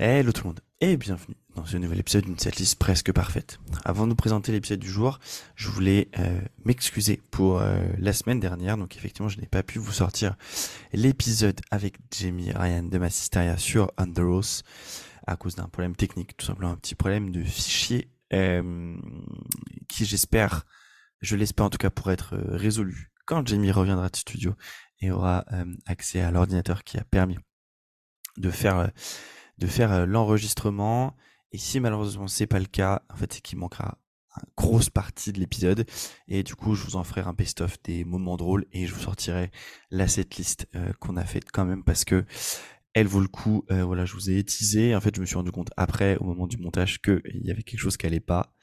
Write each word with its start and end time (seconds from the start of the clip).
Hello 0.00 0.30
tout 0.30 0.42
le 0.44 0.50
monde 0.50 0.60
et 0.80 0.96
bienvenue 0.96 1.34
dans 1.56 1.64
ce 1.66 1.76
nouvel 1.76 1.98
épisode 1.98 2.24
d'une 2.24 2.38
setlist 2.38 2.78
presque 2.78 3.10
parfaite. 3.10 3.58
Avant 3.84 4.04
de 4.04 4.10
nous 4.10 4.14
présenter 4.14 4.52
l'épisode 4.52 4.78
du 4.78 4.88
jour, 4.88 5.18
je 5.56 5.68
voulais 5.68 6.06
euh, 6.20 6.40
m'excuser 6.64 7.20
pour 7.32 7.58
euh, 7.58 7.84
la 7.98 8.12
semaine 8.12 8.38
dernière. 8.38 8.76
Donc 8.76 8.94
effectivement, 8.94 9.28
je 9.28 9.40
n'ai 9.40 9.48
pas 9.48 9.64
pu 9.64 9.80
vous 9.80 9.90
sortir 9.90 10.36
l'épisode 10.92 11.60
avec 11.72 11.96
Jamie 12.16 12.52
Ryan 12.52 12.84
de 12.84 12.96
Massisteria 12.96 13.56
sur 13.56 13.90
Underoath 13.96 14.62
à 15.26 15.34
cause 15.34 15.56
d'un 15.56 15.66
problème 15.66 15.96
technique, 15.96 16.36
tout 16.36 16.46
simplement 16.46 16.70
un 16.70 16.76
petit 16.76 16.94
problème 16.94 17.32
de 17.32 17.42
fichier 17.42 18.08
euh, 18.32 18.96
qui 19.88 20.04
j'espère, 20.04 20.64
je 21.22 21.34
l'espère 21.34 21.66
en 21.66 21.70
tout 21.70 21.78
cas 21.78 21.90
pour 21.90 22.12
être 22.12 22.36
résolu 22.36 23.10
quand 23.26 23.44
Jamie 23.44 23.72
reviendra 23.72 24.10
de 24.10 24.16
studio 24.16 24.54
et 25.00 25.10
aura 25.10 25.44
accès 25.86 26.20
à 26.20 26.30
l'ordinateur 26.30 26.84
qui 26.84 26.98
a 26.98 27.04
permis 27.04 27.38
de 28.36 28.50
faire 28.52 28.92
de 29.58 29.66
faire 29.66 29.92
euh, 29.92 30.06
l'enregistrement. 30.06 31.16
Et 31.52 31.58
si 31.58 31.80
malheureusement 31.80 32.28
c'est 32.28 32.46
pas 32.46 32.58
le 32.58 32.66
cas, 32.66 33.02
en 33.10 33.16
fait, 33.16 33.32
c'est 33.32 33.40
qu'il 33.40 33.58
manquera 33.58 33.98
une 34.36 34.48
grosse 34.56 34.90
partie 34.90 35.32
de 35.32 35.40
l'épisode. 35.40 35.86
Et 36.28 36.42
du 36.42 36.54
coup, 36.54 36.74
je 36.74 36.84
vous 36.84 36.96
en 36.96 37.04
ferai 37.04 37.22
un 37.22 37.32
best-of 37.32 37.82
des 37.82 38.04
moments 38.04 38.36
drôles 38.36 38.66
et 38.72 38.86
je 38.86 38.94
vous 38.94 39.00
sortirai 39.00 39.50
la 39.90 40.06
setlist 40.06 40.68
euh, 40.74 40.92
qu'on 41.00 41.16
a 41.16 41.24
faite 41.24 41.50
quand 41.52 41.64
même 41.64 41.84
parce 41.84 42.04
que 42.04 42.24
elle 42.94 43.06
vaut 43.06 43.20
le 43.20 43.28
coup. 43.28 43.64
Euh, 43.70 43.84
voilà, 43.84 44.04
je 44.04 44.14
vous 44.14 44.30
ai 44.30 44.42
teasé. 44.44 44.94
En 44.94 45.00
fait, 45.00 45.14
je 45.14 45.20
me 45.20 45.26
suis 45.26 45.36
rendu 45.36 45.50
compte 45.50 45.70
après, 45.76 46.16
au 46.18 46.24
moment 46.24 46.46
du 46.46 46.58
montage, 46.58 47.00
qu'il 47.00 47.20
y 47.42 47.50
avait 47.50 47.62
quelque 47.62 47.80
chose 47.80 47.96
qui 47.96 48.06
allait 48.06 48.20
pas. 48.20 48.54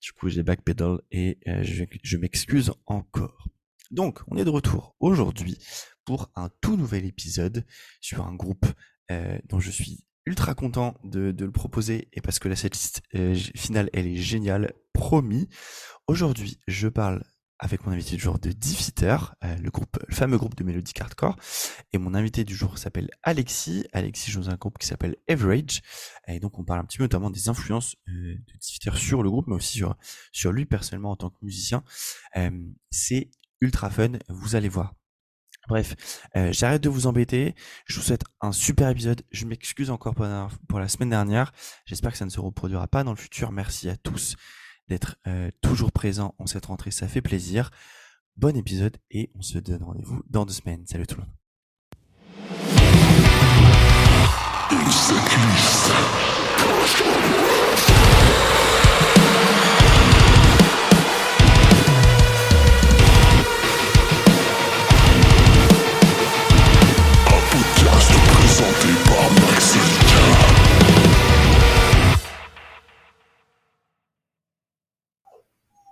Du 0.00 0.12
coup, 0.12 0.28
j'ai 0.28 0.42
backpedal 0.42 1.00
et 1.10 1.38
je, 1.46 1.84
je 2.02 2.16
m'excuse 2.16 2.72
encore. 2.86 3.48
Donc, 3.90 4.20
on 4.28 4.36
est 4.36 4.44
de 4.44 4.50
retour 4.50 4.96
aujourd'hui 5.00 5.58
pour 6.04 6.30
un 6.34 6.50
tout 6.60 6.76
nouvel 6.76 7.06
épisode 7.06 7.64
sur 8.00 8.26
un 8.26 8.34
groupe 8.34 8.66
dont 9.48 9.60
je 9.60 9.70
suis 9.70 10.04
ultra 10.26 10.54
content 10.54 10.94
de, 11.04 11.34
le 11.38 11.52
proposer 11.52 12.08
et 12.12 12.20
parce 12.20 12.38
que 12.38 12.48
la 12.48 12.56
setlist 12.56 13.02
euh, 13.14 13.34
finale 13.34 13.90
elle 13.92 14.06
est 14.06 14.16
géniale, 14.16 14.74
promis. 14.92 15.48
Aujourd'hui, 16.06 16.58
je 16.68 16.88
parle 16.88 17.22
avec 17.58 17.84
mon 17.84 17.92
invité 17.92 18.16
du 18.16 18.22
jour 18.22 18.38
de 18.38 18.52
Diffiter, 18.52 19.16
euh, 19.44 19.54
le 19.56 19.70
groupe, 19.70 19.98
le 20.08 20.14
fameux 20.14 20.38
groupe 20.38 20.56
de 20.56 20.64
mélodie 20.64 20.94
hardcore. 20.98 21.36
Et 21.92 21.98
mon 21.98 22.14
invité 22.14 22.44
du 22.44 22.54
jour 22.54 22.78
s'appelle 22.78 23.10
Alexis. 23.22 23.86
Alexis 23.92 24.30
joue 24.30 24.40
dans 24.40 24.50
un 24.50 24.56
groupe 24.56 24.78
qui 24.78 24.86
s'appelle 24.86 25.16
Average. 25.28 25.82
Et 26.26 26.40
donc 26.40 26.58
on 26.58 26.64
parle 26.64 26.80
un 26.80 26.84
petit 26.84 26.98
peu 26.98 27.04
notamment 27.04 27.30
des 27.30 27.48
influences 27.48 27.96
euh, 28.08 28.34
de 28.34 28.58
Diffiter 28.58 28.96
sur 28.96 29.22
le 29.22 29.30
groupe, 29.30 29.46
mais 29.46 29.56
aussi 29.56 29.76
sur, 29.76 29.96
sur 30.32 30.52
lui 30.52 30.64
personnellement 30.64 31.10
en 31.10 31.16
tant 31.16 31.30
que 31.30 31.38
musicien. 31.42 31.82
c'est 32.90 33.30
ultra 33.60 33.90
fun, 33.90 34.12
vous 34.28 34.56
allez 34.56 34.70
voir. 34.70 34.94
Bref, 35.68 35.94
euh, 36.36 36.52
j'arrête 36.52 36.82
de 36.82 36.88
vous 36.88 37.06
embêter. 37.06 37.54
Je 37.86 37.96
vous 37.96 38.02
souhaite 38.02 38.24
un 38.40 38.52
super 38.52 38.88
épisode. 38.88 39.22
Je 39.30 39.46
m'excuse 39.46 39.90
encore 39.90 40.14
pour 40.14 40.78
la, 40.78 40.88
semaine 40.88 41.10
dernière. 41.10 41.52
J'espère 41.86 42.12
que 42.12 42.18
ça 42.18 42.24
ne 42.24 42.30
se 42.30 42.40
reproduira 42.40 42.88
pas 42.88 43.04
dans 43.04 43.12
le 43.12 43.16
futur. 43.16 43.52
Merci 43.52 43.88
à 43.88 43.96
tous 43.96 44.36
d'être 44.88 45.16
euh, 45.26 45.50
toujours 45.60 45.92
présents 45.92 46.34
en 46.38 46.46
cette 46.46 46.66
rentrée. 46.66 46.90
Ça 46.90 47.08
fait 47.08 47.20
plaisir. 47.20 47.70
Bon 48.36 48.56
épisode 48.56 48.96
et 49.10 49.30
on 49.34 49.42
se 49.42 49.58
donne 49.58 49.82
rendez-vous 49.82 50.22
dans 50.28 50.46
deux 50.46 50.52
semaines. 50.52 50.86
Salut 50.86 51.06
tout 51.06 51.16
le 51.16 51.22
monde. 51.22 51.30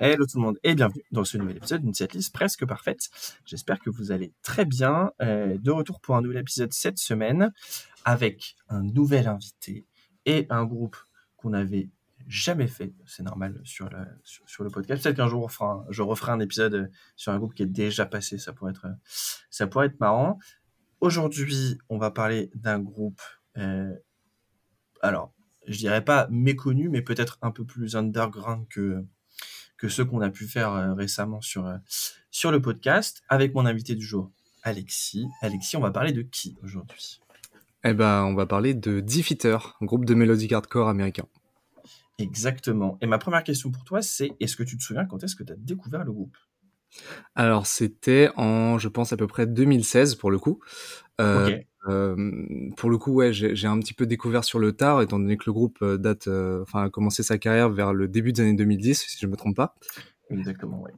Hello 0.01 0.27
tout 0.27 0.37
le 0.37 0.43
monde 0.43 0.59
et 0.63 0.75
bienvenue 0.75 1.03
dans 1.11 1.25
ce 1.25 1.39
nouvel 1.39 1.57
épisode 1.57 1.81
d'une 1.81 1.95
setlist 1.95 2.33
presque 2.33 2.67
parfaite. 2.67 3.09
J'espère 3.47 3.81
que 3.81 3.91
vous 3.91 4.13
allez 4.13 4.33
très 4.43 4.65
bien. 4.65 5.13
Euh, 5.23 5.57
de 5.59 5.71
retour 5.71 6.01
pour 6.01 6.17
un 6.17 6.23
nouvel 6.23 6.39
épisode 6.39 6.73
cette 6.73 6.99
semaine 6.99 7.53
avec 8.05 8.57
un 8.69 8.83
nouvel 8.83 9.29
invité 9.29 9.87
et 10.27 10.47
un 10.51 10.65
groupe 10.65 10.97
qu'on 11.37 11.51
n'avait 11.51 11.89
jamais 12.27 12.69
fait, 12.69 12.93
c'est 13.07 13.23
normal 13.23 13.61
sur 13.65 13.89
le, 13.89 13.99
sur, 14.23 14.63
le 14.63 14.71
podcast. 14.71 15.03
Peut-être 15.03 15.17
qu'un 15.17 15.29
jour 15.29 15.51
je 15.89 16.03
referai 16.03 16.33
un 16.33 16.41
épisode 16.41 16.91
sur 17.17 17.33
un 17.33 17.39
groupe 17.39 17.55
qui 17.55 17.63
est 17.63 17.67
déjà 17.67 18.07
passé, 18.07 18.39
ça 18.39 18.53
pourrait 18.53 18.73
être, 18.73 18.87
ça 19.51 19.67
pourrait 19.67 19.87
être 19.87 19.99
marrant. 20.01 20.39
Aujourd'hui, 21.01 21.79
on 21.89 21.99
va 21.99 22.11
parler 22.11 22.51
d'un 22.55 22.81
groupe, 22.81 23.21
euh, 23.57 23.93
alors 25.01 25.33
je 25.67 25.79
dirais 25.79 26.05
pas 26.05 26.27
méconnu, 26.31 26.89
mais 26.89 27.03
peut-être 27.03 27.39
un 27.43 27.51
peu 27.51 27.65
plus 27.65 27.95
underground 27.95 28.67
que 28.69 29.05
que 29.79 29.89
ceux 29.89 30.05
qu'on 30.05 30.21
a 30.21 30.29
pu 30.29 30.47
faire 30.47 30.73
euh, 30.73 30.93
récemment 30.93 31.41
sur, 31.41 31.67
euh, 31.67 31.77
sur 32.31 32.51
le 32.51 32.61
podcast 32.61 33.23
avec 33.29 33.55
mon 33.55 33.65
invité 33.65 33.95
du 33.95 34.05
jour, 34.05 34.31
Alexis. 34.65 35.27
Alexis, 35.41 35.77
on 35.77 35.81
va 35.81 35.93
parler 35.93 36.13
de 36.13 36.23
qui 36.23 36.59
aujourd'hui? 36.63 37.21
Eh 37.85 37.95
ben, 37.95 38.25
on 38.25 38.35
va 38.35 38.45
parler 38.45 38.75
de 38.75 38.99
Diffiter, 39.01 39.57
un 39.81 39.87
groupe 39.87 40.05
de 40.05 40.15
mélodies 40.15 40.53
hardcore 40.53 40.89
américain. 40.89 41.27
Exactement. 42.19 42.99
Et 43.01 43.07
ma 43.07 43.19
première 43.19 43.45
question 43.45 43.71
pour 43.71 43.85
toi, 43.85 44.03
c'est 44.03 44.33
est-ce 44.41 44.57
que 44.57 44.65
tu 44.65 44.77
te 44.77 44.83
souviens 44.83 45.05
quand 45.05 45.23
est-ce 45.23 45.37
que 45.37 45.45
tu 45.45 45.53
as 45.53 45.57
découvert 45.57 46.05
le 46.05 46.13
groupe? 46.13 46.37
Alors, 47.35 47.67
c'était 47.67 48.31
en, 48.37 48.79
je 48.79 48.89
pense, 48.89 49.13
à 49.13 49.17
peu 49.17 49.27
près 49.27 49.47
2016 49.47 50.17
pour 50.17 50.31
le 50.31 50.39
coup. 50.39 50.61
Euh, 51.21 51.59
euh, 51.89 52.71
pour 52.77 52.91
le 52.91 52.99
coup, 52.99 53.13
ouais, 53.13 53.33
j'ai 53.33 53.67
un 53.67 53.79
petit 53.79 53.95
peu 53.95 54.07
découvert 54.07 54.45
sur 54.45 54.59
le 54.59 54.73
tard, 54.73 55.01
étant 55.03 55.19
donné 55.19 55.37
que 55.37 55.45
le 55.47 55.53
groupe 55.53 55.79
euh, 55.83 55.97
date, 55.97 56.29
euh, 56.29 56.63
enfin, 56.63 56.85
a 56.85 56.91
commencé 56.91 57.23
sa 57.23 57.39
carrière 57.39 57.71
vers 57.71 57.93
le 57.93 58.09
début 58.09 58.33
des 58.33 58.43
années 58.43 58.55
2010, 58.55 59.07
si 59.09 59.19
je 59.19 59.27
me 59.27 59.37
trompe 59.37 59.57
pas. 59.57 59.75
Exactement, 60.31 60.83
oui. 60.85 60.93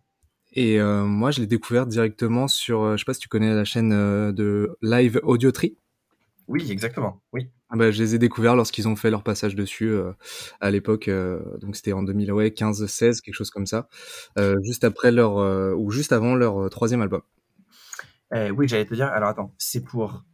Et 0.53 0.81
moi, 0.81 1.31
je 1.31 1.41
l'ai 1.41 1.47
découvert 1.47 1.87
directement 1.87 2.49
sur, 2.49 2.97
je 2.97 2.97
sais 2.97 3.05
pas 3.05 3.15
si 3.15 3.21
tu 3.21 3.29
connais 3.29 3.55
la 3.55 3.65
chaîne 3.65 3.91
de 3.91 4.77
Live 4.83 5.21
Audio 5.23 5.53
Tree. 5.53 5.77
Oui, 6.49 6.73
exactement, 6.73 7.23
oui. 7.33 7.49
Ah 7.71 7.77
bah, 7.77 7.91
je 7.91 8.03
les 8.03 8.15
ai 8.15 8.19
découverts 8.19 8.57
lorsqu'ils 8.57 8.89
ont 8.89 8.97
fait 8.97 9.11
leur 9.11 9.23
passage 9.23 9.55
dessus 9.55 9.95
à 10.61 10.71
l'époque, 10.71 11.09
donc 11.61 11.77
c'était 11.77 11.93
en 11.93 12.03
2015-16, 12.03 13.21
quelque 13.21 13.35
chose 13.35 13.51
comme 13.51 13.67
ça, 13.67 13.89
juste 14.63 14.85
après 14.85 15.13
leur 15.13 15.37
ou 15.79 15.91
juste 15.91 16.13
avant 16.13 16.35
leur 16.35 16.69
troisième 16.69 17.01
album. 17.01 17.23
Eh 18.35 18.51
oui, 18.51 18.69
j'allais 18.69 18.85
te 18.85 18.95
dire. 18.95 19.07
Alors 19.07 19.29
attends, 19.29 19.55
c'est 19.59 19.85
pour 19.85 20.25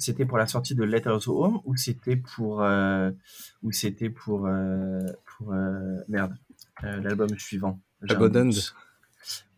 c'était 0.00 0.24
pour 0.24 0.38
la 0.38 0.46
sortie 0.46 0.74
de 0.74 0.82
Letters 0.82 1.28
Home 1.28 1.60
ou 1.64 1.76
c'était 1.76 2.16
pour 2.16 2.62
euh, 2.62 3.10
ou 3.62 3.70
c'était 3.70 4.10
pour 4.10 4.46
euh, 4.46 5.00
pour 5.26 5.52
euh, 5.52 5.98
merde 6.08 6.34
l'album 6.82 7.28
suivant 7.38 7.78
Abandoned. 8.08 8.54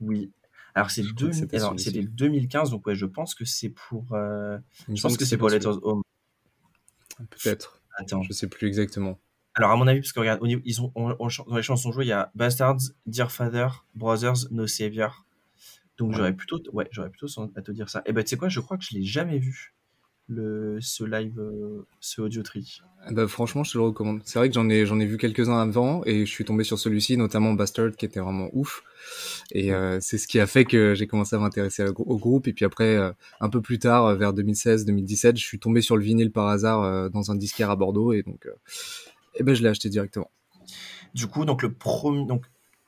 Oui. 0.01 0.33
Alors 0.75 0.91
c'est 0.91 1.05
c'était 1.77 2.03
2015 2.03 2.71
donc 2.71 2.87
ouais 2.87 2.97
je 2.97 3.07
pense 3.07 3.35
que 3.35 3.45
c'est 3.45 3.69
pour 3.69 4.07
je 4.11 5.03
pense 5.03 5.17
que 5.17 5.25
c'est 5.25 5.37
pour 5.37 5.51
Letters 5.51 5.79
Home 5.87 6.02
peut-être. 7.31 7.81
Attends. 7.97 8.23
Je 8.23 8.33
sais 8.33 8.49
plus 8.49 8.67
exactement. 8.67 9.19
Alors 9.55 9.71
à 9.71 9.77
mon 9.77 9.87
avis 9.87 10.01
parce 10.01 10.13
que 10.13 10.21
regarde 10.21 10.41
ils 10.43 10.81
ont 10.81 10.93
dans 10.97 11.57
les 11.57 11.63
chansons 11.63 11.93
jouées 11.93 12.07
il 12.07 12.09
y 12.09 12.13
a 12.13 12.31
Bastards 12.35 12.81
Dear 13.05 13.31
Father 13.31 13.69
Brothers 13.95 14.51
No 14.51 14.67
Savior. 14.67 15.27
Donc 15.99 16.15
j'aurais 16.15 16.33
plutôt 16.33 16.63
ouais 16.73 16.89
j'aurais 16.91 17.11
plutôt 17.11 17.27
à 17.55 17.63
te 17.63 17.71
dire 17.71 17.89
ça. 17.91 18.03
Et 18.07 18.13
ben 18.13 18.25
tu 18.25 18.31
sais 18.31 18.37
quoi 18.37 18.49
je 18.49 18.61
crois 18.61 18.79
que 18.79 18.85
je 18.85 18.95
l'ai 18.95 19.05
jamais 19.05 19.39
vu 19.39 19.75
le, 20.29 20.79
ce 20.81 21.05
live, 21.05 21.39
euh, 21.39 21.87
ce 22.01 22.21
audio 22.21 22.43
tree 22.43 22.81
bah, 23.11 23.27
Franchement, 23.29 23.65
je 23.65 23.73
te 23.73 23.79
le 23.79 23.85
recommande. 23.85 24.21
C'est 24.25 24.39
vrai 24.39 24.49
que 24.49 24.55
j'en 24.55 24.69
ai, 24.69 24.87
j'en 24.87 24.99
ai 25.01 25.07
vu 25.07 25.19
quelques-uns 25.19 25.59
avant 25.59 26.03
et 26.05 26.25
je 26.25 26.31
suis 26.31 26.45
tombé 26.45 26.65
sur 26.65 26.79
celui-ci, 26.79 27.17
notamment 27.17 27.53
Bastard, 27.53 27.93
qui 27.97 28.05
était 28.05 28.21
vraiment 28.21 28.49
ouf. 28.53 28.83
Et 29.51 29.73
euh, 29.73 29.99
c'est 30.01 30.19
ce 30.19 30.27
qui 30.27 30.41
a 30.41 30.47
fait 30.47 30.65
que 30.65 30.95
j'ai 30.95 31.07
commencé 31.07 31.37
à 31.37 31.39
m'intéresser 31.39 31.85
au 31.85 32.19
groupe. 32.19 32.49
Et 32.49 32.53
puis 32.53 32.65
après, 32.65 32.97
euh, 32.97 33.13
un 33.41 33.49
peu 33.49 33.61
plus 33.61 33.79
tard, 33.79 34.15
vers 34.17 34.33
2016-2017, 34.33 35.37
je 35.37 35.45
suis 35.45 35.59
tombé 35.59 35.81
sur 35.81 35.97
le 35.97 36.03
vinyle 36.03 36.33
par 36.33 36.49
hasard 36.49 37.11
dans 37.11 37.31
un 37.31 37.35
disquaire 37.35 37.71
à 37.71 37.77
Bordeaux 37.77 38.13
et 38.13 38.23
donc, 38.23 38.49
et 39.35 39.43
ben, 39.43 39.55
je 39.55 39.63
l'ai 39.63 39.69
acheté 39.69 39.89
directement. 39.89 40.31
Du 41.15 41.27
coup, 41.27 41.45
donc 41.45 41.63
le 41.63 41.73
premier, 41.73 42.27
donc 42.27 42.47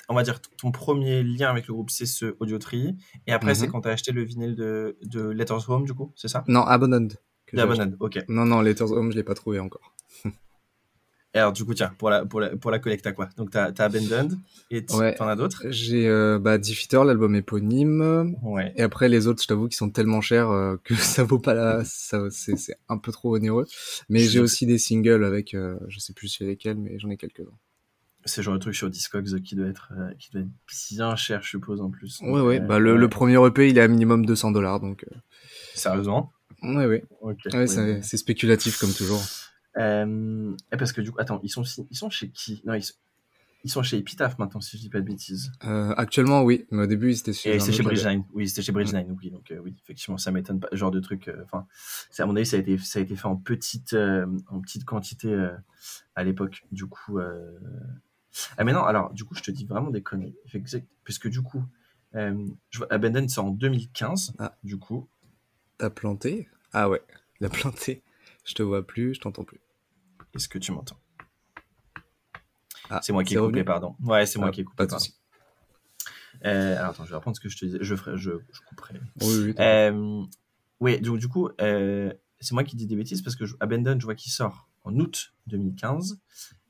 on 0.08 0.14
va 0.14 0.22
dire 0.22 0.40
ton 0.40 0.70
premier 0.70 1.22
lien 1.22 1.50
avec 1.50 1.66
le 1.66 1.74
groupe, 1.74 1.90
c'est 1.90 2.06
ce 2.06 2.36
Audio 2.40 2.58
Tree. 2.58 2.96
Et 3.26 3.32
après, 3.32 3.54
c'est 3.54 3.66
mhm. 3.66 3.72
quand 3.72 3.80
tu 3.82 3.88
as 3.88 3.92
acheté 3.92 4.12
le 4.12 4.22
vinyle 4.22 4.54
de, 4.54 4.96
de 5.02 5.28
Letters 5.28 5.68
Home, 5.70 5.84
du 5.84 5.94
coup, 5.94 6.12
c'est 6.16 6.28
ça? 6.28 6.44
Non, 6.48 6.62
Abandoned. 6.62 7.16
Abandoned, 7.56 7.96
ok. 8.00 8.18
Non, 8.28 8.44
non, 8.44 8.60
Letters 8.60 8.90
Home, 8.90 9.12
je 9.12 9.16
l'ai 9.16 9.22
pas 9.22 9.34
trouvé 9.34 9.60
encore. 9.60 9.94
Et 11.36 11.38
alors, 11.38 11.52
du 11.52 11.64
coup, 11.64 11.74
tiens, 11.74 11.92
pour 11.98 12.10
la, 12.10 12.24
pour 12.24 12.40
la, 12.40 12.50
pour 12.56 12.70
la 12.70 12.78
collecte, 12.78 13.12
quoi? 13.12 13.28
Donc, 13.36 13.50
tu 13.50 13.58
as, 13.58 13.72
Abandoned 13.78 14.38
et 14.70 14.86
tu 14.86 14.94
en 14.94 15.26
as 15.26 15.34
d'autres? 15.34 15.64
J'ai 15.68 16.06
euh, 16.06 16.38
bah, 16.38 16.58
l'album 16.92 17.34
éponyme. 17.34 18.36
Ouais. 18.42 18.72
Et 18.76 18.82
après, 18.82 19.08
les 19.08 19.26
autres, 19.26 19.42
je 19.42 19.48
t'avoue 19.48 19.66
qu'ils 19.66 19.76
sont 19.76 19.90
tellement 19.90 20.20
chers 20.20 20.50
euh, 20.50 20.76
que 20.84 20.94
ça 20.94 21.24
vaut 21.24 21.40
pas 21.40 21.54
la. 21.54 21.82
C'est 21.84 22.76
un 22.88 22.98
peu 22.98 23.10
trop 23.10 23.34
onéreux. 23.34 23.66
Mais 24.08 24.20
j'ai 24.20 24.38
aussi 24.38 24.64
des 24.64 24.78
singles 24.78 25.24
avec, 25.24 25.54
euh, 25.54 25.76
je 25.88 25.98
sais 25.98 26.12
plus 26.12 26.28
c'est 26.28 26.44
lesquels, 26.44 26.78
mais 26.78 27.00
j'en 27.00 27.10
ai 27.10 27.16
quelques-uns 27.16 27.58
c'est 28.24 28.42
genre 28.42 28.54
de 28.54 28.58
truc 28.58 28.74
sur 28.74 28.88
Discogs 28.90 29.40
qui 29.42 29.54
doit 29.54 29.66
être 29.68 29.92
euh, 29.98 30.12
qui 30.18 30.30
doit 30.30 30.42
être 30.42 30.48
bien 30.90 31.14
cher 31.16 31.42
je 31.42 31.48
suppose 31.50 31.80
en 31.80 31.90
plus 31.90 32.20
ouais 32.22 32.40
ouais 32.40 32.60
bah 32.60 32.78
le, 32.78 32.96
le, 32.96 33.08
premier 33.08 33.36
EP 33.46 33.68
il 33.68 33.78
est 33.78 33.82
à 33.82 33.88
minimum 33.88 34.24
200 34.26 34.50
dollars 34.52 34.80
donc 34.80 35.04
euh... 35.12 35.16
sérieusement? 35.74 36.32
Ouais 36.62 36.86
ouais, 36.86 37.04
ouais 37.20 37.66
c'est 38.02 38.16
spéculatif 38.16 38.78
comme 38.78 38.92
toujours 38.92 39.22
Euh, 39.76 40.54
parce 40.70 40.92
que 40.92 41.00
du 41.00 41.10
coup, 41.10 41.18
attends, 41.20 41.40
ils 41.42 41.48
sont, 41.50 41.64
ils 41.90 41.96
sont 41.96 42.08
chez 42.08 42.30
qui? 42.30 42.62
Non, 42.64 42.74
ils, 42.74 42.84
ils 43.64 43.70
sont 43.70 43.82
chez 43.82 43.96
Epitaph 43.98 44.38
maintenant, 44.38 44.60
si 44.60 44.76
je 44.76 44.82
dis 44.82 44.88
pas 44.88 45.00
de 45.00 45.04
bêtises. 45.06 45.50
Euh, 45.64 45.92
actuellement, 45.96 46.42
oui, 46.42 46.64
mais 46.70 46.84
au 46.84 46.86
début, 46.86 47.10
ils 47.10 47.18
étaient 47.18 47.32
chez. 47.32 47.58
c'était 47.58 47.72
chez 47.72 47.82
Bridgeline. 47.82 48.24
Oui, 48.32 48.48
c'était 48.48 48.62
chez 48.62 48.70
Bridgeline. 48.72 49.16
Oui, 49.20 49.30
donc 49.32 49.50
euh, 49.50 49.58
oui, 49.64 49.74
effectivement, 49.82 50.16
ça 50.16 50.30
m'étonne 50.30 50.60
pas. 50.60 50.68
Genre 50.72 50.92
de 50.92 51.00
truc. 51.00 51.26
euh, 51.26 51.42
Enfin, 51.44 51.66
c'est 52.10 52.22
à 52.22 52.26
mon 52.26 52.36
avis, 52.36 52.46
ça 52.46 52.56
a 52.56 52.60
été, 52.60 52.78
ça 52.78 53.00
a 53.00 53.02
été 53.02 53.16
fait 53.16 53.26
en 53.26 53.36
petite, 53.36 53.94
euh, 53.94 54.26
en 54.48 54.60
petite 54.60 54.84
quantité 54.84 55.28
euh, 55.32 55.50
à 56.14 56.22
l'époque. 56.22 56.62
Du 56.70 56.86
coup. 56.86 57.18
Ah 58.56 58.64
mais 58.64 58.72
non, 58.72 58.84
alors 58.84 59.12
du 59.12 59.24
coup, 59.24 59.34
je 59.34 59.42
te 59.42 59.50
dis 59.50 59.64
vraiment 59.64 59.90
des 59.90 60.02
conneries. 60.02 60.36
Exact, 60.52 60.86
puisque 61.04 61.28
du 61.28 61.42
coup, 61.42 61.62
euh, 62.14 62.46
je 62.70 62.78
vois, 62.78 62.92
Abandon 62.92 63.26
c'est 63.28 63.40
en 63.40 63.50
2015. 63.50 64.34
Ah. 64.38 64.56
Du 64.64 64.78
coup, 64.78 65.08
T'as 65.78 65.90
planté? 65.90 66.48
Ah 66.72 66.88
ouais, 66.88 67.02
il 67.40 67.46
a 67.46 67.50
planté. 67.50 68.02
Je 68.44 68.54
te 68.54 68.62
vois 68.62 68.86
plus, 68.86 69.14
je 69.14 69.20
t'entends 69.20 69.44
plus. 69.44 69.60
est-ce 70.34 70.48
que 70.48 70.58
tu 70.58 70.72
m'entends? 70.72 70.98
Ah, 72.90 73.00
C'est 73.02 73.12
moi 73.12 73.24
qui 73.24 73.34
ai 73.34 73.36
coupé, 73.36 73.46
revenu 73.46 73.64
pardon. 73.64 73.96
Ouais, 74.02 74.26
c'est 74.26 74.38
moi 74.38 74.48
Ah, 74.48 74.52
qui 74.52 74.60
ai 74.60 74.64
coupé. 74.64 74.76
Pas 74.76 74.86
de. 74.86 75.02
Euh, 76.44 76.76
alors 76.78 76.90
attends, 76.90 77.04
je 77.04 77.10
vais 77.10 77.16
reprendre 77.16 77.36
ce 77.36 77.40
que 77.40 77.48
je 77.48 77.56
te 77.56 77.64
disais. 77.64 77.78
Je 77.80 77.94
ferai, 77.96 78.16
je, 78.18 78.32
je 78.52 78.60
couperai. 78.68 79.00
Oui, 79.22 79.36
oui. 79.46 79.54
Euh, 79.58 80.22
oui, 80.80 81.00
donc 81.00 81.18
du 81.18 81.28
coup, 81.28 81.48
euh, 81.60 82.12
c'est 82.40 82.52
moi 82.52 82.64
qui 82.64 82.76
dis 82.76 82.86
des 82.86 82.96
bêtises 82.96 83.22
parce 83.22 83.36
que 83.36 83.46
je, 83.46 83.54
Abandon, 83.60 83.96
je 83.98 84.04
vois 84.04 84.14
qu'il 84.14 84.30
sort 84.32 84.68
en 84.82 84.94
août 84.98 85.32
2015 85.46 86.20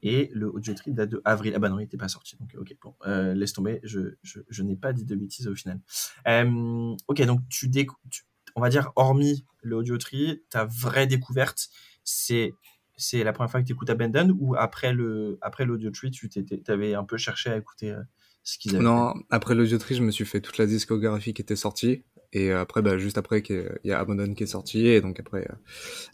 et 0.04 0.30
le 0.32 0.48
audio 0.54 0.72
trip 0.74 0.94
date 0.94 1.10
de 1.10 1.20
avril. 1.24 1.52
Ah 1.56 1.58
bah 1.58 1.68
non, 1.68 1.78
il 1.78 1.82
n'était 1.82 1.96
pas 1.96 2.08
sorti. 2.08 2.36
Donc 2.36 2.54
ok, 2.56 2.76
bon, 2.80 2.94
euh, 3.06 3.34
laisse 3.34 3.52
tomber. 3.54 3.80
Je, 3.82 4.14
je, 4.22 4.38
je 4.48 4.62
n'ai 4.62 4.76
pas 4.76 4.92
dit 4.92 5.04
de 5.04 5.16
bêtises 5.16 5.48
au 5.48 5.54
final. 5.54 5.80
Euh, 6.28 6.94
ok, 7.08 7.22
donc 7.22 7.40
tu, 7.48 7.68
tu- 7.70 8.22
on 8.54 8.60
va 8.60 8.68
dire 8.68 8.92
hormis 8.94 9.44
le 9.62 9.76
audio 9.76 9.98
tree, 9.98 10.42
ta 10.50 10.64
vraie 10.66 11.06
découverte, 11.08 11.68
c'est 12.04 12.52
c'est 12.96 13.24
la 13.24 13.32
première 13.32 13.50
fois 13.50 13.60
que 13.60 13.66
tu 13.66 13.72
écoutes 13.72 13.90
Abandon 13.90 14.36
ou 14.38 14.54
après 14.54 14.92
le 14.92 15.38
après 15.40 15.64
l'audio 15.64 15.90
tree, 15.90 16.10
tu 16.12 16.30
avais 16.68 16.94
un 16.94 17.02
peu 17.04 17.16
cherché 17.16 17.50
à 17.50 17.56
écouter 17.56 17.90
euh, 17.90 18.00
ce 18.44 18.58
qu'ils 18.58 18.76
avaient. 18.76 18.84
Non, 18.84 19.14
après 19.30 19.54
l'audiotree, 19.54 19.96
je 19.96 20.02
me 20.02 20.10
suis 20.12 20.26
fait 20.26 20.40
toute 20.40 20.58
la 20.58 20.66
discographie 20.66 21.32
qui 21.34 21.42
était 21.42 21.56
sortie. 21.56 22.04
Et 22.34 22.50
euh, 22.50 22.60
après, 22.60 22.82
bah, 22.82 22.98
juste 22.98 23.16
après, 23.16 23.42
qu'il 23.42 23.78
y 23.84 23.92
a 23.92 23.98
Abandon 23.98 24.34
qui 24.34 24.42
est 24.42 24.48
sorti. 24.48 24.88
Et 24.88 25.00
donc 25.00 25.18
après, 25.20 25.46
euh, 25.50 25.54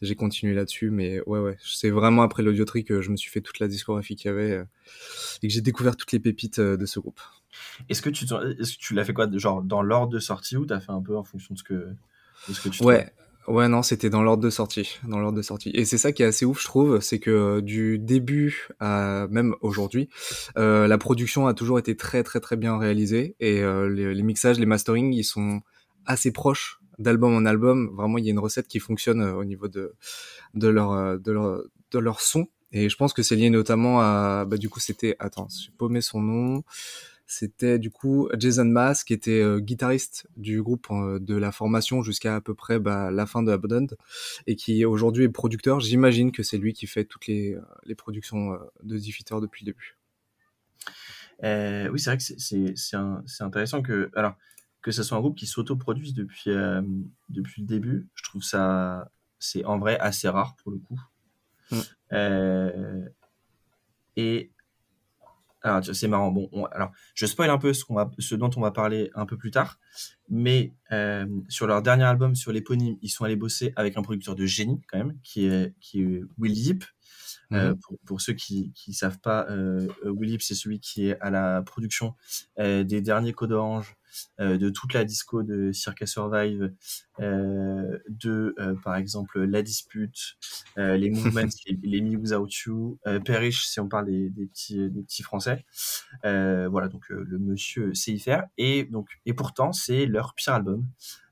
j'ai 0.03 0.15
continué 0.15 0.55
là-dessus. 0.55 0.91
Mais 0.91 1.21
ouais, 1.27 1.41
ouais, 1.41 1.57
c'est 1.65 1.91
vraiment 1.91 2.23
après 2.23 2.43
l'audiotree 2.43 2.85
que 2.85 3.01
je 3.01 3.11
me 3.11 3.17
suis 3.17 3.31
fait 3.31 3.41
toute 3.41 3.59
la 3.59 3.69
discographie 3.69 4.17
qu'il 4.17 4.31
y 4.31 4.33
avait. 4.33 4.53
euh, 4.53 4.65
et 5.43 5.49
que 5.49 5.53
j'ai 5.53 5.63
découvert 5.63 5.97
toutes 5.97 6.13
les 6.13 6.21
pépites 6.21 6.61
de 6.61 6.87
ce 6.87 7.01
groupe. 7.01 7.21
Est-ce 7.89 8.03
que 8.03 8.11
tu 8.11 8.25
est-ce 8.25 8.73
que 8.75 8.79
tu 8.79 8.95
l'as 8.95 9.05
fait 9.05 9.13
quoi, 9.13 9.29
genre 9.33 9.63
dans 9.63 9.83
l'ordre 9.83 10.13
de 10.13 10.19
sortie 10.19 10.57
ou 10.57 10.67
t'as 10.67 10.81
fait 10.81 10.93
un 10.93 11.01
peu 11.03 11.17
en 11.17 11.25
fonction 11.25 11.55
de 11.55 11.59
ce 11.59 11.65
que, 11.65 11.75
de 11.75 12.53
ce 12.53 12.61
que 12.61 12.69
tu 12.69 12.83
Ouais, 12.85 13.11
ouais, 13.49 13.69
non, 13.69 13.83
c'était 13.83 14.11
dans 14.11 14.23
l'ordre 14.23 14.43
de 14.43 14.51
sortie, 14.51 14.99
dans 15.07 15.19
l'ordre 15.19 15.37
de 15.37 15.43
sortie. 15.43 15.71
Et 15.75 15.85
c'est 15.85 15.99
ça 15.99 16.13
qui 16.13 16.23
est 16.23 16.27
assez 16.27 16.45
ouf, 16.45 16.61
je 16.61 16.67
trouve, 16.67 17.01
c'est 17.01 17.19
que 17.19 17.61
du 17.61 17.99
début 17.99 18.69
à 18.79 19.27
même 19.31 19.55
aujourd'hui, 19.63 20.09
euh, 20.59 20.87
la 20.87 20.99
production 20.99 21.47
a 21.47 21.55
toujours 21.55 21.79
été 21.79 21.97
très 21.97 22.23
très 22.23 22.41
très 22.41 22.57
bien 22.57 22.79
réalisée 22.79 23.37
et 23.41 23.63
euh, 23.63 23.89
les, 23.89 24.15
les 24.15 24.23
mixages, 24.23 24.59
les 24.59 24.67
masterings, 24.67 25.13
ils 25.13 25.25
sont 25.25 25.63
assez 26.11 26.33
proches 26.33 26.81
d'album 26.99 27.35
en 27.35 27.47
album. 27.47 27.91
Vraiment, 27.95 28.19
il 28.19 28.25
y 28.25 28.29
a 28.29 28.33
une 28.33 28.39
recette 28.39 28.69
qui 28.69 28.79
fonctionne 28.79 29.23
euh, 29.23 29.35
au 29.35 29.45
niveau 29.45 29.69
de 29.69 29.95
de 30.55 30.69
leur 30.69 30.93
euh, 30.93 31.19
de 31.19 31.99
leur 31.99 32.21
son. 32.21 32.49
Et 32.73 32.89
je 32.89 32.97
pense 32.97 33.13
que 33.13 33.23
c'est 33.23 33.35
lié 33.35 33.51
notamment 33.51 34.01
à, 34.01 34.45
bah 34.45 34.57
du 34.57 34.69
coup, 34.69 34.79
c'était, 34.79 35.17
attends, 35.19 35.49
j'ai 35.49 35.73
paumé 35.77 36.01
son 36.01 36.21
nom. 36.21 36.63
C'était 37.33 37.79
du 37.79 37.93
coup 37.93 38.29
Jason 38.37 38.65
Mass 38.65 39.05
qui 39.05 39.13
était 39.13 39.41
euh, 39.41 39.61
guitariste 39.61 40.27
du 40.37 40.61
groupe 40.63 40.89
de 40.91 41.37
la 41.37 41.53
formation 41.53 42.03
jusqu'à 42.03 42.35
à 42.35 42.41
peu 42.41 42.55
près 42.55 42.81
bah, 42.81 43.13
la 43.13 43.25
fin 43.25 43.45
de 43.45 43.53
Abandoned 43.53 43.97
et 44.49 44.57
qui 44.57 44.85
aujourd'hui 44.85 45.27
est 45.27 45.29
producteur. 45.29 45.79
J'imagine 45.79 46.33
que 46.33 46.43
c'est 46.43 46.59
lui 46.59 46.73
qui 46.73 46.89
fait 46.89 47.05
toutes 47.05 47.29
les, 47.29 47.57
productions 47.97 48.55
euh, 48.55 48.59
de 48.83 48.99
Diffiter 48.99 49.37
depuis 49.41 49.65
le 49.65 49.73
début. 49.73 49.97
Oui, 51.93 52.01
c'est 52.01 52.11
vrai 52.11 52.19
que 52.19 52.75
c'est 52.75 53.43
intéressant 53.45 53.81
que 53.81 54.11
alors 54.17 54.35
que 54.83 54.91
ce 54.93 55.03
soit 55.03 55.17
un 55.17 55.21
groupe 55.21 55.37
qui 55.39 55.47
s'autoproduise 55.47 56.15
depuis 56.15 56.51
euh, 56.51 56.83
depuis 57.29 57.63
le 57.63 57.67
début. 57.67 58.09
Je 58.15 58.23
trouve 58.25 58.43
ça 58.43 59.11
c'est 59.39 59.65
en 59.65 59.79
vrai 59.79 59.99
assez 59.99 60.29
rare 60.29 60.55
pour 60.57 60.71
le 60.73 60.79
coup. 60.79 61.01
Euh, 62.13 63.09
et 64.17 64.51
alors 65.63 65.85
c'est 65.85 66.09
marrant. 66.09 66.31
Bon, 66.33 66.49
on- 66.53 66.65
alors 66.67 66.91
je 67.15 67.27
spoil 67.27 67.51
un 67.51 67.59
peu 67.59 67.73
ce 67.75 67.85
qu'on 67.85 67.95
va 67.95 68.11
ce 68.19 68.35
dont 68.35 68.51
on 68.57 68.61
va 68.63 68.71
parler 68.71 69.11
un 69.15 69.27
peu 69.27 69.37
plus 69.37 69.51
tard, 69.51 69.79
mais 70.29 70.73
euh, 70.91 71.27
sur 71.49 71.67
leur 71.67 71.83
dernier 71.83 72.05
album 72.05 72.35
sur 72.35 72.51
l'éponyme, 72.53 72.97
ils 73.03 73.11
sont 73.11 73.25
allés 73.25 73.37
bosser 73.37 73.73
avec 73.77 73.97
un 73.99 74.03
producteur 74.03 74.35
de 74.35 74.47
génie 74.47 74.81
quand 74.89 74.99
même, 74.99 75.19
qui 75.23 75.45
est 75.47 75.75
qui 75.81 76.03
est 76.03 76.23
Will 76.39 76.53
Yip. 76.57 76.85
Euh, 77.53 77.75
pour, 77.83 77.99
pour 78.07 78.21
ceux 78.21 78.33
qui 78.35 78.73
qui 78.75 78.93
savent 78.95 79.19
pas, 79.19 79.47
euh, 79.51 79.89
Will 80.05 80.31
Yip, 80.31 80.43
c'est 80.43 80.55
celui 80.55 80.79
qui 80.81 81.09
est 81.09 81.19
à 81.21 81.31
la 81.31 81.63
production 81.63 82.15
euh, 82.59 82.85
des 82.85 83.01
derniers 83.01 83.33
Codes 83.33 83.53
Orange, 83.53 83.97
euh, 84.41 84.57
de 84.59 84.71
toute 84.71 84.93
la 84.93 85.05
disco 85.05 85.43
de 85.43 85.73
Circa 85.73 86.07
Survive, 86.07 86.73
euh, 87.21 87.99
de 88.09 88.55
euh, 88.59 88.75
par 88.85 88.97
exemple 88.97 89.41
La 89.43 89.63
Dispute, 89.63 90.37
euh, 90.79 90.97
les 90.97 91.11
Movements, 91.11 91.41
les, 91.67 91.79
les 91.83 92.01
Me 92.01 92.17
Without 92.17 92.49
You, 92.67 92.99
euh, 93.07 93.19
Perish 93.21 93.67
si 93.67 93.81
on 93.81 93.89
parle 93.89 94.07
des, 94.07 94.31
des 94.31 94.47
petits 94.47 94.89
des 94.89 95.03
petits 95.03 95.23
français. 95.23 95.65
Euh, 96.25 96.69
voilà 96.69 96.89
donc 96.89 97.11
euh, 97.11 97.25
le 97.29 97.39
monsieur 97.39 97.95
sait 97.95 98.13
y 98.13 98.21
faire 98.21 98.45
et 98.59 98.85
donc 98.85 99.09
et 99.27 99.35
pourtant 99.35 99.73
c'est 99.73 100.07
leur 100.07 100.35
pire 100.35 100.55
album. 100.55 100.87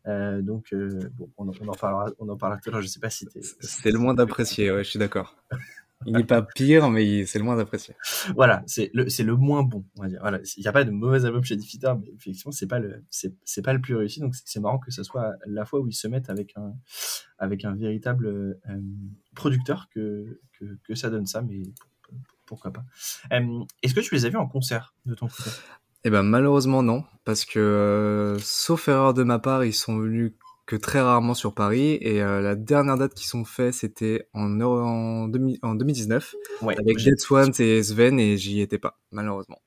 Euh, 0.07 0.41
donc 0.43 0.73
euh, 0.73 1.11
bon, 1.15 1.31
on, 1.37 1.49
en- 1.49 1.53
on 1.61 1.69
en 1.69 1.73
parlera 1.75 2.07
on 2.19 2.29
en 2.29 2.37
parlera 2.37 2.61
tout 2.61 2.71
à 2.71 2.73
l'heure. 2.73 2.83
Je 2.83 2.87
sais 2.87 3.01
pas 3.01 3.11
si 3.11 3.27
t'es 3.27 3.41
C'est 3.61 3.91
le 3.91 3.99
moins 3.99 4.15
d'apprécier, 4.15 4.71
ouais, 4.73 4.85
je 4.85 4.91
suis 4.91 4.99
d'accord. 4.99 5.37
Il 6.07 6.17
n'est 6.17 6.25
pas 6.25 6.43
pire, 6.43 6.91
mais 6.91 7.27
c'est 7.27 7.39
le 7.39 7.45
moins 7.45 7.57
d'apprécier. 7.57 7.95
voilà, 8.35 8.63
c'est 8.67 8.91
le, 8.95 9.09
c'est 9.09 9.25
le 9.25 9.35
moins 9.37 9.65
bon, 9.65 9.85
on 9.97 10.03
va 10.03 10.09
dire. 10.09 10.21
Voilà, 10.21 10.39
il 10.57 10.61
n'y 10.61 10.69
a 10.69 10.73
pas 10.73 10.85
de 10.85 10.91
mauvais 10.91 11.25
album 11.25 11.43
chez 11.43 11.57
Diffiter, 11.57 11.93
mais 12.01 12.13
effectivement, 12.15 12.53
c'est 12.53 12.69
pas 12.69 12.79
le, 12.79 13.05
c'est, 13.11 13.35
c'est 13.45 13.63
pas 13.63 13.73
le 13.73 13.81
plus 13.81 13.97
réussi. 13.97 14.21
Donc, 14.21 14.35
c'est, 14.35 14.45
c'est 14.47 14.61
marrant 14.61 14.79
que 14.79 14.93
ce 14.93 15.03
soit 15.03 15.35
la 15.47 15.65
fois 15.65 15.81
où 15.81 15.89
ils 15.89 15.95
se 15.95 16.07
mettent 16.07 16.31
avec 16.31 16.57
un, 16.57 16.75
avec 17.39 17.65
un 17.65 17.75
véritable 17.75 18.27
euh, 18.29 18.81
producteur 19.35 19.89
que, 19.93 20.41
que, 20.59 20.79
que 20.85 20.95
ça 20.95 21.11
donne 21.11 21.27
ça, 21.27 21.43
mais 21.43 21.63
pourquoi 22.47 22.73
pas. 22.73 22.85
Euh, 23.33 23.65
est-ce 23.83 23.95
que 23.95 24.01
tu 24.01 24.15
les 24.15 24.25
as 24.25 24.31
vus 24.31 24.37
en 24.37 24.47
concert 24.47 24.95
de 25.05 25.15
ton 25.15 25.27
côté? 25.27 25.51
Eh 26.05 26.11
ben 26.11 26.23
malheureusement 26.23 26.83
non, 26.83 27.05
parce 27.25 27.45
que 27.45 27.59
euh, 27.59 28.39
sauf 28.39 28.89
erreur 28.89 29.15
de 29.15 29.25
ma 29.25 29.39
part, 29.39 29.65
ils 29.65 29.75
sont 29.75 29.99
venus 29.99 30.33
que 30.69 30.77
très 30.77 31.01
rarement 31.01 31.35
sur 31.35 31.55
Paris 31.55 31.99
et 32.01 32.23
euh, 32.23 32.41
la 32.41 32.55
dernière 32.55 32.97
date 32.97 33.15
qu'ils 33.15 33.27
sont 33.27 33.45
fait 33.45 33.73
c'était 33.73 34.29
en, 34.35 34.61
en, 34.61 35.27
demi- 35.29 35.59
en 35.63 35.75
2019 35.75 36.35
Ouais. 36.63 36.79
avec 36.79 36.99
Dead 36.99 37.19
Swans 37.19 37.51
et 37.59 37.83
Sven 37.83 38.21
et 38.21 38.37
j'y 38.37 38.61
étais 38.61 38.79
pas 38.79 38.99
malheureusement. 39.11 39.61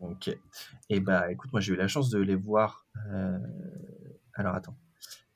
Ok. 0.00 0.30
Et 0.90 1.00
bah, 1.00 1.32
écoute, 1.32 1.50
moi, 1.52 1.60
j'ai 1.62 1.72
eu 1.72 1.76
la 1.76 1.88
chance 1.88 2.10
de 2.10 2.18
les 2.18 2.34
voir. 2.36 2.86
euh, 3.10 3.38
Alors, 4.34 4.54
attends. 4.54 4.76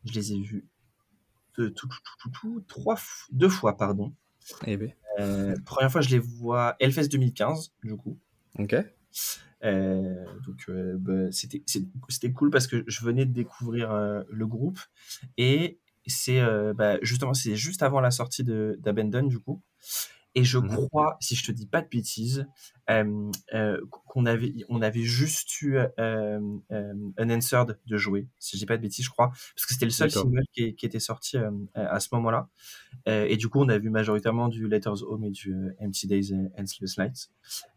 Je 0.04 0.12
les 0.12 0.32
ai 0.34 0.40
vus 0.40 0.66
de 1.56 1.68
tout, 1.68 1.88
tout, 1.88 1.96
tout, 2.04 2.28
tout, 2.30 2.30
tout, 2.40 2.64
trois, 2.68 2.96
deux 3.32 3.48
fois, 3.48 3.76
pardon. 3.76 4.12
Eh 4.66 4.76
ben, 4.76 4.92
Euh, 5.20 5.54
première 5.64 5.90
fois, 5.90 6.00
je 6.02 6.10
les 6.10 6.18
vois 6.18 6.76
Hellfest 6.80 7.08
2015, 7.08 7.72
du 7.82 7.96
coup. 7.96 8.18
ok. 8.58 8.76
Euh, 9.64 10.24
euh, 10.68 10.96
bah, 10.98 11.30
c'était 11.32 12.32
cool 12.32 12.50
parce 12.50 12.66
que 12.66 12.84
je 12.86 13.04
venais 13.04 13.26
de 13.26 13.32
découvrir 13.32 13.90
euh, 13.90 14.22
le 14.30 14.46
groupe 14.46 14.78
et 15.36 15.80
c'est 16.06 16.40
bah, 16.74 16.96
justement 17.02 17.34
c'est 17.34 17.56
juste 17.56 17.82
avant 17.82 18.00
la 18.00 18.10
sortie 18.10 18.42
d'Abandon 18.42 19.24
du 19.24 19.38
coup. 19.38 19.62
Et 20.34 20.44
je 20.44 20.58
Mhm. 20.58 20.68
crois, 20.88 21.16
si 21.20 21.34
je 21.34 21.44
te 21.44 21.52
dis 21.52 21.66
pas 21.66 21.80
de 21.82 21.88
bêtises, 21.88 22.46
euh, 22.90 23.30
euh, 23.54 23.80
qu'on 23.90 24.24
avait 24.26 24.52
on 24.68 24.82
avait 24.82 25.02
juste 25.02 25.60
eu 25.62 25.78
euh, 25.98 26.40
Unanswered 27.18 27.78
de 27.86 27.96
jouer, 27.96 28.28
si 28.38 28.56
je 28.56 28.60
dis 28.60 28.66
pas 28.66 28.76
de 28.76 28.82
bêtises, 28.82 29.04
je 29.04 29.10
crois, 29.10 29.28
parce 29.28 29.66
que 29.66 29.72
c'était 29.72 29.86
le 29.86 29.90
seul 29.90 30.10
single 30.10 30.44
qui, 30.52 30.74
qui 30.74 30.86
était 30.86 31.00
sorti 31.00 31.36
à 31.74 32.00
ce 32.00 32.08
moment-là. 32.12 32.48
Et 33.06 33.36
du 33.36 33.48
coup, 33.48 33.60
on 33.60 33.68
a 33.68 33.78
vu 33.78 33.90
majoritairement 33.90 34.48
du 34.48 34.68
Letters 34.68 35.02
Home 35.02 35.24
et 35.24 35.30
du 35.30 35.54
Empty 35.80 36.06
Days 36.06 36.34
and 36.58 36.66
Sleepless 36.66 36.98
Nights, 36.98 37.30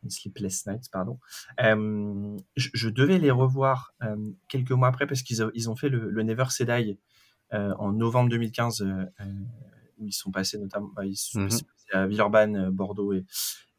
and 0.06 0.10
Sleepless 0.10 0.66
Nights, 0.68 0.90
pardon. 0.92 1.20
Je, 1.58 2.70
je 2.74 2.90
devais 2.90 3.18
les 3.18 3.32
revoir 3.32 3.94
quelques 4.48 4.72
mois 4.72 4.90
après 4.90 5.08
parce 5.08 5.22
qu'ils 5.24 5.46
ils 5.54 5.70
ont 5.70 5.76
fait 5.76 5.90
le, 5.90 6.10
le 6.10 6.24
Never 6.24 6.46
Say 6.50 6.66
Die 6.66 6.98
euh, 7.54 7.74
en 7.80 7.92
novembre 7.92 8.30
2015, 8.30 8.82
euh, 8.82 8.86
euh, 9.20 9.26
où 10.02 10.08
ils 10.08 10.14
sont 10.14 10.32
passés 10.32 10.58
notamment, 10.58 10.90
bah, 10.96 11.06
ils 11.06 11.16
sont 11.16 11.46
passés 11.46 11.64
à 11.94 12.08
Villeurbanne, 12.08 12.56
euh, 12.56 12.72
Bordeaux 12.72 13.14
et, 13.14 13.26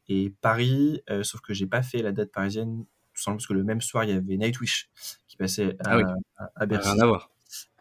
et 0.07 0.29
Paris, 0.41 1.01
euh, 1.09 1.23
sauf 1.23 1.41
que 1.41 1.53
j'ai 1.53 1.67
pas 1.67 1.83
fait 1.83 2.01
la 2.01 2.11
date 2.11 2.31
parisienne, 2.31 2.85
tout 3.13 3.21
simplement 3.21 3.37
parce 3.37 3.47
que 3.47 3.53
le 3.53 3.63
même 3.63 3.81
soir, 3.81 4.03
il 4.03 4.09
y 4.09 4.13
avait 4.13 4.37
Nightwish 4.37 4.89
qui 5.27 5.37
passait 5.37 5.75
à, 5.79 5.91
Ah 5.91 5.97
oui. 5.97 6.03
à, 6.37 6.51
à 6.55 6.65
Bercy. 6.65 6.89
Rien 6.89 6.99
à 7.01 7.05
voir. 7.05 7.29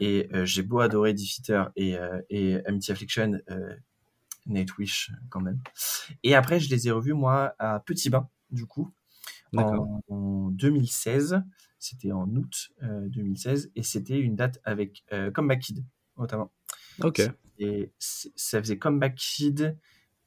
Et 0.01 0.29
euh, 0.35 0.45
j'ai 0.45 0.63
beau 0.63 0.81
adorer 0.81 1.15
Defeater 1.15 1.71
et, 1.77 1.97
euh, 1.97 2.21
et 2.29 2.59
Empty 2.69 2.93
Affliction, 2.93 3.41
Nightwish 4.47 5.11
quand 5.31 5.41
même. 5.41 5.61
Et 6.23 6.35
après, 6.35 6.61
je 6.61 6.69
les 6.71 6.89
ai 6.89 6.91
revus, 6.91 7.15
moi, 7.15 7.55
à 7.59 7.81
Petit 7.81 8.11
Bain, 8.11 8.29
du 8.51 8.67
coup, 8.67 8.93
en, 9.57 10.03
en 10.09 10.49
2016. 10.51 11.43
C'était 11.79 12.13
en 12.13 12.29
août 12.37 12.71
euh, 12.83 13.09
2016. 13.09 13.71
Et 13.77 13.83
c'était 13.83 14.19
une 14.19 14.37
date 14.37 14.61
avec 14.65 15.05
Comeback 15.35 15.61
Kid, 15.61 15.85
notamment. 16.19 16.53
Ok. 17.01 17.23
Et 17.59 17.93
ça 17.99 18.61
faisait 18.61 18.79
Comeback 18.79 19.15
Kid, 19.15 19.79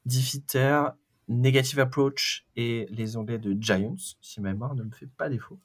Defeater, 0.04 0.94
Negative 1.28 1.80
Approach 1.80 2.46
et 2.56 2.86
les 2.90 3.16
Anglais 3.16 3.38
de 3.38 3.56
Giants, 3.60 3.96
si 4.20 4.40
ma 4.40 4.52
mémoire 4.52 4.74
ne 4.74 4.84
me 4.84 4.90
fait 4.90 5.08
pas 5.08 5.28
défaut. 5.28 5.60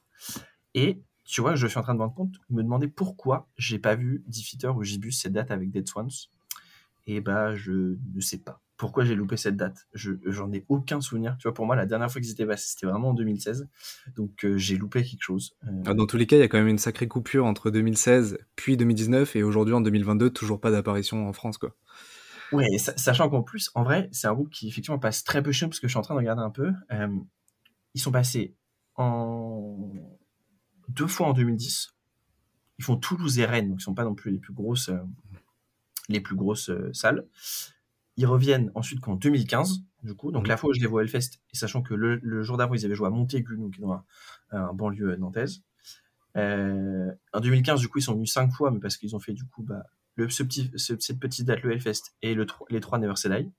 Et 0.74 1.02
tu 1.24 1.40
vois, 1.40 1.54
je 1.54 1.66
suis 1.66 1.78
en 1.78 1.82
train 1.82 1.94
de 1.94 1.98
me 1.98 2.04
rendre 2.04 2.14
compte, 2.14 2.36
me 2.50 2.62
demander 2.62 2.88
pourquoi 2.88 3.48
j'ai 3.56 3.78
pas 3.78 3.94
vu 3.94 4.24
Defeater 4.26 4.76
ou 4.76 4.82
Gibus 4.82 5.12
cette 5.12 5.32
date 5.32 5.50
avec 5.50 5.70
Dead 5.70 5.86
Swans. 5.86 6.28
Et 7.06 7.20
bah, 7.20 7.54
je 7.54 7.96
ne 8.14 8.20
sais 8.20 8.38
pas 8.38 8.61
pourquoi 8.82 9.04
j'ai 9.04 9.14
loupé 9.14 9.36
cette 9.36 9.56
date. 9.56 9.86
Je 9.94 10.10
j'en 10.26 10.52
ai 10.52 10.66
aucun 10.68 11.00
souvenir. 11.00 11.36
Tu 11.38 11.44
vois, 11.44 11.54
pour 11.54 11.66
moi, 11.66 11.76
la 11.76 11.86
dernière 11.86 12.10
fois 12.10 12.20
qu'ils 12.20 12.32
étaient 12.32 12.44
passés, 12.44 12.70
c'était 12.70 12.86
vraiment 12.86 13.10
en 13.10 13.14
2016. 13.14 13.68
Donc 14.16 14.44
euh, 14.44 14.58
j'ai 14.58 14.76
loupé 14.76 15.04
quelque 15.04 15.22
chose. 15.22 15.56
Euh, 15.68 15.82
ah, 15.86 15.94
dans 15.94 16.04
tous 16.04 16.16
les 16.16 16.26
cas, 16.26 16.34
il 16.34 16.40
y 16.40 16.42
a 16.42 16.48
quand 16.48 16.58
même 16.58 16.66
une 16.66 16.78
sacrée 16.78 17.06
coupure 17.06 17.46
entre 17.46 17.70
2016 17.70 18.38
puis 18.56 18.76
2019 18.76 19.36
et 19.36 19.44
aujourd'hui 19.44 19.72
en 19.72 19.82
2022, 19.82 20.30
toujours 20.30 20.60
pas 20.60 20.72
d'apparition 20.72 21.28
en 21.28 21.32
France, 21.32 21.58
quoi. 21.58 21.76
Ouais, 22.50 22.76
sachant 22.78 23.30
qu'en 23.30 23.44
plus, 23.44 23.70
en 23.76 23.84
vrai, 23.84 24.08
c'est 24.10 24.26
un 24.26 24.34
groupe 24.34 24.50
qui 24.50 24.66
effectivement 24.66 24.98
passe 24.98 25.22
très 25.22 25.44
peu 25.44 25.52
chez 25.52 25.64
nous 25.64 25.70
parce 25.70 25.78
que 25.78 25.86
je 25.86 25.92
suis 25.92 25.98
en 26.00 26.02
train 26.02 26.14
de 26.14 26.18
regarder 26.18 26.42
un 26.42 26.50
peu. 26.50 26.72
Euh, 26.90 27.16
ils 27.94 28.00
sont 28.00 28.10
passés 28.10 28.56
en 28.96 29.92
deux 30.88 31.06
fois 31.06 31.28
en 31.28 31.34
2010. 31.34 31.94
Ils 32.80 32.84
font 32.84 32.96
Toulouse 32.96 33.38
et 33.38 33.44
Rennes, 33.44 33.68
donc 33.68 33.78
ils 33.80 33.84
sont 33.84 33.94
pas 33.94 34.02
non 34.02 34.16
plus 34.16 34.32
les 34.32 34.38
plus 34.40 34.52
grosses, 34.52 34.90
les 36.08 36.20
plus 36.20 36.34
grosses 36.34 36.72
salles. 36.92 37.28
Ils 38.16 38.26
reviennent 38.26 38.70
ensuite 38.74 39.00
qu'en 39.00 39.14
2015, 39.14 39.82
du 40.02 40.14
coup. 40.14 40.32
Donc, 40.32 40.44
mmh. 40.44 40.48
la 40.48 40.56
fois 40.56 40.70
où 40.70 40.72
je 40.72 40.80
les 40.80 40.86
vois 40.86 41.00
au 41.00 41.04
Hellfest, 41.04 41.40
et 41.52 41.56
sachant 41.56 41.82
que 41.82 41.94
le, 41.94 42.42
jour 42.42 42.56
d'avant, 42.56 42.74
ils 42.74 42.84
avaient 42.84 42.94
joué 42.94 43.06
à 43.06 43.10
Montaigu, 43.10 43.56
donc 43.56 43.78
dans 43.80 43.92
un, 43.92 44.04
un 44.50 44.72
banlieue 44.72 45.16
nantaise. 45.16 45.62
Euh, 46.36 47.10
en 47.32 47.40
2015, 47.40 47.80
du 47.80 47.88
coup, 47.88 47.98
ils 47.98 48.02
sont 48.02 48.14
venus 48.14 48.32
cinq 48.32 48.52
fois, 48.52 48.70
mais 48.70 48.80
parce 48.80 48.96
qu'ils 48.96 49.14
ont 49.16 49.20
fait, 49.20 49.32
du 49.32 49.44
coup, 49.44 49.62
bah, 49.62 49.84
le, 50.16 50.28
ce 50.28 50.42
petit, 50.42 50.70
cette 50.76 51.18
petite 51.18 51.46
date, 51.46 51.62
le 51.62 51.72
Hellfest, 51.72 52.14
et 52.22 52.34
le, 52.34 52.46
les 52.70 52.80
trois 52.80 52.98
Never 52.98 53.16
Say 53.16 53.50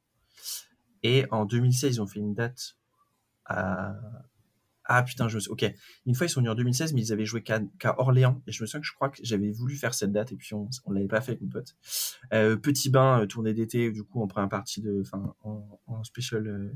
Et 1.03 1.25
en 1.31 1.45
2016, 1.45 1.95
ils 1.95 2.01
ont 2.01 2.07
fait 2.07 2.19
une 2.19 2.33
date 2.33 2.77
à, 3.45 3.95
ah 4.85 5.03
putain, 5.03 5.27
je 5.27 5.39
ok. 5.49 5.65
Une 6.05 6.15
fois 6.15 6.27
ils 6.27 6.29
sont 6.29 6.41
venus 6.41 6.51
en 6.51 6.55
2016, 6.55 6.93
mais 6.93 7.01
ils 7.01 7.13
avaient 7.13 7.25
joué 7.25 7.41
qu'à 7.41 7.61
Orléans. 7.97 8.41
Et 8.47 8.51
je 8.51 8.61
me 8.61 8.67
souviens 8.67 8.81
que 8.81 8.87
je 8.87 8.93
crois 8.93 9.09
que 9.09 9.17
j'avais 9.23 9.51
voulu 9.51 9.75
faire 9.75 9.93
cette 9.93 10.11
date 10.11 10.31
et 10.31 10.35
puis 10.35 10.53
on, 10.53 10.69
on 10.85 10.91
l'avait 10.91 11.07
pas 11.07 11.21
fait 11.21 11.39
mon 11.41 11.47
pote. 11.47 11.75
Euh, 12.33 12.57
petit 12.57 12.89
bain, 12.89 13.21
euh, 13.21 13.25
tournée 13.25 13.53
d'été, 13.53 13.91
du 13.91 14.03
coup 14.03 14.21
on 14.21 14.27
prend 14.27 14.41
un 14.41 14.47
parti 14.47 14.81
de, 14.81 15.01
enfin 15.01 15.33
en, 15.43 15.79
en, 15.87 16.03
special 16.03 16.71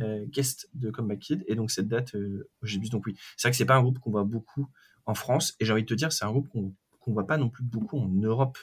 euh, 0.00 0.24
guest 0.26 0.68
de 0.74 0.90
Comeback 0.90 1.20
Kid. 1.20 1.44
Et 1.46 1.54
donc 1.54 1.70
cette 1.70 1.88
date, 1.88 2.16
j'ai 2.62 2.80
vu 2.80 2.88
donc 2.88 3.06
oui. 3.06 3.16
C'est 3.36 3.48
vrai 3.48 3.52
que 3.52 3.56
c'est 3.56 3.64
pas 3.64 3.76
un 3.76 3.82
groupe 3.82 3.98
qu'on 3.98 4.10
voit 4.10 4.24
beaucoup 4.24 4.68
en 5.06 5.14
France. 5.14 5.54
Et 5.60 5.64
j'ai 5.64 5.72
envie 5.72 5.82
de 5.82 5.88
te 5.88 5.94
dire, 5.94 6.12
c'est 6.12 6.24
un 6.24 6.30
groupe 6.30 6.48
qu'on 6.48 6.74
qu'on 7.00 7.12
voit 7.12 7.26
pas 7.26 7.36
non 7.36 7.50
plus 7.50 7.62
beaucoup 7.62 7.98
en 7.98 8.08
Europe. 8.08 8.58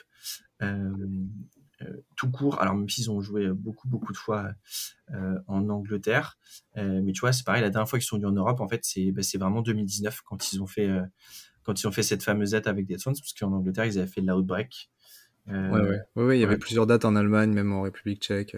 Tout 2.16 2.30
court. 2.30 2.60
Alors 2.60 2.74
même 2.74 2.88
s'ils 2.88 3.10
ont 3.10 3.20
joué 3.20 3.48
beaucoup 3.48 3.88
beaucoup 3.88 4.12
de 4.12 4.18
fois 4.18 4.50
euh, 5.12 5.38
en 5.46 5.68
Angleterre, 5.68 6.38
euh, 6.76 7.00
mais 7.02 7.12
tu 7.12 7.20
vois 7.20 7.32
c'est 7.32 7.44
pareil. 7.44 7.62
La 7.62 7.70
dernière 7.70 7.88
fois 7.88 7.98
qu'ils 7.98 8.06
sont 8.06 8.16
venus 8.16 8.30
en 8.30 8.34
Europe, 8.34 8.60
en 8.60 8.68
fait 8.68 8.80
c'est 8.84 9.12
bah, 9.12 9.22
c'est 9.22 9.38
vraiment 9.38 9.62
2019 9.62 10.22
quand 10.22 10.52
ils 10.52 10.62
ont 10.62 10.66
fait 10.66 10.90
quand 11.62 11.80
ils 11.80 11.86
ont 11.86 11.92
fait 11.92 12.02
cette 12.02 12.22
fameuse 12.22 12.50
date 12.52 12.66
avec 12.66 12.86
Dead 12.86 12.98
Swans, 12.98 13.14
parce 13.14 13.32
qu'en 13.32 13.52
Angleterre 13.52 13.86
ils 13.86 13.98
avaient 13.98 14.10
fait 14.10 14.20
de 14.20 14.26
la 14.26 14.36
Outbreak. 14.36 14.90
Euh, 15.48 15.70
ouais, 15.70 16.00
ouais. 16.16 16.24
ouais, 16.24 16.38
il 16.38 16.40
y 16.40 16.44
avait 16.44 16.58
plusieurs 16.58 16.86
dates 16.86 17.04
en 17.04 17.16
Allemagne, 17.16 17.52
même 17.52 17.72
en 17.72 17.82
République 17.82 18.22
tchèque. 18.22 18.56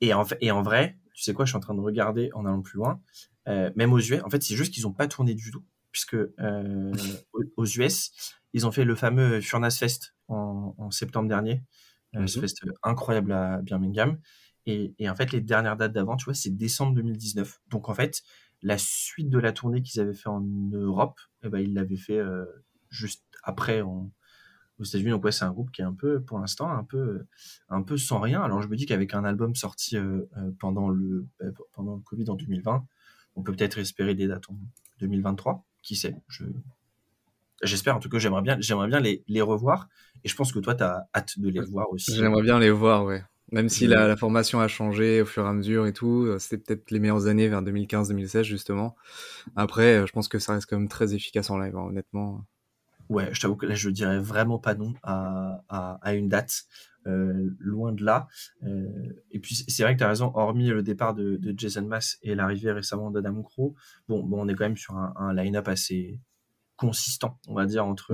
Et 0.00 0.12
en, 0.12 0.24
et 0.40 0.50
en 0.50 0.62
vrai, 0.62 0.98
tu 1.14 1.22
sais 1.22 1.32
quoi, 1.32 1.44
je 1.44 1.50
suis 1.50 1.56
en 1.56 1.60
train 1.60 1.74
de 1.74 1.80
regarder 1.80 2.30
en 2.34 2.44
allant 2.44 2.62
plus 2.62 2.76
loin. 2.76 3.00
Euh, 3.48 3.70
même 3.76 3.92
aux 3.92 3.98
US, 3.98 4.22
en 4.24 4.30
fait, 4.30 4.42
c'est 4.42 4.56
juste 4.56 4.72
qu'ils 4.72 4.84
n'ont 4.84 4.92
pas 4.92 5.08
tourné 5.08 5.34
du 5.34 5.50
tout, 5.50 5.64
puisque 5.90 6.14
euh, 6.14 6.92
aux 7.56 7.66
US, 7.66 8.12
ils 8.52 8.66
ont 8.66 8.72
fait 8.72 8.84
le 8.84 8.94
fameux 8.94 9.40
Furnace 9.40 9.78
Fest 9.78 10.14
en, 10.32 10.74
en 10.78 10.90
septembre 10.90 11.28
dernier, 11.28 11.62
ce 12.26 12.40
fest 12.40 12.60
incroyable 12.82 13.32
à 13.32 13.62
Birmingham. 13.62 14.18
Et, 14.66 14.94
et 14.98 15.08
en 15.08 15.14
fait, 15.14 15.32
les 15.32 15.40
dernières 15.40 15.76
dates 15.76 15.92
d'avant, 15.92 16.16
tu 16.16 16.24
vois, 16.24 16.34
c'est 16.34 16.50
décembre 16.50 16.94
2019. 16.94 17.60
Donc 17.70 17.88
en 17.88 17.94
fait, 17.94 18.22
la 18.62 18.78
suite 18.78 19.28
de 19.28 19.38
la 19.38 19.52
tournée 19.52 19.82
qu'ils 19.82 20.00
avaient 20.00 20.14
fait 20.14 20.28
en 20.28 20.40
Europe, 20.40 21.20
eh 21.42 21.48
ben, 21.48 21.58
ils 21.58 21.74
l'avaient 21.74 21.96
fait 21.96 22.18
euh, 22.18 22.44
juste 22.90 23.24
après 23.42 23.80
en, 23.80 24.10
aux 24.78 24.84
États-Unis. 24.84 25.10
Donc 25.10 25.24
ouais, 25.24 25.32
c'est 25.32 25.44
un 25.44 25.50
groupe 25.50 25.70
qui 25.72 25.82
est 25.82 25.84
un 25.84 25.94
peu, 25.94 26.20
pour 26.22 26.38
l'instant, 26.38 26.70
un 26.70 26.84
peu, 26.84 27.26
un 27.68 27.82
peu 27.82 27.96
sans 27.96 28.20
rien. 28.20 28.40
Alors 28.42 28.62
je 28.62 28.68
me 28.68 28.76
dis 28.76 28.86
qu'avec 28.86 29.14
un 29.14 29.24
album 29.24 29.54
sorti 29.54 29.96
euh, 29.96 30.22
pendant 30.60 30.88
le 30.88 31.26
pendant 31.72 31.96
le 31.96 32.02
Covid 32.02 32.30
en 32.30 32.34
2020, 32.34 32.86
on 33.34 33.42
peut 33.42 33.52
peut-être 33.52 33.78
espérer 33.78 34.14
des 34.14 34.28
dates 34.28 34.48
en 34.48 34.56
2023. 35.00 35.64
Qui 35.82 35.96
sait? 35.96 36.14
Je 36.28 36.44
J'espère 37.62 37.96
en 37.96 38.00
tout 38.00 38.08
cas, 38.08 38.18
j'aimerais 38.18 38.42
bien, 38.42 38.56
j'aimerais 38.60 38.88
bien 38.88 39.00
les, 39.00 39.22
les, 39.28 39.40
revoir. 39.40 39.88
Et 40.24 40.28
je 40.28 40.36
pense 40.36 40.52
que 40.52 40.58
toi, 40.58 40.74
tu 40.74 40.82
as 40.82 41.06
hâte 41.14 41.38
de 41.38 41.48
les 41.48 41.60
voir 41.60 41.90
aussi. 41.92 42.14
J'aimerais 42.14 42.42
bien 42.42 42.58
les 42.58 42.70
voir, 42.70 43.04
ouais. 43.04 43.22
Même 43.50 43.68
si 43.68 43.86
la, 43.86 44.08
la, 44.08 44.16
formation 44.16 44.60
a 44.60 44.68
changé 44.68 45.20
au 45.20 45.26
fur 45.26 45.44
et 45.44 45.48
à 45.48 45.52
mesure 45.52 45.86
et 45.86 45.92
tout, 45.92 46.24
euh, 46.24 46.38
c'était 46.38 46.56
peut-être 46.56 46.90
les 46.90 46.98
meilleures 46.98 47.26
années 47.26 47.48
vers 47.48 47.62
2015-2016 47.62 48.44
justement. 48.44 48.96
Après, 49.56 49.98
euh, 49.98 50.06
je 50.06 50.12
pense 50.12 50.26
que 50.28 50.38
ça 50.38 50.54
reste 50.54 50.66
quand 50.70 50.78
même 50.78 50.88
très 50.88 51.14
efficace 51.14 51.50
en 51.50 51.58
live, 51.58 51.76
hein, 51.76 51.84
honnêtement. 51.88 52.46
Ouais, 53.10 53.28
je 53.32 53.40
t'avoue 53.40 53.56
que 53.56 53.66
là, 53.66 53.74
je 53.74 53.90
dirais 53.90 54.18
vraiment 54.18 54.58
pas 54.58 54.74
non 54.74 54.94
à, 55.02 55.62
à, 55.68 55.98
à 56.00 56.14
une 56.14 56.30
date, 56.30 56.64
euh, 57.06 57.50
loin 57.58 57.92
de 57.92 58.04
là. 58.04 58.28
Euh, 58.64 58.86
et 59.30 59.38
puis, 59.38 59.54
c'est 59.54 59.82
vrai 59.82 59.94
que 59.94 59.98
tu 59.98 60.04
as 60.04 60.08
raison, 60.08 60.30
hormis 60.34 60.68
le 60.68 60.82
départ 60.82 61.14
de, 61.14 61.36
de 61.36 61.54
Jason 61.56 61.82
Mass 61.82 62.18
et 62.22 62.34
l'arrivée 62.34 62.72
récemment 62.72 63.10
d'Adam 63.10 63.42
Crow, 63.42 63.74
bon, 64.08 64.22
bon, 64.22 64.42
on 64.42 64.48
est 64.48 64.54
quand 64.54 64.64
même 64.64 64.76
sur 64.76 64.96
un, 64.96 65.12
un 65.16 65.34
line-up 65.34 65.68
assez, 65.68 66.20
consistant, 66.82 67.38
on 67.46 67.54
va 67.54 67.64
dire, 67.64 67.86
entre, 67.86 68.12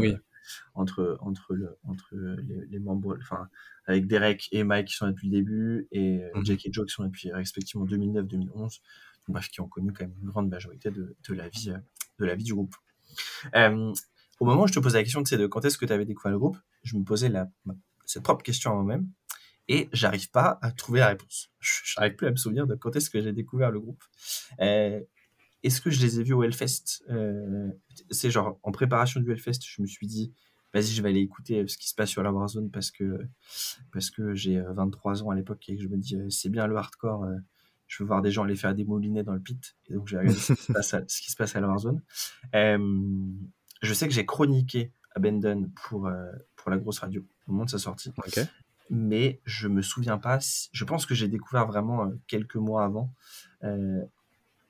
entre, 0.74 1.16
entre, 1.22 1.54
le, 1.54 1.78
entre 1.84 2.14
les, 2.14 2.66
les, 2.66 2.78
membres, 2.78 3.16
enfin, 3.18 3.48
avec 3.86 4.06
Derek 4.06 4.46
et 4.52 4.62
Mike 4.62 4.88
qui 4.88 4.94
sont 4.94 5.06
là 5.06 5.12
depuis 5.12 5.28
le 5.28 5.36
début, 5.38 5.88
et 5.90 6.22
mmh. 6.34 6.44
Jake 6.44 6.66
et 6.66 6.72
Joe 6.72 6.86
qui 6.86 6.92
sont 6.92 7.02
là 7.02 7.08
depuis 7.08 7.32
respectivement 7.32 7.86
2009-2011, 7.86 8.80
bref, 9.28 9.48
qui 9.48 9.62
ont 9.62 9.68
connu 9.68 9.94
quand 9.94 10.04
même 10.04 10.14
une 10.20 10.28
grande 10.28 10.50
majorité 10.50 10.90
de, 10.90 11.16
de 11.26 11.34
la, 11.34 11.48
vie, 11.48 11.72
de 12.18 12.24
la 12.26 12.34
vie 12.34 12.44
du 12.44 12.52
groupe. 12.52 12.74
Euh, 13.54 13.94
au 14.38 14.44
moment 14.44 14.64
où 14.64 14.66
je 14.66 14.74
te 14.74 14.80
posais 14.80 14.98
la 14.98 15.04
question 15.04 15.22
de 15.22 15.46
quand 15.46 15.64
est-ce 15.64 15.78
que 15.78 15.86
tu 15.86 15.92
avais 15.94 16.04
découvert 16.04 16.32
le 16.32 16.38
groupe, 16.38 16.58
je 16.82 16.94
me 16.96 17.04
posais 17.04 17.30
la, 17.30 17.48
cette 18.04 18.22
propre 18.22 18.42
question 18.42 18.70
à 18.72 18.74
moi-même, 18.74 19.08
et 19.66 19.88
j'arrive 19.94 20.30
pas 20.30 20.58
à 20.60 20.72
trouver 20.72 21.00
la 21.00 21.08
réponse. 21.08 21.50
J'arrive 21.60 22.16
plus 22.16 22.26
à 22.26 22.30
me 22.30 22.36
souvenir 22.36 22.66
de 22.66 22.74
quand 22.74 22.94
est-ce 22.96 23.08
que 23.08 23.20
j'ai 23.22 23.32
découvert 23.32 23.70
le 23.70 23.80
groupe. 23.80 24.04
Euh, 24.60 25.00
est-ce 25.62 25.80
que 25.80 25.90
je 25.90 26.00
les 26.00 26.20
ai 26.20 26.22
vus 26.22 26.34
au 26.34 26.42
Hellfest? 26.42 27.02
Euh, 27.10 27.70
C'est 28.10 28.30
genre 28.30 28.58
en 28.62 28.72
préparation 28.72 29.20
du 29.20 29.30
Hellfest, 29.30 29.60
je 29.64 29.82
me 29.82 29.86
suis 29.86 30.06
dit 30.06 30.32
vas-y, 30.74 30.86
je 30.86 31.02
vais 31.02 31.08
aller 31.08 31.20
écouter 31.20 31.60
euh, 31.60 31.66
ce 31.66 31.78
qui 31.78 31.88
se 31.88 31.94
passe 31.94 32.10
sur 32.10 32.22
la 32.22 32.30
Warzone 32.30 32.70
parce 32.70 32.90
que 32.90 33.18
parce 33.92 34.10
que 34.10 34.34
j'ai 34.34 34.60
23 34.60 35.22
euh, 35.22 35.24
ans 35.24 35.30
à 35.30 35.34
l'époque 35.34 35.68
et 35.68 35.76
que 35.76 35.82
je 35.82 35.88
me 35.88 35.96
dis 35.96 36.16
c'est 36.30 36.50
bien 36.50 36.66
le 36.66 36.76
hardcore. 36.76 37.26
je 37.86 38.02
veux 38.02 38.06
voir 38.06 38.22
des 38.22 38.30
gens 38.30 38.44
aller 38.44 38.56
faire 38.56 38.74
des 38.74 38.84
moulinets 38.84 39.24
dans 39.24 39.32
le 39.32 39.40
pit 39.40 39.76
et 39.88 39.94
donc 39.94 40.08
j'ai 40.08 40.18
regardé 40.18 40.38
ce, 40.38 40.52
qui 40.52 40.62
se 40.62 40.72
passe 40.72 40.94
à, 40.94 41.02
ce 41.08 41.20
qui 41.20 41.30
se 41.30 41.36
passe 41.36 41.56
à 41.56 41.60
la 41.60 41.68
Warzone. 41.68 42.02
je 42.54 43.94
sais 43.94 44.06
que 44.06 44.14
j'ai 44.14 44.26
chroniqué 44.26 44.92
Abandon 45.14 45.70
pour 45.74 46.08
pour 46.54 46.70
la 46.70 46.78
grosse 46.78 46.98
radio 47.00 47.24
au 47.46 47.52
moment 47.52 47.64
de 47.64 47.70
sa 47.70 47.78
sortie. 47.78 48.12
Mais 48.90 49.40
je 49.44 49.68
me 49.68 49.82
souviens 49.82 50.18
pas. 50.18 50.38
Je 50.72 50.84
pense 50.84 51.04
que 51.04 51.14
j'ai 51.14 51.28
découvert 51.28 51.66
vraiment 51.66 52.10
quelques 52.26 52.56
mois 52.56 52.84
avant. 52.84 53.12
Euh, 53.64 54.02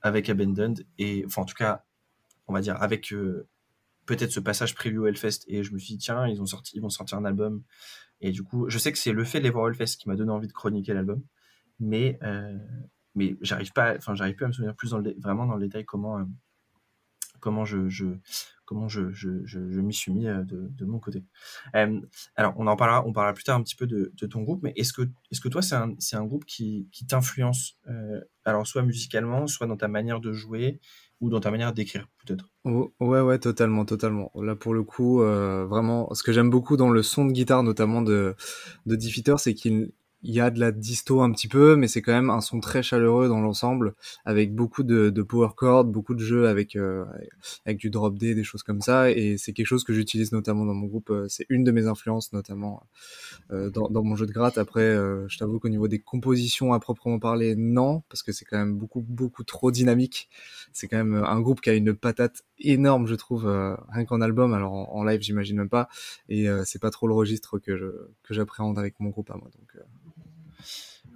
avec 0.02 0.28
Abandoned 0.28 0.84
et 0.98 1.24
enfin 1.26 1.42
en 1.42 1.44
tout 1.44 1.54
cas 1.54 1.84
on 2.46 2.52
va 2.52 2.60
dire 2.60 2.80
avec 2.82 3.12
euh, 3.12 3.48
peut-être 4.06 4.32
ce 4.32 4.40
passage 4.40 4.74
prévu 4.74 4.98
au 4.98 5.06
Hellfest. 5.06 5.40
Et 5.48 5.62
je 5.62 5.72
me 5.72 5.78
suis 5.78 5.94
dit 5.94 5.98
tiens 5.98 6.26
ils 6.26 6.40
ont 6.40 6.46
sorti 6.46 6.72
ils 6.76 6.82
vont 6.82 6.90
sortir 6.90 7.18
un 7.18 7.24
album. 7.24 7.62
Et 8.20 8.32
du 8.32 8.42
coup 8.42 8.68
je 8.68 8.78
sais 8.78 8.92
que 8.92 8.98
c'est 8.98 9.12
le 9.12 9.24
fait 9.24 9.38
de 9.38 9.44
les 9.44 9.50
voir 9.50 9.68
Hellfest 9.68 9.98
qui 9.98 10.08
m'a 10.08 10.16
donné 10.16 10.30
envie 10.30 10.48
de 10.48 10.52
chroniquer 10.52 10.94
l'album. 10.94 11.22
Mais 11.80 12.18
euh, 12.22 12.56
mais 13.14 13.36
j'arrive 13.40 13.72
pas 13.72 13.96
enfin 13.96 14.14
j'arrive 14.14 14.34
plus 14.34 14.44
à 14.44 14.48
me 14.48 14.52
souvenir 14.52 14.74
plus 14.74 14.94
vraiment 15.18 15.46
dans 15.46 15.56
le 15.56 15.66
détail 15.66 15.84
comment 15.84 16.18
euh, 16.18 16.24
comment 17.40 17.64
je, 17.64 17.88
comment 18.68 18.86
je, 18.86 19.10
je, 19.12 19.46
je, 19.46 19.80
m'y 19.80 19.94
suis 19.94 20.12
mis 20.12 20.26
euh, 20.26 20.42
de, 20.44 20.84
mon 20.84 20.98
côté. 20.98 21.24
Alors, 21.72 22.54
on 22.58 22.66
en 22.66 22.76
parlera, 22.76 23.02
on 23.06 23.14
parlera 23.14 23.32
plus 23.32 23.44
tard 23.44 23.56
un 23.56 23.62
petit 23.62 23.74
peu 23.74 23.86
de, 23.86 24.12
de 24.14 24.26
ton 24.26 24.42
groupe, 24.42 24.62
mais 24.62 24.74
est-ce 24.76 24.92
que, 24.92 25.02
est-ce 25.32 25.40
que 25.40 25.48
toi, 25.48 25.62
c'est 25.62 25.74
un, 25.74 25.94
c'est 25.98 26.16
un 26.16 26.24
groupe 26.26 26.44
qui, 26.44 26.86
qui 26.92 27.06
t'influence, 27.06 27.78
euh, 27.88 28.20
alors 28.44 28.66
soit 28.66 28.82
musicalement, 28.82 29.46
soit 29.46 29.66
dans 29.66 29.78
ta 29.78 29.88
manière 29.88 30.20
de 30.20 30.34
jouer 30.34 30.80
ou 31.22 31.30
dans 31.30 31.40
ta 31.40 31.50
manière 31.50 31.72
d'écrire, 31.72 32.08
peut-être? 32.26 32.50
Oh, 32.64 32.92
Ouais, 33.00 33.22
ouais, 33.22 33.38
totalement, 33.38 33.86
totalement. 33.86 34.30
Là, 34.34 34.54
pour 34.54 34.74
le 34.74 34.82
coup, 34.82 35.22
euh, 35.22 35.64
vraiment, 35.66 36.12
ce 36.12 36.22
que 36.22 36.34
j'aime 36.34 36.50
beaucoup 36.50 36.76
dans 36.76 36.90
le 36.90 37.02
son 37.02 37.24
de 37.24 37.32
guitare, 37.32 37.62
notamment 37.62 38.02
de, 38.02 38.36
de 38.84 38.96
Diffeater, 38.96 39.40
c'est 39.40 39.54
qu'il 39.54 39.92
il 40.22 40.34
y 40.34 40.40
a 40.40 40.50
de 40.50 40.58
la 40.58 40.72
disto 40.72 41.20
un 41.22 41.30
petit 41.30 41.48
peu, 41.48 41.76
mais 41.76 41.86
c'est 41.86 42.02
quand 42.02 42.12
même 42.12 42.30
un 42.30 42.40
son 42.40 42.60
très 42.60 42.82
chaleureux 42.82 43.28
dans 43.28 43.40
l'ensemble, 43.40 43.94
avec 44.24 44.54
beaucoup 44.54 44.82
de, 44.82 45.10
de, 45.10 45.22
power 45.22 45.50
chords, 45.56 45.84
beaucoup 45.84 46.14
de 46.14 46.20
jeux 46.20 46.48
avec 46.48 46.74
euh, 46.74 47.04
avec 47.66 47.78
du 47.78 47.90
drop 47.90 48.18
D, 48.18 48.34
des 48.34 48.44
choses 48.44 48.62
comme 48.62 48.80
ça, 48.80 49.10
et 49.10 49.36
c'est 49.38 49.52
quelque 49.52 49.66
chose 49.66 49.84
que 49.84 49.92
j'utilise 49.92 50.32
notamment 50.32 50.64
dans 50.64 50.74
mon 50.74 50.86
groupe. 50.86 51.10
Euh, 51.10 51.26
c'est 51.28 51.46
une 51.48 51.64
de 51.64 51.70
mes 51.70 51.86
influences, 51.86 52.32
notamment 52.32 52.82
euh, 53.52 53.70
dans, 53.70 53.88
dans, 53.88 54.02
mon 54.02 54.16
jeu 54.16 54.26
de 54.26 54.32
gratte. 54.32 54.58
Après, 54.58 54.80
euh, 54.82 55.26
je 55.28 55.38
t'avoue 55.38 55.60
qu'au 55.60 55.68
niveau 55.68 55.88
des 55.88 56.00
compositions 56.00 56.72
à 56.72 56.80
proprement 56.80 57.18
parler, 57.18 57.54
non, 57.56 58.02
parce 58.08 58.22
que 58.22 58.32
c'est 58.32 58.44
quand 58.44 58.58
même 58.58 58.76
beaucoup 58.76 59.02
beaucoup 59.02 59.44
trop 59.44 59.70
dynamique. 59.70 60.28
C'est 60.72 60.88
quand 60.88 60.96
même 60.96 61.14
un 61.14 61.40
groupe 61.40 61.60
qui 61.60 61.70
a 61.70 61.74
une 61.74 61.94
patate 61.94 62.42
énorme, 62.58 63.06
je 63.06 63.14
trouve, 63.14 63.46
rien 63.88 64.04
qu'en 64.04 64.20
album. 64.20 64.52
Alors 64.52 64.72
en, 64.72 64.90
en 64.92 65.04
live, 65.04 65.20
j'imagine 65.20 65.56
même 65.56 65.68
pas, 65.68 65.88
et 66.28 66.46
c'est 66.64 66.80
pas 66.80 66.90
trop 66.90 67.06
le 67.06 67.14
registre 67.14 67.58
que 67.58 67.76
je 67.76 67.86
que 68.22 68.34
j'appréhende 68.34 68.78
avec 68.78 68.98
mon 69.00 69.10
groupe 69.10 69.30
à 69.30 69.36
moi. 69.36 69.48
Donc 69.56 69.84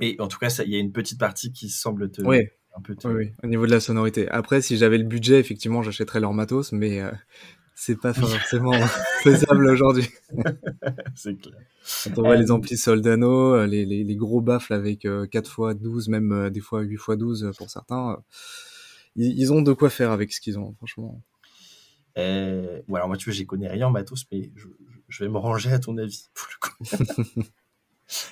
Mais 0.02 0.20
en 0.20 0.28
tout 0.28 0.38
cas, 0.38 0.48
il 0.64 0.70
y 0.70 0.76
a 0.76 0.78
une 0.78 0.92
petite 0.92 1.18
partie 1.18 1.52
qui 1.52 1.70
semble 1.70 2.10
te. 2.10 2.22
Oui. 2.22 2.48
Un 2.74 2.80
peu 2.80 2.96
oui, 3.04 3.32
au 3.42 3.46
niveau 3.46 3.66
de 3.66 3.70
la 3.70 3.80
sonorité. 3.80 4.30
Après, 4.30 4.62
si 4.62 4.78
j'avais 4.78 4.96
le 4.96 5.04
budget, 5.04 5.38
effectivement, 5.38 5.82
j'achèterais 5.82 6.20
leur 6.20 6.32
matos, 6.32 6.72
mais 6.72 7.02
c'est 7.74 8.00
pas 8.00 8.14
forcément 8.14 8.72
faisable 9.22 9.66
aujourd'hui. 9.66 10.08
c'est 11.14 11.38
clair. 11.38 11.60
Quand 12.04 12.18
on 12.20 12.22
voit 12.22 12.36
les 12.36 12.50
amplis 12.50 12.78
Soldano, 12.78 13.66
les, 13.66 13.84
les, 13.84 14.04
les 14.04 14.16
gros 14.16 14.40
baffles 14.40 14.72
avec 14.72 15.00
4 15.00 15.72
x 15.72 15.82
12, 15.82 16.08
même 16.08 16.48
des 16.48 16.60
fois 16.60 16.80
8 16.80 16.94
x 16.94 17.10
12 17.18 17.52
pour 17.58 17.68
certains, 17.68 18.16
ils, 19.16 19.52
ont 19.52 19.62
de 19.62 19.72
quoi 19.72 19.90
faire 19.90 20.10
avec 20.10 20.32
ce 20.32 20.40
qu'ils 20.40 20.58
ont, 20.58 20.72
franchement. 20.74 21.20
Euh, 22.18 22.80
alors 22.92 23.08
moi, 23.08 23.16
tu 23.16 23.26
vois, 23.26 23.34
j'y 23.34 23.46
connais 23.46 23.68
rien 23.68 23.88
en 23.88 23.90
matos, 23.90 24.24
mais 24.30 24.50
je, 24.54 24.68
je, 25.08 25.24
vais 25.24 25.30
me 25.30 25.38
ranger 25.38 25.72
à 25.72 25.78
ton 25.78 25.96
avis. 25.98 26.28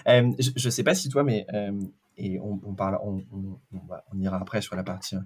euh, 0.09 0.33
je, 0.39 0.51
je 0.57 0.71
sais 0.71 0.85
pas 0.85 0.95
si 0.95 1.09
toi, 1.09 1.25
mais 1.25 1.47
euh, 1.53 1.79
et 2.17 2.39
on, 2.41 2.61
on 2.65 2.75
parle, 2.75 2.99
on, 3.03 3.23
on, 3.33 3.59
on, 4.13 4.19
ira 4.19 4.39
après 4.39 4.61
sur 4.61 4.77
la 4.77 4.83
partie 4.83 5.17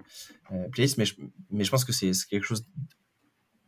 euh, 0.53 0.69
playlist, 0.69 0.99
mais 0.99 1.05
je, 1.05 1.15
mais 1.51 1.65
je 1.65 1.71
pense 1.71 1.85
que 1.85 1.93
c'est 1.93 2.13
quelque 2.31 2.45
chose 2.45 2.65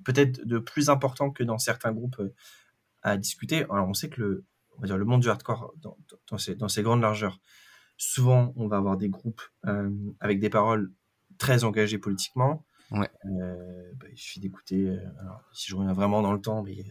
peut-être 0.05 0.47
de 0.47 0.59
plus 0.59 0.88
important 0.88 1.31
que 1.31 1.43
dans 1.43 1.59
certains 1.59 1.93
groupes 1.93 2.21
euh, 2.21 2.35
à 3.02 3.16
discuter. 3.16 3.64
Alors 3.64 3.88
on 3.88 3.95
sait 3.95 4.09
que 4.09 4.21
le, 4.21 4.45
on 4.76 4.81
va 4.81 4.87
dire 4.87 4.99
le 4.99 5.05
monde 5.05 5.23
du 5.23 5.28
hardcore 5.28 5.73
dans, 5.81 5.97
dans, 6.31 6.38
ses, 6.38 6.55
dans 6.55 6.69
ses 6.69 6.83
grandes 6.83 7.00
largeurs, 7.00 7.40
souvent 7.97 8.52
on 8.57 8.69
va 8.69 8.76
avoir 8.76 8.97
des 8.97 9.09
groupes 9.09 9.43
avec 10.21 10.38
des 10.38 10.50
paroles 10.50 10.93
très 11.38 11.64
engagées 11.64 11.99
politiquement. 11.99 12.64
Ouais. 12.93 13.11
Bah, 13.25 14.07
il 14.11 14.16
suffit 14.16 14.38
d'écouter, 14.38 14.97
si 15.52 15.71
je 15.71 15.76
reviens 15.76 15.93
vraiment 15.93 16.23
dans 16.23 16.33
le 16.33 16.40
temps, 16.40 16.62
mais 16.62 16.85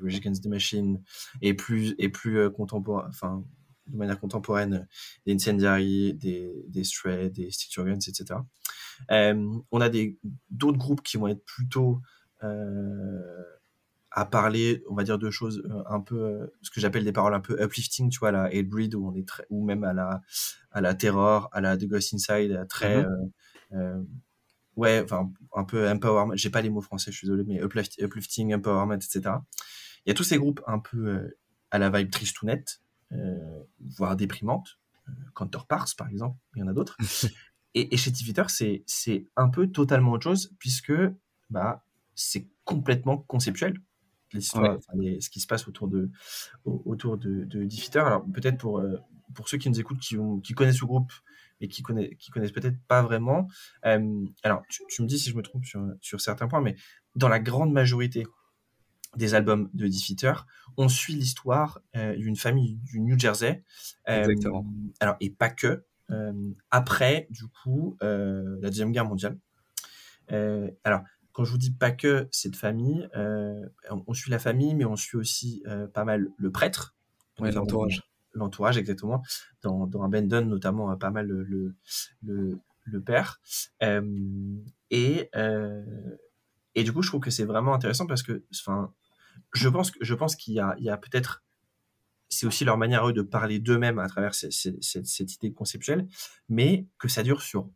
Rage 0.00 0.16
Against 0.16 0.44
the 0.44 0.48
Machine 0.48 1.02
et 1.42 1.54
plus 1.54 1.94
et 1.98 2.08
plus 2.08 2.38
euh, 2.38 2.50
contemporain, 2.50 3.06
enfin 3.08 3.44
de 3.86 3.96
manière 3.96 4.20
contemporaine, 4.20 4.86
des 5.26 5.34
Incendiary, 5.34 6.14
des, 6.14 6.64
des 6.68 6.84
Stray, 6.84 7.28
des 7.30 7.50
Stick 7.50 7.76
Guns, 7.76 7.94
etc. 7.94 8.38
Euh, 9.10 9.52
on 9.72 9.80
a 9.80 9.88
des 9.88 10.18
d'autres 10.50 10.78
groupes 10.78 11.02
qui 11.02 11.16
vont 11.16 11.26
être 11.26 11.44
plutôt 11.44 12.00
euh, 12.44 13.42
à 14.12 14.26
parler, 14.26 14.84
on 14.88 14.94
va 14.94 15.02
dire, 15.02 15.18
de 15.18 15.30
choses 15.30 15.62
un 15.86 16.00
peu, 16.00 16.52
ce 16.62 16.70
que 16.70 16.80
j'appelle 16.80 17.04
des 17.04 17.12
paroles 17.12 17.34
un 17.34 17.40
peu 17.40 17.60
uplifting, 17.62 18.10
tu 18.10 18.18
vois, 18.18 18.32
la 18.32 18.44
Hatebreed, 18.44 18.94
où 18.94 19.08
on 19.08 19.14
est 19.14 19.26
très, 19.26 19.44
ou 19.50 19.64
même 19.64 19.84
à 19.84 19.92
la, 19.92 20.20
à 20.70 20.80
la 20.80 20.94
Terror, 20.94 21.48
à 21.52 21.60
la 21.60 21.76
The 21.76 21.86
Ghost 21.86 22.14
Inside, 22.14 22.52
à 22.52 22.66
très, 22.66 23.02
mm 23.02 23.28
-hmm 23.72 24.04
ouais, 24.80 25.02
enfin, 25.04 25.30
un 25.54 25.64
peu 25.64 25.88
empowerment, 25.88 26.34
j'ai 26.34 26.50
pas 26.50 26.62
les 26.62 26.70
mots 26.70 26.80
français, 26.80 27.12
je 27.12 27.18
suis 27.18 27.26
désolé, 27.26 27.44
mais 27.46 27.60
uplifting, 27.62 28.54
empowerment, 28.54 28.94
etc. 28.94 29.20
Il 30.06 30.08
y 30.08 30.10
a 30.10 30.14
tous 30.14 30.24
ces 30.24 30.38
groupes 30.38 30.62
un 30.66 30.78
peu 30.78 31.08
euh, 31.08 31.38
à 31.70 31.78
la 31.78 31.90
vibe 31.90 32.10
tristounette, 32.10 32.80
euh, 33.12 33.62
voire 33.78 34.16
déprimante, 34.16 34.78
euh, 35.08 35.12
Counterparts 35.34 35.94
par 35.96 36.08
exemple, 36.08 36.38
il 36.56 36.60
y 36.60 36.62
en 36.62 36.68
a 36.68 36.72
d'autres. 36.72 36.96
et, 37.74 37.92
et, 37.92 37.96
chez 37.96 38.10
Tiviter, 38.10 38.44
c'est, 38.48 39.26
un 39.36 39.48
peu 39.48 39.68
totalement 39.68 40.12
autre 40.12 40.24
chose, 40.24 40.54
puisque 40.58 40.94
bah, 41.50 41.84
c'est 42.14 42.48
complètement 42.64 43.18
conceptuel. 43.18 43.74
L'histoire, 44.32 44.78
ouais. 44.94 45.18
ce 45.20 45.28
qui 45.28 45.40
se 45.40 45.46
passe 45.48 45.66
autour 45.66 45.88
de, 45.88 46.08
autour 46.64 47.18
de, 47.18 47.42
de. 47.44 47.98
Alors 47.98 48.24
peut-être 48.32 48.58
pour, 48.58 48.78
euh, 48.78 48.96
pour 49.34 49.48
ceux 49.48 49.58
qui 49.58 49.68
nous 49.68 49.80
écoutent, 49.80 49.98
qui, 49.98 50.16
ont, 50.16 50.38
qui 50.38 50.52
connaissent 50.52 50.78
ce 50.78 50.84
groupe, 50.84 51.12
et 51.60 51.68
qui, 51.68 51.82
connaissent, 51.82 52.14
qui 52.18 52.30
connaissent 52.30 52.52
peut-être 52.52 52.78
pas 52.88 53.02
vraiment. 53.02 53.48
Euh, 53.84 54.24
alors, 54.42 54.62
tu, 54.68 54.82
tu, 54.88 55.02
me 55.02 55.06
dis 55.06 55.18
si 55.18 55.30
je 55.30 55.36
me 55.36 55.42
trompe 55.42 55.64
sur, 55.64 55.84
sur 56.00 56.20
certains 56.20 56.48
points, 56.48 56.60
mais 56.60 56.76
dans 57.14 57.28
la 57.28 57.38
grande 57.38 57.72
majorité 57.72 58.26
des 59.16 59.34
albums 59.34 59.68
de 59.74 59.86
Diffiter, 59.86 60.32
on 60.76 60.88
suit 60.88 61.14
l'histoire 61.14 61.80
euh, 61.96 62.16
d'une 62.16 62.36
famille 62.36 62.76
du 62.84 63.00
New 63.00 63.18
Jersey. 63.18 63.64
Euh, 64.08 64.20
Exactement. 64.24 64.64
Alors, 65.00 65.16
et 65.20 65.30
pas 65.30 65.50
que. 65.50 65.84
Après, 66.72 67.28
du 67.30 67.44
coup, 67.46 67.96
la 68.00 68.68
Deuxième 68.68 68.90
Guerre 68.90 69.04
mondiale. 69.04 69.38
alors, 70.28 71.02
quand 71.30 71.44
je 71.44 71.52
vous 71.52 71.58
dis 71.58 71.70
pas 71.70 71.92
que 71.92 72.26
cette 72.32 72.56
famille, 72.56 73.08
on, 73.14 74.02
on, 74.08 74.12
suit 74.12 74.32
la 74.32 74.40
famille, 74.40 74.74
mais 74.74 74.84
on 74.84 74.96
suit 74.96 75.16
aussi 75.16 75.62
pas 75.94 76.04
mal 76.04 76.26
le 76.36 76.50
prêtre. 76.50 76.96
Ouais, 77.38 77.52
l'entourage 77.52 78.02
l'entourage 78.34 78.78
exactement. 78.78 79.22
Dans, 79.62 79.86
dans 79.86 80.02
Abandon 80.02 80.44
notamment 80.44 80.96
pas 80.96 81.10
mal 81.10 81.26
le 81.26 81.42
le, 81.44 81.74
le, 82.22 82.58
le 82.84 83.00
père. 83.00 83.40
Euh, 83.82 84.56
et 84.90 85.28
euh, 85.36 86.16
et 86.74 86.84
du 86.84 86.92
coup 86.92 87.02
je 87.02 87.08
trouve 87.08 87.20
que 87.20 87.30
c'est 87.30 87.44
vraiment 87.44 87.74
intéressant 87.74 88.06
parce 88.06 88.22
que 88.22 88.44
enfin 88.52 88.92
je 89.54 89.68
pense 89.68 89.92
je 90.00 90.14
pense 90.14 90.36
qu'il 90.36 90.54
y 90.54 90.60
a 90.60 90.74
il 90.78 90.84
y 90.84 90.90
a 90.90 90.96
peut-être 90.96 91.42
c'est 92.28 92.46
aussi 92.46 92.64
leur 92.64 92.78
manière 92.78 93.08
eux 93.08 93.12
de 93.12 93.22
parler 93.22 93.58
d'eux-mêmes 93.58 93.98
à 93.98 94.08
travers 94.08 94.34
cette, 94.34 94.52
cette, 94.52 95.34
idée 95.34 95.52
conceptuelle 95.52 96.06
mais 96.48 96.86
que 96.98 97.08
ça 97.08 97.22
dure 97.22 97.42
sur 97.42 97.68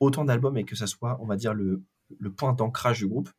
autant 0.00 0.24
d'albums 0.24 0.58
et 0.58 0.64
que 0.64 0.76
ça 0.76 0.86
soit 0.86 1.18
on 1.20 1.26
va 1.26 1.36
dire 1.36 1.54
le 1.54 1.82
le 2.18 2.32
point 2.32 2.52
d'ancrage 2.52 2.98
du 2.98 3.06
groupe 3.06 3.30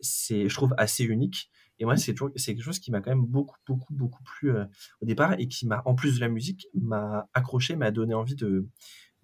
c'est 0.00 0.48
je 0.48 0.54
trouve 0.54 0.74
assez 0.78 1.04
unique 1.04 1.50
et 1.80 1.86
moi, 1.86 1.96
c'est 1.96 2.14
quelque 2.14 2.62
chose 2.62 2.78
qui 2.78 2.90
m'a 2.90 3.00
quand 3.00 3.10
même 3.10 3.24
beaucoup, 3.24 3.56
beaucoup, 3.66 3.94
beaucoup 3.94 4.22
plu 4.22 4.54
euh, 4.54 4.66
au 5.00 5.06
départ 5.06 5.34
et 5.38 5.48
qui 5.48 5.66
m'a, 5.66 5.82
en 5.86 5.94
plus 5.94 6.16
de 6.16 6.20
la 6.20 6.28
musique, 6.28 6.68
m'a 6.74 7.26
accroché, 7.32 7.74
m'a 7.74 7.90
donné 7.90 8.12
envie 8.12 8.36
de, 8.36 8.68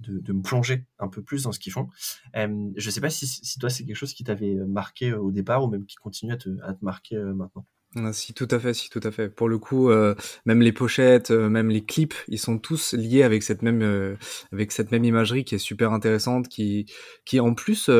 me 0.08 0.42
plonger 0.42 0.86
un 0.98 1.08
peu 1.08 1.22
plus 1.22 1.42
dans 1.42 1.52
ce 1.52 1.58
qu'ils 1.58 1.72
font. 1.72 1.88
Euh, 2.34 2.70
je 2.76 2.90
sais 2.90 3.02
pas 3.02 3.10
si, 3.10 3.58
toi, 3.58 3.68
c'est 3.68 3.84
quelque 3.84 3.96
chose 3.96 4.14
qui 4.14 4.24
t'avait 4.24 4.54
marqué 4.54 5.12
au 5.12 5.30
départ 5.30 5.62
ou 5.62 5.68
même 5.68 5.84
qui 5.84 5.96
continue 5.96 6.32
à 6.32 6.38
te, 6.38 6.48
marquer 6.80 7.16
euh, 7.16 7.34
maintenant. 7.34 7.66
Ah, 7.94 8.12
si 8.12 8.34
tout 8.34 8.48
à 8.50 8.58
fait, 8.58 8.74
si 8.74 8.90
tout 8.90 9.00
à 9.02 9.10
fait. 9.10 9.30
Pour 9.30 9.48
le 9.48 9.58
coup, 9.58 9.90
euh, 9.90 10.14
même 10.44 10.60
les 10.60 10.72
pochettes, 10.72 11.30
euh, 11.30 11.48
même 11.48 11.70
les 11.70 11.82
clips, 11.82 12.14
ils 12.28 12.38
sont 12.38 12.58
tous 12.58 12.92
liés 12.92 13.22
avec 13.22 13.42
cette 13.42 13.62
même 13.62 13.80
euh, 13.80 14.16
avec 14.52 14.72
cette 14.72 14.90
même 14.92 15.04
imagerie 15.04 15.44
qui 15.44 15.54
est 15.54 15.58
super 15.58 15.92
intéressante, 15.92 16.48
qui 16.48 16.84
qui 17.24 17.40
en 17.40 17.54
plus 17.54 17.90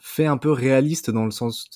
fait 0.00 0.26
un 0.26 0.36
peu 0.36 0.50
réaliste 0.50 1.10
dans 1.10 1.24
le 1.24 1.30
sens 1.30 1.70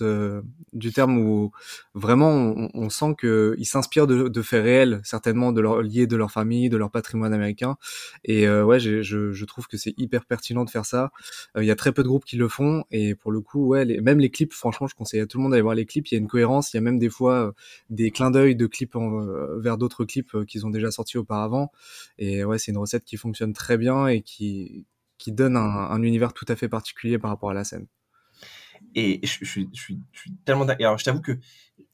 du 0.73 0.93
terme 0.93 1.19
où 1.19 1.53
vraiment 1.95 2.31
on, 2.31 2.71
on 2.75 2.91
sent 2.91 3.15
que 3.17 3.55
ils 3.59 3.65
s'inspirent 3.65 4.07
de, 4.07 4.43
faits 4.43 4.63
réels, 4.63 5.01
certainement 5.03 5.53
de 5.53 5.61
leur 5.61 5.83
liés 5.83 6.07
de 6.07 6.17
leur 6.17 6.31
famille, 6.31 6.69
de 6.69 6.77
leur 6.77 6.91
patrimoine 6.91 7.33
américain. 7.33 7.77
Et 8.25 8.49
ouais, 8.49 8.81
je, 8.81 9.03
je 9.03 9.45
trouve 9.45 9.67
que 9.67 9.77
c'est 9.79 9.95
hyper 9.97 10.27
pertinent 10.27 10.65
de 10.65 10.71
faire 10.71 10.85
ça. 10.85 11.11
Il 11.57 11.65
y 11.65 11.71
a 11.71 11.77
très 11.77 11.93
peu 11.93 12.03
de 12.03 12.09
groupes 12.09 12.25
qui 12.25 12.37
le 12.37 12.49
font 12.49 12.85
et 12.91 13.15
pour 13.15 13.33
le 13.33 13.41
coup, 13.41 13.67
ouais, 13.69 13.85
même 14.03 14.19
les 14.19 14.31
clips, 14.31 14.53
franchement, 14.53 14.87
je 14.89 14.95
conseille 14.95 15.21
à 15.21 15.27
tout 15.27 15.39
le 15.39 15.43
monde 15.43 15.53
d'aller 15.53 15.63
voir 15.63 15.75
les 15.75 15.87
clips. 15.87 16.09
Il 16.11 16.15
y 16.15 16.19
a 16.19 16.21
une 16.21 16.29
cohérence, 16.29 16.75
il 16.75 16.77
y 16.77 16.79
a 16.79 16.83
même 16.83 16.99
des 16.99 17.11
fois 17.11 17.36
des 17.91 18.11
clins 18.11 18.31
d'œil 18.31 18.57
de 18.57 18.67
clips 18.67 18.97
en, 18.97 19.21
euh, 19.21 19.59
vers 19.59 19.79
d'autres 19.79 20.05
clips 20.05 20.35
euh, 20.35 20.45
qu'ils 20.45 20.67
ont 20.67 20.71
déjà 20.71 20.91
sortis 20.91 21.19
auparavant. 21.19 21.73
Et 22.19 22.45
ouais, 22.45 22.59
c'est 22.59 22.73
une 22.73 22.79
recette 22.79 23.05
qui 23.05 23.17
fonctionne 23.17 23.53
très 23.53 23.79
bien 23.79 24.07
et 24.07 24.23
qui, 24.23 24.87
qui 25.19 25.33
donne 25.33 25.57
un, 25.57 25.61
un, 25.61 26.03
univers 26.03 26.33
tout 26.33 26.47
à 26.49 26.57
fait 26.57 26.69
particulier 26.69 27.19
par 27.19 27.31
rapport 27.31 27.51
à 27.51 27.55
la 27.55 27.65
scène. 27.65 27.87
Et 28.95 29.21
je, 29.27 29.45
je, 29.45 29.61
je, 29.73 29.95
je 30.13 30.19
suis, 30.19 30.33
tellement 30.45 30.65
d'accord. 30.65 30.87
Alors, 30.87 30.99
je 30.99 31.05
t'avoue 31.05 31.21
que 31.21 31.39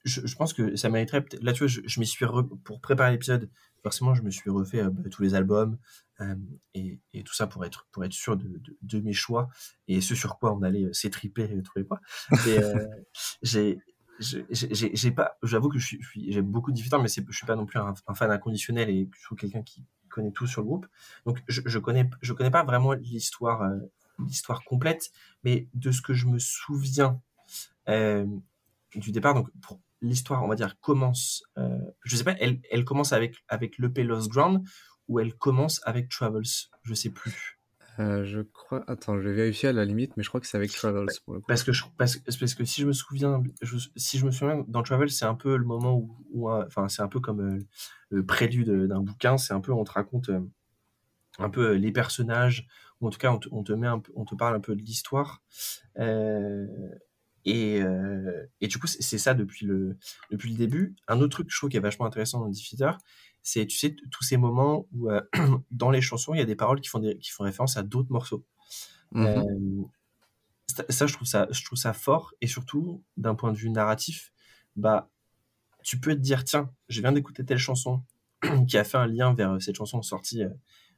je, 0.05 0.35
pense 0.35 0.53
que 0.53 0.75
ça 0.75 0.89
mériterait. 0.89 1.25
Là, 1.41 1.53
tu 1.53 1.65
vois, 1.65 1.67
je, 1.67 1.99
m'y 1.99 2.05
suis 2.05 2.25
re... 2.25 2.47
pour 2.63 2.81
préparer 2.81 3.11
l'épisode. 3.11 3.49
Forcément, 3.83 4.15
je 4.15 4.21
me 4.21 4.31
suis 4.31 4.49
refait 4.49 4.81
euh, 4.81 4.89
tous 5.11 5.21
les 5.21 5.35
albums 5.35 5.77
euh, 6.21 6.35
et, 6.73 6.99
et, 7.13 7.23
tout 7.23 7.33
ça 7.33 7.47
pour 7.47 7.65
être 7.65 7.87
pour 7.91 8.05
être 8.05 8.13
sûr 8.13 8.37
de, 8.37 8.47
de, 8.47 8.77
de, 8.81 8.99
mes 9.01 9.11
choix 9.11 9.49
et 9.89 9.99
ce 9.99 10.15
sur 10.15 10.39
quoi 10.39 10.53
on 10.53 10.61
allait 10.61 10.87
s'étriper 10.93 11.43
et 11.43 11.61
trouver 11.63 11.85
quoi. 11.85 11.99
Et 12.47 12.59
euh, 12.59 12.87
j'ai 13.41 13.79
j'ai 14.19 15.11
pas 15.11 15.37
j'avoue 15.43 15.69
que 15.69 15.79
je 15.79 15.85
suis, 15.85 16.31
j'aime 16.31 16.45
beaucoup 16.45 16.71
Diffiter 16.71 16.97
mais 17.01 17.07
c'est 17.07 17.25
je 17.27 17.35
suis 17.35 17.45
pas 17.45 17.55
non 17.55 17.65
plus 17.65 17.79
un, 17.79 17.93
un, 18.07 18.13
fan 18.13 18.31
inconditionnel 18.31 18.89
et 18.89 19.09
je 19.13 19.25
suis 19.25 19.35
quelqu'un 19.35 19.63
qui 19.63 19.83
connaît 20.09 20.31
tout 20.31 20.47
sur 20.47 20.61
le 20.61 20.67
groupe. 20.67 20.87
Donc 21.25 21.41
je, 21.47 21.61
je 21.65 21.79
connais 21.79 22.09
je 22.21 22.33
connais 22.33 22.51
pas 22.51 22.63
vraiment 22.63 22.93
l'histoire 22.93 23.63
euh, 23.63 23.79
l'histoire 24.19 24.63
complète 24.63 25.11
mais 25.43 25.67
de 25.73 25.91
ce 25.91 26.01
que 26.01 26.13
je 26.13 26.27
me 26.27 26.39
souviens 26.39 27.19
euh, 27.89 28.25
du 28.95 29.11
départ 29.11 29.33
donc 29.33 29.49
pour 29.61 29.79
l'histoire 30.01 30.43
on 30.43 30.47
va 30.47 30.55
dire 30.55 30.79
commence 30.79 31.43
euh, 31.57 31.79
je 32.03 32.15
sais 32.15 32.23
pas 32.23 32.35
elle, 32.39 32.61
elle 32.71 32.85
commence 32.85 33.13
avec 33.13 33.35
avec 33.47 33.77
l'EP 33.79 34.03
Lost 34.03 34.29
Ground 34.29 34.63
ou 35.07 35.19
elle 35.19 35.33
commence 35.33 35.81
avec 35.85 36.09
Travels 36.09 36.43
je 36.83 36.93
sais 36.93 37.09
plus 37.09 37.59
euh, 37.99 38.23
je 38.25 38.41
crois. 38.41 38.83
Attends, 38.87 39.17
je 39.17 39.27
vais 39.27 39.33
vérifier 39.33 39.69
à 39.69 39.73
la 39.73 39.85
limite, 39.85 40.15
mais 40.17 40.23
je 40.23 40.29
crois 40.29 40.41
que 40.41 40.47
c'est 40.47 40.57
avec 40.57 40.71
Travels 40.71 41.07
pour 41.25 41.33
le 41.33 41.39
coup. 41.39 41.47
Parce 41.47 41.63
que 41.63 41.71
je, 41.71 41.83
parce, 41.97 42.17
parce 42.17 42.53
que 42.55 42.65
si 42.65 42.81
je 42.81 42.87
me 42.87 42.93
souviens, 42.93 43.43
je, 43.61 43.77
si 43.95 44.17
je 44.17 44.25
me 44.25 44.31
souviens, 44.31 44.65
dans 44.67 44.83
Travels, 44.83 45.11
c'est 45.11 45.25
un 45.25 45.35
peu 45.35 45.57
le 45.57 45.65
moment 45.65 45.95
où, 45.95 46.17
où 46.31 46.51
enfin, 46.51 46.89
c'est 46.89 47.01
un 47.01 47.07
peu 47.07 47.19
comme 47.19 47.41
euh, 47.41 47.59
le 48.09 48.25
prélude 48.25 48.87
d'un 48.87 49.01
bouquin. 49.01 49.37
C'est 49.37 49.53
un 49.53 49.61
peu, 49.61 49.71
on 49.71 49.83
te 49.83 49.91
raconte 49.91 50.29
euh, 50.29 50.41
un 51.39 51.49
peu 51.49 51.73
les 51.73 51.91
personnages, 51.91 52.67
ou 53.01 53.07
en 53.07 53.09
tout 53.09 53.19
cas, 53.19 53.31
on 53.31 53.39
te, 53.39 53.49
on 53.51 53.63
te 53.63 53.73
met 53.73 53.87
un 53.87 53.99
peu, 53.99 54.11
on 54.15 54.25
te 54.25 54.35
parle 54.35 54.55
un 54.55 54.59
peu 54.59 54.75
de 54.75 54.81
l'histoire. 54.81 55.41
Euh, 55.99 56.67
et, 57.45 57.81
euh, 57.81 58.45
et 58.61 58.67
du 58.67 58.77
coup, 58.79 58.87
c'est 58.87 59.17
ça 59.17 59.33
depuis 59.33 59.65
le, 59.65 59.97
depuis 60.31 60.51
le 60.51 60.57
début. 60.57 60.95
Un 61.07 61.19
autre 61.19 61.29
truc 61.29 61.47
que 61.47 61.53
je 61.53 61.57
trouve 61.57 61.69
qui 61.69 61.77
est 61.77 61.81
vachement 61.81 62.05
intéressant 62.05 62.39
dans 62.39 62.47
Diffiter, 62.47 62.91
c'est, 63.43 63.67
tu 63.67 63.77
sais, 63.77 63.95
tous 64.09 64.23
ces 64.23 64.37
moments 64.37 64.87
où 64.93 65.09
euh, 65.09 65.21
dans 65.71 65.91
les 65.91 66.01
chansons, 66.01 66.33
il 66.33 66.39
y 66.39 66.41
a 66.41 66.45
des 66.45 66.55
paroles 66.55 66.81
qui 66.81 66.89
font, 66.89 66.99
des, 66.99 67.17
qui 67.17 67.29
font 67.31 67.43
référence 67.43 67.77
à 67.77 67.83
d'autres 67.83 68.11
morceaux. 68.11 68.43
Mmh. 69.11 69.25
Euh, 69.25 69.83
ça, 70.89 71.05
je 71.05 71.13
trouve 71.13 71.27
ça, 71.27 71.47
je 71.51 71.63
trouve 71.63 71.77
ça 71.77 71.93
fort. 71.93 72.33
Et 72.41 72.47
surtout, 72.47 73.03
d'un 73.17 73.35
point 73.35 73.51
de 73.51 73.57
vue 73.57 73.69
narratif, 73.69 74.31
bah, 74.75 75.09
tu 75.83 75.99
peux 75.99 76.15
te 76.15 76.19
dire, 76.19 76.43
tiens, 76.45 76.71
je 76.89 77.01
viens 77.01 77.11
d'écouter 77.11 77.45
telle 77.45 77.59
chanson 77.59 78.01
qui 78.67 78.77
a 78.77 78.83
fait 78.83 78.97
un 78.97 79.07
lien 79.07 79.33
vers 79.33 79.61
cette 79.61 79.75
chanson 79.75 80.01
sortie 80.01 80.43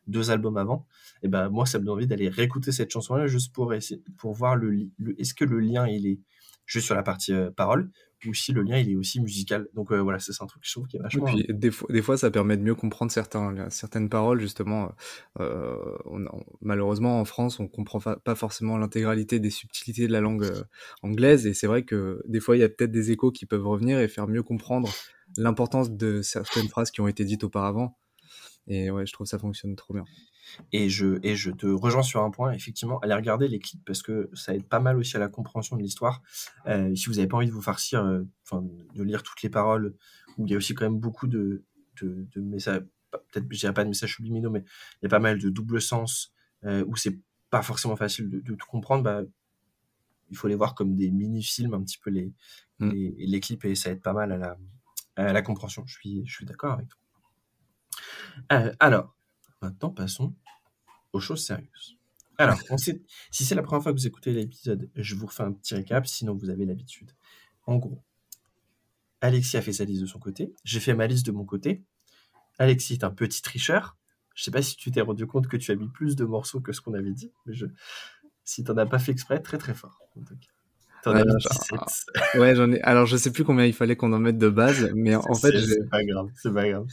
deux 0.08 0.32
albums 0.32 0.58
avant, 0.58 0.86
et 1.24 1.28
ben 1.28 1.50
moi 1.50 1.66
ça 1.66 1.80
me 1.80 1.86
donne 1.86 1.96
envie 1.96 2.08
d'aller 2.08 2.30
réécouter 2.30 2.72
cette 2.72 2.92
chanson-là 2.92 3.28
juste 3.28 3.54
pour 3.54 3.74
essayer, 3.74 4.04
pour 4.18 4.34
voir 4.34 4.56
le- 4.56 4.90
est-ce 5.18 5.34
que 5.34 5.46
le 5.46 5.60
lien 5.60 5.88
il 5.88 6.06
est 6.06 6.20
juste 6.66 6.86
sur 6.86 6.96
la 6.96 7.04
partie 7.04 7.34
euh, 7.34 7.52
parole 7.52 7.92
ou 8.26 8.34
si 8.34 8.54
le 8.54 8.64
lien 8.64 8.78
il 8.80 8.90
est 8.92 8.96
aussi 8.96 9.20
musical. 9.22 9.68
Donc 9.74 9.92
euh, 9.92 10.00
voilà, 10.02 10.20
c'est 10.20 10.32
un 10.42 10.48
truc 10.48 10.64
que 10.64 10.68
je 10.68 10.74
trouve 10.74 10.88
qui 10.88 10.98
est 10.98 11.00
Et 11.00 11.04
vachement. 11.04 11.26
puis 11.26 11.46
des 11.50 11.70
fois, 11.70 11.88
des 11.92 12.02
fois, 12.02 12.18
ça 12.18 12.32
permet 12.32 12.58
de 12.58 12.64
mieux 12.64 12.74
comprendre 12.74 13.12
certains, 13.12 13.70
certaines 13.70 14.10
paroles, 14.10 14.40
justement. 14.42 14.92
Euh, 15.40 15.96
on- 16.06 16.26
on- 16.26 16.44
malheureusement, 16.62 17.20
en 17.20 17.26
France, 17.26 17.60
on 17.60 17.68
comprend 17.68 18.00
pas 18.00 18.36
forcément 18.36 18.78
l'intégralité 18.78 19.40
des 19.40 19.52
subtilités 19.52 20.08
de 20.08 20.12
la 20.14 20.20
langue 20.22 20.44
euh, 20.44 20.64
anglaise, 21.04 21.46
et 21.46 21.54
c'est 21.54 21.68
vrai 21.68 21.84
que 21.84 22.22
des 22.28 22.40
fois, 22.40 22.58
il 22.58 22.62
y 22.62 22.64
a 22.64 22.70
peut-être 22.70 22.92
des 22.92 23.12
échos 23.12 23.32
qui 23.32 23.46
peuvent 23.46 23.68
revenir 23.68 24.00
et 24.00 24.08
faire 24.08 24.28
mieux 24.28 24.42
comprendre 24.44 24.90
l'importance 25.38 25.92
de 25.92 26.22
certaines 26.24 26.70
phrases 26.70 26.90
qui 26.92 27.02
ont 27.02 27.08
été 27.08 27.24
dites 27.24 27.44
auparavant. 27.44 27.98
Et 28.68 28.92
ouais, 28.92 29.06
je 29.06 29.14
trouve 29.14 29.26
que 29.26 29.32
ça 29.32 29.40
fonctionne 29.40 29.76
trop 29.76 29.94
bien. 29.94 30.06
Et 30.72 30.90
je, 30.90 31.20
et 31.24 31.36
je 31.36 31.52
te 31.52 31.66
rejoins 31.66 32.04
sur 32.04 32.24
un 32.24 32.32
point, 32.32 32.52
effectivement, 32.54 33.00
allez 33.00 33.14
regarder 33.14 33.48
les 33.48 33.60
clips 33.60 33.84
parce 33.86 34.02
que 34.02 34.30
ça 34.34 34.54
aide 34.54 34.68
pas 34.68 34.80
mal 34.80 34.98
aussi 34.98 35.16
à 35.16 35.20
la 35.20 35.28
compréhension 35.28 35.76
de 35.78 35.82
l'histoire. 35.82 36.22
Euh, 36.68 36.94
si 36.96 37.08
vous 37.08 37.16
n'avez 37.16 37.28
pas 37.28 37.38
envie 37.38 37.48
de 37.48 37.52
vous 37.52 37.62
farcir, 37.62 38.04
euh, 38.04 38.24
de 38.94 39.04
lire 39.04 39.24
toutes 39.24 39.42
les 39.42 39.50
paroles, 39.50 39.96
où 40.38 40.46
il 40.46 40.52
y 40.52 40.54
a 40.54 40.58
aussi 40.58 40.74
quand 40.74 40.86
même 40.86 41.00
beaucoup 41.00 41.28
de, 41.28 41.64
de, 42.02 42.28
de 42.32 42.42
messages, 42.42 42.84
peut-être 43.12 43.46
je 43.50 43.60
dirais 43.60 43.74
pas 43.74 43.84
de 43.84 43.90
messages 43.90 44.16
subliminaux, 44.16 44.50
mais 44.50 44.64
il 45.02 45.04
y 45.04 45.06
a 45.08 45.10
pas 45.10 45.20
mal 45.20 45.40
de 45.40 45.50
double 45.50 45.82
sens, 45.82 46.34
euh, 46.66 46.84
où 46.88 46.96
c'est 46.96 47.20
pas 47.50 47.62
forcément 47.62 47.96
facile 47.96 48.30
de, 48.30 48.40
de 48.40 48.56
tout 48.56 48.68
comprendre, 48.68 49.04
bah, 49.04 49.22
il 50.30 50.38
faut 50.38 50.48
les 50.48 50.56
voir 50.56 50.74
comme 50.74 50.96
des 50.96 51.12
mini-films, 51.12 51.74
un 51.74 51.84
petit 51.84 52.00
peu 52.00 52.10
les, 52.10 52.34
Mm. 52.80 52.90
les, 52.90 53.16
les 53.18 53.40
clips, 53.40 53.64
et 53.64 53.74
ça 53.76 53.92
aide 53.92 54.02
pas 54.02 54.12
mal 54.12 54.34
à 54.34 54.38
la, 54.38 54.58
à 55.16 55.32
la 55.32 55.42
compréhension. 55.42 55.86
Je 55.86 55.94
suis, 55.94 56.24
je 56.26 56.34
suis 56.36 56.46
d'accord 56.46 56.74
avec 56.74 56.90
toi. 56.90 57.00
Euh, 58.52 58.74
alors, 58.82 59.16
maintenant 59.62 59.92
passons 59.92 60.36
aux 61.16 61.20
choses 61.20 61.44
sérieuses. 61.46 61.98
Alors, 62.38 62.60
on 62.70 62.78
sait, 62.78 63.02
si 63.32 63.46
c'est 63.46 63.56
la 63.56 63.64
première 63.64 63.82
fois 63.82 63.94
que 63.94 63.98
vous 63.98 64.08
écoutez 64.08 64.34
l'épisode, 64.34 64.90
je 64.96 65.16
vous 65.16 65.26
refais 65.26 65.44
un 65.44 65.54
petit 65.54 65.74
récap, 65.74 66.06
sinon 66.06 66.36
vous 66.36 66.50
avez 66.50 66.66
l'habitude. 66.66 67.12
En 67.66 67.78
gros, 67.78 68.04
Alexis 69.22 69.58
a 69.58 69.62
fait 69.62 69.74
sa 69.74 69.86
liste 69.86 70.02
de 70.02 70.06
son 70.06 70.20
côté, 70.20 70.54
j'ai 70.66 70.80
fait 70.80 70.94
ma 70.94 71.08
liste 71.08 71.26
de 71.26 71.32
mon 71.32 71.46
côté. 71.46 71.84
Alexis 72.60 72.94
est 72.94 73.04
un 73.04 73.12
petit 73.12 73.42
tricheur. 73.42 73.98
Je 74.36 74.44
sais 74.44 74.52
pas 74.52 74.62
si 74.62 74.76
tu 74.76 74.92
t'es 74.92 75.02
rendu 75.02 75.26
compte 75.26 75.48
que 75.48 75.56
tu 75.56 75.72
as 75.72 75.76
mis 75.76 75.88
plus 75.88 76.18
de 76.18 76.26
morceaux 76.26 76.60
que 76.60 76.74
ce 76.74 76.82
qu'on 76.82 76.94
avait 76.94 77.14
dit, 77.14 77.32
mais 77.46 77.54
je... 77.54 77.68
si 78.44 78.66
t'en 78.66 78.76
as 78.78 78.86
pas 78.86 79.00
fait 79.00 79.14
exprès, 79.14 79.42
très 79.42 79.58
très 79.58 79.74
fort. 79.74 80.02
en 80.18 80.22
Ouais, 81.12 81.24
mis 81.24 81.40
genre, 81.40 81.86
17. 81.86 82.42
Ouais, 82.42 82.56
j'en 82.56 82.72
ai. 82.72 82.82
Alors, 82.82 83.06
je 83.06 83.16
sais 83.16 83.32
plus 83.32 83.44
combien 83.44 83.66
il 83.66 83.74
fallait 83.74 83.96
qu'on 83.96 84.12
en 84.14 84.20
mette 84.20 84.38
de 84.38 84.50
base, 84.50 84.92
mais 84.96 85.16
en 85.16 85.36
fait, 85.36 85.60
c'est 85.62 85.90
pas 85.90 86.04
grave, 86.04 86.30
c'est 86.36 86.54
pas 86.54 86.68
grave. 86.68 86.88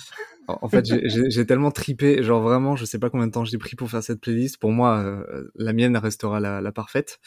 En 0.49 0.69
fait, 0.69 0.85
j'ai- 1.31 1.47
tellement 1.47 1.71
tripé, 1.71 2.23
genre 2.23 2.43
vraiment, 2.43 2.77
je 2.77 2.85
sais 2.85 2.99
pas 2.99 3.11
combien 3.11 3.27
de 3.27 3.33
temps 3.33 3.45
j'ai 3.45 3.59
pris 3.59 3.77
pour 3.77 3.91
faire 3.91 4.03
cette 4.03 4.21
playlist. 4.21 4.59
Pour 4.59 4.73
moi, 4.73 4.99
euh, 4.99 5.51
la 5.55 5.73
mienne 5.73 5.97
restera 5.97 6.41
la, 6.41 6.61
la 6.61 6.73
parfaite. 6.73 7.21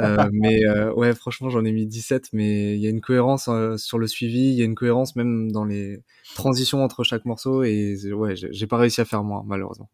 Euh, 0.00 0.28
mais 0.32 0.64
euh, 0.64 0.92
ouais, 0.94 1.14
franchement, 1.14 1.50
j'en 1.50 1.64
ai 1.64 1.72
mis 1.72 1.86
17, 1.86 2.28
mais 2.32 2.74
il 2.74 2.80
y 2.80 2.86
a 2.86 2.90
une 2.90 3.00
cohérence 3.00 3.48
sur 3.76 3.98
le 3.98 4.06
suivi, 4.06 4.48
il 4.48 4.54
y 4.54 4.62
a 4.62 4.64
une 4.64 4.74
cohérence 4.74 5.16
même 5.16 5.50
dans 5.50 5.64
les 5.64 6.02
transitions 6.34 6.84
entre 6.84 7.04
chaque 7.04 7.24
morceau, 7.24 7.62
et 7.62 7.96
ouais, 8.12 8.34
j'ai 8.36 8.66
pas 8.66 8.76
réussi 8.76 9.00
à 9.00 9.04
faire 9.04 9.24
moins, 9.24 9.42
malheureusement. 9.46 9.90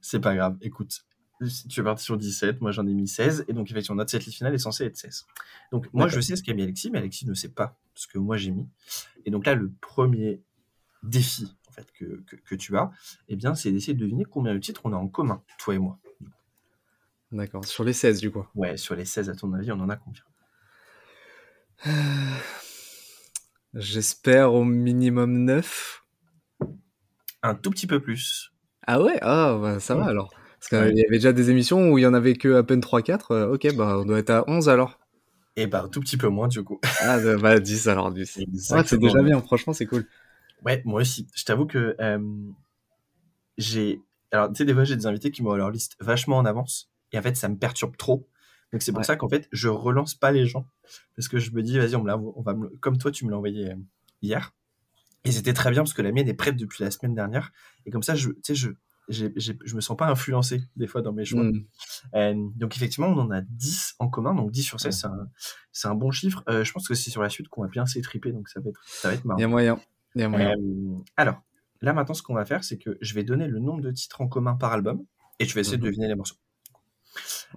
C'est 0.00 0.20
pas 0.20 0.34
grave. 0.34 0.56
Écoute, 0.60 1.04
tu 1.68 1.80
es 1.80 1.82
parti 1.82 2.04
sur 2.04 2.16
17, 2.16 2.60
moi 2.60 2.70
j'en 2.70 2.86
ai 2.86 2.94
mis 2.94 3.08
16, 3.08 3.44
et 3.48 3.52
donc 3.52 3.70
effectivement 3.70 3.96
notre 3.96 4.10
setlist 4.10 4.36
finale 4.36 4.54
est 4.54 4.58
censée 4.58 4.84
être 4.84 4.96
16. 4.96 5.26
Donc 5.72 5.88
moi 5.92 6.08
je 6.08 6.20
sais 6.20 6.36
ce 6.36 6.42
qu'a 6.42 6.54
mis 6.54 6.62
Alexis, 6.62 6.90
mais 6.90 6.98
Alexis 6.98 7.26
ne 7.26 7.34
sait 7.34 7.48
pas 7.48 7.78
ce 7.94 8.06
que 8.06 8.18
moi 8.18 8.36
j'ai 8.36 8.50
mis. 8.50 8.68
Et 9.26 9.30
donc 9.30 9.46
là, 9.46 9.54
le 9.54 9.72
premier 9.80 10.42
défi 11.02 11.48
fait 11.74 11.86
que, 11.92 12.22
que, 12.26 12.36
que 12.36 12.54
tu 12.54 12.76
as, 12.76 12.90
eh 13.28 13.36
bien, 13.36 13.54
c'est 13.54 13.72
d'essayer 13.72 13.94
de 13.94 14.00
deviner 14.00 14.24
combien 14.24 14.54
de 14.54 14.58
titres 14.58 14.82
on 14.84 14.92
a 14.92 14.96
en 14.96 15.08
commun, 15.08 15.42
toi 15.58 15.74
et 15.74 15.78
moi. 15.78 15.98
D'accord, 17.32 17.64
sur 17.64 17.82
les 17.84 17.92
16 17.92 18.20
du 18.20 18.30
coup. 18.30 18.46
Ouais, 18.54 18.76
sur 18.76 18.94
les 18.94 19.04
16, 19.04 19.28
à 19.28 19.34
ton 19.34 19.52
avis, 19.54 19.72
on 19.72 19.80
en 19.80 19.88
a 19.88 19.96
combien? 19.96 20.22
J'espère 23.74 24.52
au 24.54 24.64
minimum 24.64 25.44
9. 25.44 26.02
Un 27.42 27.54
tout 27.54 27.70
petit 27.70 27.86
peu 27.86 28.00
plus. 28.00 28.52
Ah 28.86 29.02
ouais? 29.02 29.18
Ah, 29.22 29.58
bah, 29.60 29.80
ça 29.80 29.94
va 29.96 30.06
alors. 30.06 30.30
Parce 30.58 30.68
qu'il 30.68 30.78
Ouais. 30.78 30.94
y 30.94 31.04
avait 31.04 31.16
déjà 31.16 31.32
des 31.32 31.50
émissions 31.50 31.90
où 31.90 31.98
il 31.98 32.02
y 32.02 32.06
en 32.06 32.14
avait 32.14 32.34
que 32.34 32.54
à 32.54 32.62
peine 32.62 32.80
3-4. 32.80 33.32
euh, 33.32 33.52
ok, 33.52 33.74
bah 33.74 33.98
on 33.98 34.04
doit 34.04 34.18
être 34.18 34.30
à 34.30 34.44
11 34.48 34.68
alors. 34.68 34.98
Et 35.56 35.66
bah, 35.66 35.82
un 35.84 35.88
tout 35.88 36.00
petit 36.00 36.16
peu 36.16 36.28
moins 36.28 36.48
du 36.48 36.62
coup. 36.62 36.80
Ah, 37.00 37.18
bah, 37.18 37.36
bah 37.36 37.60
10 37.60 37.88
alors, 37.88 38.12
10. 38.12 38.38
Ouais, 38.70 38.82
c'est 38.86 38.98
déjà 38.98 39.22
bien, 39.22 39.40
franchement, 39.40 39.72
c'est 39.72 39.86
cool. 39.86 40.06
Ouais, 40.64 40.82
moi 40.84 41.00
aussi. 41.02 41.26
Je 41.34 41.44
t'avoue 41.44 41.66
que 41.66 41.94
euh, 42.00 42.18
j'ai. 43.58 44.00
Alors, 44.32 44.48
tu 44.48 44.56
sais, 44.56 44.64
des 44.64 44.74
fois, 44.74 44.84
j'ai 44.84 44.96
des 44.96 45.06
invités 45.06 45.30
qui 45.30 45.42
m'ont 45.42 45.54
leur 45.54 45.70
liste 45.70 45.96
vachement 46.00 46.38
en 46.38 46.44
avance. 46.44 46.90
Et 47.12 47.18
en 47.18 47.22
fait, 47.22 47.36
ça 47.36 47.48
me 47.48 47.56
perturbe 47.56 47.96
trop. 47.96 48.28
Donc, 48.72 48.82
c'est 48.82 48.90
pour 48.90 48.98
Ouais. 49.00 49.04
ça 49.04 49.14
qu'en 49.16 49.28
fait, 49.28 49.48
je 49.52 49.68
relance 49.68 50.14
pas 50.14 50.32
les 50.32 50.46
gens. 50.46 50.66
Parce 51.14 51.28
que 51.28 51.38
je 51.38 51.52
me 51.52 51.62
dis, 51.62 51.78
vas-y, 51.78 51.94
on, 51.94 52.02
me 52.02 52.08
l'a- 52.08 52.18
on 52.18 52.42
va 52.42 52.54
me 52.54 52.68
Comme 52.80 52.98
toi, 52.98 53.10
tu 53.12 53.24
me 53.24 53.30
l'as 53.30 53.36
envoyé 53.36 53.72
hier. 54.22 54.52
Et 55.24 55.30
c'était 55.32 55.52
très 55.52 55.70
bien 55.70 55.82
parce 55.82 55.94
que 55.94 56.02
la 56.02 56.10
mienne 56.12 56.28
est 56.28 56.34
prête 56.34 56.56
depuis 56.56 56.82
la 56.82 56.90
semaine 56.90 57.14
dernière. 57.14 57.52
Et 57.86 57.90
comme 57.90 58.02
ça, 58.02 58.14
je, 58.16 58.30
tu 58.30 58.36
sais, 58.42 58.54
je, 58.56 58.70
j'ai- 59.08 59.32
j'ai- 59.36 59.58
je 59.64 59.74
me 59.76 59.80
sens 59.80 59.96
pas 59.96 60.06
influencé 60.08 60.62
des 60.76 60.86
fois 60.86 61.00
dans 61.02 61.12
mes 61.12 61.24
choix. 61.24 61.44
Euh, 62.14 62.34
donc 62.56 62.74
effectivement, 62.76 63.08
on 63.08 63.18
en 63.18 63.30
a 63.30 63.40
10 63.42 63.94
en 64.00 64.08
commun, 64.08 64.34
donc 64.34 64.50
10 64.50 64.62
sur 64.64 64.80
16, 64.80 65.06
c'est 65.72 65.86
un, 65.88 65.90
un 65.92 65.94
bon 65.94 66.10
chiffre. 66.10 66.42
Euh, 66.48 66.64
je 66.64 66.72
pense 66.72 66.88
que 66.88 66.94
c'est 66.94 67.10
sur 67.10 67.22
la 67.22 67.28
suite 67.30 67.48
qu'on 67.48 67.62
va 67.62 67.68
bien 67.68 67.86
s'étriper, 67.86 68.32
donc 68.32 68.48
ça 68.48 68.60
va 68.60 68.68
être, 68.70 68.80
ça 68.86 69.08
va 69.08 69.14
être 69.14 69.24
marrant. 69.24 69.38
Il 69.38 69.42
y 69.42 69.44
a 69.44 69.48
moyen. 69.48 69.80
Moyen. 70.14 70.54
Euh, 70.58 70.96
alors, 71.16 71.42
là 71.80 71.92
maintenant, 71.92 72.14
ce 72.14 72.22
qu'on 72.22 72.34
va 72.34 72.44
faire, 72.44 72.64
c'est 72.64 72.78
que 72.78 72.96
je 73.00 73.14
vais 73.14 73.24
donner 73.24 73.48
le 73.48 73.58
nombre 73.58 73.80
de 73.82 73.90
titres 73.90 74.20
en 74.20 74.28
commun 74.28 74.54
par 74.54 74.72
album, 74.72 75.04
et 75.38 75.46
tu 75.46 75.54
vas 75.54 75.60
essayer 75.60 75.76
de 75.76 75.82
Mhm. 75.82 75.88
deviner 75.90 76.08
les 76.08 76.14
morceaux. 76.14 76.36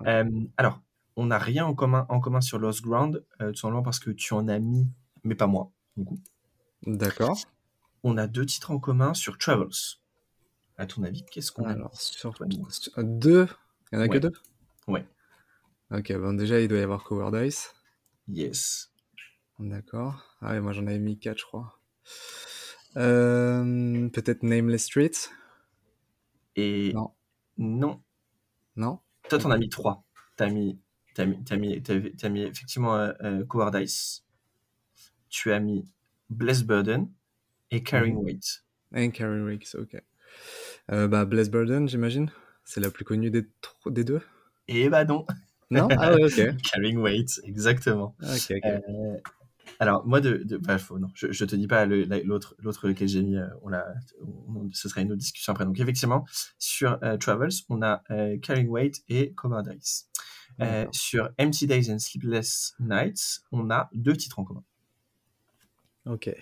Ouais. 0.02 0.08
Euh, 0.10 0.30
alors, 0.58 0.82
on 1.15 1.28
n'a 1.28 1.38
rien 1.38 1.65
en 1.65 1.74
commun, 1.74 2.06
en 2.10 2.20
commun 2.20 2.41
sur 2.41 2.60
Lost 2.60 2.82
Ground, 2.82 3.26
euh, 3.41 3.52
tout 3.52 3.58
simplement 3.58 3.84
parce 3.84 4.00
que 4.00 4.12
tu 4.12 4.34
en 4.34 4.48
as 4.48 4.60
mis, 4.60 4.88
mais 5.24 5.36
pas 5.36 5.48
moi, 5.48 5.72
du 5.96 6.06
coup. 6.06 6.20
D'accord. 6.86 7.38
On 8.04 8.17
a 8.17 8.28
deux 8.28 8.46
titres 8.46 8.72
en 8.72 8.80
commun 8.80 9.13
sur 9.13 9.38
Travels. 9.38 9.70
À 10.78 10.86
ton 10.86 11.02
avis, 11.04 11.26
qu'est-ce 11.32 11.52
qu'on 11.52 11.63
a 11.65 11.72
Alors, 11.72 11.96
sur 12.00 12.34
deux? 12.98 13.48
Il 13.91 13.96
y 13.96 13.98
en 14.00 14.02
a 14.02 14.08
que 14.08 14.17
deux? 14.20 14.32
Ouais. 14.88 15.08
Ok, 15.89 16.12
bon, 16.13 16.34
déjà, 16.34 16.60
il 16.60 16.67
doit 16.67 16.78
y 16.78 16.82
avoir 16.84 17.04
Cower 17.04 17.32
Dice. 17.32 17.74
Yes. 18.28 18.91
D'accord. 19.58 20.36
Ah 20.41 20.52
ouais, 20.52 20.60
moi 20.62 20.72
j'en 20.74 20.86
avais 20.86 21.00
mis 21.00 21.17
4, 21.17 21.39
je 21.39 21.46
crois. 21.46 21.80
Euh, 22.96 24.10
Peut-être 24.10 24.43
Nameless 24.43 24.84
Street 24.86 25.12
Et 26.56 26.91
Non. 26.93 27.12
non. 27.58 28.02
Non 28.76 29.00
Toi, 29.30 29.39
t'en 29.39 29.52
as 29.52 29.58
mis 29.58 29.70
trois. 29.70 30.04
T'as 30.36 30.50
mis, 30.50 30.80
t'as 31.13 31.26
mis, 31.26 31.43
t'as 31.43 31.58
mis, 31.58 31.82
mis 32.30 32.41
effectivement 32.41 32.96
euh, 32.96 33.13
euh, 33.22 33.46
Cowardice. 33.46 34.24
Tu 35.30 35.52
as 35.52 35.60
mis 35.60 35.86
Bless 36.30 36.63
Burden 36.63 37.10
et 37.72 37.84
Carrying 37.84 38.17
Mhm. 38.17 38.26
Weight. 38.26 38.63
And 38.96 39.12
Carrie 39.12 39.41
Riggs, 39.41 39.76
ok. 39.76 40.02
Euh, 40.91 41.08
bah, 41.08 41.26
Bless 41.26 41.50
Burden, 41.50 41.89
j'imagine 41.89 42.32
C'est 42.63 42.80
la 42.80 42.89
plus 42.89 43.04
connue 43.06 43.30
des, 43.30 43.46
deux? 44.04 44.22
Et 44.67 44.89
bah 44.89 45.06
non, 45.06 45.26
Non? 45.70 45.88
Ah 45.91 46.13
ouais, 46.13 46.24
ok. 46.24 46.58
Carrying 46.72 46.98
Weight, 46.98 47.41
exactement. 47.43 48.15
Ah, 48.22 48.36
ok, 48.36 48.54
ok. 48.58 48.82
Euh, 49.80 49.84
alors 49.84 50.06
moi 50.08 50.22
de, 50.22 50.38
de 50.38 50.58
bah, 50.58 50.78
faut- 50.78 50.98
non, 51.00 51.08
je, 51.13 51.32
je 51.32 51.46
te 51.46 51.56
dis 51.56 51.68
pas 51.68 51.86
l'autre 51.86 52.56
l'autre 52.60 52.92
que 52.92 53.06
j'ai 53.08 53.22
mis, 53.22 53.38
euh, 53.38 53.48
on 53.62 53.70
l'a, 53.70 53.94
on- 54.22 54.70
ce 54.74 54.90
sera 54.90 55.02
une 55.02 55.12
autre 55.12 55.20
discussion 55.20 55.54
après. 55.54 55.66
Donc 55.66 55.80
effectivement 55.80 56.26
sur 56.58 56.98
euh, 57.04 57.18
Travels, 57.18 57.52
on 57.70 57.82
a 57.82 58.04
euh, 58.12 58.38
Carrying 58.40 58.68
Weight 58.70 59.04
et 59.10 59.34
Cowardice. 59.34 60.10
Euh, 60.60 60.66
D'accord. 60.86 60.96
sur 60.96 61.30
Empty 61.40 61.68
Days 61.68 61.92
and 61.92 62.00
Sleepless 62.00 62.74
Nights, 62.80 63.42
on 63.52 63.70
a 63.70 63.90
deux 63.94 64.16
titres 64.16 64.40
en 64.40 64.44
commun. 64.44 64.63
Ok. 66.06 66.34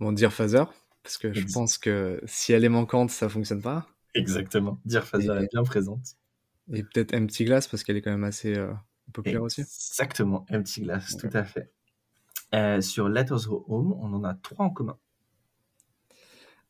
Bon, 0.00 0.12
Dear 0.12 0.32
Father, 0.32 0.64
parce 1.02 1.18
que 1.18 1.32
je 1.32 1.46
pense 1.52 1.78
que 1.78 2.20
si 2.26 2.52
elle 2.52 2.64
est 2.64 2.68
manquante, 2.68 3.10
ça 3.10 3.28
fonctionne 3.28 3.62
pas. 3.62 3.86
Exactement. 4.14 4.80
Dire 4.84 5.04
Fazer 5.06 5.32
Et- 5.40 5.44
est 5.44 5.48
bien 5.52 5.62
présente. 5.62 6.16
Et 6.72 6.82
peut-être 6.82 7.14
Empty 7.14 7.44
Glass, 7.44 7.68
parce 7.68 7.84
qu'elle 7.84 7.96
est 7.96 8.02
quand 8.02 8.10
même 8.10 8.24
assez 8.24 8.56
euh, 8.56 8.72
populaire 9.12 9.42
aussi. 9.42 9.60
Exactement. 9.60 10.44
Empty 10.50 10.82
Glass, 10.82 11.16
tout 11.16 11.28
à 11.32 11.44
fait. 11.44 11.70
Euh, 12.54 12.80
sur 12.80 13.08
Letters 13.08 13.50
Home, 13.50 13.92
on 14.00 14.12
en 14.14 14.22
a 14.22 14.34
trois 14.34 14.66
en 14.66 14.70
commun. 14.70 14.96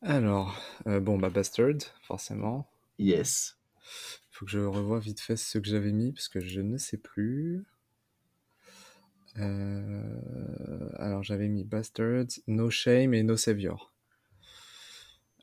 Alors, 0.01 0.59
euh, 0.87 0.99
bon, 0.99 1.19
bah 1.19 1.29
Bastard, 1.29 1.77
forcément. 2.01 2.67
Yes. 2.97 3.57
Faut 4.31 4.45
que 4.45 4.51
je 4.51 4.59
revoie 4.59 4.99
vite 4.99 5.19
fait 5.21 5.37
ce 5.37 5.59
que 5.59 5.67
j'avais 5.67 5.91
mis, 5.91 6.11
parce 6.11 6.27
que 6.27 6.39
je 6.39 6.61
ne 6.61 6.77
sais 6.77 6.97
plus. 6.97 7.65
Euh, 9.37 10.89
Alors, 10.97 11.21
j'avais 11.21 11.49
mis 11.49 11.63
Bastard, 11.63 12.25
No 12.47 12.71
Shame 12.71 13.13
et 13.13 13.21
No 13.21 13.37
Savior. 13.37 13.93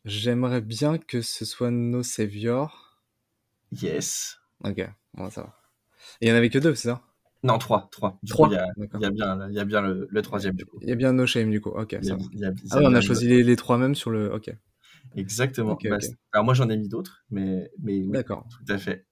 J'aimerais 0.04 0.60
bien 0.60 0.98
que 0.98 1.22
ce 1.22 1.44
soit 1.44 1.70
No 1.70 2.02
Savior. 2.02 3.00
Yes. 3.70 4.40
Ok, 4.64 4.80
bon, 5.14 5.30
ça 5.30 5.42
va. 5.42 5.62
Et 6.20 6.26
il 6.26 6.28
y 6.30 6.32
en 6.32 6.34
avait 6.34 6.50
que 6.50 6.58
deux, 6.58 6.74
c'est 6.74 6.88
ça? 6.88 7.11
Non, 7.42 7.58
trois. 7.58 7.88
Trois. 7.90 8.18
Du 8.22 8.30
Trois 8.30 8.48
coup, 8.48 8.54
il 8.54 8.56
y 8.56 8.58
a, 8.60 8.66
D'accord. 8.76 9.00
il 9.00 9.02
y 9.02 9.06
a 9.06 9.10
bien, 9.10 9.48
il 9.48 9.54
y 9.54 9.58
a 9.58 9.64
bien 9.64 9.80
le, 9.82 10.06
le 10.10 10.22
troisième. 10.22 10.54
Du 10.54 10.64
coup. 10.64 10.78
Il 10.80 10.88
y 10.88 10.92
a 10.92 10.94
bien 10.94 11.12
No 11.12 11.26
Shame, 11.26 11.50
du 11.50 11.60
coup. 11.60 11.70
Ok, 11.70 11.92
Il 12.00 12.04
y 12.04 12.08
ça 12.08 12.14
a- 12.14 12.16
va. 12.16 12.22
il 12.32 12.38
y 12.40 12.44
a- 12.44 12.52
Ah 12.70 12.78
ouais, 12.78 12.84
on 12.86 12.94
a 12.94 13.00
choisi 13.00 13.26
les, 13.26 13.42
les 13.42 13.56
trois 13.56 13.78
mêmes 13.78 13.94
sur 13.94 14.10
le... 14.10 14.32
Ok. 14.32 14.54
Exactement. 15.16 15.76
Bah, 15.90 15.98
Alors 16.32 16.44
moi 16.44 16.54
j'en 16.54 16.70
ai 16.70 16.76
mis 16.76 16.88
d'autres, 16.88 17.24
mais, 17.30 17.70
mais 17.82 17.98
oui, 17.98 18.10
D'accord. 18.10 18.46
tout 18.48 18.72
à 18.72 18.78
fait. 18.78 19.04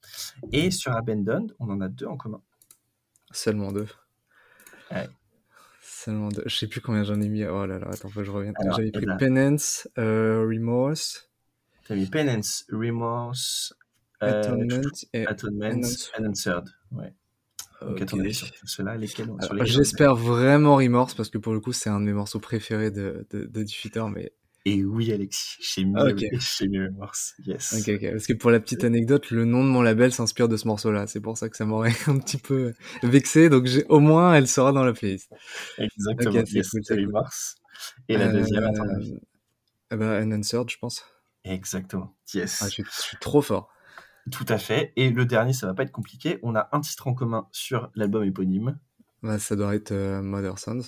Et 0.53 0.71
sur 0.71 0.93
Abandoned, 0.93 1.55
on 1.59 1.69
en 1.69 1.81
a 1.81 1.88
deux 1.88 2.07
en 2.07 2.16
commun. 2.16 2.40
Seulement 3.33 3.73
deux. 3.73 3.88
Ouais. 4.93 5.09
Seulement 5.83 6.29
deux. 6.29 6.43
Je 6.47 6.57
sais 6.57 6.69
plus 6.69 6.81
combien 6.81 7.03
j'en 7.05 7.21
ai 7.21 7.29
mis. 7.29 7.45
Oh 7.45 7.66
là 7.66 7.79
là, 7.81 7.88
attends, 7.93 8.09
faut 8.09 8.21
que 8.21 8.25
je 8.25 8.31
revienne. 8.31 8.55
Alors, 8.61 8.77
J'avais 8.77 8.93
pris 8.93 9.07
Penance, 9.19 9.88
euh, 9.99 10.47
Remorse, 10.49 11.29
T'as 11.87 11.97
mis 11.97 12.07
Penance, 12.07 12.64
Remorse, 12.71 13.75
euh, 14.23 14.40
Atonement 14.43 14.88
et. 15.12 15.27
Atonement, 15.27 15.71
Penance. 15.71 16.12
and 16.19 16.33
Donc 17.83 17.99
sur 18.09 18.16
lesquels, 18.19 19.01
lesquels 19.01 19.31
on- 19.31 19.64
J'espère 19.64 20.14
vraiment 20.14 20.77
Remorse 20.77 21.14
parce 21.14 21.31
que 21.31 21.38
pour 21.38 21.53
le 21.55 21.61
coup, 21.61 21.73
c'est 21.73 21.88
un 21.90 22.01
de 22.01 22.05
mes 22.05 22.12
morceaux 22.12 22.40
préférés 22.40 22.90
de, 22.90 23.27
de, 23.31 23.45
de 23.47 24.09
mais 24.09 24.33
Et 24.66 24.85
oui, 24.85 25.12
Alexis, 25.12 25.57
j'ai 25.61 25.85
mis, 25.85 25.95
Ah, 25.97 26.05
ok. 26.07 26.25
j'ai 26.59 26.69
mis 26.69 26.79
Remorse. 26.79 27.35
Yes. 27.47 27.71
Parce 28.12 28.27
que 28.27 28.33
pour 28.35 28.51
la 28.51 28.61
petite 28.61 28.85
anecdote, 28.85 29.31
le 29.31 29.45
nom 29.47 29.64
de 29.64 29.69
mon 29.71 29.81
label 29.83 30.12
s'inspire 30.12 30.49
de 30.49 30.57
ce 30.57 30.66
morceau-là. 30.69 31.07
C'est 31.07 31.21
pour 31.21 31.38
ça 31.38 31.49
que 31.49 31.57
ça 31.57 31.64
m'aurait 31.64 31.93
un 32.09 32.19
petit 32.19 32.37
peu 32.38 32.75
vexé. 33.03 33.49
Donc 33.49 33.66
j'ai- 33.66 33.87
au 33.88 34.01
moins, 34.01 34.35
elle 34.35 34.47
sera 34.49 34.73
dans 34.73 34.85
la 34.85 34.93
playlist. 34.93 35.31
Exactement. 35.79 36.43
Yes, 36.53 36.71
cool. 36.71 37.01
Remorse. 37.01 37.57
Et 38.09 38.19
la 38.19 38.29
deuxième, 38.29 38.64
à 38.64 38.73
ton 38.73 38.85
Euh, 39.93 39.97
ben, 39.97 40.23
Unanswered, 40.23 40.69
je 40.71 40.77
pense. 40.79 41.03
Exactement. 41.45 42.14
Yes. 42.35 42.61
Ah, 42.62 42.66
je, 42.66 42.71
suis, 42.75 42.85
je 42.85 43.01
suis 43.01 43.16
trop 43.19 43.40
fort. 43.40 43.71
Tout 44.30 44.46
à 44.48 44.59
fait. 44.59 44.92
Et 44.96 45.11
le 45.11 45.24
dernier, 45.24 45.52
ça 45.52 45.66
va 45.66 45.74
pas 45.74 45.83
être 45.83 45.92
compliqué. 45.92 46.38
On 46.42 46.54
a 46.54 46.68
un 46.72 46.80
titre 46.80 47.06
en 47.09 47.14
commun 47.14 47.48
sur 47.52 47.90
l'album 47.94 48.24
éponyme. 48.24 48.78
Bah, 49.22 49.38
ça 49.38 49.56
doit 49.56 49.74
être 49.74 49.92
euh, 49.92 50.22
Mother 50.22 50.59
Sons. 50.59 50.83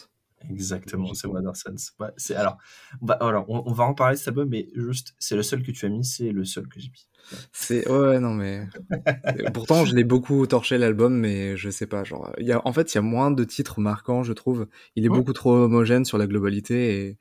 Exactement, 0.50 1.14
c'est. 1.14 1.28
Mother 1.28 1.54
Sons. 1.56 1.92
Ouais, 2.00 2.08
c'est 2.16 2.34
alors, 2.34 2.58
on 3.00 3.06
va, 3.06 3.14
alors 3.14 3.44
on, 3.48 3.62
on 3.64 3.72
va 3.72 3.84
en 3.84 3.94
parler 3.94 4.14
de 4.16 4.18
cet 4.18 4.28
album, 4.28 4.48
mais 4.48 4.68
juste, 4.74 5.14
c'est 5.20 5.36
le 5.36 5.42
seul 5.44 5.62
que 5.62 5.70
tu 5.70 5.86
as 5.86 5.88
mis, 5.88 6.04
c'est 6.04 6.32
le 6.32 6.44
seul 6.44 6.66
que 6.66 6.80
j'ai 6.80 6.88
mis. 6.88 7.06
C'est 7.52 7.88
ouais, 7.88 8.18
non 8.18 8.34
mais 8.34 8.66
pourtant 9.54 9.84
je 9.84 9.94
l'ai 9.94 10.02
beaucoup 10.02 10.44
torché 10.48 10.76
l'album 10.76 11.16
mais 11.16 11.56
je 11.56 11.70
sais 11.70 11.86
pas 11.86 12.02
genre 12.02 12.32
il 12.38 12.46
y 12.48 12.50
a 12.50 12.60
en 12.66 12.72
fait 12.72 12.92
il 12.92 12.96
y 12.96 12.98
a 12.98 13.02
moins 13.02 13.30
de 13.30 13.44
titres 13.44 13.80
marquants 13.80 14.24
je 14.24 14.32
trouve 14.32 14.66
il 14.96 15.04
est 15.04 15.08
Ouais. 15.08 15.18
beaucoup 15.18 15.32
trop 15.32 15.54
homogène 15.54 16.04
sur 16.04 16.18
la 16.18 16.26
globalité 16.26 17.06
et, 17.06 17.18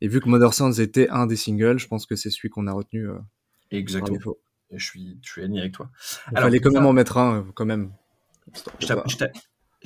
et 0.00 0.08
vu 0.08 0.20
que 0.20 0.28
Mother 0.28 0.52
Sons 0.54 0.72
était 0.72 1.08
un 1.10 1.26
des 1.28 1.36
singles 1.36 1.78
je 1.78 1.86
pense 1.86 2.04
que 2.04 2.16
c'est 2.16 2.30
celui 2.30 2.48
qu'on 2.50 2.66
a 2.66 2.72
retenu 2.72 3.08
euh, 3.08 3.14
par 3.14 3.24
Exactement. 3.70 4.18
Je 4.76 4.84
suis, 4.84 5.18
je 5.22 5.30
suis 5.30 5.42
aligné 5.42 5.60
avec 5.60 5.72
toi. 5.72 5.90
il 6.32 6.36
Alors, 6.38 6.48
fallait 6.48 6.60
quand 6.60 6.72
même 6.72 6.86
en 6.86 6.92
mettre 6.92 7.18
un 7.18 7.40
euh, 7.40 7.42
quand 7.54 7.64
même 7.66 7.92
Je 8.80 8.86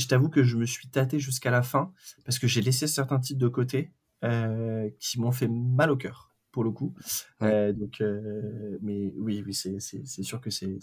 t'avoue- 0.07 0.29
que 0.29 0.43
je 0.45 0.57
me 0.57 0.67
suis 0.67 0.89
tâté 0.89 1.19
jusqu'à 1.19 1.51
la 1.51 1.63
fin 1.63 1.93
parce 2.25 2.39
que 2.39 2.47
j'ai 2.47 2.61
laissé 2.61 2.87
certains 2.87 3.19
titres 3.19 3.41
de 3.41 3.49
côté 3.49 3.93
euh, 4.25 4.89
qui 5.01 5.21
m'ont 5.21 5.33
fait 5.33 5.49
mal 5.49 5.91
au 5.91 5.97
cœur 5.97 6.35
pour 6.53 6.65
le 6.65 6.71
coup. 6.71 6.95
Ouais. 7.41 7.53
Euh, 7.53 7.73
donc, 7.73 8.01
euh, 8.01 8.79
mais 8.83 9.13
oui, 9.17 9.43
oui, 9.47 9.55
c'est 9.55 9.79
sûr 10.23 10.41
que 10.41 10.51
c'est 10.51 10.79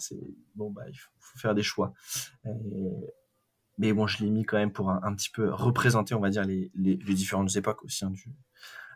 bon 0.54 0.70
bah 0.70 0.84
il 0.88 0.96
faut, 0.96 1.10
faut 1.18 1.38
faire 1.38 1.54
des 1.54 1.62
choix. 1.62 1.92
Mais 3.78 3.92
bon, 3.92 4.06
je 4.06 4.24
l'ai 4.24 4.30
mis 4.30 4.44
quand 4.44 4.56
même 4.56 4.72
pour 4.72 4.90
un, 4.90 5.00
un 5.02 5.14
petit 5.14 5.28
peu 5.30 5.52
représenter, 5.52 6.14
on 6.14 6.20
va 6.20 6.30
dire 6.30 6.44
les, 6.44 6.70
les, 6.74 6.96
les 6.96 7.14
différentes 7.14 7.54
époques 7.56 7.84
aussi 7.84 8.04
hein, 8.04 8.10
du 8.10 8.24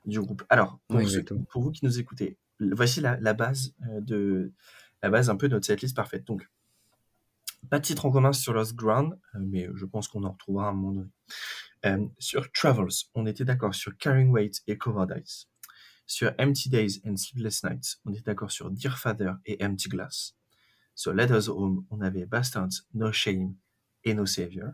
du 0.07 0.19
groupe. 0.21 0.43
Alors 0.49 0.79
pour, 0.89 0.97
ceux- 1.11 1.19
pour 1.51 1.63
vous 1.63 1.71
qui 1.71 1.85
nous 1.85 1.99
écoutez, 2.01 2.39
voici 2.61 3.03
la, 3.03 3.19
la 3.21 3.35
base 3.35 3.75
de 4.01 4.53
la 5.03 5.11
base 5.11 5.31
un 5.31 5.37
peu 5.37 5.49
de 5.49 5.55
notre 5.55 5.67
setlist 5.67 5.97
parfaite. 5.97 6.27
Donc 6.27 6.49
pas 7.69 7.79
de 7.79 7.85
titre 7.85 8.07
en 8.07 8.11
commun 8.11 8.33
sur 8.33 8.53
Lost 8.53 8.75
Ground, 8.75 9.19
euh, 9.35 9.39
mais 9.41 9.69
je 9.75 9.85
pense 9.85 10.09
qu'on 10.09 10.25
en 10.25 10.33
retrouvera 10.33 10.67
à 10.67 10.71
un 10.71 10.73
moment 10.73 10.93
donné. 10.93 11.11
Euh, 11.87 12.07
sur 12.19 12.51
Travels, 12.53 13.07
on 13.15 13.27
était 13.27 13.45
d'accord 13.45 13.75
sur 13.75 13.97
Carrying 13.97 14.31
Weight 14.31 14.63
et 14.67 14.79
Covered 14.79 15.11
Eyes. 15.11 15.47
Sur 16.07 16.35
Empty 16.39 16.69
Days 16.69 17.01
and 17.07 17.17
Sleepless 17.17 17.63
Nights, 17.63 18.01
on 18.05 18.13
était 18.13 18.23
d'accord 18.23 18.51
sur 18.51 18.71
Dear 18.71 18.99
Father 18.99 19.33
et 19.47 19.65
Empty 19.65 19.89
Glass. 19.89 20.37
Sur 20.95 21.15
Let 21.15 21.31
Us 21.31 21.49
Home, 21.49 21.87
on 21.91 22.01
avait 22.01 22.27
Bastards, 22.27 22.83
No 22.95 23.13
Shame 23.13 23.55
et 24.05 24.15
No 24.15 24.27
Savior. 24.27 24.73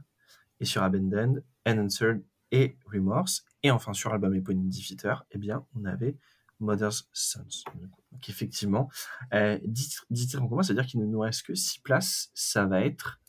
Et 0.58 0.64
sur 0.64 0.82
Abandoned, 0.82 1.44
Unanswered 1.66 2.24
et 2.50 2.78
Remorse. 2.86 3.44
Et 3.62 3.70
enfin 3.70 3.92
sur 3.92 4.10
l'album 4.10 4.34
éponyme 4.34 4.70
Defeater, 4.70 5.26
eh 5.30 5.38
bien, 5.38 5.66
on 5.74 5.84
avait 5.84 6.16
Mother's 6.60 7.08
Sons. 7.12 7.64
Donc 8.12 8.28
effectivement, 8.28 8.88
euh, 9.34 9.58
10, 9.64 9.88
titres- 9.88 10.06
10 10.10 10.26
titres 10.28 10.42
en 10.42 10.48
commun, 10.48 10.62
c'est-à-dire 10.62 10.86
qu'il 10.86 11.00
ne 11.00 11.06
nous 11.06 11.20
reste 11.20 11.42
que 11.46 11.54
6 11.54 11.80
places. 11.80 12.30
Ça 12.34 12.66
va 12.66 12.80
être 12.84 13.20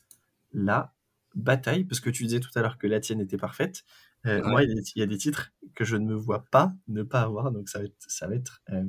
la 0.54 0.94
bataille, 1.36 1.84
parce 1.84 2.00
que 2.00 2.10
tu 2.10 2.24
disais 2.24 2.40
tout 2.40 2.50
à 2.56 2.62
l'heure 2.62 2.78
que 2.78 2.88
la 2.88 3.00
tienne 3.00 3.20
était 3.22 3.38
parfaite. 3.38 3.84
Euh, 4.26 4.42
Ouais. 4.42 4.50
Moi, 4.50 4.64
il 4.64 4.70
y, 4.70 4.72
a 4.72 4.76
des, 4.76 4.84
il 4.96 5.00
y 5.00 5.04
a 5.04 5.06
des 5.06 5.18
titres 5.18 5.52
que 5.76 5.84
je 5.86 5.96
ne 5.98 6.06
me 6.06 6.16
vois 6.16 6.46
pas 6.52 6.74
ne 6.88 7.04
pas 7.04 7.22
avoir, 7.22 7.52
donc 7.52 7.70
ça 7.70 7.80
va 7.80 7.86
être, 7.86 7.96
ça 8.00 8.28
va 8.28 8.36
être, 8.36 8.62
euh, 8.72 8.84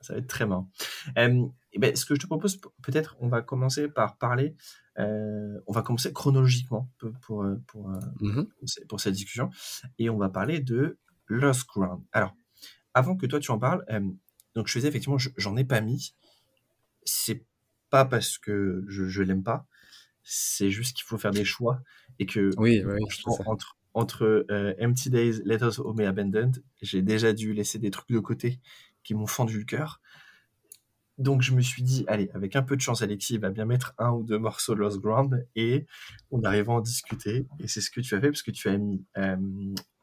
ça 0.00 0.14
va 0.14 0.18
être 0.18 0.26
très 0.26 0.46
marrant. 0.46 0.70
Euh, 1.16 1.46
et 1.72 1.78
ben, 1.78 1.94
ce 1.94 2.04
que 2.04 2.14
je 2.14 2.20
te 2.20 2.26
propose, 2.26 2.60
peut-être, 2.82 3.16
on 3.20 3.28
va 3.28 3.42
commencer 3.42 3.88
par 3.88 4.18
parler, 4.18 4.56
euh, 4.98 5.60
on 5.66 5.72
va 5.72 5.82
commencer 5.82 6.12
chronologiquement 6.12 6.90
pour, 6.98 7.44
pour, 7.66 7.88
ce- 8.64 8.80
pour 8.88 9.00
cette 9.00 9.14
discussion, 9.14 9.50
et 9.98 10.10
on 10.10 10.16
va 10.18 10.28
parler 10.28 10.58
de 10.60 10.98
Lost 11.28 11.66
Ground. 11.68 12.02
Alors, 12.12 12.34
avant 12.94 13.16
que 13.16 13.26
toi 13.26 13.40
tu 13.40 13.50
en 13.50 13.58
parles, 13.58 13.84
euh, 13.90 14.00
donc 14.54 14.68
je 14.68 14.72
faisais 14.72 14.88
effectivement, 14.88 15.18
je- 15.18 15.30
j'en 15.36 15.56
ai 15.56 15.64
pas 15.64 15.80
mis. 15.80 16.14
C'est 17.04 17.44
pas 17.90 18.04
parce 18.04 18.38
que 18.38 18.84
je, 18.88 19.06
je 19.08 19.22
l'aime 19.22 19.42
pas, 19.42 19.66
c'est 20.22 20.70
juste 20.70 20.96
qu'il 20.96 21.04
faut 21.04 21.18
faire 21.18 21.32
des 21.32 21.44
choix 21.44 21.82
et 22.18 22.26
que 22.26 22.50
oui 22.58 22.82
oui, 22.86 22.98
entre 23.46 23.76
entre 23.94 24.46
euh, 24.50 24.74
Empty 24.80 25.10
Days, 25.10 25.42
Let 25.44 25.58
Us 25.66 25.78
Home 25.78 26.00
et 26.00 26.06
Abandoned, 26.06 26.62
j'ai 26.82 27.02
déjà 27.02 27.32
dû 27.32 27.52
laisser 27.54 27.78
des 27.78 27.90
trucs 27.92 28.10
de 28.10 28.18
côté 28.20 28.60
qui 29.04 29.14
m'ont 29.14 29.26
fendu 29.28 29.58
le 29.58 29.64
cœur. 29.64 30.00
Donc 31.16 31.42
je 31.42 31.52
me 31.54 31.60
suis 31.60 31.82
dit, 31.84 32.04
allez, 32.08 32.28
avec 32.34 32.56
un 32.56 32.62
peu 32.62 32.74
de 32.74 32.80
chance, 32.80 33.02
Alexis 33.02 33.38
va 33.38 33.50
bien 33.50 33.66
mettre 33.66 33.94
un 33.98 34.10
ou 34.10 34.24
deux 34.24 34.38
morceaux 34.38 34.74
de 34.74 34.80
Lost 34.80 34.98
Ground 35.00 35.46
et 35.54 35.86
on 36.32 36.42
arrive 36.42 36.70
à 36.70 36.72
en 36.74 36.80
discuter. 36.80 37.46
Et 37.60 37.68
c'est 37.68 37.80
ce 37.80 37.90
que 37.90 38.00
tu 38.00 38.16
as 38.16 38.20
fait 38.20 38.30
parce 38.30 38.42
que 38.42 38.50
tu 38.50 38.68
as 38.68 38.76
mis 38.78 39.04
euh, 39.16 39.36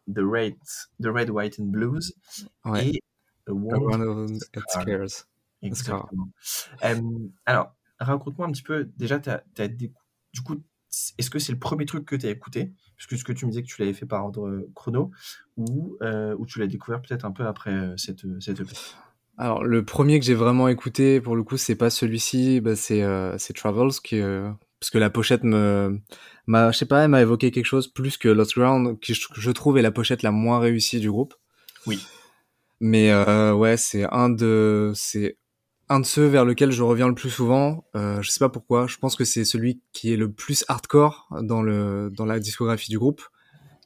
The, 0.07 0.19
Red, 0.19 0.55
The 1.01 1.07
Red, 1.07 1.29
White 1.29 1.59
and 1.59 1.65
Blues 1.65 2.13
ouais. 2.65 2.89
et 2.89 3.01
A 3.47 3.51
One 3.53 4.01
of. 4.01 4.31
Scares. 4.69 5.27
Exactement. 5.61 6.29
Euh, 6.83 7.01
alors, 7.45 7.75
raconte-moi 7.99 8.47
un 8.47 8.51
petit 8.51 8.63
peu, 8.63 8.89
déjà, 8.97 9.19
t'as, 9.19 9.41
t'as 9.53 9.67
décou- 9.67 9.93
du 10.33 10.41
coup, 10.41 10.61
est-ce 11.17 11.29
que 11.29 11.39
c'est 11.39 11.51
le 11.51 11.59
premier 11.59 11.85
truc 11.85 12.05
que 12.05 12.15
tu 12.15 12.25
as 12.25 12.29
écouté 12.31 12.71
Puisque 12.97 13.17
ce 13.17 13.23
que 13.23 13.33
tu 13.33 13.45
me 13.45 13.51
disais 13.51 13.63
que 13.63 13.67
tu 13.67 13.81
l'avais 13.81 13.93
fait 13.93 14.05
par 14.05 14.23
ordre 14.23 14.47
euh, 14.47 14.69
chrono, 14.75 15.11
ou, 15.57 15.97
euh, 16.01 16.35
ou 16.37 16.45
tu 16.45 16.59
l'as 16.59 16.67
découvert 16.67 17.01
peut-être 17.01 17.25
un 17.25 17.31
peu 17.31 17.47
après 17.47 17.71
euh, 17.71 17.97
cette, 17.97 18.25
cette 18.41 18.59
EP 18.59 18.71
Alors, 19.37 19.63
le 19.63 19.83
premier 19.83 20.19
que 20.19 20.25
j'ai 20.25 20.35
vraiment 20.35 20.67
écouté, 20.67 21.21
pour 21.21 21.35
le 21.35 21.43
coup, 21.43 21.57
c'est 21.57 21.75
pas 21.75 21.89
celui-ci, 21.89 22.61
bah, 22.61 22.75
c'est 22.75 23.03
euh, 23.03 23.37
Travels, 23.55 23.99
qui, 24.03 24.19
euh, 24.19 24.51
parce 24.82 24.89
que 24.89 24.98
la 24.98 25.12
pochette 25.12 25.44
me, 25.44 26.02
m'a, 26.48 26.72
je 26.72 26.78
sais 26.80 26.88
pas, 26.88 27.04
elle 27.04 27.12
m'a 27.12 27.22
évoqué 27.22 27.52
quelque 27.52 27.65
chose 27.65 27.88
plus 27.88 28.17
que 28.17 28.28
Lost 28.28 28.56
Ground, 28.56 29.00
qui 29.00 29.13
je, 29.13 29.28
je 29.32 29.52
trouve 29.52 29.78
est 29.78 29.84
la 29.84 29.91
pochette 29.91 30.24
la 30.24 30.32
moins 30.32 30.60
réussie 30.60 31.00
du 31.00 31.12
groupe. 31.12 31.36
Oui. 31.86 32.00
Mais 32.80 33.12
euh, 33.12 33.54
ouais, 33.54 33.78
c'est 33.78 34.06
un 34.12 34.30
de, 34.30 34.91
c'est 34.96 35.38
un 35.88 36.00
de 36.00 36.06
ceux 36.06 36.26
vers 36.26 36.46
lequel 36.46 36.72
je 36.72 36.82
reviens 36.82 37.08
le 37.08 37.13
plus 37.13 37.30
souvent. 37.30 37.86
Euh, 37.96 38.24
je 38.24 38.32
sais 38.32 38.39
pas 38.39 38.50
pourquoi. 38.50 38.88
Je 38.88 38.98
pense 38.98 39.15
que 39.15 39.24
c'est 39.24 39.46
celui 39.46 39.82
qui 39.94 40.13
est 40.13 40.17
le 40.17 40.32
plus 40.32 40.65
hardcore 40.67 41.28
dans 41.44 41.62
le 41.62 42.10
dans 42.12 42.26
la 42.26 42.39
discographie 42.39 42.89
du 42.89 42.98
groupe, 42.98 43.22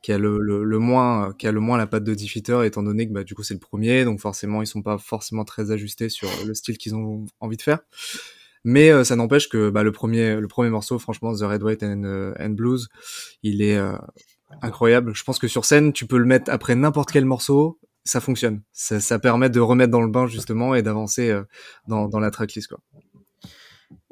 qui 0.02 0.14
a 0.14 0.18
le, 0.18 0.40
le, 0.40 0.64
le 0.64 0.80
moins 0.80 1.34
qui 1.38 1.46
a 1.46 1.52
le 1.52 1.60
moins 1.60 1.78
la 1.78 1.88
patte 1.88 2.06
de 2.06 2.16
Defeater, 2.16 2.64
étant 2.64 2.84
donné 2.84 3.06
que 3.06 3.12
bah 3.12 3.26
du 3.26 3.36
coup 3.36 3.44
c'est 3.44 3.54
le 3.54 3.60
premier, 3.60 4.06
donc 4.06 4.22
forcément 4.22 4.62
ils 4.62 4.68
sont 4.68 4.82
pas 4.82 4.98
forcément 4.98 5.44
très 5.44 5.72
ajustés 5.72 6.08
sur 6.08 6.30
le 6.48 6.54
style 6.54 6.78
qu'ils 6.78 6.96
ont 6.96 7.26
envie 7.42 7.58
de 7.58 7.62
faire. 7.62 7.80
Mais 8.66 8.90
euh, 8.90 9.04
ça 9.04 9.16
n'empêche 9.16 9.48
que 9.48 9.70
bah, 9.70 9.84
le 9.84 9.92
premier 9.92 10.38
le 10.38 10.48
premier 10.48 10.72
morceau, 10.72 10.98
franchement, 10.98 11.34
The 11.34 11.42
Red 11.42 11.62
White 11.62 11.84
and, 11.84 12.04
euh, 12.04 12.50
Blues, 12.50 12.90
il 13.44 13.62
est 13.62 13.78
euh, 13.78 13.96
incroyable. 14.64 15.16
Je 15.16 15.24
pense 15.24 15.38
que 15.38 15.48
sur 15.48 15.66
scène, 15.66 15.94
tu 15.94 16.08
peux 16.08 16.18
le 16.18 16.26
mettre 16.26 16.52
après 16.52 16.74
n'importe 16.74 17.12
quel 17.12 17.26
morceau, 17.26 17.80
ça 18.04 18.20
fonctionne. 18.20 18.64
Ça, 18.74 19.20
permet 19.20 19.52
de 19.52 19.60
remettre 19.60 19.92
dans 19.92 20.02
le 20.02 20.10
bain 20.10 20.26
justement 20.26 20.74
et 20.74 20.82
d'avancer 20.82 21.40
dans, 21.88 22.10
dans 22.10 22.20
la 22.20 22.32
tracklist 22.32 22.74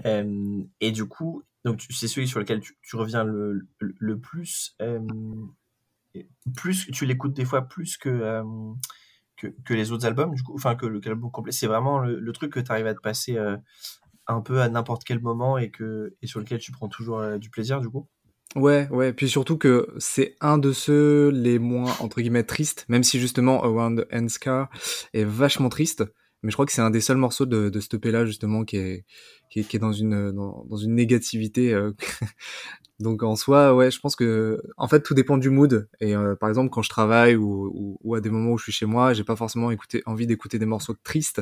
et 0.06 0.92
du 0.92 1.06
coup, 1.06 1.44
donc 1.66 1.82
c'est 1.90 2.08
celui 2.08 2.28
sur 2.28 2.40
lequel 2.40 2.60
tu, 2.60 2.96
reviens 2.96 3.24
le, 3.24 3.68
le, 3.80 4.20
plus. 4.20 4.78
plus 6.56 6.88
tu 6.92 7.06
l'écoutes 7.06 7.34
des 7.34 7.46
fois 7.46 7.64
plus 7.64 7.98
que, 7.98 8.44
que, 9.36 9.74
les 9.74 9.92
autres 9.92 10.06
albums, 10.06 10.36
du 10.36 10.44
coup, 10.44 10.54
enfin 10.54 10.76
que 10.76 10.86
le 10.86 11.00
que 11.00 11.10
l'album 11.10 11.32
complet. 11.32 11.52
C'est 11.52 11.68
vraiment 11.68 12.00
le, 12.00 12.32
truc 12.34 12.54
que 12.54 12.60
tu 12.60 12.72
arrives 12.72 12.88
à 12.88 12.94
te 12.94 13.02
passer 13.02 13.38
un 14.28 14.42
peu 14.42 14.62
à 14.62 14.70
n'importe 14.70 15.04
quel 15.04 15.20
moment 15.20 15.58
et, 15.58 15.70
que, 15.70 16.16
et 16.22 16.28
sur 16.28 16.40
lequel 16.40 16.60
tu 16.60 16.72
prends 16.72 16.88
toujours 16.88 17.20
euh, 17.20 17.38
du 17.38 17.50
plaisir, 17.50 17.82
du 17.82 17.90
coup? 17.90 18.08
Ouais, 18.56 18.88
ouais. 18.92 19.14
Puis 19.14 19.30
surtout 19.30 19.58
que 19.58 19.88
c'est 19.98 20.36
un 20.40 20.58
de 20.58 20.72
ceux 20.72 21.30
les 21.30 21.58
moins 21.60 21.92
entre 22.00 22.22
guillemets 22.22 22.44
tristes, 22.44 22.86
même 22.88 23.04
si 23.04 23.20
justement 23.20 23.64
Around 23.64 24.06
Scar 24.30 24.70
est 25.14 25.24
vachement 25.24 25.70
triste. 25.70 26.04
Mais 26.44 26.52
je 26.52 26.56
crois 26.56 26.66
que 26.66 26.74
c'est 26.74 26.82
un 26.82 26.90
des 26.90 27.02
seuls 27.02 27.18
morceaux 27.18 27.46
de, 27.46 27.70
de 27.70 27.80
ce 27.80 28.10
là 28.10 28.26
justement 28.26 28.66
qui 28.66 28.76
est, 28.76 29.06
qui 29.50 29.62
est, 29.62 29.64
qui 29.64 29.78
est 29.78 29.80
dans 29.80 29.94
une 29.94 30.32
dans, 30.34 30.66
dans 30.66 30.76
une 30.76 30.94
négativité. 30.94 31.74
Euh, 31.74 31.94
donc 33.00 33.24
en 33.24 33.38
soi, 33.38 33.74
ouais, 33.74 33.90
je 33.92 34.00
pense 34.00 34.18
que 34.18 34.62
en 34.76 34.90
fait 34.90 35.02
tout 35.02 35.14
dépend 35.14 35.38
du 35.38 35.50
mood. 35.50 35.88
Et 36.02 36.16
euh, 36.16 36.36
par 36.36 36.50
exemple, 36.50 36.70
quand 36.70 36.82
je 36.82 36.90
travaille 36.90 37.38
ou, 37.38 37.72
ou, 37.74 37.98
ou, 38.04 38.16
à 38.16 38.22
des 38.22 38.30
moments 38.30 38.52
où 38.52 38.58
je 38.58 38.64
suis 38.64 38.72
chez 38.74 38.86
moi, 38.86 39.14
j'ai 39.14 39.24
pas 39.24 39.38
forcément 39.38 39.72
écouté, 39.72 40.04
envie 40.06 40.28
d'écouter 40.28 40.60
des 40.60 40.66
morceaux 40.66 40.96
tristes. 41.02 41.42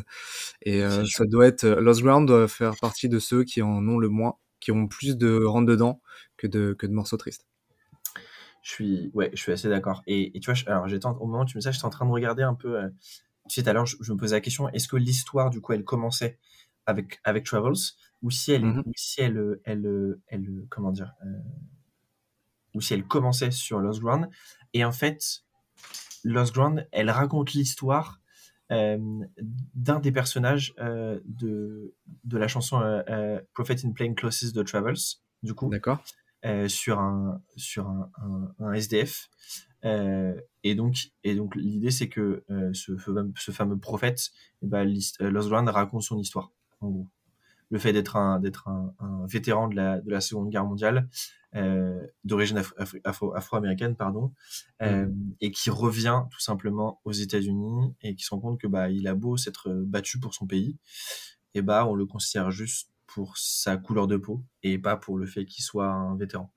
Et 0.62 0.84
euh, 0.84 1.04
ça 1.06 1.26
doit 1.26 1.48
être 1.48 1.68
Lost 1.68 2.04
Ground 2.04 2.28
doit 2.28 2.48
faire 2.48 2.76
partie 2.80 3.10
de 3.10 3.18
ceux 3.18 3.44
qui 3.44 3.64
en 3.64 3.88
ont 3.88 3.98
le 3.98 4.10
moins, 4.10 4.36
qui 4.60 4.72
ont 4.72 4.88
plus 4.88 5.18
de 5.18 5.44
rentre 5.44 5.68
dedans 5.68 6.00
que 6.38 6.46
de 6.46 6.76
que 6.78 6.86
de 6.86 6.94
morceaux 6.94 7.18
tristes. 7.18 7.48
Je 8.62 8.70
suis, 8.70 9.12
ouais, 9.16 9.32
je 9.34 9.42
suis 9.42 9.52
assez 9.52 9.70
d'accord. 9.70 10.04
Et, 10.06 10.38
et, 10.38 10.40
tu 10.40 10.52
vois, 10.52 10.60
alors 10.72 10.88
j'étais 10.88 11.08
au 11.08 11.26
moment 11.26 11.42
où 11.42 11.46
tu 11.46 11.58
me 11.58 11.62
dis 11.62 11.64
ça, 11.64 11.72
j'étais 11.72 11.86
en 11.86 11.90
train 11.90 12.06
de 12.06 12.12
regarder 12.12 12.44
un 12.44 12.54
peu 12.54 12.78
tu 13.52 13.56
sais, 13.56 13.64
tout 13.64 13.70
à 13.70 13.74
l'heure, 13.74 13.86
je, 13.86 14.14
me 14.14 14.18
posais 14.18 14.36
la 14.36 14.42
question, 14.42 14.70
est-ce 14.70 14.88
que 14.88 14.96
l'histoire, 14.96 15.50
du 15.50 15.60
coup, 15.60 15.74
elle 15.74 15.84
commençait 15.84 16.40
avec, 16.86 17.20
avec 17.26 17.44
Travels, 17.44 17.74
ou 18.22 18.32
si 18.32 18.54
elle, 18.54 18.64
mm-hmm. 18.64 18.84
ou 18.86 18.92
si 18.96 19.22
elle, 19.22 19.60
elle, 19.66 20.18
elle, 20.28 20.66
comment 20.70 20.92
dire, 20.92 21.14
euh, 21.26 21.40
ou 22.74 22.82
si 22.82 22.94
elle 22.94 23.06
commençait 23.06 23.52
sur 23.52 23.80
Lost 23.80 24.00
Ground. 24.00 24.30
Et 24.74 24.86
en 24.86 24.94
fait, 24.94 25.44
Lost 26.24 26.54
Ground, 26.54 26.88
elle 26.94 27.10
raconte 27.10 27.52
l'histoire 27.52 28.22
euh, 28.72 28.98
d'un 29.74 30.00
des 30.00 30.14
personnages 30.14 30.74
euh, 30.80 31.20
de, 31.26 31.94
de 32.24 32.38
la 32.38 32.48
chanson 32.48 32.80
Prophet 33.54 33.76
in 33.84 33.92
Plain 33.92 34.14
Clothes 34.14 34.54
de 34.54 34.64
Travels, 34.64 34.96
du 35.44 35.54
coup. 35.54 35.68
D'accord. 35.68 36.02
sur 36.68 37.00
un, 37.00 37.42
sur 37.58 37.90
un, 37.90 38.10
un, 38.22 38.66
un 38.66 38.74
SDF 38.74 39.30
et 40.63 40.76
donc, 40.76 41.12
et 41.24 41.36
donc 41.36 41.56
l'idée 41.56 41.91
c'est 41.91 42.10
que 42.10 42.43
euh, 42.50 42.71
ce, 42.74 42.93
ce, 43.36 43.52
fameux 43.52 43.78
prophète, 43.78 44.32
eh 44.62 44.67
ben, 44.67 44.88
euh, 45.21 45.71
raconte 45.71 46.04
son 46.04 46.19
histoire. 46.19 46.52
En 46.80 46.89
gros, 46.89 47.08
le 47.69 47.80
fait 47.80 47.93
d'être 47.93 48.15
un 48.15 48.39
d'être 48.39 48.67
un, 48.67 48.93
un, 49.00 49.26
vétéran 49.28 49.67
de 49.67 49.76
la 49.76 50.02
de 50.02 50.12
la 50.12 50.21
Seconde 50.21 50.50
Guerre 50.50 50.65
mondiale, 50.65 51.10
euh, 51.56 52.00
d'origine 52.24 52.62
afro, 53.06 53.36
afro-américaine, 53.36 53.95
pardon, 53.95 54.34
euh, 54.82 55.08
mm. 55.08 55.36
et 55.41 55.52
qui 55.52 55.69
revient 55.69 56.24
tout 56.30 56.39
simplement 56.39 57.02
aux 57.06 57.12
États-Unis 57.12 57.95
et 58.02 58.15
qui 58.15 58.24
se 58.24 58.30
rend 58.30 58.39
compte 58.39 58.60
que 58.60 58.67
bah 58.67 58.89
il 58.89 59.08
a 59.08 59.15
beau 59.15 59.38
s'être 59.38 59.69
battu 59.69 60.19
pour 60.19 60.34
son 60.34 60.45
pays, 60.45 60.78
et 61.54 61.62
bah 61.62 61.86
on 61.88 61.95
le 61.95 62.06
considère 62.06 62.52
juste 62.52 62.89
pour 63.13 63.38
sa 63.38 63.78
couleur 63.78 64.08
de 64.08 64.17
peau 64.17 64.43
et 64.63 64.78
pas 64.80 64.95
pour 64.95 65.17
le 65.17 65.26
fait 65.26 65.45
qu'il 65.45 65.63
soit 65.63 65.88
un 65.88 66.15
vétéran. 66.15 66.54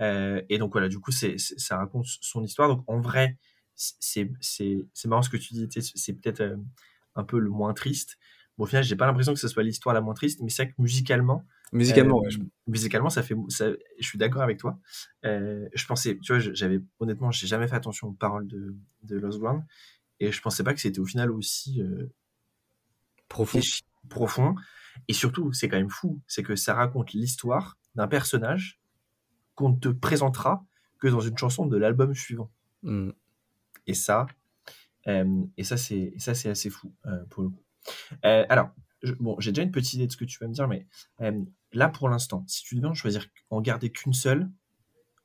Euh, 0.00 0.40
et 0.48 0.58
donc 0.58 0.72
voilà, 0.72 0.88
du 0.88 0.98
coup, 0.98 1.12
c'est, 1.12 1.36
ça 1.38 1.76
raconte 1.76 2.06
son 2.06 2.42
histoire. 2.42 2.68
Donc 2.68 2.84
en 2.86 3.00
vrai, 3.00 3.36
c'est, 3.74 4.30
c'est, 4.40 4.86
c'est 4.94 5.08
marrant 5.08 5.22
ce 5.22 5.30
que 5.30 5.36
tu 5.36 5.54
dis, 5.54 5.68
c'est 5.80 6.12
peut-être 6.14 6.40
euh, 6.40 6.56
un 7.14 7.24
peu 7.24 7.38
le 7.38 7.50
moins 7.50 7.74
triste. 7.74 8.18
Bon, 8.56 8.64
au 8.64 8.66
final, 8.66 8.82
j'ai 8.82 8.96
pas 8.96 9.06
l'impression 9.06 9.34
que 9.34 9.40
ce 9.40 9.48
soit 9.48 9.62
l'histoire 9.62 9.94
la 9.94 10.00
moins 10.00 10.14
triste, 10.14 10.40
mais 10.42 10.48
c'est 10.48 10.64
vrai 10.64 10.72
que 10.72 10.82
musicalement, 10.82 11.44
musicalement, 11.72 12.22
euh, 12.24 12.44
musicalement, 12.66 13.10
ça 13.10 13.22
fait, 13.22 13.36
ça, 13.48 13.70
je 13.98 14.06
suis 14.06 14.18
d'accord 14.18 14.42
avec 14.42 14.58
toi. 14.58 14.78
Euh, 15.24 15.68
je 15.74 15.86
pensais, 15.86 16.18
tu 16.22 16.32
vois, 16.32 16.40
j'avais 16.40 16.80
honnêtement, 16.98 17.30
j'ai 17.30 17.46
jamais 17.46 17.68
fait 17.68 17.76
attention 17.76 18.08
aux 18.08 18.12
paroles 18.12 18.48
de, 18.48 18.74
de 19.02 19.16
Lost 19.16 19.38
Ground, 19.38 19.62
et 20.20 20.32
je 20.32 20.40
pensais 20.40 20.64
pas 20.64 20.74
que 20.74 20.80
c'était 20.80 20.98
au 20.98 21.04
final 21.06 21.30
aussi 21.30 21.80
profond. 23.28 23.60
Profond. 24.08 24.54
Et 25.06 25.12
surtout, 25.12 25.52
c'est 25.52 25.68
quand 25.68 25.76
même 25.76 25.90
fou, 25.90 26.20
c'est 26.26 26.42
que 26.42 26.56
ça 26.56 26.74
raconte 26.74 27.12
l'histoire 27.12 27.78
d'un 27.94 28.08
personnage 28.08 28.80
qu'on 29.54 29.70
ne 29.70 29.76
te 29.76 29.88
présentera 29.88 30.64
que 30.98 31.08
dans 31.08 31.20
une 31.20 31.36
chanson 31.36 31.66
de 31.66 31.76
l'album 31.76 32.14
suivant. 32.14 32.50
Mm. 32.82 33.10
Et 33.86 33.94
ça, 33.94 34.26
euh, 35.06 35.44
et 35.56 35.64
ça 35.64 35.76
c'est 35.76 36.12
ça 36.18 36.34
c'est 36.34 36.50
assez 36.50 36.70
fou 36.70 36.92
euh, 37.06 37.24
pour 37.30 37.42
le 37.42 37.48
coup. 37.50 37.62
Euh, 38.24 38.44
alors, 38.48 38.70
bon, 39.20 39.38
j'ai 39.40 39.52
déjà 39.52 39.62
une 39.62 39.70
petite 39.70 39.94
idée 39.94 40.06
de 40.06 40.12
ce 40.12 40.16
que 40.16 40.24
tu 40.24 40.38
vas 40.38 40.48
me 40.48 40.52
dire, 40.52 40.68
mais 40.68 40.86
là 41.72 41.88
pour 41.88 42.08
l'instant, 42.08 42.44
si 42.46 42.62
tu 42.62 42.74
devais 42.76 42.88
en 42.88 42.94
choisir, 42.94 43.26
en 43.50 43.60
garder 43.60 43.90
qu'une 43.90 44.12
seule 44.12 44.50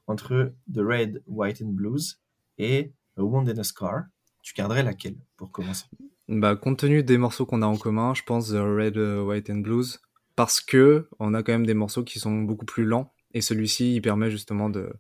entre 0.08 0.54
The 0.74 0.80
Red, 0.80 1.24
White 1.28 1.62
and 1.62 1.72
Blues 1.74 2.22
et 2.58 2.94
A 3.18 3.24
Wound 3.24 3.50
in 3.50 3.58
a 3.58 3.64
Scar, 3.64 4.06
tu 4.42 4.54
garderais 4.54 4.84
laquelle 4.84 5.18
pour 5.38 5.52
commencer? 5.52 5.86
Bah, 6.28 6.56
compte 6.56 6.80
tenu 6.80 7.04
des 7.04 7.18
morceaux 7.18 7.46
qu'on 7.46 7.62
a 7.62 7.66
en 7.66 7.78
commun, 7.78 8.14
je 8.14 8.24
pense 8.24 8.50
The 8.50 8.54
Red, 8.54 8.98
euh, 8.98 9.22
White 9.22 9.50
and 9.50 9.58
Blues, 9.58 10.02
parce 10.36 10.62
que 10.62 11.08
on 11.20 11.34
a 11.34 11.44
quand 11.44 11.52
même 11.52 11.66
des 11.66 11.74
morceaux 11.74 12.04
qui 12.04 12.20
sont 12.20 12.42
beaucoup 12.42 12.66
plus 12.66 12.86
lents, 12.86 13.14
et 13.34 13.42
celui-ci, 13.42 13.96
il 13.96 14.02
permet 14.02 14.32
justement 14.32 14.70
de, 14.70 14.94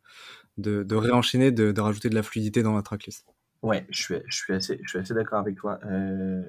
de, 0.57 0.95
réenchaîner, 0.95 1.51
de, 1.51 1.79
rajouter 1.79 2.09
de 2.09 2.15
la 2.15 2.23
fluidité 2.23 2.63
dans 2.63 2.75
la 2.75 2.81
tracklist. 2.81 3.25
Ouais, 3.62 3.86
je 3.89 4.01
suis, 4.01 4.15
je 4.27 4.36
suis 4.36 4.53
assez, 4.53 4.81
assez 4.93 5.13
d'accord 5.13 5.39
avec 5.39 5.55
toi. 5.55 5.79
Euh... 5.86 6.43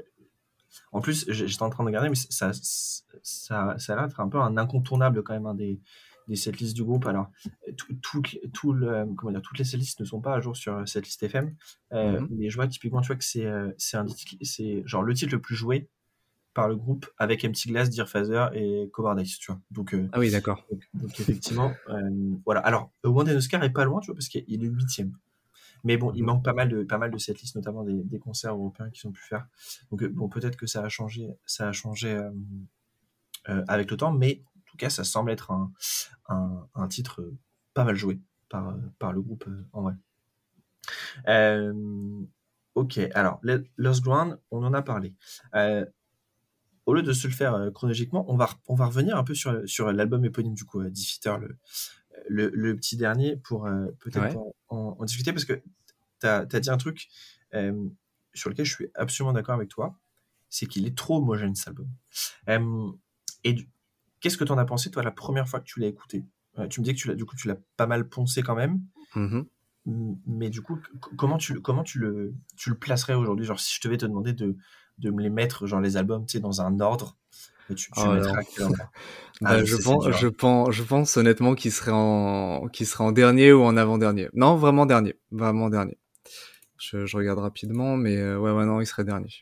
En 0.91 1.01
plus, 1.01 1.25
j'étais 1.29 1.63
en 1.63 1.71
train 1.71 1.85
de 1.85 1.89
regarder, 1.89 2.09
mais 2.09 2.17
ça, 2.17 2.51
ça, 2.53 3.77
ça 3.79 3.93
a 3.93 3.97
l'air 3.97 4.09
d'être 4.09 4.21
un 4.21 4.29
peu 4.29 4.39
un 4.39 4.57
incontournable 4.57 5.23
quand 5.23 5.35
même, 5.35 5.47
un 5.47 5.55
des, 5.55 5.79
des 6.29 6.37
setlists 6.37 6.75
du 6.75 6.85
groupe. 6.85 7.07
Alors, 7.07 7.31
tout, 7.77 7.95
tout, 8.03 8.23
tout 8.53 8.73
le, 8.73 9.07
comment 9.17 9.33
dire, 9.33 9.43
toutes 9.43 9.59
les 9.59 9.65
setlists 9.65 10.01
ne 10.01 10.05
sont 10.05 10.21
pas 10.21 10.35
à 10.35 10.41
jour 10.41 10.57
sur 10.57 10.87
cette 10.89 11.05
liste 11.05 11.23
FM, 11.23 11.55
euh, 11.93 12.21
mm 12.21 12.25
-hmm. 12.25 12.29
mais 12.31 12.51
je 12.51 12.57
vois 12.57 12.69
typiquement, 12.69 13.01
tu 13.01 13.09
vois 13.09 13.17
que 13.17 13.25
c'est 13.25 13.47
euh, 13.47 13.71
c'est 13.79 14.83
genre 14.87 15.03
le 15.03 15.15
titre 15.15 15.33
le 15.33 15.41
plus 15.41 15.57
joué 15.57 15.89
par 16.55 16.69
le 16.69 16.77
groupe 16.77 17.07
avec 17.19 17.45
Empty 17.45 17.69
Glass, 17.71 17.91
Dear 17.91 18.09
Father 18.09 18.47
et 18.55 18.89
Covardice, 18.93 19.39
tu 19.39 19.51
vois. 19.51 19.61
Donc, 19.71 19.93
euh, 19.93 20.09
ah 20.13 20.21
oui, 20.21 20.31
d'accord. 20.31 20.65
Donc, 20.71 20.83
donc, 20.95 21.21
effectivement, 21.21 21.73
euh, 21.89 22.37
voilà. 22.47 22.61
Alors, 22.61 22.93
and 23.05 23.29
Oscar 23.41 23.63
est 23.65 23.73
pas 23.79 23.85
loin, 23.85 24.01
tu 24.01 24.07
vois, 24.07 24.15
parce 24.15 24.29
qu'il 24.29 24.65
est 24.65 24.69
huitième. 24.69 25.13
Mais 25.85 25.99
bon, 25.99 26.13
il 26.15 26.23
mhm. 26.23 26.27
manque 26.27 26.45
pas 26.45 26.55
mal 26.55 26.69
de 26.69 26.83
pas 26.83 26.99
mal 26.99 27.11
de 27.11 27.19
cette 27.19 27.41
liste, 27.41 27.55
notamment 27.57 27.85
des, 27.85 28.03
des 28.03 28.19
concerts 28.19 28.55
européens 28.55 28.91
qui 28.91 29.01
sont 29.01 29.13
pu 29.13 29.23
faire. 29.23 29.47
Donc 29.91 30.03
euh, 30.03 30.09
bon, 30.09 30.29
peut-être 30.29 30.57
que 30.57 30.67
ça 30.67 30.83
a 30.83 30.89
changé, 30.89 31.29
ça 31.47 31.69
a 31.69 31.73
changé 31.73 32.13
euh, 32.13 32.31
euh, 33.51 33.63
avec 33.69 33.91
le 33.91 33.97
temps, 33.97 34.13
mais 34.13 34.43
tout 34.75 34.79
cas, 34.79 34.91
ça 34.91 35.05
semble 35.05 35.31
être 35.31 35.53
un, 35.53 35.73
un, 36.29 36.69
un 36.75 36.89
titre 36.89 37.33
pas 37.75 37.85
mal 37.85 37.95
joué 37.95 38.21
par, 38.49 38.77
par 38.99 39.13
le 39.13 39.23
groupe 39.23 39.45
euh, 39.47 39.65
en 39.73 39.83
vrai. 39.83 39.95
Euh, 41.29 42.23
ok, 42.75 42.99
alors, 43.15 43.41
Lost 43.77 44.03
Ground, 44.03 44.39
on 44.51 44.65
en 44.65 44.75
a 44.75 44.83
parlé. 44.83 45.15
Euh, 45.55 45.87
au 46.87 46.95
lieu 46.95 47.03
de 47.03 47.13
se 47.13 47.27
le 47.27 47.33
faire 47.33 47.55
euh, 47.55 47.71
chronologiquement, 47.71 48.25
on 48.29 48.37
va, 48.37 48.51
on 48.67 48.75
va 48.75 48.87
revenir 48.87 49.17
un 49.17 49.25
peu 49.25 49.35
sur, 49.35 49.63
sur 49.67 49.93
l'album 49.93 50.25
éponyme 50.25 50.55
du 50.55 50.65
coup, 50.65 50.81
euh, 50.81 50.91
Defeater, 50.91 51.39
le, 51.39 51.57
le, 52.29 52.51
le, 52.51 52.77
petit 52.77 52.97
dernier, 52.97 53.37
pour 53.37 53.67
euh, 53.67 53.87
peut-être 54.01 54.37
ouais. 54.37 54.53
en, 54.69 54.97
en, 54.99 55.05
discuter, 55.05 55.33
parce 55.33 55.45
que 55.45 55.63
tu 56.21 56.27
as, 56.27 56.41
as, 56.41 56.61
dit 56.61 56.71
un 56.71 56.77
truc 56.77 57.09
sur 58.35 58.51
lequel 58.51 58.67
je 58.67 58.75
suis 58.75 58.91
absolument 58.95 59.33
d'accord 59.33 59.55
avec 59.55 59.69
toi, 59.69 59.97
c'est 60.49 60.67
qu'il 60.67 60.87
est 60.87 60.97
trop 60.97 61.19
homogène 61.19 61.55
cet 61.55 61.69
album. 61.69 62.99
et 63.45 63.53
du, 63.53 63.69
Qu'est-ce 64.25 64.39
que 64.39 64.45
tu 64.45 64.53
en 64.53 64.57
as 64.57 64.65
pensé, 64.65 64.91
toi, 64.91 65.03
la 65.03 65.11
première 65.11 65.47
fois 65.47 65.61
que 65.61 65.67
tu 65.67 65.81
l'as 65.81 65.87
écouté? 65.87 66.25
Euh, 66.59 66.67
Tu 66.67 66.81
me 66.81 66.85
dis 66.87 66.95
que 66.95 66.99
tu 66.99 67.09
l'as, 67.09 67.15
du 67.15 67.27
coup, 67.27 67.37
tu 67.37 67.47
l'as 67.47 67.59
pas 67.77 67.87
mal 67.87 68.09
poncé 68.09 68.41
quand 68.41 68.55
même. 68.55 68.81
Mm 69.15 69.27
-hmm. 69.27 70.17
Mais 70.27 70.49
du 70.49 70.63
coup, 70.63 70.79
comment 71.19 71.37
tu, 71.37 71.61
comment 71.61 71.83
tu 71.83 71.99
le, 71.99 72.33
tu 72.57 72.71
le 72.71 72.79
placerais 72.79 73.13
aujourd'hui? 73.13 73.45
Genre, 73.45 73.61
si 73.61 73.77
je 73.77 73.87
devais 73.87 73.99
te 73.99 74.07
demander 74.07 74.33
de, 74.33 74.57
de 74.97 75.11
me 75.11 75.21
les 75.23 75.29
mettre, 75.29 75.67
genre 75.67 75.83
les 75.83 75.99
albums, 75.99 76.25
tu 76.25 76.33
sais, 76.33 76.41
dans 76.41 76.63
un 76.63 76.81
ordre, 76.81 77.19
tu, 77.69 77.75
tu 77.75 77.91
oh 77.99 78.01
bah, 79.43 79.63
je, 79.63 79.77
pense, 79.77 80.11
je, 80.11 80.29
pense, 80.29 80.71
je 80.71 80.83
pense 80.83 81.19
honnêtement 81.19 81.55
qu'il 81.55 81.71
serait, 81.71 81.93
en, 81.93 82.69
qu'il 82.73 82.87
serait 82.87 83.05
en 83.05 83.13
dernier 83.13 83.53
ou 83.53 83.63
en 83.63 83.77
avant-dernier. 83.77 84.31
Non, 84.33 84.57
vraiment 84.57 84.87
dernier. 84.87 85.15
Vraiment 85.33 85.69
dernier. 85.69 85.99
Je, 86.79 87.05
je 87.05 87.15
regarde 87.19 87.41
rapidement, 87.41 87.99
mais 87.99 88.17
euh, 88.17 88.39
ouais, 88.39 88.53
ouais, 88.53 88.65
non, 88.65 88.81
il 88.81 88.87
serait 88.87 89.05
dernier 89.05 89.35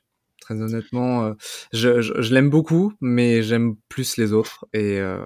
très 0.55 0.62
honnêtement. 0.62 1.27
Euh, 1.27 1.33
je, 1.73 2.01
je, 2.01 2.21
je 2.21 2.35
l'aime 2.35 2.51
beaucoup, 2.51 2.93
mais 3.01 3.43
j'aime 3.43 3.77
plus 3.88 4.17
les 4.17 4.33
autres. 4.33 4.67
Et, 4.73 4.99
euh, 4.99 5.25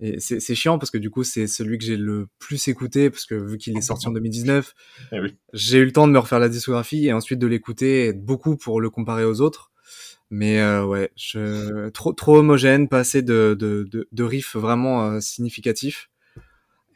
et 0.00 0.18
c'est 0.20 0.54
chiant 0.54 0.78
parce 0.78 0.90
que 0.90 0.98
du 0.98 1.08
coup, 1.08 1.24
c'est 1.24 1.46
celui 1.46 1.78
que 1.78 1.84
j'ai 1.84 1.96
le 1.96 2.26
plus 2.38 2.68
écouté, 2.68 3.10
parce 3.10 3.26
que 3.26 3.34
vu 3.34 3.58
qu'il 3.58 3.76
est 3.76 3.80
sorti 3.80 4.08
en 4.08 4.10
2019, 4.10 4.74
eh 5.12 5.20
oui. 5.20 5.36
j'ai 5.52 5.78
eu 5.78 5.84
le 5.84 5.92
temps 5.92 6.06
de 6.06 6.12
me 6.12 6.18
refaire 6.18 6.40
la 6.40 6.48
discographie 6.48 7.06
et 7.06 7.12
ensuite 7.12 7.38
de 7.38 7.46
l'écouter 7.46 8.12
beaucoup 8.12 8.56
pour 8.56 8.80
le 8.80 8.90
comparer 8.90 9.24
aux 9.24 9.40
autres. 9.40 9.70
Mais 10.30 10.60
euh, 10.60 10.84
ouais, 10.84 11.10
je, 11.16 11.90
trop, 11.90 12.12
trop 12.12 12.38
homogène, 12.38 12.88
pas 12.88 12.98
assez 12.98 13.22
de, 13.22 13.56
de, 13.58 13.86
de, 13.90 14.08
de 14.10 14.24
riffs 14.24 14.56
vraiment 14.56 15.04
euh, 15.04 15.20
significatifs. 15.20 16.10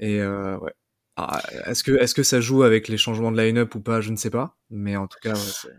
Et 0.01 0.21
euh, 0.21 0.59
ouais. 0.59 0.73
Ah, 1.17 1.43
est-ce 1.67 1.83
que, 1.83 1.93
est-ce 1.93 2.15
que 2.15 2.23
ça 2.23 2.41
joue 2.41 2.63
avec 2.63 2.87
les 2.87 2.97
changements 2.97 3.33
de 3.33 3.41
line-up 3.41 3.75
ou 3.75 3.81
pas? 3.81 4.01
Je 4.01 4.11
ne 4.11 4.17
sais 4.17 4.31
pas. 4.31 4.57
Mais 4.71 4.97
en 4.97 5.09
tout 5.09 5.19
cas, 5.21 5.35
ouais, 5.35 5.73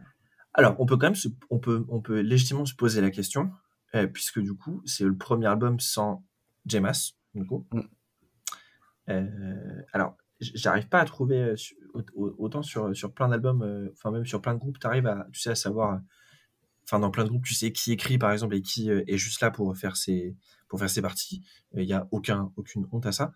alors, 0.60 0.76
on 0.80 0.86
peut 0.86 0.98
quand 0.98 1.08
même 1.08 1.16
se, 1.16 1.30
on 1.50 1.58
peut, 1.58 1.86
on 1.88 2.02
peut 2.02 2.20
légitimement 2.20 2.66
se 2.66 2.76
poser 2.76 3.00
la 3.00 3.12
question, 3.12 3.52
euh, 3.96 4.08
puisque 4.08 4.40
du 4.40 4.54
coup, 4.54 4.82
c'est 4.86 5.06
le 5.06 5.16
premier 5.16 5.48
album 5.48 5.80
sans 5.80 6.26
Jemas, 6.66 7.14
du 7.34 7.46
coup. 7.46 7.66
Mm. 7.72 7.82
Euh, 9.10 9.82
alors, 9.94 10.18
j'arrive 10.42 10.90
pas 10.90 11.00
à 11.00 11.06
trouver 11.06 11.38
euh, 11.38 11.56
autant 12.14 12.62
sur, 12.62 12.94
sur 12.94 13.14
plein 13.14 13.30
d'albums, 13.30 13.90
enfin 13.94 14.12
même 14.12 14.26
sur 14.26 14.42
plein 14.42 14.54
de 14.54 14.60
groupes, 14.60 14.80
tu 14.80 14.86
arrives 14.86 15.08
à, 15.08 15.28
tu 15.32 15.40
sais, 15.40 15.52
à 15.52 15.56
savoir, 15.56 16.02
enfin 16.90 17.00
dans 17.00 17.12
plein 17.12 17.24
de 17.24 17.30
groupes, 17.30 17.46
tu 17.46 17.54
sais 17.54 17.72
qui 17.72 17.92
écrit 17.92 18.18
par 18.18 18.32
exemple 18.32 18.56
et 18.56 18.62
qui 18.62 18.90
est 18.90 19.18
juste 19.18 19.42
là 19.42 19.52
pour 19.52 19.78
faire 19.78 19.96
ses, 19.96 20.36
pour 20.70 20.80
faire 20.80 20.90
ses 20.90 21.02
parties. 21.02 21.44
Il 21.76 21.84
y 21.84 21.94
a 21.94 22.08
aucun, 22.12 22.52
aucune 22.56 22.88
honte 22.92 23.06
à 23.06 23.12
ça. 23.12 23.34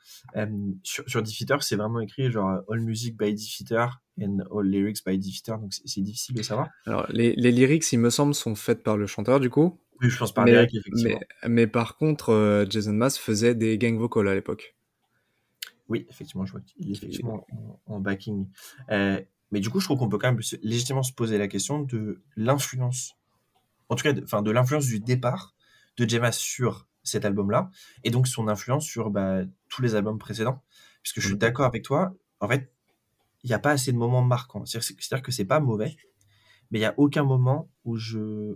sur, 0.84 1.08
sur 1.08 1.22
Defeater, 1.22 1.62
c'est 1.62 1.76
vraiment 1.76 2.00
écrit 2.00 2.32
genre 2.32 2.62
All 2.70 2.80
Music 2.82 3.18
by 3.18 3.34
Defeater 3.34 4.02
and 4.22 4.40
all 4.52 4.66
lyrics 4.66 5.04
by 5.06 5.18
Defeater, 5.18 5.58
donc 5.60 5.74
c'est 5.74 6.02
difficile 6.02 6.36
de 6.36 6.44
savoir. 6.44 6.70
Alors, 6.86 7.08
les, 7.10 7.36
les, 7.36 7.52
lyrics, 7.52 7.92
il 7.92 8.00
me 8.00 8.10
semble, 8.10 8.34
sont 8.34 8.56
faites 8.56 8.84
par 8.84 8.98
le 8.98 9.08
chanteur, 9.08 9.40
du 9.40 9.50
coup. 9.50 9.80
Oui, 10.02 10.10
je 10.10 10.18
pense 10.18 10.34
par 10.34 10.46
mais, 10.46 10.52
lyrics, 10.52 10.76
effectivement. 10.76 11.20
Mais, 11.44 11.50
mais 11.50 11.68
par 11.68 11.98
contre, 11.98 12.30
euh, 12.30 12.66
Jason 12.70 12.94
Mass 12.94 13.18
faisait 13.18 13.56
des 13.56 13.78
gang 13.78 13.98
vocals 13.98 14.28
à 14.28 14.36
l'époque. 14.36 14.76
Oui, 15.90 16.06
effectivement, 16.10 16.46
je 16.46 16.52
vois 16.52 16.62
qu'il 16.62 16.90
est 16.90 16.94
effectivement 16.94 17.46
en, 17.52 17.96
en 17.96 18.00
backing. 18.00 18.48
Euh, 18.92 19.20
mais 19.52 19.60
du 19.60 19.70
coup, 19.70 19.80
je 19.80 19.86
trouve 19.86 20.00
qu'on 20.00 20.10
peut 20.10 20.18
quand 20.18 20.32
même 20.32 20.42
légitimement 20.62 21.04
se 21.04 21.14
poser 21.14 21.38
la 21.38 21.48
question 21.48 21.82
de 21.82 22.22
l'influence, 22.36 23.16
en 23.94 23.96
tout 23.96 24.04
cas, 24.04 24.14
de, 24.14 24.22
de 24.22 24.52
l'influence 24.52 24.86
du 24.86 25.00
départ 25.00 25.56
de 25.98 26.08
Jema 26.08 26.32
sur 26.32 26.88
cet 27.04 27.26
album-là, 27.26 27.70
et 28.04 28.12
donc 28.12 28.28
son 28.28 28.48
influence 28.48 28.86
sur 28.86 29.10
bah, 29.10 29.42
tous 29.70 29.82
les 29.82 29.96
albums 29.96 30.18
précédents. 30.18 30.64
Puisque 31.02 31.20
je 31.20 31.28
suis 31.28 31.38
d'accord 31.38 31.66
avec 31.66 31.84
toi, 31.84 32.16
en 32.40 32.48
fait, 32.48 32.72
il 33.44 33.48
n'y 33.48 33.54
a 33.54 33.60
pas 33.60 33.72
assez 33.72 33.92
de 33.92 33.98
moments 33.98 34.22
marquants. 34.22 34.66
C'est-à-dire 34.66 35.22
que 35.22 35.32
c'est 35.32 35.46
pas 35.46 35.60
mauvais, 35.60 35.98
mais 36.72 36.80
il 36.80 36.82
n'y 36.82 36.86
a 36.86 36.94
aucun 36.98 37.24
moment 37.24 37.70
où 37.84 37.98
je. 37.98 38.56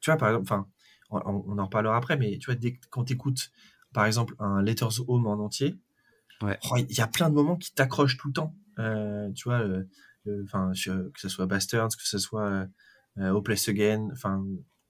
tu 0.00 0.10
vois, 0.10 0.18
par 0.18 0.28
exemple, 0.28 0.44
enfin, 0.44 0.68
on, 1.10 1.44
on, 1.46 1.58
en 1.58 1.64
reparlera 1.64 1.96
après, 1.96 2.18
mais 2.18 2.38
tu 2.38 2.46
vois, 2.46 2.56
dès, 2.56 2.78
quand 2.90 3.04
tu 3.04 3.14
écoutes, 3.14 3.50
par 3.94 4.04
exemple, 4.04 4.34
un 4.38 4.60
Letters 4.62 5.00
Home 5.08 5.26
en 5.26 5.42
entier, 5.42 5.78
Ouais. 6.42 6.58
Oh, 6.70 6.76
il 6.76 6.96
y 6.96 7.00
a 7.00 7.06
plein 7.06 7.30
de 7.30 7.34
moments 7.34 7.56
qui 7.56 7.72
t'accrochent 7.72 8.16
tout 8.16 8.28
le 8.28 8.34
temps. 8.34 8.54
Euh, 8.78 9.30
tu 9.32 9.48
vois, 9.48 9.62
enfin, 10.44 10.72
que 10.74 11.20
ce 11.20 11.28
soit 11.28 11.46
Bastards, 11.46 11.96
que 11.96 12.06
ce 12.06 12.18
soit 12.18 12.66
euh, 13.18 13.30
Hopeless 13.30 13.68
Again, 13.68 14.10
enfin, 14.12 14.44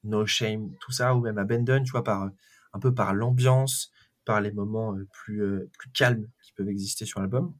No 0.05 0.27
Shame, 0.27 0.75
tout 0.81 0.93
ça, 0.93 1.14
ou 1.14 1.20
même 1.20 1.39
Abandon, 1.39 1.83
tu 1.83 1.91
vois, 1.93 2.05
par 2.05 2.31
un 2.72 2.79
peu 2.81 2.93
par 2.95 3.14
l'ambiance, 3.14 3.93
par 4.25 4.41
les 4.41 4.53
moments 4.53 4.95
euh, 4.95 5.07
plus 5.12 5.43
euh, 5.43 5.70
plus 5.79 5.91
calmes 5.91 6.29
qui 6.43 6.53
peuvent 6.53 6.68
exister 6.68 7.05
sur 7.05 7.20
l'album. 7.20 7.55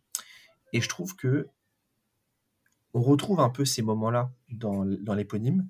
Et 0.72 0.80
je 0.80 0.88
trouve 0.88 1.14
que 1.16 1.48
on 2.94 3.02
retrouve 3.02 3.40
un 3.40 3.50
peu 3.50 3.64
ces 3.64 3.82
moments-là 3.82 4.32
dans, 4.50 4.84
l'éponyme, 4.84 5.68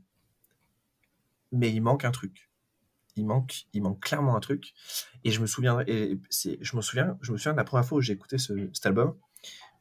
mais 1.52 1.72
il 1.72 1.80
manque 1.80 2.04
un 2.04 2.10
truc 2.10 2.50
il 3.16 3.26
manque, 3.26 3.66
il 3.72 3.82
manque 3.82 4.00
clairement 4.00 4.36
un 4.36 4.40
truc. 4.40 4.74
Et 5.24 5.30
je 5.30 5.40
me 5.40 5.46
souviens, 5.46 5.80
et 5.86 6.18
je 6.60 6.76
me 6.76 6.82
souviens, 6.82 7.18
je 7.22 7.32
me 7.32 7.36
souviens 7.38 7.52
de 7.52 7.58
la 7.58 7.64
première 7.64 7.86
fois 7.86 7.98
où 7.98 8.00
j'ai 8.00 8.12
écouté 8.12 8.38
ce, 8.38 8.70
cet 8.72 8.86
album. 8.86 9.16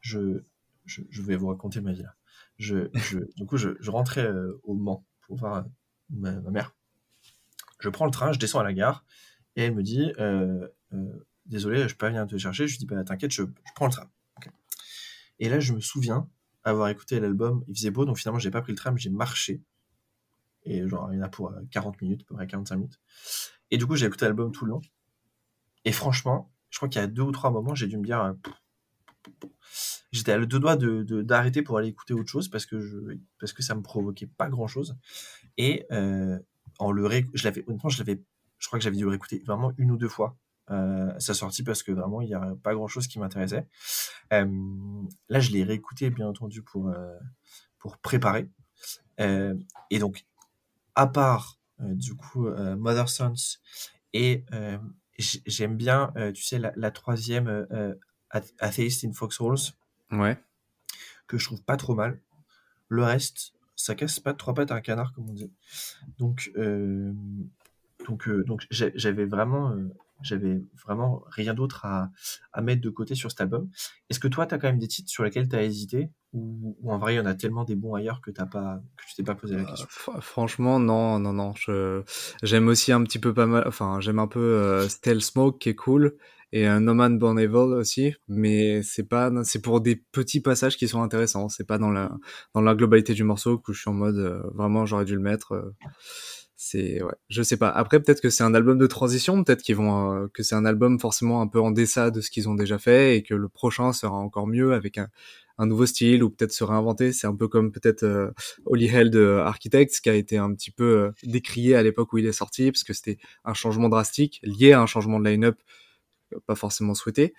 Je, 0.00 0.42
je, 0.84 1.22
vais 1.22 1.36
vous 1.36 1.48
raconter 1.48 1.80
ma 1.80 1.92
vie 1.92 2.02
là. 2.02 2.14
Je, 2.58 2.88
je 2.94 3.18
du 3.36 3.46
coup, 3.46 3.56
je, 3.56 3.90
rentrais 3.90 4.26
euh, 4.26 4.60
au 4.62 4.74
Mans 4.74 5.04
pour 5.22 5.36
voir 5.36 5.56
euh, 5.56 5.62
ma, 6.10 6.32
mère. 6.50 6.74
Je 7.80 7.88
prends 7.88 8.04
le 8.04 8.10
train, 8.10 8.32
je 8.32 8.38
descends 8.38 8.60
à 8.60 8.64
la 8.64 8.72
gare 8.72 9.04
et 9.56 9.64
elle 9.64 9.74
me 9.74 9.82
dit 9.82 10.12
euh, 10.18 10.68
euh, 10.92 11.26
désolé, 11.46 11.88
je 11.88 11.94
peux 11.94 11.98
pas 11.98 12.08
venir 12.08 12.26
te 12.26 12.36
chercher. 12.38 12.66
Je 12.66 12.78
dis 12.78 12.86
bah 12.86 13.02
t'inquiète, 13.04 13.32
je, 13.32 13.42
je, 13.42 13.72
prends 13.74 13.86
le 13.86 13.92
train. 13.92 14.10
Et 15.40 15.48
là, 15.48 15.58
je 15.60 15.72
me 15.72 15.80
souviens 15.80 16.28
avoir 16.62 16.88
écouté 16.88 17.20
l'album. 17.20 17.64
Il 17.68 17.76
faisait 17.76 17.90
beau, 17.90 18.04
donc 18.04 18.18
finalement, 18.18 18.38
j'ai 18.38 18.50
pas 18.50 18.62
pris 18.62 18.72
le 18.72 18.78
tram, 18.78 18.96
j'ai 18.96 19.10
marché 19.10 19.62
et 20.64 20.88
genre 20.88 21.12
il 21.12 21.16
y 21.16 21.20
en 21.20 21.24
a 21.24 21.28
pour 21.28 21.52
40 21.70 22.00
minutes, 22.00 22.22
à 22.22 22.24
peu 22.24 22.34
près 22.34 22.46
45 22.46 22.76
minutes. 22.76 23.00
Et 23.70 23.78
du 23.78 23.86
coup, 23.86 23.96
j'ai 23.96 24.06
écouté 24.06 24.24
l'album 24.24 24.52
tout 24.52 24.64
le 24.64 24.70
long. 24.70 24.82
Et 25.84 25.92
franchement, 25.92 26.52
je 26.70 26.78
crois 26.78 26.88
qu'il 26.88 27.00
y 27.00 27.04
a 27.04 27.06
deux 27.06 27.22
ou 27.22 27.32
trois 27.32 27.50
moments, 27.50 27.74
j'ai 27.74 27.86
dû 27.86 27.98
me 27.98 28.04
dire, 28.04 28.22
euh, 28.22 28.32
j'étais 30.12 30.32
à 30.32 30.44
deux 30.44 30.58
doigts 30.58 30.76
de 30.76 31.22
d'arrêter 31.22 31.62
pour 31.62 31.78
aller 31.78 31.88
écouter 31.88 32.14
autre 32.14 32.30
chose 32.30 32.48
parce 32.48 32.66
que 32.66 32.80
je 32.80 32.98
parce 33.40 33.52
que 33.52 33.62
ça 33.62 33.74
me 33.74 33.82
provoquait 33.82 34.26
pas 34.26 34.48
grand 34.48 34.66
chose. 34.66 34.96
Et 35.56 35.86
euh, 35.92 36.38
en 36.78 36.90
le 36.92 37.06
ré... 37.06 37.26
je 37.34 37.44
l'avais 37.44 37.64
honnêtement, 37.66 37.90
je 37.90 37.98
l'avais, 37.98 38.22
je 38.58 38.66
crois 38.66 38.78
que 38.78 38.84
j'avais 38.84 38.96
dû 38.96 39.04
le 39.04 39.10
réécouter 39.10 39.42
vraiment 39.46 39.72
une 39.78 39.90
ou 39.90 39.96
deux 39.96 40.08
fois. 40.08 40.36
Euh, 40.70 41.12
sa 41.18 41.34
sortie 41.34 41.62
parce 41.62 41.82
que 41.82 41.92
vraiment 41.92 42.22
il 42.22 42.30
y 42.30 42.34
a 42.34 42.54
pas 42.62 42.72
grand 42.72 42.88
chose 42.88 43.06
qui 43.06 43.18
m'intéressait. 43.18 43.66
Euh, 44.32 44.46
là, 45.28 45.40
je 45.40 45.50
l'ai 45.50 45.62
réécouté 45.62 46.08
bien 46.08 46.26
entendu 46.26 46.62
pour 46.62 46.88
euh, 46.88 47.18
pour 47.78 47.98
préparer. 47.98 48.48
et 49.18 49.98
donc 49.98 50.24
à 50.94 51.06
part 51.06 51.58
du 51.78 52.14
coup 52.14 52.48
Mother 52.48 53.08
Sons 53.08 53.58
et 54.14 54.44
j'aime 55.18 55.76
bien 55.76 56.12
tu 56.34 56.42
sais 56.42 56.58
la 56.58 56.90
troisième 56.90 57.66
Atheist 58.58 59.04
in 59.04 59.12
Foxholes 59.12 59.72
ouais. 60.12 60.38
Que 61.26 61.38
je 61.38 61.46
trouve 61.46 61.62
pas 61.62 61.76
trop 61.76 61.94
mal. 61.94 62.20
Le 62.88 63.02
reste 63.02 63.52
ça 63.76 63.94
casse 63.94 64.20
pas 64.20 64.34
trois 64.34 64.54
pattes 64.54 64.70
à 64.70 64.76
un 64.76 64.80
canard 64.80 65.12
comme 65.14 65.28
on 65.30 65.32
dit. 65.32 65.50
Donc 66.18 66.52
donc 68.06 68.28
donc 68.28 68.66
j'avais 68.70 69.24
vraiment 69.24 69.74
j'avais 70.22 70.62
vraiment 70.84 71.22
rien 71.28 71.54
d'autre 71.54 71.84
à, 71.84 72.10
à, 72.52 72.62
mettre 72.62 72.80
de 72.80 72.90
côté 72.90 73.14
sur 73.14 73.30
cet 73.30 73.40
album. 73.40 73.68
Est-ce 74.10 74.18
que 74.18 74.28
toi, 74.28 74.46
tu 74.46 74.54
as 74.54 74.58
quand 74.58 74.68
même 74.68 74.78
des 74.78 74.88
titres 74.88 75.10
sur 75.10 75.24
lesquels 75.24 75.48
tu 75.48 75.56
as 75.56 75.62
hésité? 75.62 76.10
Ou, 76.32 76.76
ou, 76.80 76.92
en 76.92 76.98
vrai, 76.98 77.14
il 77.14 77.16
y 77.16 77.20
en 77.20 77.26
a 77.26 77.34
tellement 77.34 77.64
des 77.64 77.74
bons 77.74 77.94
ailleurs 77.94 78.20
que, 78.20 78.30
as 78.38 78.46
pas, 78.46 78.80
que 78.96 79.04
tu 79.06 79.14
t'es 79.14 79.22
pas 79.22 79.34
posé 79.34 79.56
la 79.56 79.64
question? 79.64 79.86
euh, 80.08 80.20
Franchement, 80.20 80.78
non, 80.78 81.18
non, 81.18 81.32
non. 81.32 81.54
J'aime 82.42 82.68
aussi 82.68 82.92
un 82.92 83.02
petit 83.04 83.18
peu 83.18 83.34
pas 83.34 83.46
mal, 83.46 83.64
enfin, 83.66 84.00
j'aime 84.00 84.18
un 84.18 84.26
peu 84.26 84.40
euh, 84.40 84.88
Stell 84.88 85.20
Smoke 85.20 85.58
qui 85.58 85.68
est 85.68 85.74
cool 85.74 86.16
et 86.54 86.66
un 86.66 86.78
No 86.78 86.94
Man 86.94 87.18
Born 87.18 87.36
Evil 87.36 87.74
aussi, 87.74 88.14
mais 88.28 88.80
c'est 88.84 89.02
pas, 89.02 89.32
c'est 89.42 89.60
pour 89.60 89.80
des 89.80 89.96
petits 89.96 90.40
passages 90.40 90.76
qui 90.76 90.86
sont 90.86 91.02
intéressants. 91.02 91.48
C'est 91.48 91.66
pas 91.66 91.78
dans 91.78 91.90
la, 91.90 92.12
dans 92.54 92.60
la 92.60 92.76
globalité 92.76 93.12
du 93.12 93.24
morceau 93.24 93.58
que 93.58 93.72
je 93.72 93.80
suis 93.80 93.90
en 93.90 93.94
mode 93.94 94.18
euh, 94.18 94.40
vraiment 94.54 94.86
j'aurais 94.86 95.04
dû 95.04 95.16
le 95.16 95.20
mettre. 95.20 95.52
Euh, 95.52 95.74
c'est 96.54 97.02
ouais, 97.02 97.14
je 97.28 97.42
sais 97.42 97.56
pas. 97.56 97.70
Après 97.70 98.00
peut-être 98.00 98.20
que 98.20 98.30
c'est 98.30 98.44
un 98.44 98.54
album 98.54 98.78
de 98.78 98.86
transition, 98.86 99.42
peut-être 99.42 99.62
qu'ils 99.62 99.74
vont 99.74 100.14
euh, 100.14 100.28
que 100.32 100.44
c'est 100.44 100.54
un 100.54 100.64
album 100.64 101.00
forcément 101.00 101.42
un 101.42 101.48
peu 101.48 101.60
en 101.60 101.72
deçà 101.72 102.12
de 102.12 102.20
ce 102.20 102.30
qu'ils 102.30 102.48
ont 102.48 102.54
déjà 102.54 102.78
fait 102.78 103.16
et 103.16 103.24
que 103.24 103.34
le 103.34 103.48
prochain 103.48 103.92
sera 103.92 104.14
encore 104.14 104.46
mieux 104.46 104.74
avec 104.74 104.96
un, 104.96 105.08
un 105.58 105.66
nouveau 105.66 105.86
style 105.86 106.22
ou 106.22 106.30
peut-être 106.30 106.52
se 106.52 106.62
réinventer. 106.62 107.12
C'est 107.12 107.26
un 107.26 107.34
peu 107.34 107.48
comme 107.48 107.72
peut-être 107.72 108.04
euh, 108.04 108.30
Holy 108.64 108.86
Hell 108.86 109.10
de 109.10 109.40
Architects 109.44 110.00
qui 110.00 110.08
a 110.08 110.14
été 110.14 110.38
un 110.38 110.54
petit 110.54 110.70
peu 110.70 111.10
décrié 111.24 111.74
à 111.74 111.82
l'époque 111.82 112.12
où 112.12 112.18
il 112.18 112.26
est 112.26 112.32
sorti 112.32 112.70
parce 112.70 112.84
que 112.84 112.92
c'était 112.92 113.18
un 113.44 113.54
changement 113.54 113.88
drastique 113.88 114.40
lié 114.44 114.70
à 114.70 114.80
un 114.80 114.86
changement 114.86 115.18
de 115.18 115.28
line-up 115.28 115.56
pas 116.46 116.54
forcément 116.54 116.94
souhaité. 116.94 117.34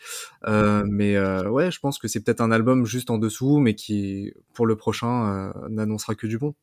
Euh, 0.48 0.84
mais 0.88 1.16
euh, 1.16 1.50
ouais, 1.50 1.72
je 1.72 1.80
pense 1.80 2.00
que 2.00 2.08
c'est 2.08 2.24
peut-être 2.24 2.42
un 2.42 2.52
album 2.52 2.86
juste 2.86 3.10
en 3.10 3.18
dessous, 3.18 3.60
mais 3.60 3.76
qui 3.76 4.34
pour 4.54 4.66
le 4.66 4.76
prochain 4.76 5.52
euh, 5.56 5.70
n'annoncera 5.70 6.16
que 6.16 6.28
du 6.28 6.38
bon. 6.38 6.56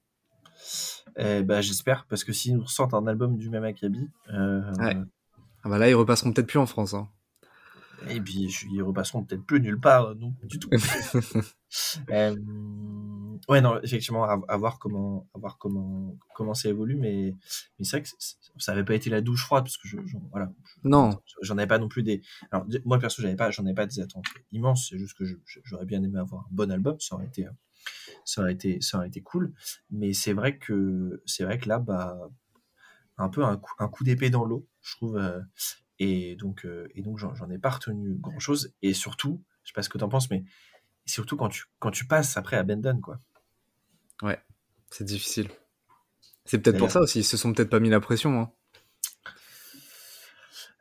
Eh 1.17 1.43
bah, 1.43 1.61
j'espère, 1.61 2.07
parce 2.09 2.25
que 2.25 2.33
s'ils 2.33 2.57
nous 2.57 2.65
ressortent 2.65 2.95
un 2.95 3.07
album 3.07 3.37
du 3.37 3.51
même 3.51 3.65
acabit. 3.65 4.09
Euh, 4.33 4.63
ouais. 4.77 4.97
Ah 5.65 5.69
bah 5.69 5.79
là, 5.79 5.89
ils 5.89 5.95
repasseront 5.95 6.33
peut-être 6.33 6.49
plus 6.49 6.59
en 6.59 6.67
France. 6.67 6.95
Hein. 6.95 7.09
Et 8.09 8.21
puis, 8.21 8.51
ils 8.71 8.83
repasseront 8.83 9.25
peut-être 9.25 9.45
plus 9.45 9.61
nulle 9.61 9.81
part, 9.81 10.15
non, 10.17 10.35
du 10.45 10.59
tout. 10.59 10.71
euh, 12.11 12.37
ouais, 13.49 13.61
non, 13.61 13.81
effectivement, 13.83 14.25
à, 14.25 14.41
à, 14.49 14.57
voir 14.57 14.79
comment, 14.79 15.29
à 15.35 15.39
voir 15.39 15.59
comment, 15.59 16.17
comment 16.35 16.55
ça 16.55 16.69
évolue, 16.69 16.97
mais, 16.97 17.35
mais 17.79 17.85
c'est 17.85 17.99
vrai 17.99 18.03
que 18.03 18.09
ça 18.59 18.73
avait 18.73 18.85
pas 18.85 18.95
été 18.95 19.11
la 19.11 19.21
douche 19.21 19.45
froide, 19.45 19.65
parce 19.65 19.77
que 19.77 19.89
je, 19.89 19.99
je 20.05 20.17
voilà. 20.31 20.53
Non. 20.85 21.11
J'en 21.41 21.59
avais 21.59 21.67
pas 21.67 21.79
non 21.79 21.89
plus 21.89 22.03
des. 22.03 22.23
Alors, 22.51 22.67
moi, 22.85 22.99
perso, 22.99 23.23
j'avais 23.23 23.37
pas, 23.37 23.51
j'en 23.51 23.65
avais 23.65 23.75
pas 23.75 23.87
des 23.87 24.01
attentes 24.01 24.27
immenses, 24.53 24.89
c'est 24.91 24.99
juste 24.99 25.17
que 25.17 25.25
j'aurais 25.65 25.87
bien 25.87 26.03
aimé 26.03 26.19
avoir 26.19 26.43
un 26.43 26.49
bon 26.51 26.71
album, 26.71 26.97
ça 27.01 27.15
aurait 27.15 27.27
été 27.27 27.47
ça 28.25 28.43
aurait 28.43 28.53
été 28.53 28.81
ça 28.81 28.99
aurait 28.99 29.09
été 29.09 29.23
cool 29.23 29.53
mais 29.91 30.13
c'est 30.13 30.33
vrai 30.33 30.57
que 30.57 31.23
c'est 31.27 31.45
vrai 31.45 31.59
que 31.59 31.69
là 31.69 31.79
bah 31.79 32.17
un 33.19 33.29
peu 33.29 33.45
un 33.45 33.57
coup, 33.57 33.73
un 33.79 33.89
coup 33.89 34.05
d'épée 34.05 34.31
dans 34.31 34.45
l'eau 34.45 34.67
je 34.81 34.97
trouve 34.97 35.17
euh, 35.17 35.41
et 36.03 36.37
donc 36.37 36.65
euh, 36.65 36.89
et 36.95 37.03
donc 37.03 37.19
j'en 37.19 37.51
ai 37.51 37.59
pas 37.59 37.71
retenu 37.71 38.15
grand 38.15 38.39
chose 38.39 38.75
et 38.83 38.95
surtout 38.95 39.43
je 39.63 39.69
sais 39.69 39.75
pas 39.75 39.83
ce 39.83 39.89
que 39.89 39.99
t'en 39.99 40.09
penses 40.09 40.31
mais 40.31 40.45
surtout 41.07 41.37
quand 41.37 41.49
tu 41.49 41.65
quand 41.79 41.91
tu 41.91 42.07
passes 42.07 42.37
après 42.37 42.57
à 42.57 42.63
Bendon 42.63 43.01
quoi 43.01 43.21
ouais 44.23 44.41
c'est 44.91 45.05
difficile 45.05 45.49
c'est 46.45 46.59
peut-être 46.59 46.79
pour 46.79 46.91
ça 46.91 47.01
aussi 47.01 47.21
ils 47.21 47.25
se 47.25 47.37
sont 47.37 47.53
peut-être 47.53 47.71
pas 47.71 47.81
mis 47.81 47.91
la 47.91 48.01
pression 48.01 48.41
hein. 48.41 48.53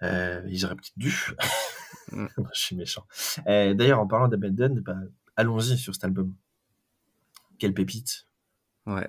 euh, 0.03 0.41
ils 0.49 0.65
auraient 0.65 0.75
peut-être 0.75 0.97
dû 0.97 1.13
mm. 2.11 2.27
je 2.53 2.59
suis 2.59 2.75
méchant 2.75 3.05
euh, 3.47 3.73
d'ailleurs 3.73 3.99
en 3.99 4.07
parlant 4.07 4.27
d'Abandon 4.27 4.81
bah, 4.83 4.95
allons-y 5.35 5.77
sur 5.77 5.93
cet 5.93 6.03
album 6.03 6.35
quelle 7.61 7.75
pépite. 7.75 8.27
Ouais. 8.87 9.07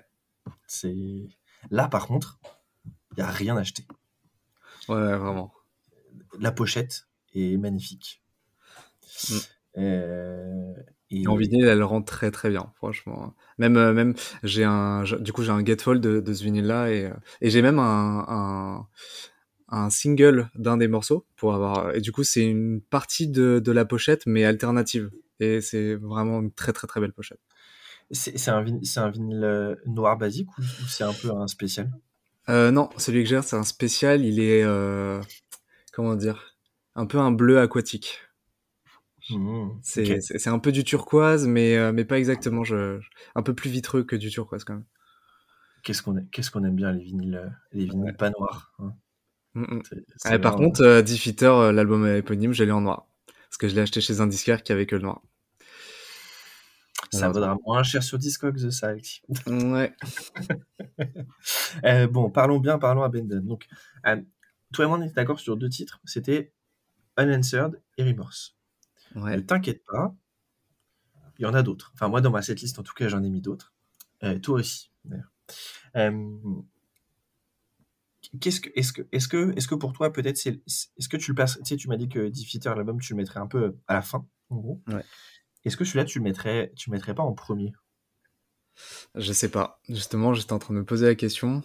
C'est 0.67 1.27
là 1.71 1.89
par 1.89 2.07
contre, 2.07 2.39
il 3.13 3.21
y 3.21 3.23
a 3.23 3.31
rien 3.31 3.57
acheté. 3.57 3.87
Ouais, 4.91 5.17
vraiment. 5.17 5.55
La 6.39 6.53
pochette 6.53 7.09
est 7.35 7.57
magnifique. 7.57 8.23
Mm. 9.29 9.35
Euh, 9.79 10.73
et... 11.11 11.27
En 11.27 11.37
vinyle, 11.37 11.65
elle 11.65 11.83
rend 11.83 12.03
très 12.03 12.31
très 12.31 12.51
bien, 12.51 12.73
franchement. 12.77 13.35
Même 13.59 13.77
euh, 13.77 13.93
même 13.93 14.15
j'ai 14.43 14.65
un 14.65 15.05
du 15.21 15.33
coup 15.33 15.43
j'ai 15.43 15.51
un 15.51 15.63
gatefold 15.63 16.03
de, 16.03 16.21
de 16.21 16.35
ce 16.35 16.45
vinyle 16.45 16.67
là 16.67 16.91
et, 16.91 17.07
euh, 17.07 17.15
et 17.41 17.51
j'ai 17.51 17.63
même 17.63 17.79
un, 17.79 18.25
un 18.29 18.87
un 19.69 19.91
single 19.91 20.51
d'un 20.55 20.77
des 20.77 20.89
morceaux 20.89 21.27
pour 21.37 21.55
avoir 21.55 21.95
et 21.95 22.01
du 22.01 22.13
coup 22.13 22.25
c'est 22.25 22.45
une 22.45 22.81
partie 22.83 23.29
de, 23.29 23.61
de 23.65 23.73
la 23.73 23.85
pochette 23.85 24.27
mais 24.27 24.45
alternative 24.45 25.11
et 25.41 25.61
c'est 25.61 25.95
vraiment 25.95 26.41
une 26.41 26.53
très 26.53 26.73
très 26.73 26.87
très 26.87 27.01
belle 27.01 27.13
pochette. 27.13 27.41
C'est 28.11 28.51
un, 28.51 28.63
vin 28.63 28.79
un 28.97 29.11
vinyle 29.11 29.79
noir 29.87 30.19
basique 30.19 30.49
ou, 30.59 30.63
ou 30.63 30.87
c'est 30.87 31.05
un 31.05 31.15
peu 31.15 31.31
un 31.31 31.47
spécial? 31.47 31.91
Euh, 32.49 32.71
Non, 32.71 32.91
celui 32.99 33.23
que 33.23 33.29
j'ai, 33.29 33.41
c'est 33.43 33.57
un 33.57 33.63
spécial. 33.63 34.25
Il 34.25 34.41
est, 34.41 34.63
euh, 34.65 35.21
comment 35.93 36.17
dire, 36.17 36.57
un 36.95 37.07
peu 37.07 37.19
un 37.19 37.31
bleu 37.33 37.61
aquatique. 37.61 38.21
Mmh, 39.31 39.69
C'est 39.83 40.49
un 40.49 40.59
peu 40.59 40.73
du 40.73 40.83
turquoise, 40.83 41.47
mais, 41.47 41.77
euh, 41.77 41.93
mais 41.93 42.05
pas 42.05 42.19
exactement. 42.19 42.65
Je, 42.65 42.99
je- 43.01 43.09
un 43.37 43.43
peu 43.43 43.55
plus 43.55 43.71
vitreux 43.71 44.03
que 44.03 44.17
du 44.17 44.31
turquoise 44.31 44.65
quand 44.65 44.75
même. 44.75 44.85
Qu'est-ce 45.85 46.03
qu'on 46.03 46.17
aime, 46.17 46.29
qu'est-ce 46.31 46.51
qu'on 46.51 46.65
aime 46.65 46.75
bien 46.77 46.93
les 46.93 47.05
vinyles, 47.05 47.37
euh, 47.37 47.49
les 47.73 47.85
vinyles 47.85 48.07
Ouais. 48.07 48.13
pas 48.13 48.31
noirs. 48.31 48.73
hein. 48.81 48.95
Mm, 49.55 49.77
mm. 49.77 49.83
C'est 50.17 50.31
Ouais, 50.31 50.39
par 50.39 50.57
contre, 50.57 50.83
euh, 50.83 51.03
Defeater, 51.03 51.55
euh, 51.57 51.73
l'album 51.73 52.07
éponyme, 52.07 52.53
je 52.53 52.65
l'ai 52.65 52.73
en 52.73 52.81
noir. 52.81 53.07
Parce 53.49 53.59
que 53.59 53.69
je 53.69 53.75
l'ai 53.75 53.83
acheté 53.83 54.01
chez 54.01 54.21
un 54.21 54.27
disquaire 54.27 54.63
qui 54.63 54.73
avait 54.73 54.87
que 54.87 54.97
le 54.97 55.03
noir. 55.03 55.21
ça 57.13 57.29
vaudra 57.29 57.57
moins 57.67 57.83
cher 57.83 58.03
sur 58.03 58.19
Discogs 58.19 58.71
ça, 58.71 58.89
Alexis. 58.89 59.23
Ouais. 59.47 59.93
Euh, 61.85 62.07
bon, 62.07 62.31
parlons 62.31 62.59
bien, 62.59 62.79
parlons 62.79 63.03
Abandon. 63.03 63.41
Donc, 63.43 63.67
euh, 64.07 64.17
toi 64.73 64.85
et 64.85 64.89
moi, 64.89 64.99
on 64.99 65.03
était 65.03 65.15
d'accord 65.15 65.41
sur 65.41 65.57
deux 65.57 65.69
titres. 65.69 66.01
C'était 66.05 66.53
Unanswered 67.19 67.81
et 67.99 68.05
Remorse. 68.05 68.57
Ouais. 69.15 69.37
Ne 69.37 69.43
t'inquiète 69.43 69.85
pas, 69.85 70.15
il 71.39 71.43
y 71.43 71.47
en 71.47 71.55
a 71.55 71.63
d'autres. 71.63 71.91
Enfin, 71.95 72.09
moi, 72.09 72.21
dans 72.21 72.31
ma 72.31 72.43
setlist, 72.43 72.79
en 72.79 72.83
tout 72.83 72.95
cas, 72.95 73.09
j'en 73.09 73.23
ai 73.23 73.31
mis 73.31 73.41
d'autres. 73.41 73.73
Euh, 74.23 74.39
toi 74.39 74.61
aussi, 74.61 74.91
d'ailleurs. 75.05 75.33
Euh, 75.97 76.63
Qu'est-ce 78.41 78.63
que, 78.63 78.71
est-ce 78.77 78.95
que, 78.95 79.03
est-ce 79.13 79.29
que, 79.29 79.53
est-ce 79.57 79.69
que 79.69 79.75
pour 79.75 79.93
toi, 79.93 80.11
peut-être, 80.11 80.39
c'est, 80.39 80.63
est-ce 80.67 81.09
que 81.09 81.19
tu 81.19 81.33
le 81.33 81.35
passes, 81.35 81.59
tu 81.59 81.65
sais, 81.67 81.77
tu 81.77 81.89
m'as 81.89 81.99
dit 81.99 82.09
que 82.09 82.31
Defeater, 82.31 82.75
l'album, 82.75 82.99
tu 82.99 83.13
le 83.13 83.19
mettrais 83.19 83.41
un 83.41 83.47
peu 83.47 83.77
à 83.89 83.95
la 83.95 84.01
fin, 84.01 84.27
en 84.49 84.57
gros. 84.57 84.81
Ouais. 84.87 85.05
Est-ce 85.65 85.77
que 85.77 85.85
celui-là, 85.85 86.07
tu 86.07 86.19
le 86.19 86.25
mettrais, 86.25 86.73
tu 86.75 86.89
le 86.89 86.97
mettrais 86.97 87.15
pas 87.15 87.23
en 87.23 87.35
premier? 87.35 87.75
Je 89.15 89.33
sais 89.35 89.51
pas. 89.51 89.81
Justement, 89.89 90.33
j'étais 90.33 90.55
en 90.55 90.59
train 90.59 90.73
de 90.73 90.79
me 90.79 90.85
poser 90.85 91.05
la 91.05 91.15
question. 91.15 91.63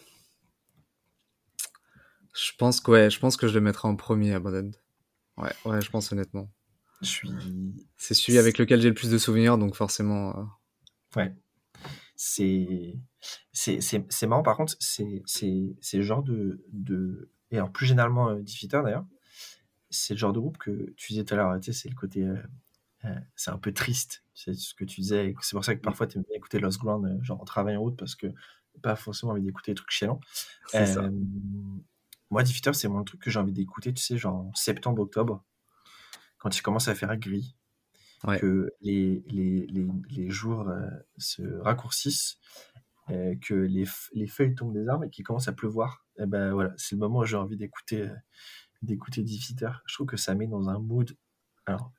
Je 2.38 2.52
pense 2.58 2.82
que, 2.82 2.92
ouais, 2.92 3.10
je 3.10 3.20
pense 3.20 3.38
que 3.38 3.48
je 3.48 3.54
le 3.54 3.62
mettrai 3.62 3.88
en 3.88 3.96
premier, 3.96 4.34
Abandoned. 4.34 4.76
Ouais, 5.38 5.54
ouais, 5.66 5.82
je 5.82 5.90
pense 5.90 6.12
honnêtement. 6.12 6.50
Je 7.02 7.08
suis, 7.08 7.30
C'est 7.96 8.14
celui 8.14 8.38
avec 8.38 8.58
lequel 8.58 8.82
j'ai 8.82 8.90
le 8.90 8.96
plus 8.96 9.12
de 9.12 9.18
souvenirs, 9.18 9.58
donc 9.58 9.76
forcément. 9.76 10.38
euh, 10.38 10.44
Ouais. 11.16 11.34
C'est 12.16 12.96
marrant 14.28 14.44
par 14.44 14.58
contre, 14.58 14.76
c'est 14.80 15.24
le 15.94 16.02
genre 16.02 16.24
de 16.24 16.64
de 16.72 17.30
et 17.52 17.58
alors 17.58 17.72
plus 17.72 17.86
généralement 17.86 18.30
euh, 18.30 18.42
Defeater 18.42 18.84
d'ailleurs, 18.84 19.06
c'est 19.90 20.16
le 20.16 20.20
genre 20.20 20.34
de 20.34 20.40
groupe 20.40 20.58
que 20.58 20.92
tu 20.98 21.14
disais 21.14 21.24
tout 21.24 21.36
à 21.36 21.38
l'heure, 21.38 21.60
tu 21.60 21.72
sais, 21.72 21.80
c'est 21.80 21.90
le 21.90 21.96
côté 21.96 22.24
euh, 22.24 22.36
euh, 23.06 23.16
c'est 23.36 23.52
un 23.52 23.58
peu 23.58 23.72
triste, 23.72 24.24
c'est 24.34 24.54
ce 24.54 24.74
que 24.74 24.84
tu 24.84 25.02
disais, 25.02 25.34
c'est 25.42 25.56
pour 25.56 25.64
ça 25.64 25.76
que 25.76 25.82
parfois 25.82 26.08
tu 26.08 26.18
aimes 26.18 26.24
bien 26.28 26.38
écouter 26.38 26.60
Lost 26.60 26.80
Ground 26.80 27.20
genre 27.24 27.42
en 27.42 27.46
travaillant 27.46 27.80
en 27.80 27.84
route 27.84 27.98
parce 27.98 28.16
que 28.16 28.28
pas 28.82 28.96
forcément 28.96 29.32
envie 29.34 29.44
d'écouter 29.44 29.72
des 29.72 29.76
trucs 29.76 29.92
chiants. 29.92 30.20
C'est 30.68 30.86
ça. 30.86 31.10
Moi 32.30 32.44
Defeater, 32.44 32.76
c'est 32.76 32.88
mon 32.88 33.04
truc 33.04 33.22
que 33.22 33.30
j'ai 33.30 33.40
envie 33.40 33.54
d'écouter, 33.54 33.94
tu 33.94 34.02
sais, 34.04 34.18
genre 34.18 34.36
en 34.36 34.54
septembre 34.54 35.02
octobre 35.02 35.44
quand 36.38 36.56
il 36.56 36.62
commence 36.62 36.88
à 36.88 36.96
faire 36.96 37.16
gris 37.18 37.56
Ouais. 38.24 38.40
que 38.40 38.72
les, 38.82 39.24
les, 39.28 39.68
les, 39.68 39.88
les 40.10 40.30
jours 40.32 40.70
euh, 40.70 40.90
se 41.20 41.44
raccourcissent, 41.60 42.40
euh, 43.12 43.36
que 43.40 43.54
les, 43.54 43.86
les 44.14 44.26
feuilles 44.26 44.56
tombent 44.56 44.74
des 44.74 44.88
arbres 44.88 45.04
et 45.04 45.10
qu'il 45.12 45.24
commence 45.24 45.48
à 45.48 45.54
pleuvoir, 45.54 46.04
et 46.18 46.26
ben 46.26 46.52
voilà, 46.52 46.74
c'est 46.78 46.96
le 46.96 47.00
moment 47.00 47.20
où 47.20 47.26
j'ai 47.26 47.38
envie 47.38 47.58
d'écouter 47.58 48.02
euh, 48.02 48.16
d'écouter 48.82 49.22
Defeater. 49.22 49.84
Je 49.86 49.94
trouve 49.94 50.08
que 50.08 50.18
ça 50.18 50.34
met 50.34 50.48
dans 50.48 50.68
un 50.68 50.80
mood, 50.80 51.16
alors 51.68 51.92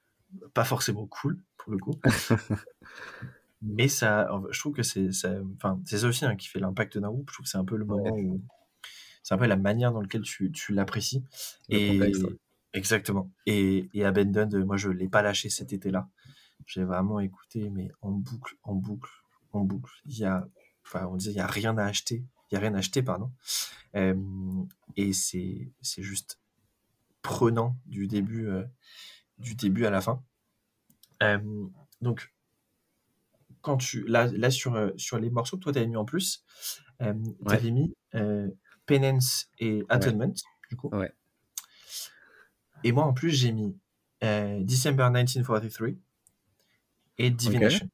pas 0.55 0.64
forcément 0.64 1.07
cool 1.07 1.41
pour 1.57 1.70
le 1.70 1.79
coup, 1.79 1.95
mais 3.62 3.87
ça, 3.87 4.29
je 4.51 4.59
trouve 4.59 4.74
que 4.74 4.83
c'est 4.83 5.12
ça, 5.12 5.33
enfin 5.55 5.81
c'est 5.85 5.99
ça 5.99 6.09
aussi 6.09 6.24
hein, 6.24 6.35
qui 6.35 6.49
fait 6.49 6.59
l'impact 6.59 6.99
d'un 6.99 7.11
groupe. 7.11 7.31
Je 7.31 7.35
trouve 7.35 7.45
que 7.45 7.51
c'est 7.51 7.59
un 7.59 7.64
peu 7.64 7.76
le 7.76 7.85
moment 7.85 8.11
où 8.16 8.43
c'est 9.29 9.35
un 9.35 9.39
peu 9.39 9.47
la 9.47 9.59
manière 9.59 9.93
dans 9.93 10.01
laquelle 10.01 10.22
tu, 10.22 10.51
tu 10.53 10.72
l'apprécies. 10.72 11.22
Et 11.68 12.01
exactement. 12.72 13.31
Et, 13.45 13.91
et 13.93 14.07
Abandoned, 14.07 14.55
moi 14.64 14.79
je 14.79 14.89
l'ai 14.89 15.07
pas 15.07 15.20
lâché 15.20 15.51
cet 15.51 15.74
été-là. 15.74 16.09
J'ai 16.64 16.83
vraiment 16.83 17.20
écouté, 17.20 17.68
mais 17.68 17.91
en 18.01 18.11
boucle, 18.11 18.57
en 18.62 18.74
boucle, 18.74 19.11
en 19.53 19.64
boucle. 19.64 19.93
Il 20.07 20.16
y 20.16 20.24
a, 20.24 20.49
enfin, 20.83 21.05
on 21.09 21.16
disait, 21.16 21.33
il 21.33 21.37
y 21.37 21.41
a 21.41 21.47
rien 21.47 21.76
à 21.76 21.85
acheter. 21.85 22.24
Il 22.51 22.55
y 22.55 22.57
a 22.57 22.61
rien 22.61 22.72
à 22.72 22.79
acheter, 22.79 23.03
pardon. 23.03 23.31
Euh, 23.97 24.16
et 24.97 25.12
c'est, 25.12 25.70
c'est 25.83 26.03
juste 26.03 26.41
prenant 27.20 27.76
du 27.85 28.07
début, 28.07 28.49
euh, 28.49 28.64
du 29.37 29.57
début 29.57 29.85
à 29.85 29.91
la 29.91 30.01
fin. 30.01 30.24
Euh, 31.22 31.66
donc, 32.01 32.33
quand 33.61 33.76
tu, 33.76 34.07
là, 34.07 34.26
là 34.29 34.51
sur, 34.51 34.74
euh, 34.74 34.93
sur 34.97 35.18
les 35.18 35.29
morceaux 35.29 35.59
que 35.59 35.64
toi 35.64 35.72
t'avais 35.74 35.87
mis 35.87 35.97
en 35.97 36.07
plus, 36.07 36.47
euh, 37.03 37.12
t'avais 37.47 37.72
mis 37.72 37.95
euh, 38.14 38.49
Penance 38.89 39.49
et 39.61 39.84
Atonement, 39.89 40.32
du 40.68 40.76
coup. 40.76 40.89
Ouais. 40.93 41.12
Et 42.82 42.91
moi, 42.93 43.05
en 43.05 43.12
plus, 43.12 43.30
j'ai 43.30 43.53
mis 43.53 43.76
euh, 44.24 44.59
December 44.64 45.05
1943 45.11 45.61
et 47.18 47.30
Divination. 47.30 47.89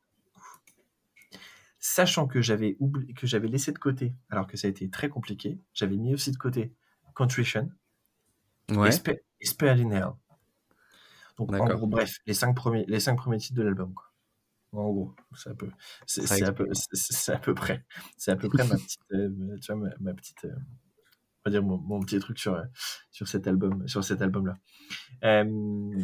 Sachant 1.79 2.27
que 2.27 2.41
j'avais 2.41 2.77
oublié, 2.81 3.13
que 3.13 3.27
j'avais 3.27 3.49
laissé 3.49 3.71
de 3.73 3.79
côté, 3.79 4.15
alors 4.31 4.47
que 4.47 4.57
ça 4.57 4.67
a 4.69 4.71
été 4.71 4.89
très 4.89 5.11
compliqué, 5.11 5.61
j'avais 5.75 5.97
mis 5.99 6.15
aussi 6.15 6.31
de 6.31 6.37
côté 6.39 6.73
Contrition 7.15 7.71
Ouais. 8.71 8.89
et, 8.89 8.93
Spe- 8.93 9.21
et 9.41 9.47
Spell 9.47 9.81
in 9.83 9.91
Hell. 9.91 10.13
Donc, 11.37 11.53
en 11.53 11.67
gros, 11.67 11.87
bref, 11.87 12.19
les 12.27 12.33
cinq 12.33 12.55
premiers, 12.55 12.85
les 12.87 13.01
cinq 13.01 13.17
premiers 13.17 13.39
titres 13.39 13.57
de 13.57 13.63
l'album, 13.63 13.93
quoi. 13.93 14.11
En 14.73 14.91
gros, 14.91 15.15
c'est 15.37 15.55
peu, 15.57 15.67
à 15.67 16.53
peu, 16.53 16.67
exprimé. 16.67 16.71
c'est, 16.73 17.13
c'est 17.13 17.33
à 17.33 17.39
peu 17.39 17.55
près, 17.55 17.85
c'est 18.17 18.31
à 18.33 18.37
peu 18.37 18.49
près 18.49 18.67
ma 18.67 18.77
petite, 18.77 19.01
euh, 19.13 19.57
tu 19.61 19.73
vois, 19.73 19.77
ma, 19.89 19.91
ma 20.01 20.15
petite, 20.15 20.45
euh, 20.47 20.55
on 21.45 21.51
va 21.51 21.53
dire 21.53 21.63
mon, 21.63 21.79
mon 21.79 22.01
petit 22.01 22.19
truc 22.19 22.39
sur, 22.39 22.63
sur 23.11 23.29
cet 23.29 23.47
album, 23.47 23.87
sur 23.87 24.03
cet 24.03 24.23
album-là. 24.23 24.57
Euh, 25.25 26.03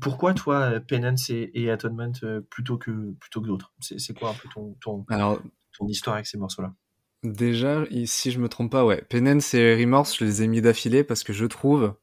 pourquoi 0.00 0.32
toi, 0.34 0.80
Penance 0.80 1.30
et, 1.30 1.50
et 1.54 1.70
Atonement 1.70 2.12
euh, 2.22 2.40
plutôt 2.50 2.78
que 2.78 3.12
plutôt 3.20 3.40
que 3.42 3.46
d'autres? 3.46 3.72
C'est, 3.80 4.14
quoi 4.14 4.30
un 4.30 4.34
peu 4.34 4.48
ton, 4.54 4.74
ton, 4.80 5.04
Alors, 5.08 5.40
ton 5.78 5.86
histoire 5.86 6.14
avec 6.16 6.26
ces 6.26 6.38
morceaux-là? 6.38 6.74
déjà, 7.22 7.84
i- 7.90 8.06
si 8.06 8.30
je 8.30 8.38
me 8.38 8.48
trompe 8.48 8.70
pas, 8.72 8.84
ouais. 8.84 9.02
Penance 9.02 9.52
et 9.54 9.74
Remorse, 9.74 10.16
je 10.18 10.24
les 10.24 10.42
ai 10.42 10.46
mis 10.46 10.60
d'affilée 10.62 11.04
parce 11.04 11.24
que 11.24 11.32
je 11.32 11.44
trouve 11.44 11.94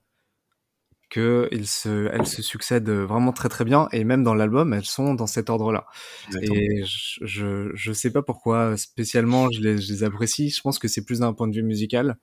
que 1.14 1.48
ils 1.52 1.68
se, 1.68 2.10
elles 2.12 2.26
se 2.26 2.42
succèdent 2.42 2.90
vraiment 2.90 3.32
très 3.32 3.48
très 3.48 3.66
bien 3.66 3.88
et 3.92 4.04
même 4.04 4.24
dans 4.24 4.34
l'album, 4.34 4.74
elles 4.74 4.84
sont 4.86 5.14
dans 5.14 5.28
cet 5.28 5.52
ordre-là. 5.52 5.86
Et 6.42 6.84
je, 6.86 7.20
je, 7.26 7.70
je 7.76 7.94
sais 7.94 8.10
pas 8.12 8.24
pourquoi 8.24 8.76
spécialement 8.78 9.48
je 9.52 9.62
les, 9.62 9.78
je 9.80 9.94
les 9.94 10.04
apprécie. 10.04 10.50
Je 10.50 10.60
pense 10.62 10.80
que 10.80 10.88
c'est 10.88 11.06
plus 11.06 11.20
d'un 11.20 11.34
point 11.34 11.48
de 11.48 11.56
vue 11.56 11.62
musical. 11.64 12.18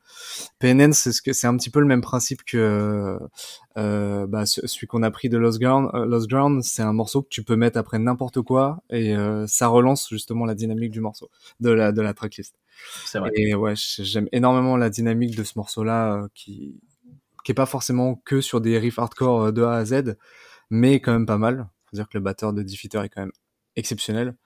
PNN, 0.58 0.92
c'est 0.92 1.12
ce 1.12 1.22
que 1.22 1.32
c'est 1.32 1.46
un 1.46 1.56
petit 1.56 1.70
peu 1.70 1.78
le 1.80 1.86
même 1.86 2.00
principe 2.00 2.42
que 2.44 3.18
euh, 3.78 4.26
bah, 4.26 4.44
ce- 4.46 4.66
celui 4.66 4.86
qu'on 4.88 5.02
a 5.04 5.10
pris 5.12 5.28
de 5.28 5.38
Lost 5.38 5.60
Ground. 5.60 5.88
Euh, 5.94 6.04
Lost 6.04 6.28
Ground, 6.28 6.62
c'est 6.64 6.82
un 6.82 6.92
morceau 6.92 7.22
que 7.22 7.28
tu 7.28 7.44
peux 7.44 7.56
mettre 7.56 7.78
après 7.78 7.98
n'importe 8.00 8.42
quoi 8.42 8.82
et 8.90 9.14
euh, 9.16 9.46
ça 9.46 9.68
relance 9.68 10.08
justement 10.10 10.44
la 10.46 10.54
dynamique 10.56 10.90
du 10.90 11.00
morceau, 11.00 11.30
de 11.60 11.70
la 11.70 11.92
de 11.92 12.02
la 12.02 12.12
tracklist. 12.12 12.56
C'est 13.04 13.18
vrai. 13.20 13.30
Et 13.34 13.54
ouais, 13.54 13.74
j'aime 13.76 14.28
énormément 14.32 14.76
la 14.76 14.90
dynamique 14.90 15.36
de 15.36 15.44
ce 15.44 15.52
morceau-là 15.56 16.14
euh, 16.24 16.28
qui 16.34 16.74
qui 17.44 17.52
est 17.52 17.54
pas 17.54 17.66
forcément 17.66 18.16
que 18.24 18.40
sur 18.40 18.60
des 18.60 18.78
riffs 18.78 18.98
hardcore 18.98 19.42
euh, 19.44 19.52
de 19.52 19.62
A 19.62 19.74
à 19.74 19.84
Z, 19.84 20.16
mais 20.70 21.00
quand 21.00 21.12
même 21.12 21.26
pas 21.26 21.38
mal. 21.38 21.68
Faut 21.90 21.96
dire 21.96 22.08
que 22.08 22.16
le 22.18 22.22
batteur 22.24 22.52
de 22.52 22.62
Defeater 22.62 23.02
est 23.04 23.08
quand 23.08 23.22
même 23.22 23.32
exceptionnel, 23.76 24.36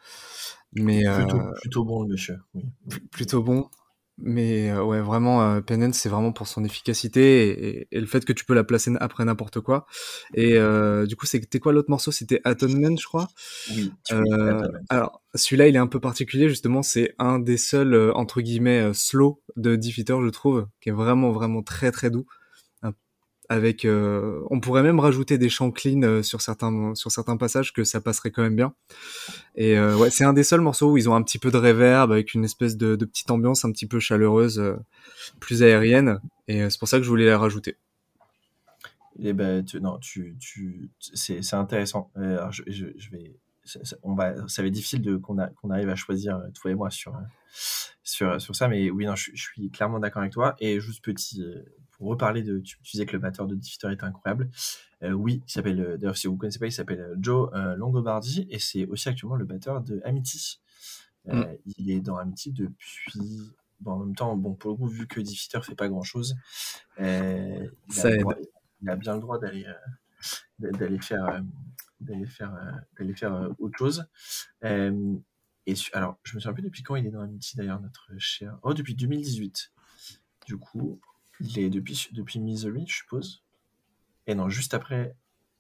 mais 0.74 1.07
euh, 1.07 1.24
Plutôt, 1.61 1.84
bon 1.84 2.03
le 2.03 2.09
monsieur. 2.11 2.38
Oui. 2.55 2.64
plutôt 3.11 3.42
bon. 3.42 3.68
Mais 4.16 4.70
euh, 4.70 4.84
ouais, 4.84 5.01
vraiment, 5.01 5.42
euh, 5.42 5.61
Penance, 5.61 5.97
c'est 5.97 6.09
vraiment 6.09 6.30
pour 6.32 6.47
son 6.47 6.64
efficacité 6.64 7.49
et, 7.49 7.68
et- 7.80 7.88
et 7.90 8.01
le 8.01 8.07
fait 8.07 8.24
que 8.24 8.32
tu 8.32 8.45
peux 8.45 8.55
la 8.55 8.62
placer 8.62 8.92
après 9.01 9.24
n'importe 9.24 9.59
quoi. 9.61 9.86
Et 10.34 10.53
euh, 10.57 11.05
du 11.05 11.16
coup, 11.16 11.26
c'était 11.26 11.59
quoi 11.59 11.72
l'autre 11.72 11.90
morceau? 11.90 12.12
C'était 12.12 12.40
Atonement, 12.45 12.97
je 12.97 13.05
crois. 13.07 13.26
Oui. 13.70 13.90
alors, 14.88 15.22
celui-là, 15.34 15.66
il 15.68 15.74
est 15.74 15.78
un 15.80 15.88
peu 15.88 15.99
particulier, 16.01 16.49
justement. 16.49 16.82
C'est 16.84 17.14
un 17.18 17.40
des 17.40 17.57
seuls, 17.57 18.12
entre 18.14 18.40
guillemets, 18.40 18.92
slow 18.95 19.42
de 19.57 19.74
Defeater, 19.76 20.22
je 20.22 20.28
trouve, 20.28 20.68
qui 20.80 20.90
est 20.90 20.92
vraiment, 20.92 21.32
vraiment 21.32 21.62
très, 21.62 21.90
très 21.90 22.11
doux. 22.11 22.26
Avec, 23.51 23.84
euh, 23.84 24.42
on 24.51 24.59
pourrait 24.59 24.82
même 24.82 24.99
rajouter 24.99 25.36
des 25.36 25.51
chants 25.51 25.70
clean 25.70 26.03
euh, 26.03 26.22
sur 26.22 26.40
certains, 26.40 26.95
sur 26.95 27.11
certains 27.11 27.36
passages 27.36 27.74
que 27.74 27.84
ça 27.84 28.01
passerait 28.01 28.30
quand 28.30 28.42
même 28.42 28.57
bien. 28.57 28.74
Et 29.55 29.76
euh, 29.76 29.97
ouais, 29.97 30.09
c'est 30.11 30.24
un 30.24 30.32
des 30.32 30.45
seuls 30.45 30.62
morceaux 30.62 30.92
où 30.92 30.97
ils 30.97 31.11
ont 31.11 31.14
un 31.14 31.22
petit 31.22 31.38
peu 31.38 31.51
de 31.51 31.59
reverb 31.59 32.11
avec 32.11 32.32
une 32.32 32.45
espèce 32.45 32.76
de, 32.76 32.97
petite 32.97 33.30
ambiance 33.30 33.64
un 33.66 33.72
petit 33.72 33.86
peu 33.86 34.01
chaleureuse, 34.01 34.62
plus 35.40 35.62
aérienne. 35.62 36.20
Et 36.49 36.68
c'est 36.70 36.78
pour 36.78 36.88
ça 36.88 36.97
que 36.97 37.05
je 37.05 37.09
voulais 37.09 37.26
la 37.26 37.38
rajouter. 37.38 37.76
Eh 39.18 39.34
ben, 39.34 39.64
non, 39.80 39.99
tu, 39.99 40.36
tu, 40.40 40.90
c'est, 40.99 41.55
intéressant. 41.55 42.11
Je, 42.16 42.62
je, 42.66 43.11
vais, 43.11 43.36
ça, 43.64 43.78
on 44.03 44.14
va, 44.14 44.49
ça 44.49 44.62
va 44.62 44.68
être 44.68 44.74
difficile 44.74 45.03
de 45.03 45.16
qu'on 45.16 45.36
qu'on 45.57 45.70
arrive 45.70 45.90
à 45.90 45.97
choisir 45.97 46.40
toi 46.55 46.70
et 46.70 46.74
moi 46.74 46.90
sur, 46.90 47.14
sur, 48.03 48.40
sur 48.40 48.57
ça, 48.57 48.68
mais 48.68 48.90
oui, 48.90 49.05
non, 49.05 49.14
je, 49.16 49.30
je 49.34 49.42
suis 49.42 49.70
clairement 49.70 50.01
d'accord 50.01 50.22
avec 50.22 50.32
toi. 50.32 50.57
Et 50.61 50.80
juste 50.80 51.05
petit, 51.05 51.45
pour 52.05 52.11
reparler 52.11 52.42
de, 52.42 52.59
tu, 52.59 52.76
tu 52.82 52.92
disais 52.92 53.07
que 53.07 53.14
le 53.14 53.18
batteur 53.18 53.46
de 53.46 53.55
Defeater 53.55 53.90
était 53.90 54.05
incroyable. 54.05 54.50
Euh, 55.02 55.12
oui, 55.12 55.42
il 55.46 55.50
s'appelle, 55.50 55.80
euh, 55.80 55.96
d'ailleurs, 55.96 56.18
si 56.18 56.26
vous 56.26 56.36
connaissez 56.36 56.59
pas, 56.59 56.66
il 56.66 56.72
s'appelle 56.72 57.00
euh, 57.00 57.16
Joe 57.18 57.48
euh, 57.55 57.76
Longobardi 57.76 58.46
et 58.50 58.59
c'est 58.59 58.84
aussi 58.84 59.09
actuellement 59.09 59.36
le 59.36 59.46
batteur 59.46 59.80
de 59.80 60.02
Amity. 60.05 60.61
Mm. 61.24 61.44
Il 61.78 61.90
est 61.90 62.00
dans 62.00 62.18
Amity 62.18 62.52
depuis. 62.52 63.40
Bon, 63.80 63.92
en 63.92 63.98
même 64.00 64.14
temps, 64.14 64.36
bon, 64.36 64.52
pour 64.52 64.72
le 64.72 64.76
coup, 64.76 64.86
vu 64.86 65.07
que 65.07 65.18
Defeater 65.18 65.64
fait 65.64 65.74
pas 65.74 65.88
grand 65.88 66.02
chose, 66.02 66.36
il, 66.98 67.05
a 67.05 68.16
droit- 68.18 68.36
il 68.82 68.90
a 68.90 68.96
bien 68.96 69.14
le 69.14 69.20
droit 69.20 69.38
d'aller 69.38 69.64
d'aller 70.59 71.00
faire, 71.00 71.42
d'aller 72.00 72.26
faire, 72.26 72.82
d'aller 72.98 73.14
faire 73.14 73.48
autre 73.59 73.78
chose. 73.78 74.05
et 74.62 75.74
alors, 75.94 76.18
je 76.22 76.34
me 76.34 76.40
souviens 76.40 76.52
plus 76.52 76.62
depuis 76.62 76.82
quand 76.82 76.96
il 76.96 77.07
est 77.07 77.11
dans 77.11 77.22
Amity 77.22 77.57
d'ailleurs, 77.57 77.80
notre 77.80 78.11
cher. 78.18 78.59
Oh, 78.62 78.74
depuis 78.74 78.94
2018. 78.94 79.72
Du 80.46 80.59
coup, 80.59 81.00
il 81.41 81.59
est 81.59 81.70
depuis, 81.70 82.09
depuis 82.12 82.41
Misery, 82.41 82.87
je 82.87 82.97
suppose. 82.97 83.43
Et 84.26 84.35
non, 84.35 84.49
juste 84.49 84.74
après. 84.74 85.16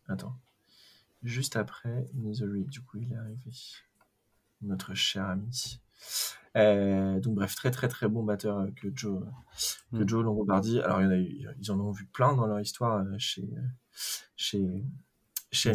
Attends. 0.08 0.36
Juste 1.22 1.56
après 1.56 2.06
Misery, 2.14 2.64
du 2.64 2.80
coup, 2.80 2.98
il 2.98 3.12
est 3.12 3.16
arrivé. 3.16 3.50
Notre 4.62 4.94
cher 4.94 5.26
ami. 5.26 5.80
Euh, 6.56 7.18
donc 7.18 7.34
bref, 7.34 7.56
très 7.56 7.70
très 7.70 7.88
très 7.88 8.08
bon 8.08 8.22
batteur 8.22 8.68
que 8.76 8.88
Joe, 8.94 9.24
que 9.92 10.04
mm. 10.04 10.08
Joe 10.08 10.24
Longobardi. 10.24 10.80
Alors 10.80 11.00
il 11.00 11.04
y 11.04 11.06
en 11.06 11.10
a 11.10 11.16
eu, 11.16 11.46
ils 11.60 11.72
en 11.72 11.80
ont 11.80 11.90
vu 11.90 12.06
plein 12.06 12.34
dans 12.34 12.46
leur 12.46 12.60
histoire 12.60 13.04
euh, 13.04 13.14
chez 13.18 13.48
chez 14.36 14.84
chez 15.50 15.72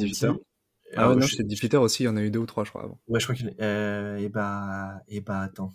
Ah 0.95 1.09
ouais, 1.09 1.15
non, 1.15 1.25
chez 1.25 1.43
Diffiter 1.43 1.77
aussi, 1.77 2.03
il 2.03 2.05
y 2.05 2.09
en 2.09 2.15
a 2.15 2.21
eu 2.21 2.31
deux 2.31 2.39
ou 2.39 2.45
trois, 2.45 2.63
je 2.63 2.69
crois. 2.69 2.83
Avant. 2.83 2.99
Ouais, 3.07 3.19
je 3.19 3.25
crois 3.25 3.35
qu'il. 3.35 3.53
Euh, 3.59 4.17
et 4.17 4.29
bah 4.29 5.01
et 5.07 5.19
bah 5.19 5.41
attends. 5.41 5.73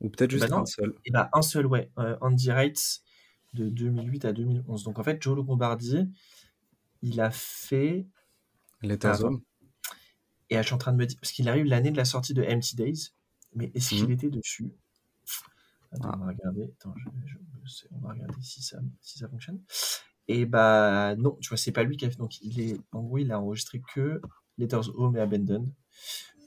Ou 0.00 0.08
peut-être 0.08 0.32
juste 0.32 0.48
bah 0.48 0.56
un 0.56 0.66
seul. 0.66 0.94
Et 1.04 1.10
bah 1.12 1.30
un 1.32 1.42
seul, 1.42 1.66
ouais. 1.66 1.90
Andy 2.20 2.48
Wright 2.48 3.02
de 3.54 3.68
2008 3.68 4.24
à 4.24 4.32
2011. 4.32 4.84
Donc 4.84 4.98
en 4.98 5.02
fait, 5.02 5.22
Joe 5.22 5.36
Longobardi, 5.36 6.08
il 7.02 7.20
a 7.20 7.30
fait. 7.30 8.06
Letters 8.82 9.24
Home. 9.24 9.40
Et 10.50 10.56
je 10.56 10.62
suis 10.62 10.74
en 10.74 10.78
train 10.78 10.92
de 10.92 10.98
me 10.98 11.06
dire, 11.06 11.18
parce 11.20 11.32
qu'il 11.32 11.48
arrive 11.48 11.64
l'année 11.64 11.90
de 11.90 11.96
la 11.96 12.04
sortie 12.04 12.34
de 12.34 12.42
Empty 12.42 12.76
Days, 12.76 13.10
mais 13.54 13.70
est-ce 13.74 13.90
qu'il 13.90 14.08
mmh. 14.08 14.12
était 14.12 14.30
dessus? 14.30 14.72
Attends, 15.92 16.12
on 16.14 16.18
va 16.18 16.26
regarder. 16.26 16.64
Attends, 16.64 16.94
on 17.92 17.98
va 18.00 18.12
regarder 18.12 18.42
si 18.42 18.62
ça, 18.62 18.78
si 19.00 19.18
ça 19.18 19.28
fonctionne. 19.28 19.60
Et 20.28 20.46
bah 20.46 21.14
non, 21.16 21.36
tu 21.40 21.48
vois, 21.48 21.56
c'est 21.56 21.72
pas 21.72 21.82
lui 21.82 21.96
qui 21.96 22.04
a 22.04 22.10
fait. 22.10 22.18
Donc 22.18 22.40
il 22.40 22.60
est, 22.60 22.78
en 22.92 23.02
gros, 23.02 23.18
il 23.18 23.32
a 23.32 23.40
enregistré 23.40 23.82
que 23.94 24.20
Letters 24.58 24.88
Home 24.98 25.16
et 25.16 25.20
Abandon 25.20 25.70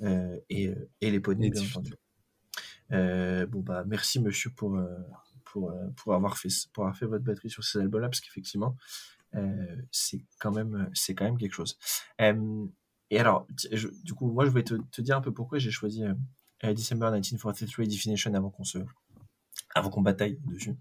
euh, 0.01 0.38
et, 0.49 0.68
euh, 0.68 0.89
et 1.01 1.12
les 1.12 1.20
poneys, 1.20 1.49
bien 1.49 1.64
entendu. 1.64 1.93
Euh, 2.93 3.45
bon 3.45 3.60
bah 3.60 3.84
merci 3.86 4.22
monsieur 4.22 4.49
pour 4.49 4.80
pour, 5.58 5.74
pour 5.95 6.14
avoir 6.14 6.38
fait 6.38 6.49
pour 6.74 6.84
avoir 6.84 6.97
fait 6.97 7.05
votre 7.05 7.24
batterie 7.24 7.49
sur 7.49 7.64
ces 7.64 7.80
albums-là 7.80 8.10
parce 8.10 8.22
qu'effectivement 8.22 8.76
c'est 9.91 10.22
quand 10.39 10.51
même 10.51 10.89
quand 11.16 11.26
même 11.26 11.38
quelque 11.38 11.53
chose. 11.53 11.78
et 13.10 13.20
alors, 13.20 13.47
du 14.03 14.14
coup, 14.14 14.32
moi 14.32 14.45
je 14.45 14.49
vais 14.49 14.64
te, 14.64 15.01
dire 15.01 15.18
un 15.18 15.22
peu 15.22 15.32
pourquoi 15.32 15.60
j'ai 15.60 15.72
choisi 15.72 16.03
euh, 16.03 16.74
December 16.74 17.12
1943 17.12 17.86
Definition 17.86 18.34
avant 18.34 18.49
qu'on 18.49 18.64
se 18.64 18.80
bataille 20.01 20.39
dessus. 20.45 20.76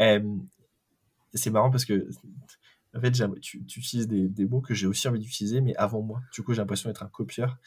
Euh, 0.00 0.36
c'est 1.34 1.50
marrant 1.50 1.70
parce 1.70 1.84
que 1.84 2.08
en 2.96 3.00
fait, 3.00 3.12
tu, 3.40 3.64
tu, 3.64 3.80
utilises 3.80 4.08
des, 4.08 4.28
des, 4.28 4.46
mots 4.46 4.60
que 4.60 4.74
j'ai 4.74 4.86
aussi 4.86 5.08
envie 5.08 5.18
d'utiliser, 5.18 5.60
mais 5.60 5.76
avant 5.76 6.00
moi. 6.00 6.20
Du 6.32 6.42
coup, 6.42 6.54
j'ai 6.54 6.62
l'impression 6.62 6.88
d'être 6.88 7.02
un 7.02 7.08
copieur. 7.08 7.58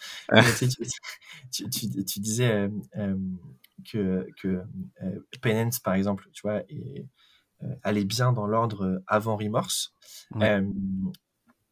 tu, 1.52 1.70
tu, 1.70 2.04
tu, 2.06 2.20
disais 2.20 2.52
euh, 2.52 2.70
euh 2.98 3.16
que, 3.92 4.28
que 4.40 4.64
euh, 5.02 5.20
Penance, 5.42 5.80
par 5.80 5.94
exemple, 5.96 6.30
tu 6.34 6.42
vois, 6.44 6.62
et, 6.70 7.06
allait 7.84 8.06
bien 8.06 8.32
dans 8.32 8.48
l'ordre 8.48 9.04
avant 9.08 9.38
Remorse. 9.38 9.94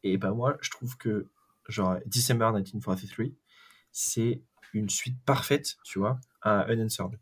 et 0.03 0.17
ben 0.17 0.31
moi, 0.33 0.57
je 0.61 0.69
trouve 0.69 0.97
que 0.97 1.27
genre 1.67 1.97
December 2.05 2.51
1943, 2.53 3.25
c'est 3.91 4.41
une 4.73 4.89
suite 4.89 5.17
parfaite, 5.25 5.77
tu 5.83 5.99
vois, 5.99 6.19
à 6.41 6.71
Unanswered. 6.71 7.19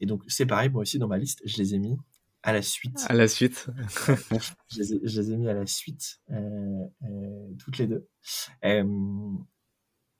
Et 0.00 0.06
donc, 0.06 0.22
c'est 0.26 0.46
pareil, 0.46 0.68
moi 0.70 0.82
aussi, 0.82 0.98
dans 0.98 1.08
ma 1.08 1.18
liste, 1.18 1.40
je 1.44 1.56
les 1.58 1.74
ai 1.74 1.78
mis 1.78 1.96
à 2.42 2.52
la 2.52 2.62
suite. 2.62 3.04
À 3.08 3.14
la 3.14 3.28
suite. 3.28 3.68
je, 4.70 4.78
les 4.78 4.94
ai, 4.94 5.00
je, 5.02 5.20
les 5.20 5.32
ai, 5.32 5.36
mis 5.36 5.48
à 5.48 5.54
la 5.54 5.66
suite, 5.66 6.20
euh, 6.30 6.84
euh, 7.04 7.54
toutes 7.58 7.78
les 7.78 7.86
deux. 7.86 8.08
Euh, 8.64 9.32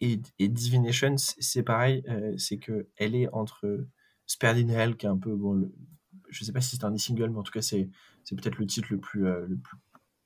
et, 0.01 0.21
et, 0.39 0.49
Divination, 0.49 1.17
c'est 1.17 1.63
pareil, 1.63 2.05
c'est 2.37 2.59
que 2.59 2.89
elle 2.97 3.15
est 3.15 3.29
entre 3.33 3.87
Sperdin 4.27 4.69
Hell, 4.69 4.97
qui 4.97 5.07
est 5.07 5.09
un 5.09 5.19
peu, 5.19 5.35
bon, 5.35 5.55
le, 5.55 5.75
je 6.29 6.45
sais 6.45 6.53
pas 6.53 6.61
si 6.61 6.77
c'est 6.77 6.85
un 6.85 6.97
single, 6.97 7.31
mais 7.31 7.39
en 7.39 7.43
tout 7.43 7.53
cas, 7.53 7.63
c'est 7.63 7.89
peut-être 8.31 8.59
le 8.59 8.67
titre 8.67 8.89
le 8.91 8.99
plus, 8.99 9.23
le 9.23 9.57
plus 9.57 9.77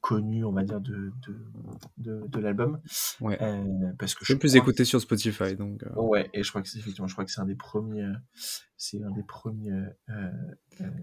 connu, 0.03 0.45
on 0.45 0.53
va 0.53 0.65
dire, 0.65 0.81
de, 0.81 1.13
de, 1.97 2.27
de, 2.27 2.41
l'album. 2.41 2.81
Ouais. 3.21 3.39
Euh, 3.41 3.93
parce 3.99 4.15
que 4.15 4.25
je 4.25 4.35
plus 4.35 4.57
écouté 4.57 4.85
sur 4.85 5.01
Spotify, 5.01 5.55
donc. 5.55 5.85
Euh. 5.85 5.95
Ouais, 5.95 6.29
et 6.35 6.43
je 6.43 6.51
crois 6.51 6.61
que 6.61 6.69
c'est 6.69 6.79
effectivement, 6.79 7.07
je 7.07 7.15
crois 7.15 7.25
que 7.25 7.31
c'est 7.31 7.41
un 7.41 7.47
des 7.47 7.55
premiers, 7.55 8.03
euh, 8.03 8.13
c'est 8.77 9.03
un 9.03 9.13
des 9.13 9.23
premiers. 9.23 9.73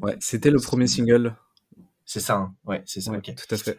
ouais, 0.02 0.18
c'était 0.20 0.52
le 0.52 0.60
premier 0.60 0.86
single. 0.86 1.34
C'est 2.06 2.20
ça, 2.20 2.38
hein. 2.38 2.56
ouais, 2.66 2.84
c'est 2.86 3.02
ça. 3.02 3.14
ok. 3.14 3.34
Tout 3.36 3.56
à 3.56 3.58
fait. 3.58 3.78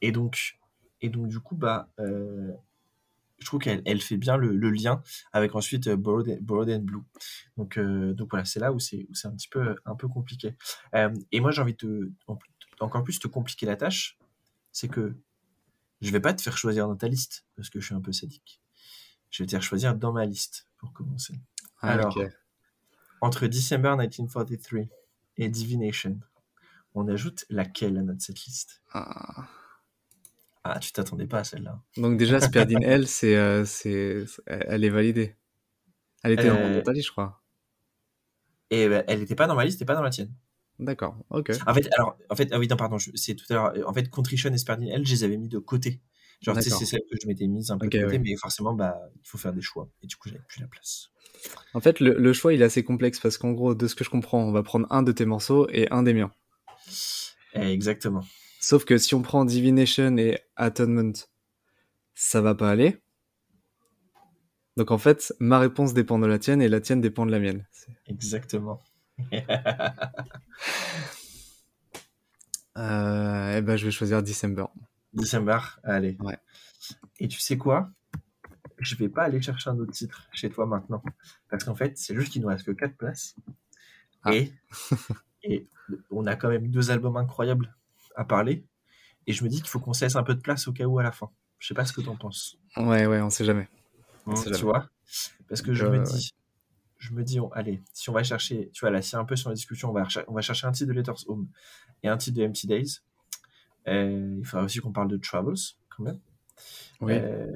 et 0.00 0.12
donc, 0.12 0.58
et 1.02 1.10
donc 1.10 1.28
du 1.28 1.38
coup, 1.38 1.54
bah. 1.54 1.90
je 1.98 3.44
trouve 3.44 3.60
qu'elle 3.60 3.82
elle 3.84 4.00
fait 4.00 4.16
bien 4.16 4.38
le, 4.38 4.56
le, 4.56 4.70
lien 4.70 5.02
avec 5.34 5.54
ensuite 5.54 5.90
Borrowed, 5.90 6.70
and 6.70 6.84
Blue. 6.84 7.02
Donc, 7.58 7.78
donc 7.78 8.30
voilà, 8.30 8.46
c'est 8.46 8.60
là 8.60 8.72
où 8.72 8.78
c'est 8.78 9.06
un 9.24 9.32
petit 9.32 9.48
peu, 9.48 9.76
un 9.84 9.94
peu 9.94 10.08
compliqué. 10.08 10.56
et 10.94 11.40
moi, 11.40 11.50
j'ai 11.50 11.60
envie 11.60 11.74
de, 11.74 12.12
encore 12.80 13.04
plus 13.04 13.18
te 13.18 13.28
compliquer 13.28 13.66
la 13.66 13.76
tâche, 13.76 14.18
c'est 14.72 14.88
que 14.88 15.16
je 16.00 16.10
vais 16.10 16.20
pas 16.20 16.34
te 16.34 16.42
faire 16.42 16.58
choisir 16.58 16.86
dans 16.88 16.96
ta 16.96 17.08
liste 17.08 17.46
parce 17.56 17.70
que 17.70 17.80
je 17.80 17.86
suis 17.86 17.94
un 17.94 18.00
peu 18.00 18.12
sadique. 18.12 18.60
Je 19.30 19.42
vais 19.42 19.46
te 19.46 19.52
faire 19.52 19.62
choisir 19.62 19.94
dans 19.94 20.12
ma 20.12 20.24
liste 20.26 20.68
pour 20.76 20.92
commencer. 20.92 21.34
Ah, 21.80 21.92
Alors, 21.92 22.16
entre 23.20 23.46
December 23.46 23.96
1943 23.96 24.84
et 25.38 25.48
Divination, 25.48 26.20
on 26.94 27.08
ajoute 27.08 27.44
laquelle 27.50 27.98
à 27.98 28.02
notre 28.02 28.22
setlist 28.22 28.82
ah. 28.92 29.48
ah, 30.64 30.78
tu 30.78 30.92
t'attendais 30.92 31.26
pas 31.26 31.40
à 31.40 31.44
celle-là. 31.44 31.82
Donc 31.96 32.18
déjà, 32.18 32.40
Sperdin 32.40 32.80
L, 32.80 33.06
c'est, 33.06 33.36
euh, 33.36 33.64
c'est, 33.64 34.24
elle 34.46 34.84
est 34.84 34.90
validée. 34.90 35.36
Elle 36.22 36.32
était 36.32 36.48
dans 36.48 36.82
ta 36.82 36.92
liste, 36.92 37.06
je 37.06 37.12
crois. 37.12 37.42
Et 38.70 38.88
ben, 38.88 39.04
elle 39.06 39.20
n'était 39.20 39.36
pas 39.36 39.46
dans 39.46 39.54
ma 39.54 39.64
liste 39.64 39.80
et 39.80 39.84
pas 39.84 39.94
dans 39.94 40.02
la 40.02 40.10
tienne. 40.10 40.32
D'accord, 40.78 41.16
ok. 41.30 41.52
En 41.66 41.74
fait, 41.74 41.88
alors, 41.94 42.18
en 42.28 42.36
fait, 42.36 42.48
ah 42.52 42.58
oui, 42.58 42.68
non, 42.68 42.76
pardon, 42.76 42.98
c'est 42.98 43.34
tout 43.34 43.46
à 43.50 43.54
l'heure. 43.54 43.88
En 43.88 43.94
fait, 43.94 44.10
Contrition 44.10 44.52
et 44.52 44.58
Sperdin, 44.58 44.86
elles, 44.86 45.06
je 45.06 45.12
les 45.12 45.24
avais 45.24 45.36
mis 45.36 45.48
de 45.48 45.58
côté. 45.58 46.00
Genre, 46.42 46.54
c'est 46.60 46.70
celle 46.70 47.00
que 47.10 47.16
je 47.20 47.26
m'étais 47.26 47.46
mise 47.46 47.70
un 47.70 47.78
peu 47.78 47.88
de 47.88 48.04
côté, 48.04 48.18
mais 48.18 48.36
forcément, 48.36 48.74
bah, 48.74 48.98
il 49.14 49.26
faut 49.26 49.38
faire 49.38 49.52
des 49.52 49.62
choix. 49.62 49.88
Et 50.02 50.06
du 50.06 50.16
coup, 50.16 50.28
j'avais 50.28 50.44
plus 50.46 50.60
la 50.60 50.66
place. 50.66 51.10
En 51.74 51.80
fait, 51.80 52.00
le, 52.00 52.14
le, 52.18 52.32
choix, 52.32 52.52
il 52.52 52.60
est 52.60 52.64
assez 52.64 52.82
complexe 52.82 53.20
parce 53.20 53.38
qu'en 53.38 53.52
gros, 53.52 53.74
de 53.74 53.86
ce 53.86 53.94
que 53.94 54.04
je 54.04 54.10
comprends, 54.10 54.42
on 54.42 54.52
va 54.52 54.62
prendre 54.62 54.86
un 54.90 55.02
de 55.02 55.12
tes 55.12 55.24
morceaux 55.24 55.66
et 55.70 55.90
un 55.90 56.02
des 56.02 56.12
miens. 56.12 56.30
Exactement. 57.54 58.24
Sauf 58.60 58.84
que 58.84 58.98
si 58.98 59.14
on 59.14 59.22
prend 59.22 59.44
Divination 59.44 60.16
et 60.18 60.38
Atonement, 60.56 61.12
ça 62.14 62.40
va 62.40 62.54
pas 62.54 62.70
aller. 62.70 62.98
Donc 64.76 64.90
en 64.90 64.98
fait, 64.98 65.32
ma 65.40 65.58
réponse 65.58 65.94
dépend 65.94 66.18
de 66.18 66.26
la 66.26 66.38
tienne 66.38 66.60
et 66.60 66.68
la 66.68 66.80
tienne 66.80 67.00
dépend 67.00 67.24
de 67.26 67.30
la 67.30 67.38
mienne. 67.38 67.66
Exactement. 68.06 68.80
euh, 72.76 73.56
eh 73.56 73.62
ben, 73.62 73.76
je 73.76 73.86
vais 73.86 73.90
choisir 73.90 74.22
December. 74.22 74.66
December, 75.12 75.58
allez. 75.82 76.16
Ouais. 76.20 76.38
Et 77.18 77.28
tu 77.28 77.40
sais 77.40 77.56
quoi? 77.56 77.90
Je 78.78 78.94
vais 78.96 79.08
pas 79.08 79.22
aller 79.24 79.40
chercher 79.40 79.70
un 79.70 79.78
autre 79.78 79.92
titre 79.92 80.28
chez 80.32 80.50
toi 80.50 80.66
maintenant. 80.66 81.02
Parce 81.48 81.64
qu'en 81.64 81.74
fait, 81.74 81.96
c'est 81.96 82.14
juste 82.14 82.30
qu'il 82.32 82.42
nous 82.42 82.48
reste 82.48 82.66
que 82.66 82.72
4 82.72 82.94
places. 82.96 83.34
Ah. 84.22 84.34
Et, 84.34 84.52
et 85.42 85.66
on 86.10 86.26
a 86.26 86.36
quand 86.36 86.48
même 86.48 86.68
deux 86.68 86.90
albums 86.90 87.16
incroyables 87.16 87.74
à 88.14 88.24
parler. 88.24 88.64
Et 89.26 89.32
je 89.32 89.42
me 89.44 89.48
dis 89.48 89.56
qu'il 89.56 89.68
faut 89.68 89.80
qu'on 89.80 89.94
se 89.94 90.04
laisse 90.04 90.16
un 90.16 90.22
peu 90.22 90.34
de 90.34 90.40
place 90.40 90.68
au 90.68 90.72
cas 90.72 90.84
où 90.84 90.98
à 90.98 91.02
la 91.02 91.12
fin. 91.12 91.30
Je 91.58 91.68
sais 91.68 91.74
pas 91.74 91.84
ce 91.84 91.92
que 91.92 92.00
tu 92.00 92.08
en 92.08 92.16
penses. 92.16 92.58
Ouais, 92.76 93.06
ouais, 93.06 93.20
on 93.20 93.30
sait 93.30 93.44
jamais. 93.44 93.68
On 94.26 94.36
sait 94.36 94.50
tu 94.50 94.62
vois? 94.62 94.88
Parce 95.48 95.62
que 95.62 95.72
je 95.72 95.86
me 95.86 96.02
dis, 96.04 96.34
je 96.98 97.12
me 97.12 97.22
dis, 97.22 97.38
allez, 97.52 97.82
si 97.92 98.10
on 98.10 98.12
va 98.12 98.22
chercher, 98.22 98.70
tu 98.72 98.80
vois, 98.80 98.90
là, 98.90 99.02
si 99.02 99.16
un 99.16 99.24
peu 99.24 99.36
sur 99.36 99.50
la 99.50 99.54
discussion, 99.54 99.90
on 99.90 99.92
va, 99.92 100.06
on 100.28 100.34
va 100.34 100.40
chercher 100.40 100.66
un 100.66 100.72
titre 100.72 100.88
de 100.88 100.94
Letters 100.94 101.28
Home 101.28 101.48
et 102.02 102.08
un 102.08 102.16
titre 102.16 102.38
de 102.38 102.46
Empty 102.46 102.66
Days. 102.66 103.00
Euh, 103.88 104.36
il 104.38 104.44
faudra 104.44 104.64
aussi 104.64 104.80
qu'on 104.80 104.92
parle 104.92 105.08
de 105.08 105.16
Troubles, 105.16 105.54
quand 105.90 106.02
même. 106.02 106.18
Oui. 107.00 107.12
Euh, 107.14 107.46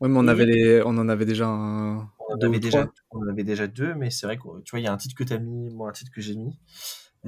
oui, 0.00 0.08
mais 0.08 0.18
on, 0.18 0.26
avait 0.26 0.44
les... 0.44 0.82
on 0.82 0.90
en 0.90 1.08
avait 1.08 1.24
déjà 1.24 1.46
un. 1.46 2.10
On 2.28 2.34
en, 2.34 2.40
avait 2.40 2.58
déjà, 2.58 2.90
on 3.10 3.22
en 3.22 3.28
avait 3.28 3.44
déjà 3.44 3.66
deux, 3.66 3.94
mais 3.94 4.10
c'est 4.10 4.26
vrai 4.26 4.36
que 4.36 4.60
tu 4.62 4.70
vois, 4.72 4.80
il 4.80 4.84
y 4.84 4.88
a 4.88 4.92
un 4.92 4.96
titre 4.96 5.14
que 5.14 5.24
tu 5.24 5.32
as 5.32 5.38
mis, 5.38 5.70
moi, 5.70 5.90
un 5.90 5.92
titre 5.92 6.10
que 6.10 6.20
j'ai 6.20 6.34
mis. 6.34 6.58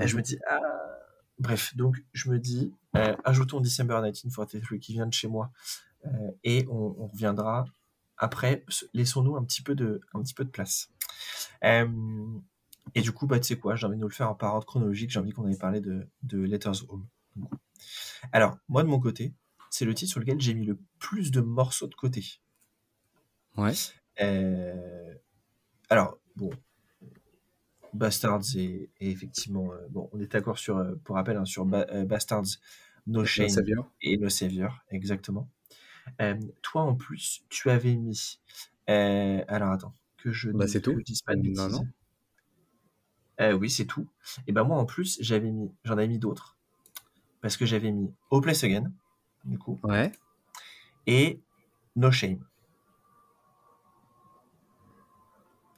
Et 0.00 0.08
je 0.08 0.16
me 0.16 0.22
dis, 0.22 0.38
ah. 0.48 0.60
Bref, 1.40 1.76
donc 1.76 1.96
je 2.12 2.30
me 2.30 2.38
dis, 2.38 2.72
euh, 2.96 3.16
ajoutons 3.24 3.60
December 3.60 3.94
1943 3.94 4.78
qui 4.78 4.92
vient 4.92 5.06
de 5.06 5.12
chez 5.12 5.26
moi 5.26 5.50
et 6.44 6.64
on, 6.70 6.94
on 6.98 7.06
reviendra 7.08 7.64
après. 8.16 8.64
Laissons-nous 8.92 9.36
un 9.36 9.44
petit 9.44 9.62
peu 9.62 9.74
de, 9.74 10.00
un 10.14 10.22
petit 10.22 10.34
peu 10.34 10.44
de 10.44 10.50
place. 10.50 10.90
Euh, 11.64 12.38
et 12.94 13.00
du 13.00 13.12
coup, 13.12 13.26
bah, 13.26 13.38
tu 13.38 13.46
sais 13.46 13.56
quoi, 13.56 13.76
j'ai 13.76 13.86
envie 13.86 13.96
de 13.96 14.00
nous 14.00 14.08
le 14.08 14.14
faire 14.14 14.30
en 14.30 14.34
parole 14.34 14.64
chronologique. 14.64 15.10
J'ai 15.10 15.18
envie 15.18 15.32
qu'on 15.32 15.48
ait 15.48 15.56
parlé 15.56 15.80
de, 15.80 16.06
de 16.22 16.38
Letters 16.38 16.88
Home. 16.88 17.06
Alors, 18.32 18.58
moi, 18.68 18.82
de 18.82 18.88
mon 18.88 19.00
côté, 19.00 19.34
c'est 19.70 19.84
le 19.84 19.94
titre 19.94 20.12
sur 20.12 20.20
lequel 20.20 20.40
j'ai 20.40 20.54
mis 20.54 20.64
le 20.64 20.78
plus 20.98 21.30
de 21.30 21.40
morceaux 21.40 21.88
de 21.88 21.94
côté. 21.94 22.24
Ouais. 23.56 23.72
Euh, 24.20 25.14
alors, 25.88 26.18
bon, 26.36 26.50
Bastards 27.92 28.56
et, 28.56 28.90
effectivement, 29.00 29.72
euh, 29.72 29.86
bon, 29.90 30.08
on 30.12 30.20
est 30.20 30.30
d'accord 30.30 30.58
sur, 30.58 30.84
pour 31.04 31.16
rappel, 31.16 31.36
hein, 31.36 31.44
sur 31.44 31.64
Bastards, 31.64 32.58
No 33.06 33.24
Shame 33.24 33.48
et 34.00 34.16
No 34.16 34.28
Savior, 34.28 34.84
exactement. 34.90 35.48
Toi, 36.62 36.82
en 36.82 36.94
plus, 36.94 37.44
tu 37.48 37.70
avais 37.70 37.96
mis. 37.96 38.40
alors, 38.86 39.72
attends, 39.72 39.94
que 40.24 40.32
je, 40.32 40.50
Bah, 40.50 40.66
que 40.66 40.78
tout. 40.78 41.00
dise 41.02 41.22
pas 41.22 41.34
de 41.36 41.42
bêtises. 41.42 41.58
non. 41.70 41.86
Euh, 43.40 43.52
oui, 43.52 43.68
c'est 43.68 43.84
tout. 43.84 44.08
Et 44.46 44.52
ben 44.52 44.64
moi, 44.64 44.78
en 44.78 44.86
plus, 44.86 45.18
j'avais 45.20 45.50
mis, 45.50 45.70
j'en 45.84 45.92
avais 45.94 46.08
mis 46.08 46.18
d'autres. 46.18 46.56
Parce 47.42 47.56
que 47.56 47.66
j'avais 47.66 47.90
mis 47.92 48.10
Hopeless 48.30 48.64
Again, 48.64 48.90
du 49.44 49.58
coup, 49.58 49.78
Ouais. 49.82 50.10
et 51.06 51.40
No 51.96 52.10
Shame. 52.10 52.38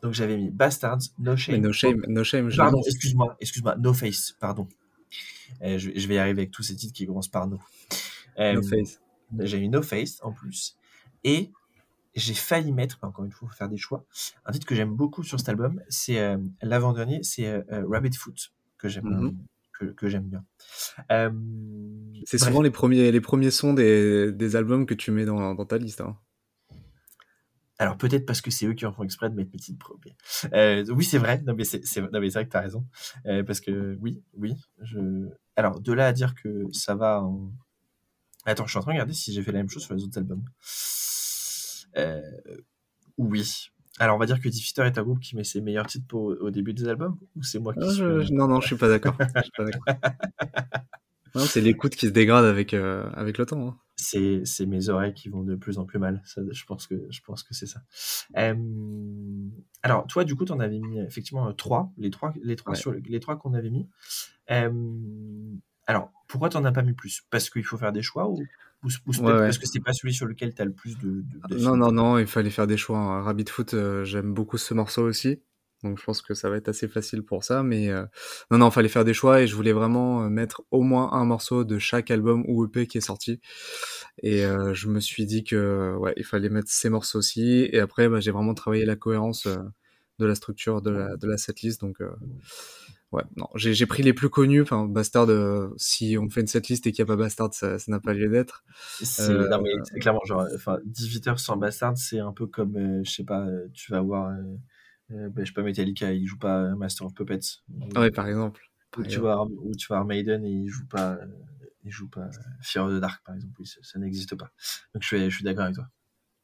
Donc 0.02 0.12
j'avais 0.12 0.36
mis 0.36 0.50
Bastards, 0.50 0.98
No 1.18 1.36
Shame. 1.36 1.56
Mais 1.56 1.60
no 1.60 1.72
shame, 1.72 2.04
no 2.08 2.22
shame. 2.22 2.50
je 2.50 2.56
Pardon, 2.56 2.80
excuse-moi, 2.86 3.36
excuse-moi, 3.40 3.76
No 3.76 3.92
Face, 3.92 4.32
pardon. 4.38 4.68
Euh, 5.62 5.78
je, 5.78 5.90
je 5.94 6.06
vais 6.06 6.14
y 6.16 6.18
arriver 6.18 6.42
avec 6.42 6.50
tous 6.52 6.62
ces 6.62 6.76
titres 6.76 6.92
qui 6.94 7.06
commencent 7.06 7.28
par 7.28 7.48
No. 7.48 7.58
Euh, 8.38 8.52
No 8.54 8.62
face. 8.62 9.00
J'ai 9.40 9.58
mis 9.58 9.68
No 9.68 9.82
Face 9.82 10.18
en 10.22 10.32
plus. 10.32 10.76
Et 11.24 11.50
j'ai 12.16 12.34
failli 12.34 12.72
mettre, 12.72 12.98
encore 13.02 13.24
une 13.24 13.30
fois, 13.32 13.48
faut 13.48 13.54
faire 13.54 13.68
des 13.68 13.76
choix. 13.76 14.04
Un 14.44 14.52
titre 14.52 14.66
que 14.66 14.74
j'aime 14.74 14.94
beaucoup 14.94 15.22
sur 15.22 15.38
cet 15.38 15.48
album, 15.48 15.80
c'est 15.88 16.18
euh, 16.18 16.38
l'avant-dernier, 16.62 17.22
c'est 17.22 17.46
euh, 17.46 17.62
euh, 17.72 17.84
Rabbit 17.88 18.16
Foot, 18.16 18.52
que 18.78 18.88
j'aime 18.88 19.04
Mhm. 19.04 19.36
que, 19.78 19.84
que 19.86 20.08
j'aime 20.08 20.24
bien. 20.28 20.44
Euh, 21.12 21.30
C'est 22.24 22.38
souvent 22.38 22.62
les 22.62 22.70
premiers, 22.70 23.12
les 23.12 23.20
premiers 23.20 23.50
sons 23.50 23.74
des, 23.74 24.32
des 24.32 24.56
albums 24.56 24.86
que 24.86 24.94
tu 24.94 25.10
mets 25.10 25.26
dans, 25.26 25.54
dans 25.54 25.66
ta 25.66 25.76
liste. 25.78 26.00
Hein. 26.00 26.16
Alors 27.78 27.98
peut-être 27.98 28.24
parce 28.24 28.40
que 28.40 28.50
c'est 28.50 28.64
eux 28.64 28.72
qui 28.72 28.86
en 28.86 28.92
font 28.92 29.02
exprès 29.02 29.28
de 29.28 29.34
mettre 29.34 29.50
mes 29.52 29.58
titres 29.58 29.78
premiers. 29.78 30.16
Oui, 30.90 31.04
c'est 31.04 31.18
vrai. 31.18 31.42
Non 31.46 31.54
mais 31.54 31.64
c'est 31.64 32.00
vrai 32.00 32.46
que 32.46 32.50
t'as 32.50 32.62
raison. 32.62 32.86
Euh, 33.26 33.44
parce 33.44 33.60
que 33.60 33.98
oui, 34.00 34.22
oui. 34.32 34.54
Je... 34.80 35.28
Alors 35.56 35.80
de 35.80 35.92
là 35.92 36.06
à 36.06 36.12
dire 36.14 36.34
que 36.34 36.64
ça 36.72 36.94
va. 36.94 37.22
En... 37.22 37.52
Attends, 38.46 38.64
je 38.64 38.70
suis 38.70 38.78
en 38.78 38.80
train 38.80 38.92
de 38.92 38.96
regarder 38.96 39.12
si 39.12 39.34
j'ai 39.34 39.42
fait 39.42 39.52
la 39.52 39.58
même 39.58 39.68
chose 39.68 39.82
sur 39.82 39.94
les 39.94 40.02
autres 40.04 40.16
albums. 40.16 40.44
Euh, 41.96 42.20
oui. 43.18 43.68
Alors 43.98 44.16
on 44.16 44.18
va 44.18 44.26
dire 44.26 44.40
que 44.40 44.48
Diffiter 44.48 44.82
est 44.82 44.98
un 44.98 45.02
groupe 45.02 45.20
qui 45.20 45.36
met 45.36 45.44
ses 45.44 45.60
meilleurs 45.62 45.86
titres 45.86 46.06
pour- 46.06 46.34
au 46.40 46.50
début 46.50 46.74
des 46.74 46.86
albums 46.88 47.16
ou 47.34 47.42
c'est 47.42 47.58
moi 47.58 47.72
qui 47.72 47.80
Ah, 47.82 47.90
suis 47.90 47.98
je- 48.26 48.32
non, 48.32 48.46
non, 48.46 48.60
je 48.60 48.66
suis 48.66 48.76
pas 48.76 48.88
d'accord. 48.88 49.16
Je 49.18 49.42
suis 49.42 49.50
pas 49.56 49.64
d'accord. 49.64 49.84
Non, 51.34 51.42
c'est 51.44 51.60
l'écoute 51.60 51.94
qui 51.96 52.06
se 52.06 52.12
dégrade 52.12 52.46
avec, 52.46 52.72
euh, 52.72 53.10
avec 53.12 53.36
le 53.36 53.44
temps. 53.44 53.68
hein. 53.68 53.76
c'est 53.96 54.66
mes 54.66 54.88
oreilles 54.88 55.12
qui 55.12 55.28
vont 55.28 55.42
de 55.42 55.54
plus 55.54 55.76
en 55.78 55.84
plus 55.84 55.98
mal. 55.98 56.22
Ça, 56.24 56.40
je 56.50 56.64
pense 56.64 56.86
que 56.86 57.06
je 57.10 57.20
pense 57.20 57.42
que 57.42 57.52
c'est 57.52 57.66
ça. 57.66 57.80
Euh, 58.38 58.54
alors 59.82 60.06
toi, 60.06 60.24
du 60.24 60.34
coup, 60.34 60.46
tu 60.46 60.52
en 60.52 60.60
avais 60.60 60.78
mis 60.78 60.98
effectivement 61.00 61.52
trois, 61.52 61.92
les 61.98 62.10
trois, 62.10 62.32
les 62.42 62.56
trois 62.56 62.72
Ouais. 62.72 62.78
sur 62.78 62.92
les 62.92 63.20
trois 63.20 63.36
qu'on 63.36 63.52
avait 63.52 63.68
mis. 63.68 63.86
Euh, 64.50 64.70
alors 65.86 66.10
pourquoi 66.26 66.48
t'en 66.48 66.64
as 66.64 66.72
pas 66.72 66.82
mis 66.82 66.94
plus? 66.94 67.22
Parce 67.30 67.50
qu'il 67.50 67.64
faut 67.64 67.76
faire 67.76 67.92
des 67.92 68.02
choix 68.02 68.30
ou, 68.30 68.42
ou, 68.86 69.10
ou 69.10 69.12
Ouais, 69.24 69.32
ouais. 69.32 69.38
parce 69.40 69.58
que 69.58 69.66
c'est 69.66 69.80
pas 69.80 69.92
celui 69.92 70.14
sur 70.14 70.26
lequel 70.26 70.54
tu 70.54 70.62
as 70.62 70.64
le 70.64 70.72
plus 70.72 70.96
de. 70.98 71.04
de- 71.22 71.38
Non, 71.42 71.48
d'affinités 71.48 71.76
non, 71.78 71.92
non, 71.92 72.18
il 72.18 72.26
fallait 72.26 72.50
faire 72.50 72.66
des 72.66 72.76
choix. 72.76 72.98
hein. 72.98 73.22
Rabbit 73.22 73.44
Foot, 73.48 73.74
euh, 73.74 74.04
j'aime 74.04 74.32
beaucoup 74.32 74.58
ce 74.58 74.72
morceau 74.74 75.02
aussi. 75.02 75.40
Donc 75.82 75.98
je 75.98 76.04
pense 76.04 76.22
que 76.22 76.32
ça 76.32 76.48
va 76.48 76.56
être 76.56 76.68
assez 76.68 76.88
facile 76.88 77.22
pour 77.22 77.44
ça. 77.44 77.62
Mais 77.62 77.90
euh, 77.90 78.04
non, 78.50 78.58
non, 78.58 78.68
il 78.68 78.72
fallait 78.72 78.88
faire 78.88 79.04
des 79.04 79.12
choix 79.12 79.42
et 79.42 79.46
je 79.46 79.54
voulais 79.54 79.72
vraiment 79.74 80.24
euh, 80.24 80.28
mettre 80.30 80.62
au 80.70 80.80
moins 80.82 81.12
un 81.12 81.24
morceau 81.26 81.64
de 81.64 81.78
chaque 81.78 82.10
album 82.10 82.44
ou 82.48 82.64
EP 82.64 82.86
qui 82.86 82.96
est 82.98 83.02
sorti. 83.02 83.40
Et 84.22 84.44
euh, 84.46 84.72
je 84.72 84.88
me 84.88 85.00
suis 85.00 85.26
dit 85.26 85.44
que 85.44 85.94
ouais, 85.98 86.14
il 86.16 86.24
fallait 86.24 86.48
mettre 86.48 86.70
ces 86.70 86.88
morceaux-ci. 86.88 87.68
Et 87.72 87.78
après, 87.78 88.08
bah, 88.08 88.20
j'ai 88.20 88.30
vraiment 88.30 88.54
travaillé 88.54 88.86
la 88.86 88.96
cohérence 88.96 89.46
de 90.18 90.24
la 90.26 90.34
structure 90.34 90.80
de 90.80 90.90
la, 90.90 91.16
de 91.18 91.26
la 91.28 91.36
setlist. 91.36 91.80
Donc 91.82 91.98
ouais, 93.12 93.22
non, 93.36 93.48
j'ai 93.54 93.74
j'ai 93.74 93.86
pris 93.86 94.02
les 94.02 94.12
plus 94.12 94.28
connus. 94.30 94.62
Enfin, 94.62 94.86
Bastard, 94.86 95.28
euh, 95.30 95.72
si 95.76 96.16
on 96.18 96.28
fait 96.30 96.40
une 96.42 96.46
setlist 96.46 96.86
et 96.86 96.92
qu'il 96.92 97.04
n'y 97.04 97.10
a 97.10 97.14
pas 97.14 97.16
Bastard, 97.22 97.52
ça 97.54 97.78
ça 97.78 97.90
n'a 97.90 98.00
pas 98.00 98.12
lieu 98.14 98.28
d'être. 98.28 98.64
C'est 99.02 99.22
Euh, 99.22 99.48
non, 99.48 99.62
mais 99.62 99.70
c'est 99.84 99.98
clairement 100.00 100.24
genre 100.24 100.46
enfin 100.54 100.78
18 100.84 101.26
heures 101.28 101.40
sans 101.40 101.56
Bastard, 101.56 101.96
c'est 101.96 102.18
un 102.20 102.32
peu 102.32 102.46
comme 102.46 102.76
euh, 102.76 103.02
je 103.04 103.10
sais 103.10 103.24
pas, 103.24 103.46
euh, 103.46 103.68
tu 103.72 103.92
vas 103.92 104.00
voir 104.00 104.32
ben, 105.08 105.32
je 105.38 105.44
sais 105.44 105.52
pas 105.52 105.62
Metallica, 105.62 106.12
il 106.12 106.26
joue 106.26 106.38
pas 106.38 106.74
Master 106.74 107.06
of 107.06 107.14
Puppets. 107.14 107.62
Ou- 107.72 107.92
Ouais, 107.96 108.10
par 108.10 108.26
exemple. 108.26 108.62
Ou 108.98 109.04
tu 109.04 109.20
vas 109.20 109.42
ou 109.44 109.74
tu 109.76 109.86
vas 109.88 109.96
voir 109.96 110.06
Maiden 110.06 110.44
et 110.44 110.50
il 110.50 110.68
joue 110.68 110.86
pas 110.86 111.18
il 111.84 111.90
joue 111.92 112.08
pas 112.08 112.28
Fear 112.62 112.86
of 112.86 112.94
the 112.94 113.00
Dark 113.00 113.22
par 113.24 113.34
exemple, 113.34 113.54
oui, 113.60 113.66
ça, 113.66 113.78
ça 113.82 113.98
n'existe 113.98 114.34
pas. 114.34 114.50
Donc 114.94 115.02
je 115.02 115.06
suis 115.06 115.30
je 115.30 115.34
suis 115.34 115.44
d'accord 115.44 115.64
avec 115.64 115.76
toi. 115.76 115.88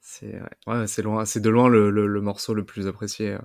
C'est 0.01 0.41
ouais, 0.41 0.49
ouais, 0.67 0.87
c'est 0.87 1.01
loin, 1.03 1.25
c'est 1.25 1.41
de 1.41 1.49
loin 1.49 1.69
le, 1.69 1.91
le, 1.91 2.07
le 2.07 2.21
morceau 2.21 2.53
le 2.55 2.65
plus 2.65 2.87
apprécié, 2.89 3.39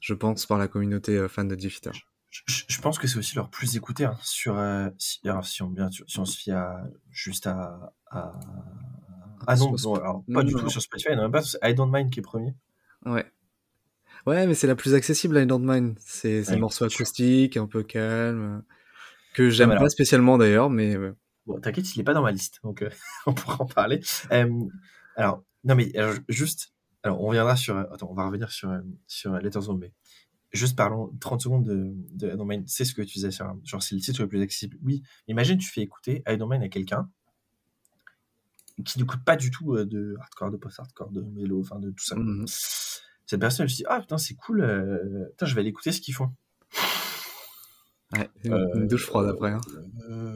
je 0.00 0.14
pense, 0.14 0.46
par 0.46 0.58
la 0.58 0.68
communauté 0.68 1.26
fan 1.28 1.48
de 1.48 1.54
Defeater. 1.56 1.92
Je, 2.30 2.80
pense 2.80 2.98
que 2.98 3.08
c'est 3.08 3.18
aussi 3.18 3.34
leur 3.34 3.50
plus 3.50 3.76
écouté 3.76 4.04
hein, 4.04 4.16
sur 4.22 4.56
euh, 4.56 4.88
si, 4.98 5.18
alors 5.28 5.44
si 5.44 5.62
on 5.62 5.66
bien 5.66 5.90
sûr 5.90 6.04
si 6.08 6.20
on 6.20 6.24
se 6.24 6.38
fie 6.38 6.52
à 6.52 6.84
juste 7.10 7.48
à, 7.48 7.92
à... 8.06 8.38
ah 9.48 9.56
non, 9.56 9.74
alors, 9.96 10.22
non, 10.28 10.38
pas 10.38 10.44
du 10.44 10.54
non, 10.54 10.60
tout 10.60 10.70
sur 10.70 10.80
Spotify, 10.80 11.16
non 11.16 11.28
pas 11.28 11.42
I 11.62 11.74
Don't 11.74 11.90
Mind 11.92 12.10
qui 12.10 12.20
est 12.20 12.22
premier. 12.22 12.54
Ouais. 13.04 13.26
Ouais, 14.26 14.46
mais 14.46 14.54
c'est 14.54 14.68
la 14.68 14.76
plus 14.76 14.94
accessible, 14.94 15.38
I 15.38 15.46
Don't 15.46 15.64
Mind. 15.64 15.96
C'est 15.98 16.48
Ouais, 16.48 16.54
un 16.54 16.58
morceau 16.58 16.84
acoustique, 16.84 17.56
un 17.56 17.66
peu 17.66 17.82
calme, 17.82 18.62
que 19.34 19.50
j'aime 19.50 19.76
pas 19.76 19.88
spécialement 19.88 20.38
d'ailleurs, 20.38 20.70
mais 20.70 20.96
Bon, 21.46 21.58
t'inquiète, 21.58 21.96
il 21.96 22.00
est 22.00 22.04
pas 22.04 22.14
dans 22.14 22.22
ma 22.22 22.32
liste, 22.32 22.60
donc 22.62 22.82
euh, 22.82 22.90
on 23.26 23.34
pourra 23.34 23.62
en 23.62 23.66
parler. 23.66 24.00
Euh, 24.30 24.48
alors, 25.16 25.42
non 25.64 25.74
mais 25.74 25.90
alors, 25.96 26.14
juste, 26.28 26.72
alors 27.02 27.20
on 27.20 27.26
reviendra 27.26 27.56
sur, 27.56 27.76
attends, 27.76 28.08
on 28.10 28.14
va 28.14 28.26
revenir 28.26 28.50
sur 28.50 28.70
euh, 28.70 28.80
sur 29.06 29.32
Letters 29.38 29.68
Home, 29.68 29.80
mais 29.80 29.92
juste 30.52 30.76
parlons 30.76 31.12
30 31.20 31.40
secondes 31.40 31.64
de, 31.64 31.92
de 32.14 32.28
I 32.32 32.36
Don't 32.36 32.46
Mind. 32.48 32.64
C'est 32.66 32.84
ce 32.84 32.94
que 32.94 33.02
tu 33.02 33.14
disais, 33.14 33.30
sur, 33.30 33.54
genre 33.64 33.82
c'est 33.82 33.94
le 33.94 34.00
titre 34.00 34.20
le 34.22 34.28
plus 34.28 34.40
accessible. 34.42 34.76
Oui, 34.82 35.02
imagine 35.28 35.58
tu 35.58 35.68
fais 35.70 35.80
écouter 35.82 36.22
I 36.28 36.36
Don't 36.36 36.48
Mind 36.50 36.62
à 36.62 36.68
quelqu'un 36.68 37.08
qui 38.84 38.98
n'écoute 38.98 39.20
pas 39.24 39.36
du 39.36 39.50
tout 39.50 39.74
euh, 39.74 39.84
de 39.84 40.16
hardcore, 40.20 40.50
de 40.50 40.56
post-hardcore, 40.56 41.10
de 41.10 41.20
mélo, 41.20 41.60
enfin 41.60 41.78
de 41.78 41.90
tout 41.90 42.04
ça. 42.04 42.16
mhm. 42.16 42.44
Cette 43.26 43.40
personne, 43.40 43.64
elle 43.64 43.70
se 43.70 43.76
dit 43.76 43.84
ah 43.88 44.00
putain 44.00 44.18
c'est 44.18 44.34
cool, 44.34 44.60
euh, 44.62 45.26
putain 45.30 45.46
je 45.46 45.54
vais 45.54 45.60
aller 45.60 45.70
écouter 45.70 45.92
ce 45.92 46.00
qu'ils 46.00 46.14
font. 46.14 46.30
ouais, 48.12 48.28
une, 48.44 48.52
Euh, 48.52 48.74
une 48.74 48.88
douche 48.88 49.04
froide 49.06 49.28
après. 49.28 49.50
Hein. 49.52 49.60
Euh, 50.08 50.29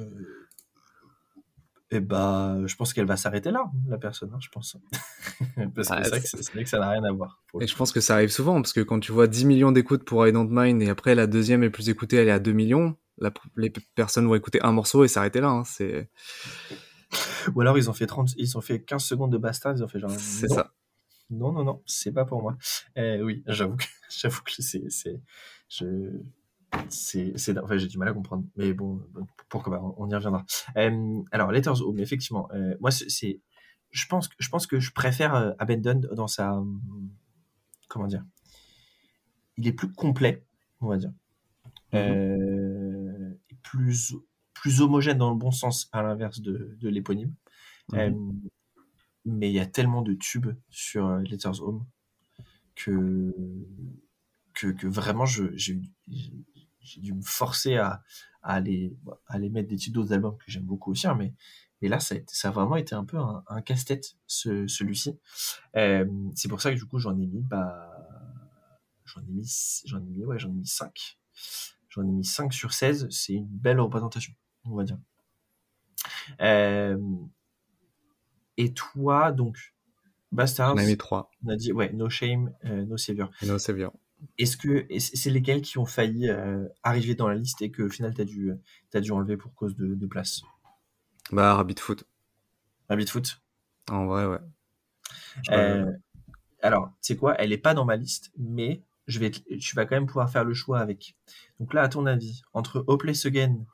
et 1.91 2.01
bah, 2.01 2.57
je 2.67 2.75
pense 2.77 2.93
qu'elle 2.93 3.07
va 3.07 3.17
s'arrêter 3.17 3.51
là, 3.51 3.71
la 3.89 3.99
personne, 3.99 4.31
hein, 4.35 4.39
je 4.41 4.49
pense. 4.49 4.77
Parce 5.75 5.89
que 5.89 5.95
Ah, 5.95 6.05
c'est 6.05 6.53
vrai 6.53 6.65
que 6.65 6.71
ça 6.71 6.79
n'a 6.79 6.91
rien 6.91 7.05
à 7.05 7.13
voir. 7.13 7.43
Et 7.61 7.67
je 7.67 7.77
pense 7.77 7.93
que 7.93 8.01
ça 8.01 8.15
arrive 8.15 8.31
souvent, 8.31 8.61
parce 8.61 8.73
que 8.73 8.81
quand 8.81 9.01
tu 9.01 9.13
vois 9.13 9.27
10 9.27 9.45
millions 9.45 9.73
d'écoutes 9.73 10.05
pour 10.05 10.27
I 10.27 10.33
Don't 10.33 10.49
Mind, 10.51 10.83
et 10.83 10.89
après 10.89 11.15
la 11.15 11.27
deuxième 11.27 11.63
est 11.63 11.71
plus 11.71 11.89
écoutée, 11.89 12.17
elle 12.17 12.29
est 12.29 12.33
à 12.33 12.39
2 12.39 12.53
millions, 12.53 12.97
la, 13.19 13.33
les 13.57 13.71
personnes 13.95 14.27
vont 14.27 14.35
écouter 14.35 14.61
un 14.63 14.73
morceau 14.73 15.05
et 15.05 15.09
s'arrêter 15.09 15.41
là. 15.41 15.51
Hein. 15.51 15.65
C'est. 15.65 16.11
Ou 17.55 17.61
alors 17.61 17.79
ils 17.79 17.89
ont 17.89 17.93
fait 17.93 18.07
30, 18.07 18.31
ils 18.37 18.59
ont 18.59 18.61
fait 18.61 18.83
15 18.83 19.05
secondes 19.05 19.33
de 19.33 19.39
bastard, 19.39 19.77
ils 19.77 19.85
ont 19.85 19.89
fait 19.89 20.01
genre. 20.01 20.11
c'est 20.11 20.49
ça. 20.49 20.73
Non, 21.31 21.53
non, 21.53 21.65
non, 21.65 21.83
c'est 21.87 22.13
pas 22.13 22.25
pour 22.25 22.43
moi. 22.43 22.57
Euh, 22.99 23.21
oui, 23.23 23.43
j'avoue 23.47 23.77
que, 23.77 23.85
j'avoue 24.11 24.43
que 24.43 24.53
c'est, 24.59 24.85
c'est, 24.91 25.21
je, 25.69 25.87
c'est, 26.89 27.35
enfin, 27.59 27.77
j'ai 27.77 27.89
du 27.89 27.99
mal 27.99 28.09
à 28.09 28.13
comprendre. 28.13 28.45
Mais 28.57 28.73
bon, 28.73 29.01
pourquoi 29.49 29.79
pas, 29.79 29.83
on, 29.97 30.09
y 30.09 30.15
reviendra. 30.15 30.45
Euh, 30.77 31.23
alors, 31.33 31.53
Letters 31.53 31.81
Home, 31.83 31.99
effectivement, 31.99 32.49
euh, 32.53 32.75
moi, 32.81 32.91
c'est, 32.91 33.41
je 33.91 34.07
pense, 34.07 34.29
que- 34.29 34.35
je 34.39 34.49
pense 34.49 34.67
que 34.67 34.81
je 34.81 34.93
préfère 34.93 35.35
euh, 35.35 35.53
Abandon 35.59 36.01
dans 36.15 36.27
sa, 36.29 36.55
hum, 36.55 36.81
comment 37.89 38.07
dire, 38.07 38.25
il 39.57 39.67
est 39.67 39.73
plus 39.73 39.93
complet, 39.93 40.45
on 40.81 40.89
va 40.89 40.97
dire, 40.97 41.13
Mhm. 41.93 42.01
euh, 42.01 43.31
plus, 43.63 44.15
plus 44.53 44.81
homogène 44.81 45.19
dans 45.19 45.31
le 45.31 45.37
bon 45.39 45.51
sens, 45.53 45.89
à 45.93 46.03
l'inverse 46.03 46.41
de, 46.41 46.77
de 46.81 46.89
l'éponyme. 46.89 47.35
Euh, 47.95 48.11
mais 49.27 49.51
il 49.51 49.55
y 49.55 49.61
a 49.61 49.67
tellement 49.67 50.03
de 50.03 50.15
tubes 50.15 50.55
sur 50.71 51.07
euh, 51.07 51.21
Letters 51.23 51.61
Home 51.63 51.85
que, 52.75 53.33
que, 54.55 54.69
que 54.69 54.87
vraiment 54.87 55.27
je- 55.27 55.55
j'ai 55.57 55.75
eu- 55.75 55.83
j'ai 56.85 57.01
dû 57.01 57.13
me 57.15 57.23
forcer 57.23 57.77
à, 57.77 58.03
à, 58.43 58.55
aller, 58.55 58.95
à 59.27 59.35
aller 59.35 59.51
mettre 59.51 59.69
des 59.69 59.77
titres 59.77 59.95
d'autres 59.95 60.13
albums 60.13 60.37
que 60.39 60.45
j'aime 60.51 60.65
beaucoup 60.65 60.91
aussi. 60.93 61.07
hein, 61.07 61.15
mais, 61.15 61.35
mais 61.83 61.89
là, 61.89 61.99
ça 62.01 62.15
a, 62.15 62.19
été- 62.19 62.35
ça 62.35 62.49
a 62.49 62.51
vraiment 62.51 62.77
été 62.77 62.95
un 62.95 63.05
peu 63.05 63.19
un, 63.19 63.43
un 63.49 63.61
casse-tête, 63.63 64.17
ce, 64.27 64.67
celui-ci. 64.67 65.19
Euh, 65.77 66.07
c'est 66.35 66.49
pour 66.49 66.61
ça 66.61 66.71
que 66.73 66.77
du 66.77 66.85
coup, 66.87 66.99
j'en 66.99 67.19
ai 67.19 67.27
mis, 67.27 67.43
bah, 67.43 67.91
j'en 69.05 69.21
ai 69.23 69.31
mis, 69.33 69.83
j'en 69.87 69.99
ai 69.99 70.09
mis, 70.11 70.25
ouais, 70.25 70.39
j'en 70.39 70.51
ai 70.51 70.55
mis 70.55 70.67
5. 70.67 71.19
J'en 71.89 72.03
ai 72.03 72.11
mis 72.11 72.25
5 72.25 72.53
sur 72.53 72.73
16. 72.73 73.09
C'est 73.11 73.35
une 73.35 73.47
belle 73.47 73.81
représentation, 73.81 74.33
on 74.65 74.75
va 74.77 74.85
dire. 74.85 74.99
Euh, 76.41 76.99
et 78.57 78.73
toi, 78.73 79.33
donc, 79.33 79.75
Bastards, 80.33 80.75
On 80.75 80.79
a 80.79 80.85
mis 80.87 80.97
3. 80.97 81.31
on 81.45 81.49
a 81.51 81.57
dit, 81.57 81.73
ouais, 81.73 81.93
No 81.93 82.09
Shame, 82.09 82.53
euh, 82.65 82.85
No 82.87 82.97
Savior. 82.97 83.31
No 83.43 83.59
Savior. 83.59 83.93
Est-ce 84.39 84.57
que 84.57 84.87
c'est 84.99 85.31
lesquels 85.31 85.63
qui 85.63 85.79
ont 85.79 85.87
failli 85.87 86.29
euh, 86.29 86.67
arriver 86.83 87.15
dans 87.15 87.29
la 87.29 87.35
liste 87.35 87.63
et 87.63 87.71
que 87.71 87.83
au 87.83 87.89
final 87.89 88.15
t'as 88.15 88.25
dû 88.25 88.53
t'as 88.91 89.01
dû 89.01 89.11
enlever 89.13 89.37
pour 89.37 89.55
cause 89.55 89.77
de, 89.77 89.95
de 89.95 90.07
place? 90.07 90.43
Bah, 91.31 91.55
Rabbit 91.55 91.77
Foot. 91.81 92.05
Rabbit 92.89 93.07
Foot? 93.07 93.43
En 93.91 94.07
vrai, 94.07 94.27
ouais. 94.27 94.39
Euh, 95.51 95.91
alors, 96.63 96.89
tu 97.03 97.13
sais 97.13 97.17
quoi, 97.17 97.35
elle 97.35 97.53
est 97.53 97.59
pas 97.59 97.75
dans 97.75 97.85
ma 97.85 97.97
liste, 97.97 98.31
mais 98.39 98.83
je 99.07 99.19
vais, 99.19 99.31
tu 99.31 99.77
vas 99.77 99.85
quand 99.85 99.97
même 99.97 100.07
pouvoir 100.07 100.31
faire 100.31 100.45
le 100.45 100.55
choix 100.55 100.81
avec. 100.81 101.17
Donc 101.61 101.75
là, 101.75 101.83
à 101.83 101.89
ton 101.89 102.07
avis, 102.07 102.43
entre 102.53 102.85
Hopeless 102.87 103.27
Again, 103.27 103.67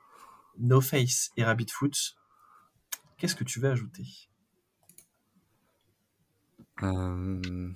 No 0.59 0.81
Face 0.81 1.31
et 1.37 1.43
Rabbit 1.43 1.67
Foot, 1.71 2.17
qu'est-ce 3.17 3.35
que 3.35 3.43
tu 3.43 3.59
veux 3.59 3.69
ajouter? 3.69 4.05
Euh, 6.83 7.71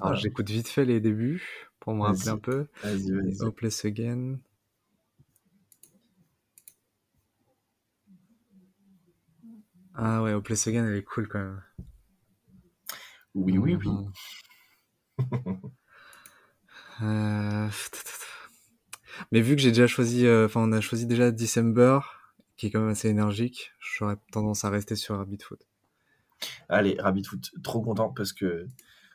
Ah, 0.00 0.14
j'écoute 0.14 0.48
vite 0.48 0.68
fait 0.68 0.84
les 0.84 1.00
débuts 1.00 1.70
pour 1.82 1.94
me 1.94 2.02
rappeler 2.02 2.28
un 2.28 2.38
peu. 2.38 2.68
Vas-y, 2.84 3.10
vas-y. 3.10 3.42
Hopeless 3.42 3.84
Again. 3.84 4.38
Ah 9.94 10.22
ouais, 10.22 10.32
Hopeless 10.32 10.68
Again, 10.68 10.86
elle 10.86 10.94
est 10.94 11.02
cool 11.02 11.26
quand 11.26 11.40
même. 11.40 11.62
Oui, 13.34 13.58
oui, 13.58 13.76
oui. 13.76 13.90
Euh, 17.02 17.68
Mais 19.32 19.40
vu 19.40 19.56
que 19.56 19.62
j'ai 19.62 19.70
déjà 19.70 19.88
choisi, 19.88 20.24
euh, 20.24 20.46
enfin 20.46 20.60
on 20.60 20.70
a 20.70 20.80
choisi 20.80 21.06
déjà 21.06 21.32
December, 21.32 21.98
qui 22.56 22.66
est 22.66 22.70
quand 22.70 22.80
même 22.80 22.90
assez 22.90 23.08
énergique, 23.08 23.72
j'aurais 23.80 24.18
tendance 24.30 24.64
à 24.64 24.70
rester 24.70 24.94
sur 24.94 25.16
Rabbit 25.16 25.38
Foot. 25.42 25.66
Allez, 26.68 26.96
Rabbit 27.00 27.24
Foot, 27.24 27.50
trop 27.64 27.80
content 27.80 28.10
parce 28.10 28.32
que 28.32 28.68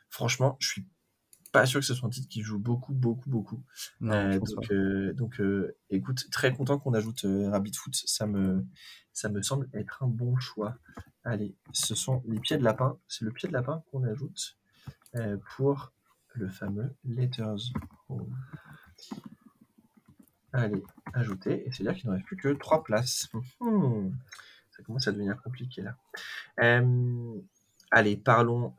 franchement, 0.10 0.58
je 0.60 0.68
suis 0.68 0.86
pas 1.52 1.66
sûr 1.66 1.80
que 1.80 1.86
ce 1.86 1.94
soit 1.94 2.08
un 2.08 2.12
titre 2.12 2.28
qui 2.28 2.42
joue 2.42 2.60
beaucoup, 2.60 2.94
beaucoup, 2.94 3.30
beaucoup. 3.30 3.64
Non, 4.02 4.14
Euh, 4.14 4.40
donc, 4.40 4.72
euh, 4.72 5.14
donc 5.14 5.40
euh, 5.40 5.76
écoute, 5.90 6.30
très 6.32 6.54
content 6.54 6.80
qu'on 6.80 6.94
ajoute 6.94 7.26
Rabbit 7.26 7.74
Foot. 7.74 7.96
Ça 8.06 8.28
me, 8.28 8.66
ça 9.14 9.30
me 9.30 9.42
semble 9.42 9.70
être 9.74 10.04
un 10.04 10.08
bon 10.08 10.38
choix. 10.38 10.78
Allez, 11.24 11.56
ce 11.74 11.96
sont 11.96 12.24
les 12.28 12.40
pieds 12.40 12.58
de 12.58 12.64
lapin. 12.64 12.98
C'est 13.08 13.26
le 13.26 13.32
pied 13.32 13.48
de 13.50 13.54
lapin 13.54 13.84
qu'on 13.92 14.04
ajoute 14.04 14.58
pour 15.56 15.92
le 16.36 16.48
fameux 16.48 16.94
Letters 17.04 17.74
Home. 18.10 18.36
Allez, 20.54 20.84
ajouter. 21.14 21.68
Et 21.68 21.72
c'est-à-dire 21.72 22.00
qu'il 22.00 22.10
ne 22.10 22.16
reste 22.16 22.26
plus 22.26 22.38
que 22.38 22.50
trois 22.50 22.84
places. 22.84 23.30
Hmm. 23.60 24.12
Ça 24.72 24.84
commence 24.84 25.08
à 25.08 25.12
devenir 25.12 25.42
compliqué 25.42 25.82
là. 25.82 25.98
Allez, 27.92 28.18
parlons, 28.18 28.74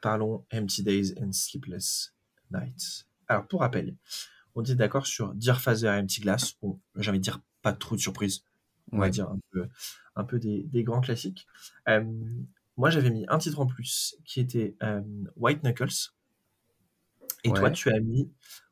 parlons 0.00 0.44
Empty 0.52 0.82
Days 0.82 1.14
and 1.20 1.32
Sleepless 1.32 2.14
Nights. 2.50 3.06
Alors, 3.28 3.46
pour 3.46 3.60
rappel, 3.60 3.96
on 4.54 4.62
dit 4.62 4.74
d'accord 4.74 5.06
sur 5.06 5.34
Dear 5.34 5.60
Father 5.60 5.86
et 5.86 6.00
Empty 6.00 6.20
Glass. 6.20 6.54
Bon, 6.60 6.80
j'ai 6.96 7.10
envie 7.10 7.18
de 7.20 7.24
dire 7.24 7.40
pas 7.62 7.72
trop 7.72 7.96
de 7.96 8.00
surprise. 8.00 8.42
On 8.92 8.98
va 8.98 9.08
dire 9.08 9.28
un 9.28 9.38
peu, 9.52 9.68
un 10.16 10.24
peu 10.24 10.40
des, 10.40 10.64
des 10.64 10.82
grands 10.82 11.00
classiques. 11.00 11.46
Euh, 11.88 12.02
moi, 12.76 12.90
j'avais 12.90 13.10
mis 13.10 13.24
un 13.28 13.38
titre 13.38 13.60
en 13.60 13.66
plus 13.66 14.16
qui 14.24 14.40
était 14.40 14.74
euh, 14.82 15.02
White 15.36 15.62
Knuckles. 15.62 16.10
Et 17.44 17.52
toi, 17.52 17.70
tu 17.70 17.92
as 17.92 18.00
mis 18.00 18.30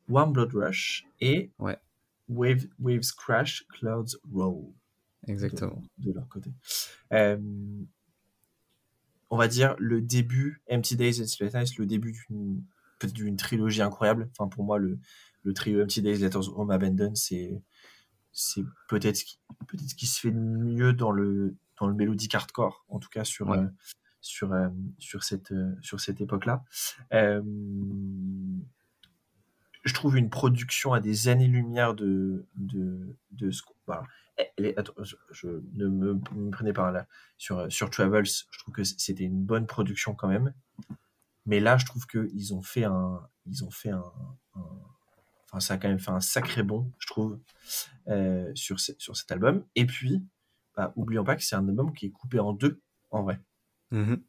Warm 0.09 0.33
Blood 0.33 0.53
Rush 0.55 1.05
et 1.21 1.53
Ouais. 1.59 1.79
Wave, 2.29 2.67
Waves 2.81 3.13
Crash, 3.17 3.65
Clouds 3.69 4.17
Roll 4.33 4.73
Exactement. 5.27 5.83
de 5.99 6.13
leur 6.13 6.29
côté. 6.29 6.51
Euh, 7.13 7.39
on 9.31 9.37
va 9.37 9.49
dire 9.49 9.75
le 9.79 10.01
début, 10.01 10.63
Empty 10.71 10.97
Days 10.97 11.21
and 11.21 11.27
Sleepless 11.27 11.55
Nights, 11.55 11.79
le 11.79 11.87
début 11.87 12.15
d'une 13.03 13.37
trilogie 13.37 13.83
incroyable. 13.83 14.29
Enfin, 14.39 14.49
pour 14.49 14.65
moi, 14.65 14.79
le, 14.79 14.99
le 15.45 15.53
trio 15.55 15.83
Empty 15.83 16.03
Days, 16.03 16.19
Letters 16.19 16.59
Home 16.59 16.71
Abandon, 16.71 17.15
c'est 17.15 17.63
c'est 18.33 18.63
peut-être 18.89 19.17
ce 19.17 19.25
qui 19.25 19.39
peut-être 19.67 19.89
ce 19.91 19.95
qui 19.95 20.07
se 20.07 20.21
fait 20.21 20.31
de 20.31 20.39
mieux 20.39 20.93
dans 20.93 21.11
le 21.11 21.57
dans 21.81 21.87
le 21.87 21.95
mélodique 21.95 22.35
hardcore, 22.35 22.85
en 22.89 22.99
tout 22.99 23.09
cas 23.09 23.25
sur 23.25 23.49
Ouais. 23.49 23.59
euh, 23.59 23.67
sur 24.21 24.53
euh, 24.53 24.69
sur 24.99 25.23
cette 25.25 25.53
euh, 25.53 25.75
sur 25.83 26.01
cette 26.01 26.21
époque-là. 26.21 26.65
Je 29.85 29.95
trouve 29.95 30.17
une 30.19 30.29
production 30.29 30.93
à 30.93 31.01
des 31.01 31.29
années-lumière 31.29 31.95
de, 31.95 32.45
de, 32.57 33.17
de 33.33 33.51
ce 33.51 33.63
qu'on. 33.63 33.75
Voilà. 33.87 34.03
Attends, 34.77 34.93
je, 35.03 35.17
je- 35.31 35.63
ne 35.75 35.87
me, 35.89 36.15
me 36.15 36.51
prenez 36.51 36.73
pas 36.73 36.91
là. 36.93 37.07
Sur, 37.39 37.71
sur 37.73 37.91
Travels, 37.91 38.25
je 38.27 38.59
trouve 38.59 38.75
que 38.75 38.85
c'était 38.85 39.25
une 39.25 39.43
bonne 39.45 39.67
production 39.67 40.15
quand 40.15 40.29
même. 40.29 40.55
Mais 41.47 41.61
là, 41.61 41.77
je 41.77 41.87
trouve 41.87 42.07
qu'ils 42.07 42.55
ont 42.55 42.63
fait 42.63 42.85
un. 42.85 43.21
Ils 43.47 43.65
ont 43.65 43.71
fait 43.71 43.91
un. 43.91 44.05
un- 44.55 44.81
enfin, 45.47 45.61
ça 45.61 45.75
a 45.75 45.79
quand 45.79 45.89
même 45.89 45.99
fait 45.99 46.11
un 46.11 46.21
sacré 46.21 46.63
bond, 46.63 46.93
je 46.99 47.07
trouve, 47.07 47.41
euh, 48.09 48.53
sur, 48.55 48.79
ce- 48.81 48.93
sur 48.99 49.17
cet 49.17 49.33
album. 49.33 49.65
Et 49.75 49.87
puis, 49.87 50.23
bah, 50.77 50.93
oublions 50.97 51.25
pas 51.25 51.37
que 51.37 51.43
c'est 51.43 51.57
un 51.57 51.67
album 51.69 51.93
qui 51.95 52.07
est 52.07 52.11
coupé 52.11 52.39
en 52.39 52.53
deux, 52.53 52.81
en 53.11 53.23
vrai. 53.23 53.41
Mhm. 53.91 54.23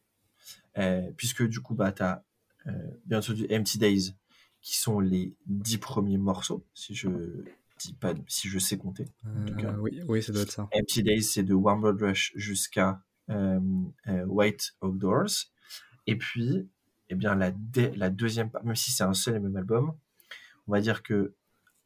Euh, 0.77 1.11
puisque 1.17 1.43
du 1.47 1.59
coup, 1.59 1.75
bah, 1.75 1.91
tu 1.91 2.03
as 2.03 2.23
bien 3.05 3.17
entendu 3.19 3.47
Empty 3.51 3.77
Days, 3.79 4.15
qui 4.61 4.77
sont 4.77 4.99
les 4.99 5.35
dix 5.45 5.77
premiers 5.77 6.17
morceaux, 6.17 6.65
si 6.73 6.93
je 6.95 7.09
dis 7.87 7.93
pas, 7.93 8.13
si 8.27 8.47
je 8.49 8.59
sais 8.59 8.77
compter. 8.77 9.05
tout 9.45 9.55
cas. 9.55 9.71
Euh, 9.71 9.77
oui, 9.79 10.01
oui, 10.07 10.21
ça 10.23 10.31
doit 10.33 10.43
être 10.43 10.51
ça. 10.51 10.67
Empty 10.73 11.03
Days, 11.03 11.23
c'est 11.23 11.43
de 11.43 11.53
Warm 11.53 11.81
Blood 11.81 12.01
Rush 12.01 12.31
jusqu'à 12.35 13.01
euh, 13.29 13.59
euh, 14.07 14.25
White 14.25 14.75
Outdoors. 14.81 15.29
Et 16.07 16.17
puis, 16.17 16.67
eh 17.09 17.15
bien, 17.15 17.35
la, 17.35 17.51
deuxième, 18.09 18.49
même 18.63 18.75
si 18.75 18.91
c'est 18.91 19.03
un 19.03 19.13
seul 19.13 19.35
et 19.35 19.39
même 19.39 19.55
album, 19.55 19.93
on 20.67 20.71
va 20.71 20.81
dire 20.81 21.03
que 21.03 21.35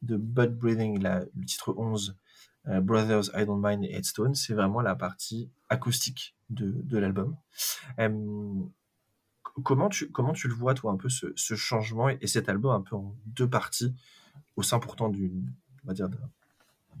de 0.02 0.16
Bud 0.16 0.56
Breathing, 0.58 1.00
la- 1.00 1.20
le 1.20 1.44
titre 1.46 1.74
11, 1.76 2.16
euh, 2.68 2.80
Brothers, 2.80 3.24
I 3.34 3.44
Don't 3.46 3.60
Mind 3.62 3.84
et 3.84 3.92
Headstone, 3.94 4.34
c'est 4.34 4.54
vraiment 4.54 4.80
la 4.80 4.94
partie 4.94 5.50
acoustique 5.68 6.36
de, 6.50 6.70
de 6.82 6.98
l'album. 6.98 7.36
Euh, 7.98 8.62
comment, 9.62 9.88
tu, 9.88 10.10
comment 10.10 10.32
tu 10.32 10.48
le 10.48 10.54
vois, 10.54 10.74
toi, 10.74 10.92
un 10.92 10.96
peu 10.96 11.08
ce, 11.08 11.26
ce 11.36 11.54
changement 11.54 12.08
et, 12.08 12.18
et 12.20 12.26
cet 12.26 12.48
album 12.48 12.72
un 12.72 12.80
peu 12.82 12.96
en 12.96 13.16
deux 13.26 13.48
parties 13.48 13.94
au 14.56 14.62
sein 14.62 14.78
pourtant 14.78 15.08
d'une, 15.08 15.52
on 15.84 15.88
va 15.88 15.94
dire, 15.94 16.08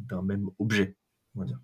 d'un- 0.08 0.22
même 0.22 0.48
objet, 0.58 0.94
on 1.34 1.40
va 1.40 1.46
dire. 1.46 1.60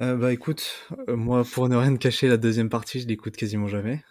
Euh, 0.00 0.16
bah 0.16 0.32
écoute, 0.32 0.86
euh, 1.08 1.16
moi 1.16 1.44
pour 1.44 1.68
ne 1.68 1.74
rien 1.76 1.92
te 1.92 1.98
cacher, 1.98 2.28
la 2.28 2.36
deuxième 2.36 2.68
partie, 2.68 3.00
je 3.00 3.08
l'écoute 3.08 3.36
quasiment 3.36 3.66
jamais. 3.66 4.04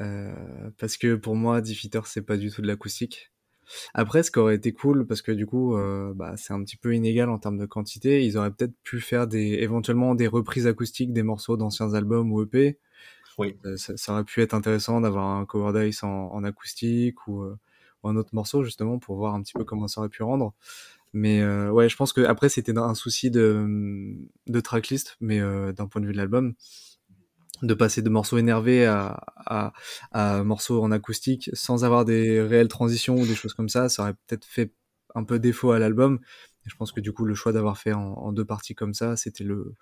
Euh, 0.00 0.32
parce 0.78 0.96
que 0.96 1.16
pour 1.16 1.36
moi, 1.36 1.60
Diffeater, 1.60 2.06
c'est 2.06 2.22
pas 2.22 2.36
du 2.36 2.50
tout 2.50 2.62
de 2.62 2.66
l'acoustique. 2.66 3.32
Après, 3.94 4.22
ce 4.22 4.30
qui 4.30 4.38
aurait 4.38 4.54
été 4.56 4.72
cool, 4.72 5.06
parce 5.06 5.22
que 5.22 5.32
du 5.32 5.46
coup, 5.46 5.76
euh, 5.76 6.14
bah, 6.14 6.34
c'est 6.38 6.54
un 6.54 6.62
petit 6.64 6.76
peu 6.78 6.94
inégal 6.94 7.28
en 7.30 7.38
termes 7.38 7.58
de 7.58 7.66
quantité, 7.66 8.24
ils 8.24 8.38
auraient 8.38 8.50
peut-être 8.52 8.74
pu 8.82 9.00
faire 9.00 9.26
des, 9.26 9.58
éventuellement 9.60 10.14
des 10.14 10.26
reprises 10.28 10.66
acoustiques 10.66 11.12
des 11.12 11.22
morceaux 11.22 11.56
d'anciens 11.58 11.92
albums 11.94 12.32
ou 12.32 12.42
EP. 12.44 12.78
Oui. 13.38 13.56
Euh, 13.66 13.76
ça, 13.76 13.96
ça 13.96 14.12
aurait 14.12 14.24
pu 14.24 14.40
être 14.42 14.54
intéressant 14.54 15.00
d'avoir 15.00 15.26
un 15.26 15.44
cover 15.46 15.86
dice 15.86 16.02
en, 16.02 16.32
en 16.32 16.44
acoustique 16.44 17.26
ou, 17.28 17.42
euh, 17.42 17.56
un 18.04 18.16
autre 18.16 18.30
morceau 18.32 18.62
justement 18.64 18.98
pour 18.98 19.16
voir 19.16 19.34
un 19.34 19.42
petit 19.42 19.54
peu 19.54 19.64
comment 19.64 19.88
ça 19.88 20.00
aurait 20.00 20.08
pu 20.08 20.22
rendre. 20.22 20.54
Mais 21.12 21.40
euh, 21.40 21.70
ouais, 21.70 21.88
je 21.88 21.96
pense 21.96 22.12
que 22.12 22.20
après 22.20 22.48
c'était 22.48 22.76
un 22.76 22.94
souci 22.94 23.30
de, 23.30 24.14
de 24.46 24.60
tracklist, 24.60 25.16
mais 25.20 25.40
euh, 25.40 25.72
d'un 25.72 25.86
point 25.86 26.00
de 26.02 26.06
vue 26.06 26.12
de 26.12 26.18
l'album, 26.18 26.54
de 27.62 27.74
passer 27.74 28.02
de 28.02 28.10
morceaux 28.10 28.38
énervés 28.38 28.86
à, 28.86 29.18
à, 29.36 29.72
à 30.12 30.44
morceaux 30.44 30.82
en 30.82 30.92
acoustique 30.92 31.50
sans 31.54 31.84
avoir 31.84 32.04
des 32.04 32.40
réelles 32.42 32.68
transitions 32.68 33.16
ou 33.16 33.26
des 33.26 33.34
choses 33.34 33.54
comme 33.54 33.68
ça, 33.68 33.88
ça 33.88 34.02
aurait 34.02 34.14
peut-être 34.26 34.44
fait 34.44 34.72
un 35.14 35.24
peu 35.24 35.38
défaut 35.38 35.72
à 35.72 35.78
l'album. 35.78 36.20
Je 36.66 36.76
pense 36.76 36.92
que 36.92 37.00
du 37.00 37.12
coup 37.12 37.24
le 37.24 37.34
choix 37.34 37.52
d'avoir 37.52 37.78
fait 37.78 37.94
en, 37.94 38.12
en 38.12 38.30
deux 38.30 38.44
parties 38.44 38.74
comme 38.74 38.92
ça, 38.92 39.16
c'était 39.16 39.42
le 39.44 39.74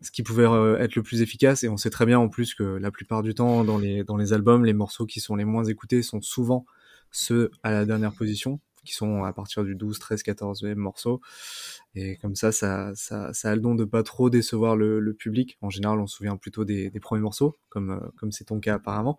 ce 0.00 0.12
qui 0.12 0.22
pouvait 0.22 0.46
euh, 0.46 0.78
être 0.78 0.94
le 0.94 1.02
plus 1.02 1.20
efficace. 1.20 1.64
Et 1.64 1.68
on 1.68 1.76
sait 1.76 1.90
très 1.90 2.06
bien 2.06 2.20
en 2.20 2.28
plus 2.28 2.54
que 2.54 2.62
la 2.62 2.92
plupart 2.92 3.24
du 3.24 3.34
temps 3.34 3.64
dans 3.64 3.76
les 3.76 4.04
dans 4.04 4.16
les 4.16 4.32
albums, 4.32 4.64
les 4.64 4.72
morceaux 4.72 5.04
qui 5.04 5.18
sont 5.18 5.34
les 5.34 5.44
moins 5.44 5.64
écoutés 5.64 6.00
sont 6.02 6.20
souvent 6.20 6.64
ceux 7.10 7.50
à 7.62 7.70
la 7.72 7.84
dernière 7.84 8.12
position 8.14 8.60
qui 8.84 8.94
sont 8.94 9.24
à 9.24 9.32
partir 9.34 9.64
du 9.64 9.74
12, 9.74 9.98
13, 9.98 10.22
14e 10.22 10.74
morceau. 10.76 11.20
Et 11.94 12.16
comme 12.16 12.34
ça, 12.34 12.52
ça, 12.52 12.92
ça, 12.94 13.32
ça 13.34 13.50
a 13.50 13.54
le 13.54 13.60
don 13.60 13.74
de 13.74 13.84
pas 13.84 14.02
trop 14.02 14.30
décevoir 14.30 14.76
le, 14.76 14.98
le 15.00 15.14
public. 15.14 15.58
En 15.60 15.68
général, 15.68 15.98
on 15.98 16.06
se 16.06 16.16
souvient 16.16 16.36
plutôt 16.36 16.64
des, 16.64 16.88
des 16.88 17.00
premiers 17.00 17.20
morceaux, 17.20 17.58
comme 17.68 17.90
euh, 17.90 18.08
comme 18.16 18.32
c'est 18.32 18.44
ton 18.44 18.60
cas 18.60 18.74
apparemment. 18.76 19.18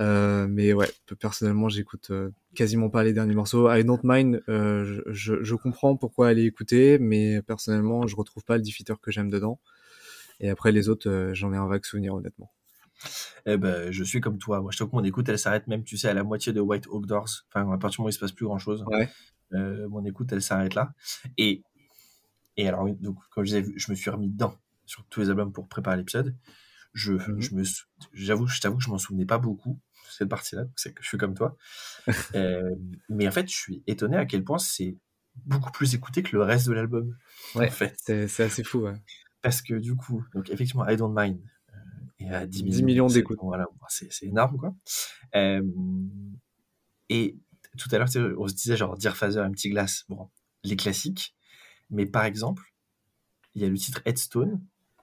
Euh, 0.00 0.46
mais 0.48 0.72
ouais, 0.72 0.90
personnellement, 1.18 1.68
j'écoute 1.68 2.08
euh, 2.10 2.30
quasiment 2.54 2.90
pas 2.90 3.04
les 3.04 3.12
derniers 3.12 3.34
morceaux. 3.34 3.70
I 3.72 3.84
Don't 3.84 4.00
Mind, 4.04 4.42
euh, 4.48 4.84
je, 4.84 5.12
je, 5.12 5.42
je 5.42 5.54
comprends 5.54 5.96
pourquoi 5.96 6.28
aller 6.28 6.44
écouter, 6.44 6.98
mais 6.98 7.42
personnellement, 7.42 8.06
je 8.06 8.16
retrouve 8.16 8.44
pas 8.44 8.56
le 8.56 8.62
diffuteur 8.62 9.00
que 9.00 9.10
j'aime 9.10 9.30
dedans. 9.30 9.60
Et 10.40 10.50
après, 10.50 10.72
les 10.72 10.88
autres, 10.88 11.08
euh, 11.08 11.34
j'en 11.34 11.52
ai 11.52 11.56
un 11.56 11.66
vague 11.68 11.84
souvenir, 11.84 12.14
honnêtement. 12.14 12.50
Eh 13.46 13.56
ben, 13.56 13.90
je 13.90 14.04
suis 14.04 14.20
comme 14.20 14.38
toi. 14.38 14.60
Moi, 14.60 14.70
je 14.72 14.76
trouve 14.78 14.90
que 14.90 14.96
mon 14.96 15.04
écoute, 15.04 15.28
elle 15.28 15.38
s'arrête 15.38 15.66
même, 15.66 15.84
tu 15.84 15.96
sais, 15.96 16.08
à 16.08 16.14
la 16.14 16.22
moitié 16.24 16.52
de 16.52 16.60
White 16.60 16.86
Oak 16.88 17.06
Doors. 17.06 17.28
Enfin, 17.48 17.70
à 17.72 17.78
partir 17.78 17.96
du 17.96 18.00
moment 18.02 18.06
où 18.06 18.10
il 18.10 18.12
se 18.12 18.18
passe 18.18 18.32
plus 18.32 18.46
grand 18.46 18.58
chose, 18.58 18.84
Ouais. 18.86 19.08
euh, 19.54 19.88
mon 19.88 20.04
écoute, 20.04 20.30
elle 20.32 20.42
s'arrête 20.42 20.74
là. 20.74 20.92
Et, 21.38 21.62
et 22.56 22.68
alors, 22.68 22.86
donc, 23.00 23.16
comme 23.30 23.44
je 23.44 23.56
disais, 23.56 23.72
je 23.76 23.90
me 23.90 23.96
suis 23.96 24.10
remis 24.10 24.28
dedans 24.28 24.54
sur 24.86 25.04
tous 25.06 25.20
les 25.20 25.30
albums 25.30 25.52
pour 25.52 25.68
préparer 25.68 25.96
l'épisode. 25.96 26.36
Je, 26.92 27.12
Mhm. 27.14 27.40
je 27.40 27.54
me, 27.54 27.62
j'avoue, 28.12 28.46
je 28.48 28.60
t'avoue 28.60 28.76
que 28.78 28.82
je 28.84 28.90
m'en 28.90 28.98
souvenais 28.98 29.24
pas 29.26 29.38
beaucoup 29.38 29.78
cette 30.10 30.28
partie-là. 30.28 30.64
donc 30.64 30.72
C'est 30.76 30.92
que 30.92 31.02
je 31.02 31.08
suis 31.08 31.18
comme 31.18 31.34
toi. 31.34 31.56
Euh, 32.34 32.74
mais 33.08 33.28
en 33.28 33.30
fait, 33.30 33.48
je 33.48 33.54
suis 33.56 33.82
étonné 33.86 34.16
à 34.16 34.26
quel 34.26 34.42
point 34.44 34.58
c'est 34.58 34.96
beaucoup 35.46 35.70
plus 35.70 35.94
écouté 35.94 36.22
que 36.24 36.36
le 36.36 36.42
reste 36.42 36.66
de 36.68 36.72
l'album. 36.72 37.16
Ouais. 37.54 37.68
En 37.68 37.70
fait. 37.70 37.94
C'est 38.02 38.26
c'est 38.28 38.42
assez 38.42 38.64
fou, 38.64 38.80
ouais. 38.80 38.94
Parce 39.42 39.62
que 39.62 39.74
du 39.74 39.94
coup, 39.96 40.24
donc 40.34 40.50
effectivement, 40.50 40.86
I 40.88 40.96
Don't 40.96 41.14
Mind 41.16 41.40
euh, 42.22 42.30
est 42.30 42.34
à 42.34 42.46
10 42.46 42.64
millions, 42.64 42.76
10 42.76 42.82
millions 42.82 43.08
c'est- 43.08 43.14
d'écoutes. 43.16 43.38
Voilà, 43.42 43.66
c'est 43.88 44.26
énorme, 44.26 44.56
quoi. 44.56 44.74
Euh, 45.34 45.62
et 47.08 47.36
tout 47.78 47.88
à 47.92 47.98
l'heure, 47.98 48.08
on 48.38 48.48
se 48.48 48.54
disait 48.54 48.76
genre 48.76 48.96
Dear 48.96 49.16
Father, 49.16 49.40
un 49.40 49.50
petit 49.50 49.70
glace, 49.70 50.04
bon, 50.08 50.28
les 50.64 50.76
classiques. 50.76 51.34
Mais 51.90 52.06
par 52.06 52.24
exemple, 52.24 52.72
il 53.54 53.62
y 53.62 53.64
a 53.64 53.68
le 53.68 53.76
titre 53.76 54.00
Headstone, 54.04 54.60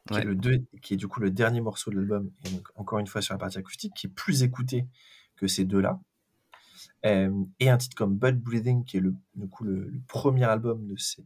qui, 0.08 0.18
est 0.20 0.24
le 0.24 0.36
deux, 0.36 0.66
qui 0.82 0.94
est 0.94 0.98
du 0.98 1.08
coup 1.08 1.20
le 1.20 1.32
dernier 1.32 1.60
morceau 1.60 1.92
de 1.92 1.98
l'album, 1.98 2.32
et 2.46 2.52
donc 2.52 2.70
encore 2.76 3.00
une 3.00 3.08
fois 3.08 3.22
sur 3.22 3.34
la 3.34 3.38
partie 3.38 3.58
acoustique, 3.58 3.94
qui 3.94 4.08
est 4.08 4.10
plus 4.10 4.44
écouté 4.44 4.88
que 5.36 5.48
ces 5.48 5.66
deux-là. 5.66 6.00
Euh, 7.06 7.44
et 7.60 7.70
un 7.70 7.78
titre 7.78 7.96
comme 7.96 8.18
Bud 8.18 8.40
Breathing, 8.40 8.86
qui 8.86 8.98
est 8.98 9.00
le, 9.02 9.14
du 9.36 9.48
coup 9.48 9.64
le, 9.64 9.92
premier 10.08 10.46
album 10.46 10.88
de 10.88 10.96
cette 10.98 11.26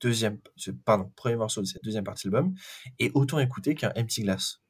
deuxième, 0.00 0.38
ce, 0.56 0.70
pardon, 0.70 1.10
premier 1.16 1.36
morceau 1.36 1.60
de 1.60 1.66
cette 1.66 1.82
deuxième 1.82 2.04
partie 2.04 2.28
de 2.28 2.32
l'album, 2.32 2.54
est 2.98 3.10
autant 3.14 3.38
écouté 3.38 3.74
qu'un 3.74 3.92
Empty 3.96 4.22
Glass. 4.22 4.60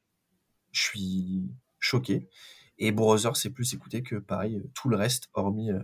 Je 0.78 0.84
suis 0.84 1.50
choqué. 1.80 2.28
Et 2.78 2.92
Brother, 2.92 3.36
c'est 3.36 3.50
plus 3.50 3.74
écouté 3.74 4.02
que 4.02 4.16
pareil, 4.16 4.62
tout 4.74 4.88
le 4.88 4.96
reste, 4.96 5.28
hormis 5.34 5.72
euh, 5.72 5.82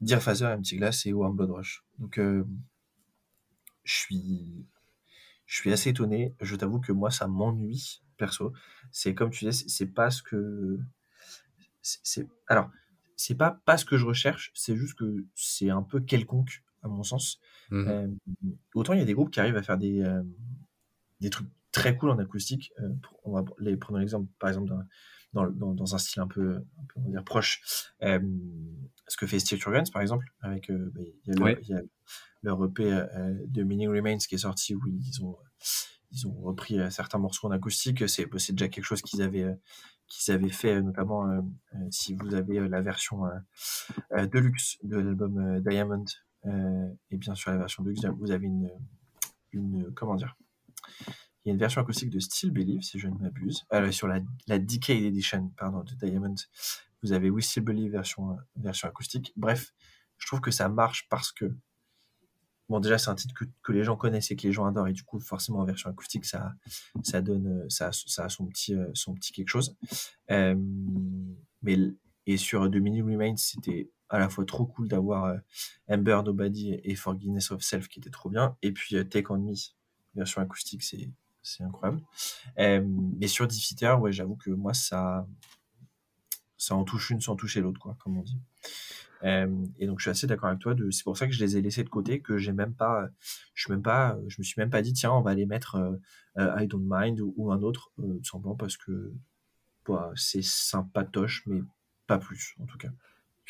Dear 0.00 0.20
Father, 0.20 0.46
Empty 0.46 0.76
Glass 0.78 1.06
et 1.06 1.12
Warm 1.12 1.36
Blood 1.36 1.50
Rush. 1.50 1.84
Donc, 1.98 2.18
euh, 2.18 2.44
je 3.84 3.94
suis 3.94 4.66
je 5.46 5.56
suis 5.56 5.72
assez 5.72 5.90
étonné. 5.90 6.34
Je 6.40 6.56
t'avoue 6.56 6.80
que 6.80 6.92
moi, 6.92 7.10
ça 7.10 7.28
m'ennuie, 7.28 8.02
perso. 8.16 8.52
C'est 8.90 9.14
comme 9.14 9.30
tu 9.30 9.44
dis, 9.44 9.52
c'est 9.52 9.92
pas 9.92 10.10
ce 10.10 10.22
que. 10.22 10.80
C'est 11.82 12.28
alors, 12.48 12.70
c'est 13.16 13.36
pas 13.36 13.60
pas 13.64 13.76
ce 13.76 13.84
que 13.84 13.96
je 13.96 14.06
recherche. 14.06 14.50
C'est 14.54 14.76
juste 14.76 14.98
que 14.98 15.24
c'est 15.36 15.70
un 15.70 15.82
peu 15.82 16.00
quelconque 16.00 16.64
à 16.82 16.88
mon 16.88 17.02
sens. 17.04 17.40
Mmh 17.70 17.88
euh, 17.88 18.08
autant 18.74 18.92
il 18.94 18.98
y 18.98 19.02
a 19.02 19.04
des 19.04 19.14
groupes 19.14 19.30
qui 19.30 19.40
arrivent 19.40 19.56
à 19.56 19.62
faire 19.62 19.78
des 19.78 20.02
euh, 20.02 20.22
des 21.20 21.30
trucs 21.30 21.48
très 21.72 21.96
cool 21.96 22.10
en 22.10 22.18
acoustique. 22.18 22.72
Euh, 22.80 22.88
on 23.24 23.32
va 23.32 23.44
les 23.58 23.76
prendre 23.76 23.98
l'exemple, 23.98 24.28
par 24.38 24.48
exemple, 24.50 24.68
dans, 25.32 25.46
dans, 25.50 25.74
dans, 25.74 25.94
un 25.94 25.98
style 25.98 26.22
un 26.22 26.26
peu, 26.26 26.56
un 26.56 26.84
peu 26.88 26.94
on 26.96 27.02
va 27.02 27.10
dire, 27.10 27.24
proche. 27.24 27.62
ce 28.00 29.16
que 29.16 29.26
fait 29.26 29.38
Steve 29.38 29.60
Guns, 29.64 29.84
par 29.92 30.02
exemple, 30.02 30.26
avec 30.40 30.70
bah, 30.70 31.00
il 31.60 31.68
y 31.68 31.74
a 31.74 31.80
leur 32.42 32.64
EP 32.64 32.84
de 33.46 33.62
Meaning 33.62 33.88
Remains 33.88 34.18
qui 34.18 34.34
est 34.34 34.38
sorti 34.38 34.74
où 34.74 34.80
ils 34.86 35.22
ont 35.22 35.36
ils 36.12 36.26
ont 36.26 36.34
repris 36.40 36.78
certains 36.90 37.18
morceaux 37.18 37.46
en 37.46 37.52
acoustique. 37.52 38.08
C'est 38.08 38.26
c'est 38.38 38.52
déjà 38.54 38.68
quelque 38.68 38.84
chose 38.84 39.02
qu'ils 39.02 39.22
avaient 39.22 39.56
qu'ils 40.08 40.34
avaient 40.34 40.50
fait 40.50 40.82
notamment 40.82 41.28
si 41.90 42.14
vous 42.14 42.34
avez 42.34 42.66
la 42.68 42.80
version 42.80 43.22
deluxe 44.10 44.78
de 44.82 44.96
l'album 44.96 45.60
Diamond 45.60 46.06
et 46.46 47.16
bien 47.16 47.34
sûr 47.36 47.52
la 47.52 47.58
version 47.58 47.84
deluxe 47.84 48.04
vous 48.18 48.32
avez 48.32 48.46
une 48.46 48.70
une 49.52 49.92
comment 49.94 50.16
dire 50.16 50.36
il 51.44 51.48
y 51.48 51.50
a 51.50 51.52
une 51.54 51.58
version 51.58 51.80
acoustique 51.80 52.10
de 52.10 52.20
Still 52.20 52.50
Believe, 52.50 52.82
si 52.82 52.98
je 52.98 53.08
ne 53.08 53.14
m'abuse. 53.14 53.64
Euh, 53.72 53.90
sur 53.90 54.06
la, 54.06 54.20
la 54.46 54.58
Decade 54.58 55.02
Edition, 55.02 55.50
pardon, 55.56 55.82
de 55.82 55.94
Diamond, 55.94 56.34
vous 57.02 57.12
avez 57.12 57.30
We 57.30 57.58
Believe 57.60 57.92
version, 57.92 58.36
version 58.56 58.88
acoustique. 58.88 59.32
Bref, 59.36 59.72
je 60.18 60.26
trouve 60.26 60.40
que 60.40 60.50
ça 60.50 60.68
marche 60.68 61.08
parce 61.08 61.32
que, 61.32 61.52
bon, 62.68 62.78
déjà, 62.80 62.98
c'est 62.98 63.08
un 63.08 63.14
titre 63.14 63.34
que, 63.34 63.44
que, 63.62 63.72
les 63.72 63.84
gens 63.84 63.96
connaissent 63.96 64.30
et 64.30 64.36
que 64.36 64.46
les 64.46 64.52
gens 64.52 64.66
adorent, 64.66 64.88
et 64.88 64.92
du 64.92 65.02
coup, 65.02 65.18
forcément, 65.18 65.60
en 65.60 65.64
version 65.64 65.90
acoustique, 65.90 66.26
ça, 66.26 66.52
ça 67.02 67.22
donne, 67.22 67.68
ça, 67.70 67.90
ça 67.92 68.24
a 68.24 68.28
son 68.28 68.46
petit, 68.46 68.74
euh, 68.74 68.90
son 68.94 69.14
petit 69.14 69.32
quelque 69.32 69.48
chose. 69.48 69.76
Euh, 70.30 70.54
mais, 71.62 71.78
et 72.26 72.36
sur 72.36 72.68
Dominion 72.68 73.06
Remains, 73.06 73.36
c'était 73.36 73.90
à 74.10 74.18
la 74.18 74.28
fois 74.28 74.44
trop 74.44 74.66
cool 74.66 74.88
d'avoir 74.88 75.24
euh, 75.24 75.38
Ember 75.88 76.20
Nobody 76.24 76.78
et 76.84 76.94
Forgiveness 76.96 77.50
of 77.50 77.62
Self 77.62 77.88
qui 77.88 77.98
était 78.00 78.10
trop 78.10 78.28
bien, 78.28 78.56
et 78.60 78.72
puis 78.72 78.96
Take 79.08 79.30
On 79.30 79.38
Me, 79.38 79.54
version 80.14 80.42
acoustique, 80.42 80.82
c'est 80.82 81.08
c'est 81.50 81.64
incroyable. 81.64 82.02
Euh, 82.58 82.84
mais 83.18 83.26
sur 83.26 83.46
Diffiter, 83.46 83.92
ouais, 84.00 84.12
j'avoue 84.12 84.36
que 84.36 84.50
moi, 84.50 84.74
ça, 84.74 85.26
ça 86.56 86.74
en 86.74 86.84
touche 86.84 87.10
une 87.10 87.20
sans 87.20 87.36
toucher 87.36 87.60
l'autre, 87.60 87.80
quoi, 87.80 87.96
comme 88.00 88.18
on 88.18 88.22
dit. 88.22 88.40
Euh, 89.22 89.64
et 89.78 89.86
donc, 89.86 89.98
je 89.98 90.04
suis 90.04 90.10
assez 90.10 90.26
d'accord 90.26 90.48
avec 90.48 90.60
toi. 90.60 90.74
C'est 90.90 91.04
pour 91.04 91.16
ça 91.16 91.26
que 91.26 91.32
je 91.32 91.44
les 91.44 91.56
ai 91.56 91.62
laissés 91.62 91.84
de 91.84 91.88
côté, 91.88 92.20
que 92.20 92.38
j'ai 92.38 92.52
même 92.52 92.74
pas, 92.74 93.08
je 93.54 93.64
suis 93.64 93.72
même 93.72 93.82
pas, 93.82 94.18
je 94.28 94.36
me 94.38 94.44
suis 94.44 94.58
même 94.58 94.70
pas 94.70 94.82
dit, 94.82 94.92
tiens, 94.92 95.12
on 95.12 95.22
va 95.22 95.34
les 95.34 95.46
mettre 95.46 95.76
euh, 96.38 96.62
I 96.62 96.66
Don't 96.66 96.86
Mind 96.88 97.20
ou, 97.20 97.52
un 97.52 97.62
autre, 97.62 97.92
simplement 98.22 98.56
parce 98.56 98.76
que 98.76 99.12
bah, 99.86 100.12
c'est 100.14 100.42
sympatoche, 100.42 101.42
mais 101.46 101.60
pas 102.06 102.18
plus, 102.18 102.54
en 102.60 102.66
tout 102.66 102.78
cas. 102.78 102.90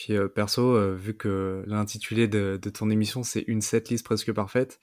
Puis 0.00 0.16
euh, 0.16 0.28
perso, 0.28 0.62
euh, 0.62 0.94
vu 0.94 1.14
que 1.14 1.62
l'intitulé 1.66 2.26
de, 2.26 2.58
de, 2.60 2.70
ton 2.70 2.88
émission 2.88 3.22
c'est 3.22 3.44
une 3.46 3.60
setlist 3.60 4.02
presque 4.02 4.32
parfaite, 4.32 4.80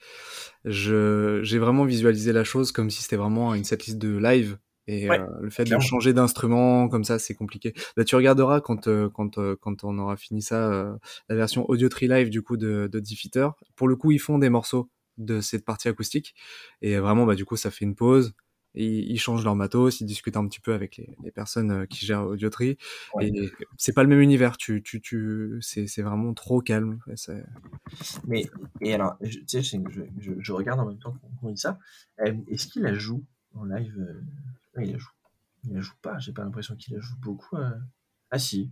je 0.64 1.40
j'ai 1.42 1.58
vraiment 1.58 1.84
visualisé 1.84 2.32
la 2.32 2.44
chose 2.44 2.70
comme 2.70 2.88
si 2.88 3.02
c'était 3.02 3.16
vraiment 3.16 3.52
une 3.52 3.64
setlist 3.64 3.98
de 3.98 4.16
live. 4.16 4.58
Et 4.86 5.10
euh, 5.10 5.18
le 5.40 5.50
fait 5.50 5.64
de 5.64 5.76
changer 5.80 6.12
d'instrument 6.12 6.88
comme 6.88 7.02
ça, 7.02 7.18
c'est 7.18 7.34
compliqué. 7.34 7.74
Bah, 7.96 8.04
tu 8.04 8.14
regarderas 8.14 8.60
quand 8.60 8.88
quand 9.08 9.56
quand 9.56 9.82
on 9.82 9.98
aura 9.98 10.16
fini 10.16 10.40
ça, 10.40 10.96
la 11.28 11.34
version 11.34 11.68
audio 11.68 11.88
tree 11.88 12.06
live 12.06 12.30
du 12.30 12.40
coup 12.40 12.56
de, 12.56 12.88
de 12.90 13.00
Defeater. 13.00 13.56
Pour 13.74 13.88
le 13.88 13.96
coup, 13.96 14.12
ils 14.12 14.20
font 14.20 14.38
des 14.38 14.50
morceaux 14.50 14.88
de 15.16 15.40
cette 15.40 15.64
partie 15.64 15.88
acoustique 15.88 16.36
et 16.80 16.96
vraiment 16.98 17.26
bah 17.26 17.34
du 17.34 17.44
coup 17.44 17.56
ça 17.56 17.72
fait 17.72 17.84
une 17.84 17.96
pause 17.96 18.34
ils, 18.74 19.18
changent 19.18 19.44
leur 19.44 19.56
matos, 19.56 20.00
ils 20.00 20.06
discutent 20.06 20.36
un 20.36 20.46
petit 20.46 20.60
peu 20.60 20.72
avec 20.72 20.96
les, 20.96 21.16
les 21.24 21.30
personnes 21.30 21.70
euh, 21.70 21.86
qui 21.86 22.04
gèrent 22.04 22.26
Audiotree. 22.26 22.78
Ouais. 23.14 23.28
Et 23.28 23.50
c'est 23.76 23.92
pas 23.92 24.02
le 24.02 24.08
même 24.08 24.20
univers, 24.20 24.56
tu, 24.56 24.82
tu, 24.82 25.00
tu, 25.00 25.58
c'est 25.60 26.02
vraiment 26.02 26.34
trop 26.34 26.60
calme. 26.60 26.98
Mais, 28.26 28.44
et 28.80 28.94
alors, 28.94 29.16
tu 29.20 29.42
sais, 29.46 29.62
je, 29.62 29.78
je, 30.18 30.32
je, 30.38 30.52
regarde 30.52 30.80
en 30.80 30.86
même 30.86 30.98
temps 30.98 31.16
qu'on 31.40 31.50
dit 31.50 31.60
ça. 31.60 31.78
Euh, 32.20 32.34
est-ce 32.48 32.66
qu'il 32.66 32.82
la 32.82 32.94
joue 32.94 33.24
en 33.54 33.64
live 33.64 33.94
euh... 33.98 34.82
Il 34.82 34.92
la 34.92 34.98
joue. 34.98 35.10
Il 35.64 35.74
la 35.74 35.80
joue 35.80 35.96
pas, 36.00 36.18
j'ai 36.18 36.32
pas 36.32 36.44
l'impression 36.44 36.76
qu'il 36.76 36.94
la 36.94 37.00
joue 37.00 37.16
beaucoup. 37.18 37.56
Euh... 37.56 37.70
Ah 38.30 38.38
si. 38.38 38.70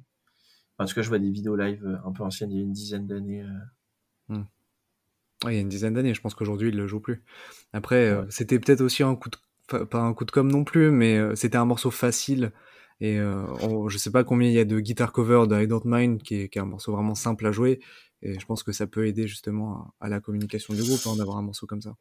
En 0.79 0.85
tout 0.85 0.95
cas, 0.95 1.03
je 1.03 1.09
vois 1.09 1.19
des 1.19 1.31
vidéos 1.31 1.57
live 1.57 2.01
un 2.05 2.13
peu 2.13 2.23
anciennes, 2.23 2.53
il 2.53 2.59
y 2.59 2.61
a 2.61 2.63
une 2.63 2.73
dizaine 2.73 3.07
d'années. 3.07 3.45
Hmm. 4.29 4.43
Ouais, 5.45 5.53
il 5.53 5.55
y 5.55 5.59
a 5.59 5.63
une 5.63 5.69
dizaine 5.69 5.95
d'années, 5.95 6.15
je 6.15 6.21
pense 6.21 6.35
qu'aujourd'hui 6.35 6.69
il 6.69 6.77
le 6.77 6.87
joue 6.87 7.01
plus. 7.01 7.23
Après, 7.73 8.15
ouais. 8.15 8.27
c'était 8.31 8.59
peut-être 8.59 8.83
aussi 8.83 9.03
un 9.03 9.15
coup 9.15 9.31
de 9.31 9.37
pas 9.67 10.01
un 10.01 10.15
coup 10.15 10.25
de 10.25 10.31
com 10.31 10.51
non 10.51 10.65
plus, 10.65 10.91
mais 10.91 11.17
euh, 11.17 11.35
c'était 11.35 11.59
un 11.59 11.65
morceau 11.65 11.91
facile. 11.91 12.53
Et 13.01 13.19
euh, 13.19 13.89
je 13.89 13.99
sais 13.99 14.11
pas 14.11 14.25
combien 14.25 14.49
il 14.49 14.55
y 14.55 14.59
a 14.59 14.65
de 14.65 14.81
guitar 14.81 15.13
cover 15.13 15.47
de 15.47 15.61
I 15.61 15.67
Don't 15.67 15.83
Mind, 15.85 16.23
qui 16.23 16.37
est, 16.37 16.49
qui 16.49 16.59
est, 16.59 16.63
un 16.63 16.67
morceau 16.67 16.93
vraiment 16.93 17.15
simple 17.15 17.47
à 17.47 17.53
jouer. 17.53 17.81
Et 18.23 18.39
je 18.39 18.47
pense 18.47 18.63
que 18.63 18.73
ça 18.73 18.87
peut 18.87 19.07
aider 19.07 19.29
justement 19.29 19.95
à, 20.01 20.07
à 20.07 20.09
la 20.09 20.21
communication 20.21 20.73
du 20.73 20.83
groupe 20.83 21.01
hein, 21.07 21.17
d'avoir 21.17 21.37
un 21.37 21.43
morceau 21.43 21.67
comme 21.67 21.83
ça. 21.83 21.95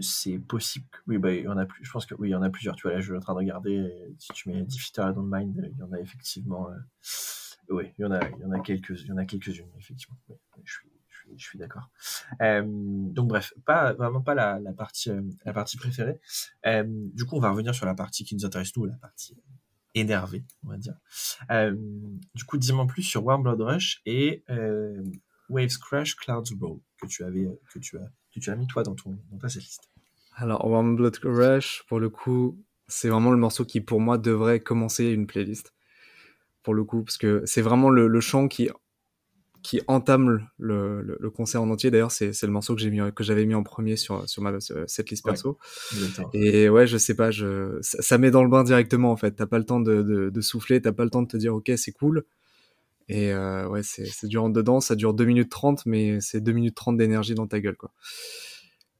C'est 0.00 0.38
possible. 0.38 0.86
Oui, 1.06 1.18
bah, 1.18 1.32
il 1.32 1.44
y 1.44 1.48
en 1.48 1.58
a 1.58 1.66
plus. 1.66 1.84
Je 1.84 1.92
pense 1.92 2.06
que 2.06 2.14
oui, 2.16 2.30
il 2.30 2.32
y 2.32 2.34
en 2.34 2.42
a 2.42 2.50
plusieurs. 2.50 2.74
Tu 2.76 2.82
vois, 2.82 2.92
là, 2.92 3.00
je 3.00 3.06
suis 3.06 3.16
en 3.16 3.20
train 3.20 3.34
de 3.34 3.38
regarder. 3.38 3.88
Si 4.18 4.32
tu 4.32 4.48
mets 4.48 4.62
Diffiter 4.62 5.02
I 5.02 5.14
Don't 5.14 5.28
Mind, 5.30 5.70
il 5.72 5.78
y 5.78 5.82
en 5.82 5.92
a 5.92 6.00
effectivement. 6.00 6.70
Euh... 6.70 6.74
Oui, 7.68 7.84
il 7.98 8.02
y 8.02 8.04
en 8.04 8.10
a, 8.10 8.20
il 8.28 8.42
y 8.42 8.44
en 8.44 8.52
a 8.52 8.60
quelques, 8.60 9.00
il 9.00 9.06
y 9.06 9.12
en 9.12 9.16
a 9.16 9.24
quelques-unes 9.24 9.70
effectivement. 9.78 10.16
Oui, 10.28 10.36
je 10.64 10.72
suis 10.72 10.88
je 11.36 11.44
suis 11.44 11.58
d'accord. 11.58 11.90
Euh, 12.40 12.62
donc 12.66 13.28
bref, 13.28 13.54
pas 13.64 13.92
vraiment 13.92 14.20
pas 14.20 14.34
la, 14.34 14.60
partie 14.72 15.10
euh, 15.10 15.22
la 15.44 15.52
partie 15.52 15.76
préférée. 15.76 16.20
Euh, 16.66 16.84
du 16.86 17.24
coup, 17.24 17.36
on 17.36 17.40
va 17.40 17.50
revenir 17.50 17.74
sur 17.74 17.86
la 17.86 17.94
partie 17.94 18.24
qui 18.24 18.34
nous 18.34 18.44
intéresse 18.44 18.76
nous, 18.76 18.84
la 18.84 18.96
partie 18.96 19.36
énervée, 19.94 20.44
on 20.64 20.70
va 20.70 20.78
dire. 20.78 20.96
Du 22.34 22.44
coup, 22.44 22.56
dis-moi 22.56 22.86
plus 22.86 23.02
sur 23.02 23.24
Warm 23.24 23.42
Blood 23.42 23.60
Rush 23.60 24.00
et 24.06 24.44
Waves 25.48 25.78
Crash 25.78 26.16
Clouds 26.16 26.44
Roll 26.60 26.78
que 27.00 27.06
tu 27.06 27.24
avais 27.24 27.46
que 27.72 27.78
tu 27.78 27.98
as 27.98 28.10
tu 28.30 28.50
as 28.50 28.56
mis 28.56 28.66
toi 28.66 28.82
dans 28.82 28.94
ton 28.94 29.18
dans 29.30 29.38
ta 29.38 29.48
liste. 29.48 29.90
Alors 30.34 30.66
Warm 30.66 30.96
Blood 30.96 31.18
Rush, 31.24 31.84
pour 31.88 32.00
le 32.00 32.08
coup, 32.08 32.58
c'est 32.88 33.08
vraiment 33.08 33.30
le 33.30 33.36
morceau 33.36 33.64
qui 33.64 33.80
pour 33.80 34.00
moi 34.00 34.16
devrait 34.16 34.60
commencer 34.60 35.06
une 35.06 35.26
playlist. 35.26 35.74
Pour 36.62 36.74
le 36.74 36.84
coup, 36.84 37.02
parce 37.02 37.18
que 37.18 37.42
c'est 37.44 37.60
vraiment 37.60 37.90
le, 37.90 38.06
le 38.06 38.20
chant 38.20 38.46
qui 38.48 38.70
qui 39.62 39.80
entame 39.86 40.28
le, 40.58 41.02
le, 41.02 41.16
le 41.18 41.30
concert 41.30 41.62
en 41.62 41.70
entier. 41.70 41.90
D'ailleurs, 41.90 42.10
c'est, 42.10 42.32
c'est 42.32 42.46
le 42.46 42.52
morceau 42.52 42.74
que 42.74 42.80
j'ai 42.80 42.90
mis, 42.90 43.00
que 43.14 43.22
j'avais 43.22 43.46
mis 43.46 43.54
en 43.54 43.62
premier 43.62 43.96
sur, 43.96 44.28
sur 44.28 44.42
ma 44.42 44.52
cette 44.86 45.10
liste 45.10 45.24
perso. 45.24 45.58
Ouais, 45.92 46.24
et 46.34 46.68
ouais, 46.68 46.86
je 46.86 46.96
sais 46.96 47.14
pas, 47.14 47.30
je, 47.30 47.78
ça, 47.80 48.02
ça, 48.02 48.18
met 48.18 48.30
dans 48.30 48.42
le 48.42 48.50
bain 48.50 48.64
directement, 48.64 49.12
en 49.12 49.16
fait. 49.16 49.32
T'as 49.32 49.46
pas 49.46 49.58
le 49.58 49.64
temps 49.64 49.80
de, 49.80 50.02
de, 50.02 50.30
de 50.30 50.40
souffler, 50.40 50.80
t'as 50.82 50.92
pas 50.92 51.04
le 51.04 51.10
temps 51.10 51.22
de 51.22 51.28
te 51.28 51.36
dire, 51.36 51.54
ok, 51.54 51.72
c'est 51.76 51.92
cool. 51.92 52.24
Et 53.08 53.32
euh, 53.32 53.68
ouais, 53.68 53.82
c'est, 53.82 54.06
c'est 54.06 54.26
dur 54.26 54.44
en 54.44 54.48
dedans, 54.48 54.80
ça 54.80 54.96
dure 54.96 55.14
2 55.14 55.24
minutes 55.24 55.50
30, 55.50 55.86
mais 55.86 56.20
c'est 56.20 56.40
2 56.40 56.52
minutes 56.52 56.74
30 56.74 56.96
d'énergie 56.96 57.34
dans 57.34 57.46
ta 57.46 57.60
gueule, 57.60 57.76
quoi. 57.76 57.92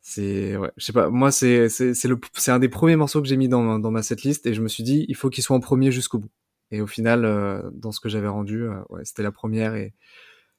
C'est, 0.00 0.56
ouais, 0.56 0.70
je 0.76 0.84
sais 0.84 0.92
pas, 0.92 1.10
moi, 1.10 1.30
c'est, 1.30 1.68
c'est, 1.68 1.94
c'est 1.94 2.08
le, 2.08 2.18
c'est 2.34 2.50
un 2.50 2.58
des 2.58 2.68
premiers 2.68 2.96
morceaux 2.96 3.22
que 3.22 3.28
j'ai 3.28 3.36
mis 3.36 3.48
dans, 3.48 3.78
dans 3.78 3.90
ma 3.90 4.02
setlist 4.02 4.46
et 4.46 4.54
je 4.54 4.60
me 4.60 4.68
suis 4.68 4.82
dit, 4.82 5.06
il 5.08 5.14
faut 5.16 5.30
qu'il 5.30 5.44
soit 5.44 5.56
en 5.56 5.60
premier 5.60 5.92
jusqu'au 5.92 6.18
bout. 6.18 6.30
Et 6.72 6.80
au 6.80 6.86
final, 6.86 7.24
euh, 7.24 7.62
dans 7.72 7.92
ce 7.92 8.00
que 8.00 8.08
j'avais 8.08 8.28
rendu, 8.28 8.64
euh, 8.64 8.74
ouais, 8.88 9.04
c'était 9.04 9.22
la 9.22 9.30
première 9.32 9.74
et, 9.74 9.94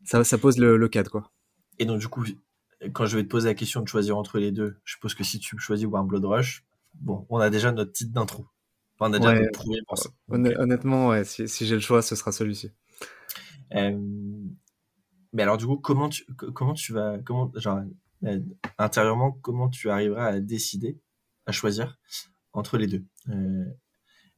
ça, 0.04 0.24
ça 0.24 0.38
pose 0.38 0.58
le, 0.58 0.78
le, 0.78 0.88
cadre, 0.88 1.12
quoi. 1.12 1.32
Et 1.80 1.86
donc, 1.86 2.00
du 2.00 2.08
coup, 2.08 2.26
quand 2.94 3.06
je 3.06 3.18
vais 3.18 3.24
te 3.24 3.30
poser 3.30 3.50
la 3.50 3.56
question 3.56 3.82
de 3.82 3.88
choisir 3.88 4.18
entre 4.18 4.40
les 4.40 4.52
deux, 4.52 4.78
je 4.84 4.94
suppose 4.94 5.16
que 5.16 5.24
si 5.24 5.40
tu 5.40 5.58
choisis 5.58 5.88
Warm 5.88 6.08
Blood 6.08 6.26
Rush, 6.26 6.66
bon, 6.96 7.26
on 7.30 7.38
a 7.38 7.50
déjà 7.50 7.72
notre 7.72 7.92
titre 7.92 8.12
d'intro. 8.14 8.46
Enfin, 8.96 9.10
on 9.10 9.14
a 9.14 9.20
déjà 9.20 9.34
ouais, 9.34 9.42
notre 9.42 9.60
premier 9.60 9.80
morceau. 9.90 10.10
Honnêtement, 10.30 11.08
ouais, 11.10 11.24
si, 11.24 11.48
si 11.48 11.66
j'ai 11.66 11.76
le 11.76 11.82
choix, 11.82 12.02
ce 12.02 12.16
sera 12.16 12.32
celui-ci. 12.32 12.72
Euh, 13.76 13.98
mais 15.32 15.44
alors, 15.44 15.58
du 15.58 15.66
coup, 15.66 15.78
comment 15.78 16.10
tu, 16.10 16.26
comment 16.54 16.74
tu 16.74 16.94
vas, 16.94 17.18
comment, 17.20 17.52
genre, 17.56 17.82
euh, 18.26 18.40
intérieurement, 18.78 19.32
comment 19.32 19.70
tu 19.70 19.90
arriveras 19.90 20.28
à 20.28 20.40
décider, 20.40 21.00
à 21.46 21.52
choisir 21.52 21.98
entre 22.54 22.78
les 22.78 22.88
deux? 22.88 23.04
Euh, 23.30 23.66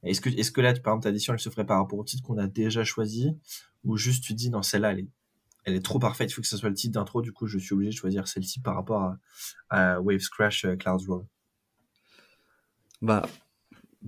Est-ce 0.04 0.22
que, 0.22 0.30
est-ce 0.30 0.52
que 0.52 0.62
là, 0.62 0.74
par 0.74 0.94
exemple, 0.94 1.04
ta 1.04 1.12
décision, 1.12 1.34
elle 1.34 1.40
se 1.40 1.50
ferait 1.50 1.66
par 1.66 1.80
rapport 1.80 2.00
au 2.00 2.04
titre 2.04 2.24
qu'on 2.24 2.38
a 2.38 2.48
déjà 2.48 2.84
choisi, 2.84 3.36
ou 3.84 3.98
juste 3.98 4.24
tu 4.24 4.34
dis, 4.34 4.50
non, 4.50 4.62
celle-là, 4.62 4.92
elle 4.92 5.00
est 5.00 5.08
elle 5.66 5.76
est 5.76 5.84
trop 5.84 6.00
parfaite, 6.00 6.32
il 6.32 6.34
faut 6.34 6.42
que 6.42 6.48
ce 6.48 6.58
soit 6.58 6.70
le 6.70 6.76
titre 6.76 6.94
d'intro, 6.94 7.22
du 7.22 7.34
coup 7.34 7.48
je 7.48 7.58
suis 7.58 7.74
obligé 7.74 7.92
de 7.92 7.96
choisir 7.96 8.28
celle-ci 8.28 8.62
par 8.62 8.76
rapport 8.76 9.02
à, 9.02 9.18
à 9.70 10.00
Waves 10.00 10.30
Crash 10.32 10.64
uh, 10.64 10.78
Clouds 10.78 11.06
Roll. 11.08 11.26
Bah, 13.02 13.28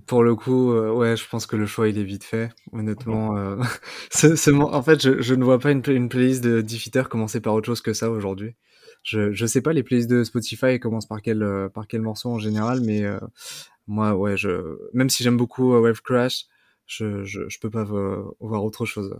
pour 0.06 0.22
le 0.22 0.34
coup, 0.36 0.72
euh, 0.72 0.92
ouais, 0.92 1.16
je 1.16 1.28
pense 1.28 1.46
que 1.46 1.56
le 1.56 1.66
choix 1.66 1.88
il 1.88 1.98
est 1.98 2.04
vite 2.04 2.24
fait. 2.24 2.50
Honnêtement, 2.72 3.36
euh, 3.36 3.56
en 4.72 4.82
fait, 4.82 5.02
je, 5.02 5.20
je, 5.20 5.34
ne 5.34 5.44
vois 5.44 5.58
pas 5.58 5.72
une, 5.72 5.82
une 5.88 6.08
playlist 6.08 6.42
de 6.42 6.60
Diffiter 6.60 7.02
commencer 7.10 7.40
par 7.40 7.54
autre 7.54 7.66
chose 7.66 7.80
que 7.80 7.92
ça 7.92 8.10
aujourd'hui. 8.10 8.54
Je, 9.02 9.32
je 9.32 9.46
sais 9.46 9.60
pas 9.60 9.72
les 9.72 9.82
playlists 9.82 10.10
de 10.10 10.24
Spotify 10.24 10.78
commencent 10.80 11.06
par 11.06 11.22
quel 11.22 11.42
euh, 11.42 11.68
par 11.68 11.86
quel 11.86 12.02
morceau 12.02 12.30
en 12.30 12.38
général, 12.38 12.80
mais 12.82 13.04
moi, 13.86 14.14
ouais, 14.14 14.36
je 14.36 14.76
même 14.92 15.10
si 15.10 15.22
j'aime 15.22 15.36
beaucoup 15.36 15.72
Wave 15.72 16.02
Crash, 16.02 16.44
je, 16.86 17.24
je, 17.24 17.48
je 17.48 17.58
peux 17.60 17.70
pas 17.70 17.84
voir 17.84 18.64
autre 18.64 18.86
chose 18.86 19.16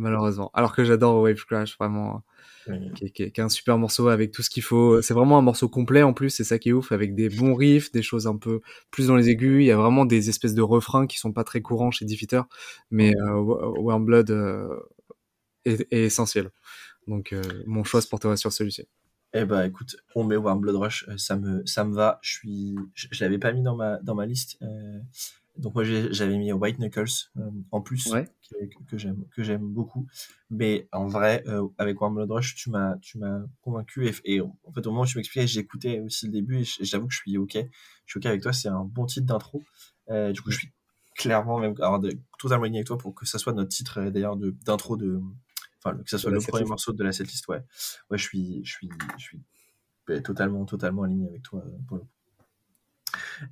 malheureusement. 0.00 0.50
Alors 0.54 0.74
que 0.74 0.84
j'adore 0.84 1.22
Wave 1.22 1.44
Crash, 1.46 1.76
vraiment 1.78 2.22
qui, 2.94 3.12
qui, 3.12 3.12
qui, 3.12 3.22
est 3.22 3.40
un 3.40 3.48
super 3.48 3.78
morceau 3.78 4.08
avec 4.08 4.32
tout 4.32 4.42
ce 4.42 4.50
qu'il 4.50 4.62
faut. 4.62 5.00
C'est 5.02 5.14
vraiment 5.14 5.38
un 5.38 5.42
morceau 5.42 5.68
complet 5.68 6.02
en 6.02 6.12
plus, 6.12 6.30
c'est 6.30 6.44
ça 6.44 6.58
qui 6.58 6.70
est 6.70 6.72
ouf, 6.72 6.92
avec 6.92 7.14
des 7.14 7.28
bons 7.28 7.54
riffs, 7.54 7.92
des 7.92 8.02
choses 8.02 8.26
un 8.26 8.36
peu 8.36 8.60
plus 8.90 9.06
dans 9.06 9.16
les 9.16 9.28
aigus. 9.28 9.62
Il 9.62 9.66
y 9.66 9.70
a 9.70 9.76
vraiment 9.76 10.04
des 10.04 10.28
espèces 10.28 10.54
de 10.54 10.62
refrains 10.62 11.06
qui 11.06 11.18
sont 11.18 11.32
pas 11.32 11.44
très 11.44 11.60
courants 11.60 11.90
chez 11.90 12.04
Diffiter, 12.04 12.42
mais 12.90 13.14
euh, 13.16 13.34
Warm 13.34 14.04
Blood 14.04 14.30
euh, 14.30 14.76
est, 15.64 15.86
est, 15.92 16.04
essentiel. 16.04 16.50
Donc 17.06 17.32
euh, 17.32 17.42
mon 17.66 17.84
choix 17.84 18.00
se 18.00 18.08
portera 18.08 18.36
sur 18.36 18.52
celui-ci. 18.52 18.86
Eh 19.32 19.44
ben 19.44 19.62
écoute, 19.64 19.96
on 20.16 20.24
met 20.24 20.36
Warm 20.36 20.60
Blood 20.60 20.76
Rush, 20.76 21.06
ça 21.16 21.36
me 21.36 21.64
ça 21.64 21.84
me 21.84 21.94
va. 21.94 22.18
Je 22.22 22.32
suis, 22.32 22.76
je, 22.94 23.06
je 23.10 23.24
l'avais 23.24 23.38
pas 23.38 23.52
mis 23.52 23.62
dans 23.62 23.76
ma 23.76 23.98
dans 23.98 24.14
ma 24.14 24.26
liste. 24.26 24.58
Donc 25.60 25.74
moi 25.74 25.84
j'avais 25.84 26.38
mis 26.38 26.52
White 26.52 26.78
Knuckles 26.78 27.28
euh, 27.36 27.50
en 27.70 27.82
plus 27.82 28.06
ouais. 28.06 28.26
que, 28.50 28.90
que 28.90 28.98
j'aime 28.98 29.24
que 29.34 29.42
j'aime 29.42 29.66
beaucoup. 29.66 30.06
Mais 30.48 30.88
en 30.90 31.06
vrai 31.06 31.44
euh, 31.46 31.68
avec 31.76 32.00
Warm 32.00 32.14
Blood 32.14 32.30
Rush 32.30 32.54
tu 32.54 32.70
m'as 32.70 32.96
tu 32.98 33.18
m'as 33.18 33.42
convaincu 33.60 34.08
et, 34.08 34.14
et, 34.24 34.40
en 34.40 34.72
fait 34.74 34.86
au 34.86 34.90
moment 34.90 35.02
où 35.02 35.06
tu 35.06 35.18
m'expliquais 35.18 35.46
j'écoutais 35.46 36.00
aussi 36.00 36.26
le 36.26 36.32
début 36.32 36.60
et 36.60 36.64
j'avoue 36.64 37.08
que 37.08 37.12
je 37.12 37.18
suis 37.18 37.36
ok 37.36 37.52
je 37.54 38.10
suis 38.10 38.18
ok 38.18 38.26
avec 38.26 38.42
toi 38.42 38.52
c'est 38.52 38.68
un 38.68 38.84
bon 38.84 39.04
titre 39.04 39.26
d'intro. 39.26 39.62
Euh, 40.08 40.32
du 40.32 40.40
coup 40.40 40.50
je 40.50 40.58
suis 40.58 40.72
clairement 41.14 41.58
même 41.58 41.74
alors 41.78 42.00
de, 42.00 42.18
totalement 42.38 42.64
aligné 42.64 42.78
avec 42.78 42.86
toi 42.86 42.96
pour 42.96 43.14
que 43.14 43.26
ça 43.26 43.38
soit 43.38 43.52
notre 43.52 43.68
titre 43.68 44.02
d'ailleurs 44.08 44.36
de 44.36 44.56
d'intro 44.64 44.96
de 44.96 45.20
enfin 45.84 45.96
que 45.98 46.08
ça 46.08 46.16
soit 46.16 46.30
le 46.30 46.40
premier 46.40 46.64
morceau 46.64 46.92
de 46.92 47.04
la 47.04 47.12
setlist 47.12 47.46
ouais 47.48 47.62
ouais 48.10 48.16
je 48.16 48.24
suis 48.24 48.64
je 48.64 48.72
suis 48.72 48.88
je 49.18 49.22
suis 49.22 49.42
totalement 50.22 50.64
totalement 50.64 51.02
aligné 51.02 51.28
avec 51.28 51.42
toi 51.42 51.62
pour 51.86 51.98
le 51.98 52.02
coup. 52.04 52.19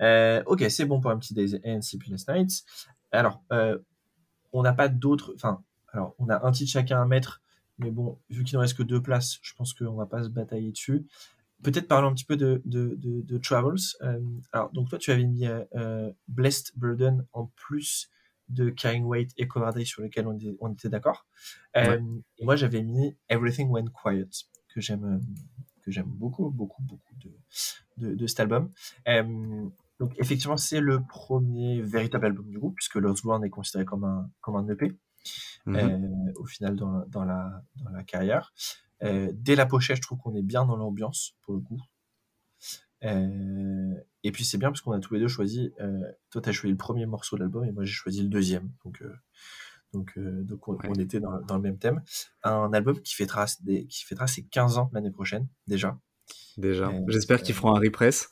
Euh, 0.01 0.43
ok, 0.47 0.65
c'est 0.69 0.85
bon 0.85 1.01
pour 1.01 1.11
un 1.11 1.19
petit 1.19 1.35
Days 1.35 1.61
and 1.65 1.83
Sleepless 1.83 2.29
Nights. 2.29 2.65
Alors, 3.13 3.43
euh, 3.53 3.79
on 4.53 4.63
n'a 4.63 4.73
pas 4.73 4.89
d'autres. 4.89 5.33
Enfin, 5.35 5.63
alors, 5.93 6.15
on 6.19 6.29
a 6.29 6.47
un 6.47 6.53
titre 6.53 6.71
chacun 6.73 7.01
à 7.01 7.05
mettre, 7.07 7.41
mais 7.79 7.91
bon, 7.91 8.19
vu 8.31 8.45
qu'il 8.45 8.57
ne 8.57 8.61
reste 8.61 8.77
que 8.77 8.83
deux 8.83 9.03
places, 9.03 9.39
je 9.43 9.55
pense 9.55 9.75
qu'on 9.75 9.95
va 9.95 10.07
pas 10.07 10.23
se 10.23 10.29
batailler 10.29 10.73
dessus. 10.73 11.07
Peut-être 11.63 11.89
parlons 11.89 12.09
un 12.09 12.15
petit 12.15 12.25
peu 12.25 12.37
de, 12.37 12.63
de, 12.65 12.95
de, 12.97 13.23
de 13.23 13.39
Travels. 13.39 13.97
Euh, 14.03 14.21
alors, 14.53 14.71
donc, 14.71 14.89
toi, 14.91 14.99
tu 14.99 15.11
avais 15.11 15.25
mis 15.25 15.47
Blessed 16.29 16.73
Burden 16.77 17.25
en 17.33 17.47
plus 17.57 18.11
de 18.49 18.71
Carrying 18.71 19.05
Weight 19.05 19.33
et 19.37 19.47
Cover 19.47 19.73
Day 19.75 19.85
sur 19.85 20.03
lequel 20.03 20.27
on 20.27 20.35
était, 20.37 20.57
on 20.61 20.73
était 20.73 20.89
d'accord. 20.89 21.27
Ouais. 21.75 22.01
Et 22.39 22.45
moi, 22.45 22.57
j'avais 22.57 22.83
mis 22.83 23.17
Everything 23.29 23.69
Went 23.69 23.91
Quiet, 23.93 24.29
que 24.69 24.81
j'aime 24.81 25.21
que 25.83 25.91
j'aime 25.91 26.07
beaucoup, 26.07 26.51
beaucoup, 26.51 26.83
beaucoup 26.83 27.15
de, 27.17 27.31
de, 27.99 28.15
de 28.15 28.27
cet 28.27 28.41
album. 28.41 28.71
Euh, 29.09 29.69
donc 30.01 30.13
effectivement, 30.19 30.57
c'est 30.57 30.81
le 30.81 31.03
premier 31.03 31.81
véritable 31.83 32.27
album 32.27 32.49
du 32.49 32.59
groupe, 32.59 32.77
puisque 32.77 32.97
Lost 32.97 33.25
Ground 33.25 33.45
est 33.45 33.51
considéré 33.51 33.85
comme 33.85 34.05
un, 34.05 34.31
comme 34.41 34.57
un 34.57 34.67
EP, 34.69 34.93
mm 35.67 35.75
-hmm. 35.75 35.77
euh, 35.77 36.33
au 36.37 36.47
final 36.47 36.77
dans, 36.77 37.05
dans, 37.09 37.25
la, 37.25 37.63
dans 37.77 37.91
la 37.91 38.05
carrière. 38.05 38.53
Euh, 39.03 39.31
dès 39.35 39.57
la 39.57 39.67
pochette, 39.67 39.97
je 39.97 40.03
trouve 40.03 40.19
qu'on 40.19 40.35
est 40.35 40.43
bien 40.43 40.65
dans 40.67 40.77
l'ambiance, 40.77 41.35
pour 41.43 41.55
le 41.55 41.61
coup. 41.61 41.81
Euh, 43.05 43.95
et 44.25 44.33
puis 44.33 44.45
c'est 44.45 44.59
bien 44.59 44.71
parce 44.71 44.81
qu'on 44.81 44.93
a 44.93 45.01
tous 45.01 45.15
les 45.15 45.21
deux 45.21 45.29
choisi. 45.29 45.73
Euh, 45.81 46.03
toi, 46.31 46.43
tu 46.43 46.49
as 46.49 46.53
choisi 46.53 46.73
le 46.73 46.77
premier 46.77 47.07
morceau 47.07 47.37
de 47.37 47.43
l'album 47.43 47.65
et 47.65 47.73
moi 47.73 47.85
j'ai 47.85 47.93
choisi 47.93 48.23
le 48.23 48.29
deuxième. 48.29 48.71
Donc, 48.85 49.03
euh, 49.03 49.15
donc, 49.93 50.19
donc 50.19 50.69
on, 50.69 50.75
ouais. 50.75 50.89
on, 50.89 50.95
était 50.95 51.21
dans, 51.21 51.41
dans, 51.41 51.57
le 51.57 51.63
même 51.63 51.79
thème. 51.79 52.03
Un 52.43 52.73
album 52.73 53.01
qui 53.01 53.15
fêtera, 53.15 53.47
des, 53.61 53.87
qui 53.87 54.05
fêtera 54.05 54.27
ses 54.27 54.45
15 54.45 54.79
ans 54.79 54.91
l'année 54.93 55.11
prochaine, 55.11 55.49
déjà. 55.67 55.99
Déjà. 56.57 56.91
J'espère 57.09 57.43
qu'ils 57.43 57.55
feront 57.55 57.75
un 57.75 57.81
repress. 57.81 58.29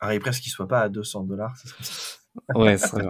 Un 0.00 0.08
repress 0.08 0.40
qui 0.40 0.50
soit 0.50 0.68
pas 0.68 0.80
à 0.80 0.88
200 0.88 1.24
dollars. 1.24 1.54
ouais, 2.54 2.76
c'est 2.76 2.90
vrai. 2.90 3.06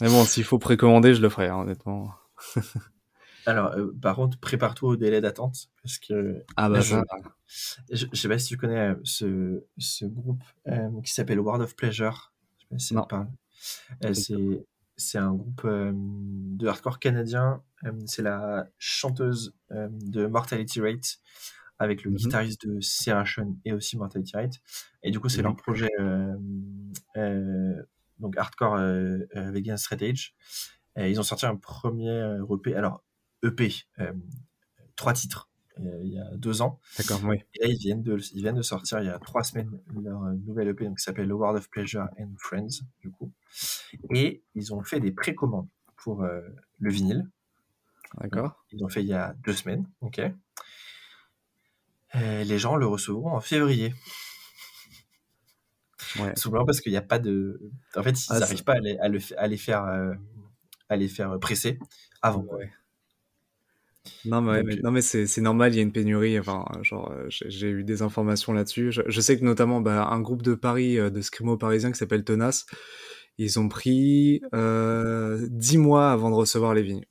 Mais 0.00 0.08
bon, 0.08 0.24
s'il 0.24 0.44
faut 0.44 0.58
précommander, 0.58 1.14
je 1.14 1.22
le 1.22 1.28
ferai, 1.28 1.48
hein, 1.48 1.58
honnêtement. 1.58 2.14
Alors, 3.46 3.72
euh, 3.72 3.92
par 4.00 4.16
contre, 4.16 4.38
prépare-toi 4.38 4.90
au 4.90 4.96
délai 4.96 5.20
d'attente 5.20 5.68
parce 5.82 5.98
que 5.98 6.42
ah 6.56 6.70
bah 6.70 6.80
je, 6.80 6.96
je, 7.92 8.06
je, 8.10 8.16
sais 8.18 8.26
pas 8.26 8.38
si 8.38 8.48
tu 8.48 8.56
connais 8.56 8.92
euh, 8.92 8.94
ce, 9.04 9.62
ce 9.76 10.06
groupe 10.06 10.42
euh, 10.66 10.88
qui 11.04 11.12
s'appelle 11.12 11.38
World 11.40 11.62
of 11.62 11.76
Pleasure. 11.76 12.32
Je 12.58 12.62
sais 12.62 12.68
pas 12.70 12.78
si 12.78 12.94
ça 12.94 13.02
te 13.02 13.06
parle. 13.06 13.28
Euh, 14.02 14.14
c'est 14.14 14.64
c'est 14.96 15.18
un 15.18 15.32
groupe 15.32 15.62
euh, 15.64 15.92
de 15.94 16.66
hardcore 16.66 16.98
canadien. 16.98 17.62
Euh, 17.84 17.92
c'est 18.06 18.22
la 18.22 18.68
chanteuse 18.78 19.54
euh, 19.72 19.88
de 19.90 20.26
Mortality 20.26 20.80
Rate 20.80 21.18
avec 21.78 22.04
le 22.04 22.10
mm 22.10 22.14
-hmm. 22.14 22.18
guitariste 22.18 22.66
de 22.66 22.80
Serration 22.80 23.56
et 23.64 23.72
aussi 23.72 23.96
Mortality 23.96 24.36
Rate. 24.36 24.60
Et 25.02 25.10
du 25.10 25.20
coup, 25.20 25.28
c'est 25.28 25.42
mm 25.42 25.46
-hmm. 25.46 25.48
leur 25.48 25.56
projet 25.56 25.90
donc 28.20 28.36
hardcore 28.36 28.76
vegan 29.54 29.76
straight. 29.76 30.02
Et 30.96 31.10
ils 31.10 31.18
ont 31.18 31.24
sorti 31.24 31.46
un 31.46 31.56
premier 31.56 32.38
EP. 32.52 32.74
Alors 32.74 33.02
EP, 33.42 33.68
trois 34.96 35.12
titres. 35.12 35.50
il 35.78 36.12
y 36.12 36.18
a 36.18 36.36
deux 36.36 36.62
ans. 36.62 36.78
D'accord, 36.98 37.20
oui. 37.24 37.36
Et 37.54 37.58
là, 37.62 37.66
ils 37.68 37.78
viennent, 37.78 38.02
de, 38.02 38.16
ils 38.32 38.42
viennent 38.42 38.54
de 38.56 38.62
sortir 38.62 39.00
il 39.00 39.06
y 39.06 39.08
a 39.10 39.18
trois 39.18 39.42
semaines 39.42 39.72
leur 40.02 40.20
nouvelle 40.46 40.68
EP 40.68 40.84
donc, 40.84 40.98
qui 40.98 41.04
s'appelle 41.04 41.28
The 41.28 41.32
World 41.32 41.56
of 41.58 41.68
Pleasure 41.68 42.08
and 42.20 42.32
Friends, 42.38 42.84
du 43.00 43.10
coup. 43.10 43.32
Et 44.14 44.42
ils 44.54 44.72
ont 44.74 44.82
fait 44.82 45.00
des 45.00 45.12
précommandes 45.12 45.68
pour 45.96 46.22
euh, 46.22 46.40
le 46.78 46.90
vinyle. 46.90 47.28
D'accord. 48.20 48.64
Ils 48.70 48.84
ont 48.84 48.88
fait 48.88 49.02
il 49.02 49.08
y 49.08 49.14
a 49.14 49.34
deux 49.44 49.52
semaines, 49.54 49.88
ok. 50.00 50.20
Et 52.20 52.44
les 52.44 52.58
gens 52.58 52.76
le 52.76 52.86
recevront 52.86 53.32
en 53.32 53.40
février. 53.40 53.92
Ouais. 56.20 56.32
Souvent 56.36 56.64
parce 56.64 56.80
qu'il 56.80 56.92
n'y 56.92 56.98
a 56.98 57.02
pas 57.02 57.18
de. 57.18 57.60
En 57.96 58.02
fait, 58.02 58.16
ils 58.26 58.38
n'arrivent 58.38 58.58
ah, 58.60 58.64
pas 58.64 58.74
à 58.74 58.80
les, 58.80 58.96
à, 58.98 59.08
le, 59.08 59.18
à 59.36 59.46
les 59.48 59.56
faire, 59.56 59.84
euh, 59.84 60.14
à 60.88 60.96
les 60.96 61.08
faire 61.08 61.38
presser 61.40 61.78
avant. 62.22 62.44
Ouais. 62.52 62.70
Non 64.26 64.42
mais, 64.42 64.62
Donc, 64.62 64.82
non 64.82 64.90
mais 64.90 65.00
c'est 65.00 65.40
normal, 65.40 65.72
il 65.72 65.76
y 65.76 65.78
a 65.80 65.82
une 65.82 65.92
pénurie. 65.92 66.38
Enfin, 66.38 66.66
genre 66.82 67.12
j'ai 67.28 67.68
eu 67.70 67.84
des 67.84 68.02
informations 68.02 68.52
là-dessus. 68.52 68.92
Je, 68.92 69.02
je, 69.06 69.20
sais 69.20 69.38
que 69.38 69.44
notamment 69.44 69.80
bah, 69.80 70.06
un 70.06 70.20
groupe 70.20 70.42
de 70.42 70.54
Paris, 70.54 70.98
euh, 70.98 71.10
de 71.10 71.20
scrimo 71.20 71.56
parisiens 71.56 71.90
qui 71.90 71.98
s'appelle 71.98 72.22
Tenace, 72.22 72.66
ils 73.38 73.58
ont 73.58 73.68
pris 73.68 74.42
euh, 74.54 75.46
10 75.50 75.78
mois 75.78 76.12
avant 76.12 76.30
de 76.30 76.34
recevoir 76.34 76.74
les 76.74 76.82
vignes. 76.82 77.06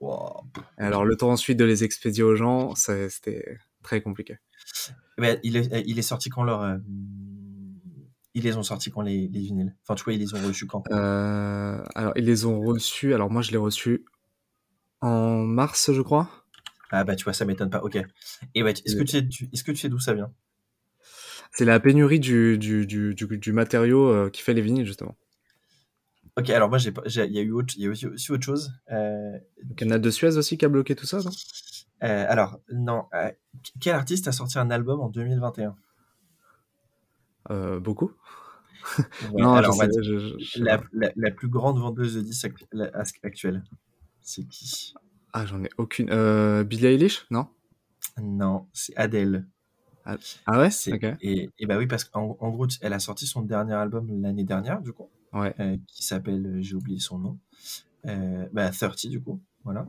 Wow. 0.00 0.44
Alors 0.76 1.04
le 1.04 1.16
temps 1.16 1.30
ensuite 1.30 1.58
de 1.58 1.64
les 1.64 1.82
expédier 1.82 2.22
aux 2.22 2.36
gens, 2.36 2.74
c'était 2.76 3.58
très 3.88 4.02
compliqué. 4.02 4.36
Mais 5.16 5.40
il, 5.42 5.56
est, 5.56 5.82
il 5.86 5.98
est 5.98 6.08
sorti 6.12 6.28
quand 6.28 6.44
leur... 6.44 6.60
Euh, 6.62 6.76
ils 8.34 8.44
les 8.44 8.56
ont 8.56 8.62
sortis 8.62 8.90
quand 8.90 9.02
les, 9.02 9.28
les 9.28 9.40
vinyles? 9.40 9.74
Enfin 9.82 9.94
tu 9.94 10.04
vois, 10.04 10.12
ils 10.12 10.20
les 10.20 10.34
ont 10.34 10.46
reçus 10.46 10.66
quand? 10.66 10.82
Euh, 10.90 11.82
Alors 11.94 12.12
ils 12.16 12.24
les 12.24 12.44
ont 12.44 12.60
reçus, 12.60 13.14
alors 13.14 13.30
moi 13.30 13.42
je 13.42 13.50
l'ai 13.50 13.56
reçu 13.56 14.04
en 15.00 15.38
mars 15.38 15.90
je 15.92 16.02
crois. 16.02 16.28
Ah 16.90 17.04
bah 17.04 17.16
tu 17.16 17.24
vois, 17.24 17.32
ça 17.32 17.44
m'étonne 17.44 17.70
pas, 17.70 17.82
ok. 17.82 17.98
Et 18.54 18.62
ouais, 18.62 18.72
est-ce 18.72 18.96
que 18.96 19.04
tu 19.04 19.12
sais, 19.18 19.48
est-ce 19.52 19.64
que 19.64 19.72
tu 19.72 19.78
sais 19.78 19.88
d'où 19.88 19.98
ça 19.98 20.14
vient? 20.14 20.32
C'est 21.52 21.64
la 21.64 21.80
pénurie 21.80 22.20
du, 22.20 22.58
du, 22.58 22.86
du, 22.86 23.14
du, 23.14 23.26
du 23.26 23.52
matériau 23.52 24.08
euh, 24.08 24.30
qui 24.30 24.42
fait 24.42 24.54
les 24.54 24.62
vinyles, 24.62 24.86
justement. 24.86 25.16
Ok, 26.36 26.50
alors 26.50 26.68
moi, 26.68 26.78
il 26.78 26.86
y 27.16 27.40
eu 27.40 27.52
y 27.76 27.86
a 27.86 27.90
aussi, 27.90 28.06
aussi 28.06 28.32
autre 28.32 28.44
chose. 28.44 28.70
Euh, 28.92 29.32
le 29.68 29.74
canal 29.74 30.00
de 30.00 30.10
Suez 30.10 30.36
aussi 30.36 30.56
qui 30.56 30.64
a 30.64 30.68
bloqué 30.68 30.94
tout 30.94 31.06
ça, 31.06 31.18
non? 31.18 31.30
Euh, 32.02 32.26
Alors, 32.28 32.60
non. 32.72 33.06
Euh, 33.14 33.30
quel 33.80 33.94
artiste 33.94 34.28
a 34.28 34.32
sorti 34.32 34.58
un 34.58 34.70
album 34.70 35.00
en 35.00 35.08
2021 35.08 35.74
euh, 37.50 37.80
Beaucoup. 37.80 38.12
Ouais, 39.32 39.42
non, 39.42 39.54
alors, 39.54 39.74
je 39.74 39.78
sais, 39.78 40.02
je, 40.02 40.38
je, 40.38 40.62
la, 40.62 40.80
la, 40.92 41.10
la, 41.16 41.30
plus 41.30 41.48
grande 41.48 41.78
vendeuse 41.78 42.14
de 42.14 42.20
disques 42.20 42.52
actuelle, 43.22 43.62
c'est 44.22 44.44
qui? 44.44 44.94
Ah, 45.32 45.44
j'en 45.44 45.62
ai 45.62 45.68
aucune. 45.76 46.06
Billie 46.62 46.86
Eilish 46.86 47.26
Non? 47.30 47.48
Non, 48.22 48.66
c'est 48.72 48.96
Adele. 48.96 49.46
Ah 50.46 50.58
ouais? 50.58 50.68
Okay. 50.68 51.16
et, 51.20 51.50
et, 51.58 51.66
bah 51.66 51.76
oui, 51.76 51.86
parce 51.86 52.04
qu'en 52.04 52.38
en 52.40 52.50
gros, 52.50 52.66
elle 52.80 52.94
a 52.94 52.98
sorti 52.98 53.26
son 53.26 53.42
dernier 53.42 53.74
album 53.74 54.22
l'année 54.22 54.44
dernière, 54.44 54.80
du 54.80 54.92
coup, 54.92 55.10
ouais. 55.34 55.54
qui 55.86 56.02
s'appelle, 56.02 56.58
j'ai 56.60 56.74
oublié 56.74 56.98
son 56.98 57.18
nom, 57.18 57.38
bah, 58.52 58.70
30, 58.70 59.06
du 59.08 59.20
coup, 59.20 59.42
voilà. 59.64 59.86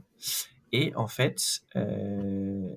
Et 0.71 0.95
en 0.95 1.07
fait, 1.07 1.61
euh, 1.75 2.69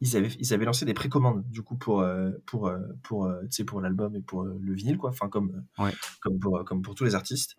ils, 0.00 0.16
avaient, 0.16 0.28
ils 0.38 0.54
avaient 0.54 0.64
lancé 0.64 0.84
des 0.84 0.94
précommandes, 0.94 1.44
du 1.50 1.62
coup, 1.62 1.76
pour, 1.76 2.00
euh, 2.00 2.30
pour, 2.46 2.72
pour, 3.02 3.28
pour, 3.28 3.66
pour 3.66 3.80
l'album 3.80 4.16
et 4.16 4.20
pour 4.20 4.44
le 4.44 4.74
vinyle, 4.74 4.98
quoi, 4.98 5.10
enfin, 5.10 5.28
comme, 5.28 5.64
ouais. 5.78 5.92
comme, 6.20 6.38
pour, 6.38 6.64
comme 6.64 6.82
pour 6.82 6.94
tous 6.94 7.04
les 7.04 7.14
artistes. 7.14 7.56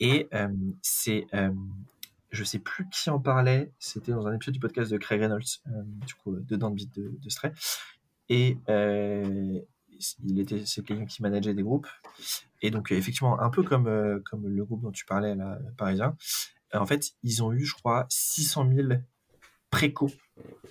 Et 0.00 0.28
c'est 0.82 1.26
je 2.34 2.44
sais 2.44 2.58
plus 2.58 2.88
qui 2.90 3.10
en 3.10 3.20
parlait, 3.20 3.72
c'était 3.78 4.12
dans 4.12 4.26
un 4.26 4.34
épisode 4.34 4.54
du 4.54 4.60
podcast 4.60 4.90
de 4.90 4.98
Craig 4.98 5.20
Reynolds, 5.20 5.44
euh, 5.68 5.82
du 6.06 6.14
coup, 6.14 6.36
dedans 6.36 6.70
de 6.70 6.74
beat 6.74 6.94
de, 6.94 7.16
de 7.16 7.30
Stray, 7.30 7.52
et, 8.28 8.58
euh, 8.68 9.60
il 10.24 10.40
était, 10.40 10.66
c'est 10.66 10.84
quelqu'un 10.84 11.06
qui 11.06 11.22
manageait 11.22 11.54
des 11.54 11.62
groupes. 11.62 11.86
Et 12.60 12.70
donc, 12.70 12.90
effectivement, 12.90 13.40
un 13.40 13.50
peu 13.50 13.62
comme, 13.62 13.86
euh, 13.86 14.18
comme 14.28 14.48
le 14.48 14.64
groupe 14.64 14.82
dont 14.82 14.90
tu 14.90 15.06
parlais, 15.06 15.36
là, 15.36 15.58
parisien, 15.76 16.08
euh, 16.08 16.63
en 16.78 16.86
fait, 16.86 17.12
ils 17.22 17.42
ont 17.42 17.52
eu, 17.52 17.64
je 17.64 17.74
crois, 17.74 18.06
600 18.08 18.68
000 18.74 18.88
préco 19.70 20.10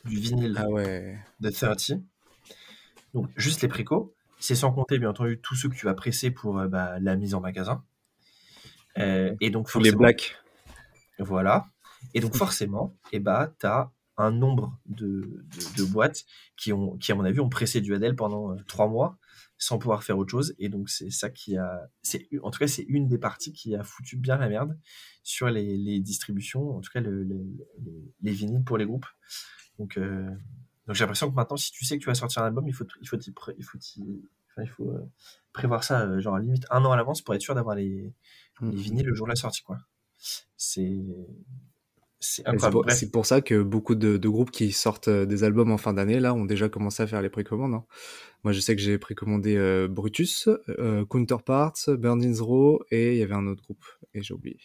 du 0.06 0.18
vinyle 0.18 0.56
Ah 0.60 0.70
ouais. 0.70 1.18
de 1.40 1.50
30. 1.50 1.92
Donc, 3.14 3.30
juste 3.38 3.62
les 3.62 3.68
préco. 3.68 4.14
C'est 4.40 4.56
sans 4.56 4.72
compter, 4.74 5.00
bien 5.00 5.10
entendu, 5.10 5.40
tous 5.42 5.56
ceux 5.56 5.70
que 5.70 5.76
tu 5.76 5.86
vas 5.86 5.94
presser 5.94 6.32
pour 6.32 6.60
euh, 6.60 6.68
bah, 6.68 7.00
la 7.00 7.16
mise 7.16 7.34
en 7.34 7.40
magasin. 7.40 7.84
Euh, 8.98 9.36
et 9.40 9.50
donc, 9.50 9.70
Tous 9.70 9.80
les 9.80 9.92
forcément- 9.92 10.00
blacks. 10.00 10.36
Voilà. 11.20 11.68
Et 12.14 12.20
donc, 12.20 12.36
forcément, 12.36 12.94
et 13.12 13.20
bah, 13.20 13.54
tu 13.60 13.66
as 13.66 13.92
un 14.18 14.32
nombre 14.32 14.78
de, 14.86 15.06
de, 15.06 15.78
de 15.78 15.84
boîtes 15.86 16.26
qui, 16.58 16.74
ont, 16.74 16.98
qui, 16.98 17.12
à 17.12 17.16
mon 17.16 17.24
avis, 17.24 17.40
ont 17.40 17.50
pressé 17.50 17.82
du 17.82 17.96
Adele 17.96 18.16
pendant 18.16 18.52
euh, 18.52 18.58
trois 18.68 18.88
mois 18.88 19.18
sans 19.66 19.78
pouvoir 19.80 20.04
faire 20.04 20.18
autre 20.18 20.32
chose. 20.32 20.54
Et 20.60 20.70
donc, 20.70 20.90
c'est 20.90 21.10
ça 21.10 21.30
qui 21.30 21.58
a. 21.58 21.90
c'est 22.02 22.28
En 22.42 22.52
tout 22.52 22.60
cas, 22.60 22.68
c'est 22.68 22.86
une 22.88 23.08
des 23.08 23.18
parties 23.18 23.54
qui 23.54 23.76
a 23.76 23.84
foutu 23.84 24.18
bien 24.18 24.38
la 24.38 24.50
merde 24.50 24.78
sur 25.24 25.50
les, 25.50 25.78
les 25.78 26.00
distributions, 26.02 26.76
en 26.78 26.82
tout 26.82 26.92
cas, 26.92 27.00
le- 27.02 27.24
le- 27.24 27.46
les, 27.86 28.14
les 28.22 28.32
vinyles 28.34 28.64
pour 28.64 28.78
les 28.78 28.86
groupes. 28.86 29.06
Donc, 29.80 29.98
euh, 29.98 30.30
donc 30.88 30.96
j'ai 30.96 31.04
l'impression 31.04 31.30
que 31.32 31.36
maintenant, 31.36 31.58
si 31.58 31.72
tu 31.72 31.86
sais 31.86 31.98
que 31.98 32.04
tu 32.04 32.08
vas 32.10 32.16
sortir 32.16 32.42
un 32.44 32.48
album, 32.48 32.68
il 32.68 32.74
faut, 32.74 32.86
il 33.02 33.08
faut, 33.08 33.18
pré- 33.36 33.56
il 33.58 33.64
faut, 33.64 33.78
enfin, 34.52 34.64
il 34.64 34.70
faut 34.70 34.90
euh, 34.92 35.10
prévoir 35.54 35.84
ça, 35.84 36.02
euh, 36.02 36.20
genre 36.20 36.38
limite 36.40 36.66
un 36.70 36.84
an 36.86 36.92
à 36.92 36.98
l'avance 36.98 37.22
pour 37.22 37.34
être 37.36 37.42
sûr 37.42 37.56
d'avoir 37.56 37.76
les, 37.76 38.14
les 38.62 38.76
vinyles 38.78 39.06
le 39.08 39.16
jour 39.16 39.28
de 39.28 39.32
la 39.32 39.36
sortie, 39.38 39.64
quoi. 39.64 39.78
C'est. 40.58 41.06
C'est 42.24 43.12
pour, 43.12 43.26
ça 43.26 43.42
que 43.42 43.62
beaucoup 43.62 43.96
de, 43.96 44.16
de 44.18 44.30
groupes 44.30 44.52
qui 44.52 44.72
sortent 44.72 45.10
euh, 45.10 45.26
des 45.26 45.44
albums 45.44 45.72
en 45.72 45.78
fin 45.78 45.94
d'année, 45.94 46.20
là, 46.22 46.34
ont 46.34 46.46
déjà 46.46 46.70
commencé 46.70 47.04
à 47.04 47.08
faire 47.08 47.22
les 47.22 47.30
précommandes. 47.30 47.74
hein. 47.74 47.86
Moi, 48.44 48.54
je 48.54 48.60
sais 48.62 48.76
que 48.76 48.82
j'ai 48.82 48.98
précommandé 48.98 49.58
euh, 49.58 49.88
Brutus, 49.90 50.48
euh, 50.70 51.06
Counterparts, 51.06 51.74
Burning 51.88 52.40
Row, 52.40 52.82
et 52.92 53.14
il 53.14 53.20
y 53.20 53.24
avait 53.24 53.34
un 53.34 53.48
autre 53.48 53.64
groupe, 53.64 53.84
et 54.14 54.22
j'ai 54.22 54.34
oublié. 54.34 54.60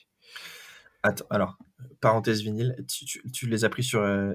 Attends, 1.03 1.27
alors, 1.31 1.59
parenthèse 2.01 2.43
vinyle, 2.43 2.77
tu, 2.89 3.05
tu, 3.05 3.31
tu 3.31 3.47
les 3.49 3.65
as 3.65 3.69
pris 3.69 3.83
sur. 3.83 4.03
euh, 4.03 4.35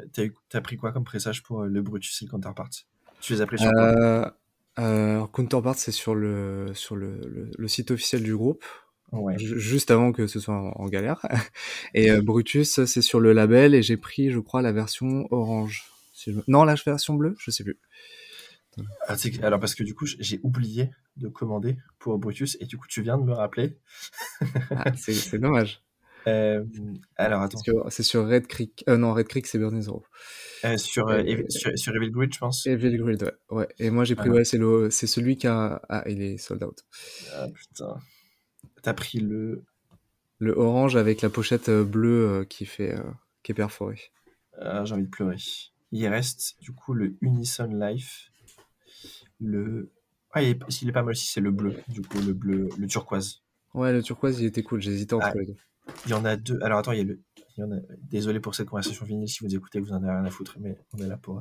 T'as 0.49 0.61
pris 0.61 0.75
quoi 0.75 0.91
comme 0.91 1.03
pressage 1.05 1.43
pour 1.43 1.63
le 1.63 1.81
Brutus 1.81 2.21
et 2.21 2.25
le 2.25 2.31
Counterpart 2.31 2.69
Tu 3.21 3.33
les 3.33 3.41
as 3.41 3.45
pris 3.45 3.57
sur 3.57 3.71
quoi? 3.71 4.35
Alors, 4.75 5.31
Counterparts, 5.31 5.77
c'est 5.77 5.91
sur, 5.91 6.15
le, 6.15 6.71
sur 6.73 6.95
le, 6.95 7.19
le, 7.27 7.51
le 7.57 7.67
site 7.67 7.91
officiel 7.91 8.23
du 8.23 8.35
groupe, 8.35 8.65
Ouais. 9.13 9.35
juste 9.37 9.91
avant 9.91 10.11
que 10.11 10.27
ce 10.27 10.39
soit 10.39 10.55
en, 10.55 10.71
en 10.75 10.87
galère. 10.87 11.21
Et 11.93 12.11
euh, 12.11 12.21
Brutus, 12.21 12.83
c'est 12.85 13.01
sur 13.01 13.19
le 13.19 13.31
label, 13.33 13.73
et 13.75 13.81
j'ai 13.83 13.97
pris, 13.97 14.31
je 14.31 14.39
crois, 14.39 14.61
la 14.61 14.71
version 14.71 15.27
orange. 15.31 15.83
Si 16.13 16.31
je 16.31 16.37
me- 16.37 16.43
Non, 16.47 16.63
la 16.63 16.75
version 16.75 17.13
bleue, 17.13 17.35
je 17.39 17.51
sais 17.51 17.63
plus. 17.63 17.77
Ah, 19.07 19.15
alors, 19.43 19.59
parce 19.59 19.75
que 19.75 19.83
du 19.83 19.93
coup, 19.93 20.05
j'ai 20.07 20.39
oublié 20.41 20.89
de 21.17 21.27
commander 21.27 21.77
pour 21.99 22.17
Brutus 22.17 22.57
et 22.59 22.65
du 22.65 22.77
coup, 22.77 22.87
tu 22.87 23.03
viens 23.03 23.19
de 23.19 23.23
me 23.23 23.33
rappeler. 23.33 23.77
Ah, 24.71 24.91
c'est 24.95 25.37
dommage. 25.37 25.81
Euh, 26.25 26.63
alors, 27.17 27.41
attends. 27.41 27.59
C'est 27.89 28.01
sur, 28.01 28.25
Red 28.25 28.47
Creek. 28.47 28.85
Euh, 28.87 28.95
non, 28.95 29.13
Red 29.13 29.27
Creek, 29.27 29.45
c'est 29.45 29.59
Burning 29.59 29.81
Zero. 29.81 30.05
Euh, 30.63 30.77
sur, 30.77 31.11
Evil- 31.11 31.43
sur, 31.49 31.77
sur 31.77 31.93
Evil 31.97 32.11
Grid, 32.11 32.33
je 32.33 32.39
pense. 32.39 32.65
Evil 32.65 32.95
Grid, 32.97 33.23
ouais. 33.23 33.33
ouais. 33.49 33.67
Et 33.77 33.89
moi, 33.89 34.05
j'ai 34.05 34.15
pris, 34.15 34.29
Ah. 34.29 34.35
ouais, 34.35 34.45
c'est 34.45 35.05
celui 35.07 35.35
qui 35.35 35.47
a, 35.47 35.81
ah, 35.89 36.01
il 36.07 36.21
est 36.21 36.37
sold 36.37 36.63
out. 36.63 36.77
Ah 37.35 37.47
putain. 37.53 37.97
T'as 38.83 38.93
pris 38.93 39.17
le. 39.19 39.63
Le 40.39 40.57
orange 40.57 40.95
avec 40.97 41.21
la 41.21 41.29
pochette 41.29 41.69
euh, 41.69 41.83
bleue 41.85 42.27
euh, 42.27 42.43
qui 42.43 42.65
fait, 42.65 42.93
euh, 42.93 43.03
qui 43.43 43.53
est 43.53 43.55
perforée. 43.55 44.11
J'ai 44.61 44.93
envie 44.93 45.03
de 45.03 45.09
pleurer. 45.09 45.37
Il 45.91 46.05
reste 46.07 46.57
du 46.61 46.73
coup 46.73 46.93
le 46.93 47.15
Unison 47.21 47.67
Life. 47.71 48.29
Le. 49.39 49.89
Ah, 50.31 50.41
il 50.41 50.49
est, 50.49 50.81
il 50.81 50.89
est 50.89 50.91
pas 50.91 51.01
mal 51.03 51.11
aussi, 51.11 51.27
c'est 51.27 51.39
le 51.41 51.51
bleu. 51.51 51.75
Du 51.87 52.01
coup, 52.01 52.19
le 52.19 52.33
bleu, 52.33 52.69
le 52.77 52.87
turquoise. 52.87 53.41
Ouais, 53.73 53.93
le 53.93 54.03
turquoise, 54.03 54.39
il 54.39 54.45
était 54.45 54.63
cool. 54.63 54.81
J'hésitais 54.81 55.13
entre 55.13 55.27
Ah. 55.31 55.33
les 55.39 55.45
deux. 55.45 55.55
Il 56.05 56.11
y 56.11 56.13
en 56.13 56.25
a 56.25 56.35
deux. 56.35 56.59
Alors 56.61 56.79
attends, 56.79 56.91
il 56.91 56.97
y 56.97 57.01
a 57.01 57.05
le. 57.05 57.21
il 57.57 57.61
y 57.61 57.63
en 57.63 57.71
a... 57.71 57.77
Désolé 58.09 58.39
pour 58.39 58.55
cette 58.55 58.67
conversation 58.69 59.05
vinyle, 59.05 59.29
si 59.29 59.43
vous 59.43 59.55
écoutez, 59.55 59.79
vous 59.79 59.91
en 59.91 59.97
avez 60.03 60.11
rien 60.11 60.25
à 60.25 60.29
foutre, 60.29 60.57
mais 60.59 60.77
on 60.93 60.97
est 60.97 61.07
là 61.07 61.17
pour, 61.17 61.35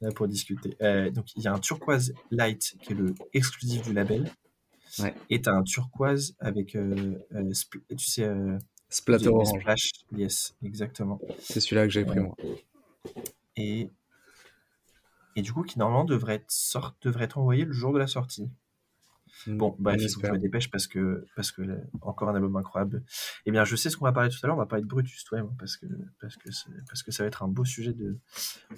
on 0.00 0.06
est 0.06 0.08
là 0.08 0.12
pour 0.14 0.28
discuter. 0.28 0.76
Euh, 0.82 1.10
donc 1.10 1.34
il 1.36 1.42
y 1.42 1.48
a 1.48 1.52
un 1.52 1.58
turquoise 1.58 2.12
light 2.30 2.76
qui 2.82 2.92
est 2.92 2.96
le 2.96 3.14
exclusif 3.32 3.82
du 3.82 3.92
label. 3.92 4.30
Ouais. 4.98 5.14
Et 5.30 5.42
t'as 5.42 5.52
un 5.52 5.62
turquoise 5.62 6.36
avec, 6.38 6.74
euh, 6.76 7.14
euh, 7.34 7.52
tu 7.96 8.04
sais, 8.06 8.24
euh, 8.24 8.58
Splatter 8.88 9.24
les 9.24 9.30
orange. 9.30 9.60
splash. 9.60 9.90
Yes, 10.12 10.54
exactement. 10.62 11.20
C'est 11.40 11.60
celui-là 11.60 11.84
que 11.86 11.92
j'ai 11.92 12.04
pris, 12.04 12.20
moi. 12.20 12.36
Et 13.56 13.90
et 15.34 15.42
du 15.42 15.52
coup 15.52 15.64
qui 15.64 15.78
normalement 15.78 16.04
devrait 16.04 16.36
être 16.36 16.50
sort... 16.50 16.96
devrait 17.02 17.24
être 17.24 17.36
envoyé 17.36 17.64
le 17.64 17.72
jour 17.72 17.92
de 17.92 17.98
la 17.98 18.06
sortie. 18.06 18.48
Bon, 19.46 19.76
bref, 19.78 19.96
on 20.00 20.04
il 20.04 20.08
faut 20.10 20.20
que 20.20 20.26
je 20.26 20.32
me 20.32 20.38
dépêche 20.38 20.70
parce 20.70 20.86
que, 20.86 21.24
parce 21.36 21.52
que 21.52 21.62
là, 21.62 21.76
encore 22.02 22.28
un 22.28 22.34
album 22.34 22.56
incroyable. 22.56 23.02
Eh 23.44 23.50
bien, 23.50 23.64
je 23.64 23.76
sais 23.76 23.90
ce 23.90 23.96
qu'on 23.96 24.04
va 24.06 24.12
parler 24.12 24.30
tout 24.30 24.38
à 24.42 24.46
l'heure, 24.46 24.56
on 24.56 24.60
va 24.60 24.66
parler 24.66 24.82
de 24.82 24.88
Brutus, 24.88 25.24
toi 25.24 25.40
moi, 25.42 25.52
parce 25.58 25.76
que, 25.76 25.86
parce 26.20 26.36
que, 26.36 26.48
parce 26.88 27.02
que 27.02 27.12
ça 27.12 27.22
va 27.22 27.28
être 27.28 27.42
un 27.42 27.48
beau 27.48 27.64
sujet 27.64 27.92
de, 27.92 28.18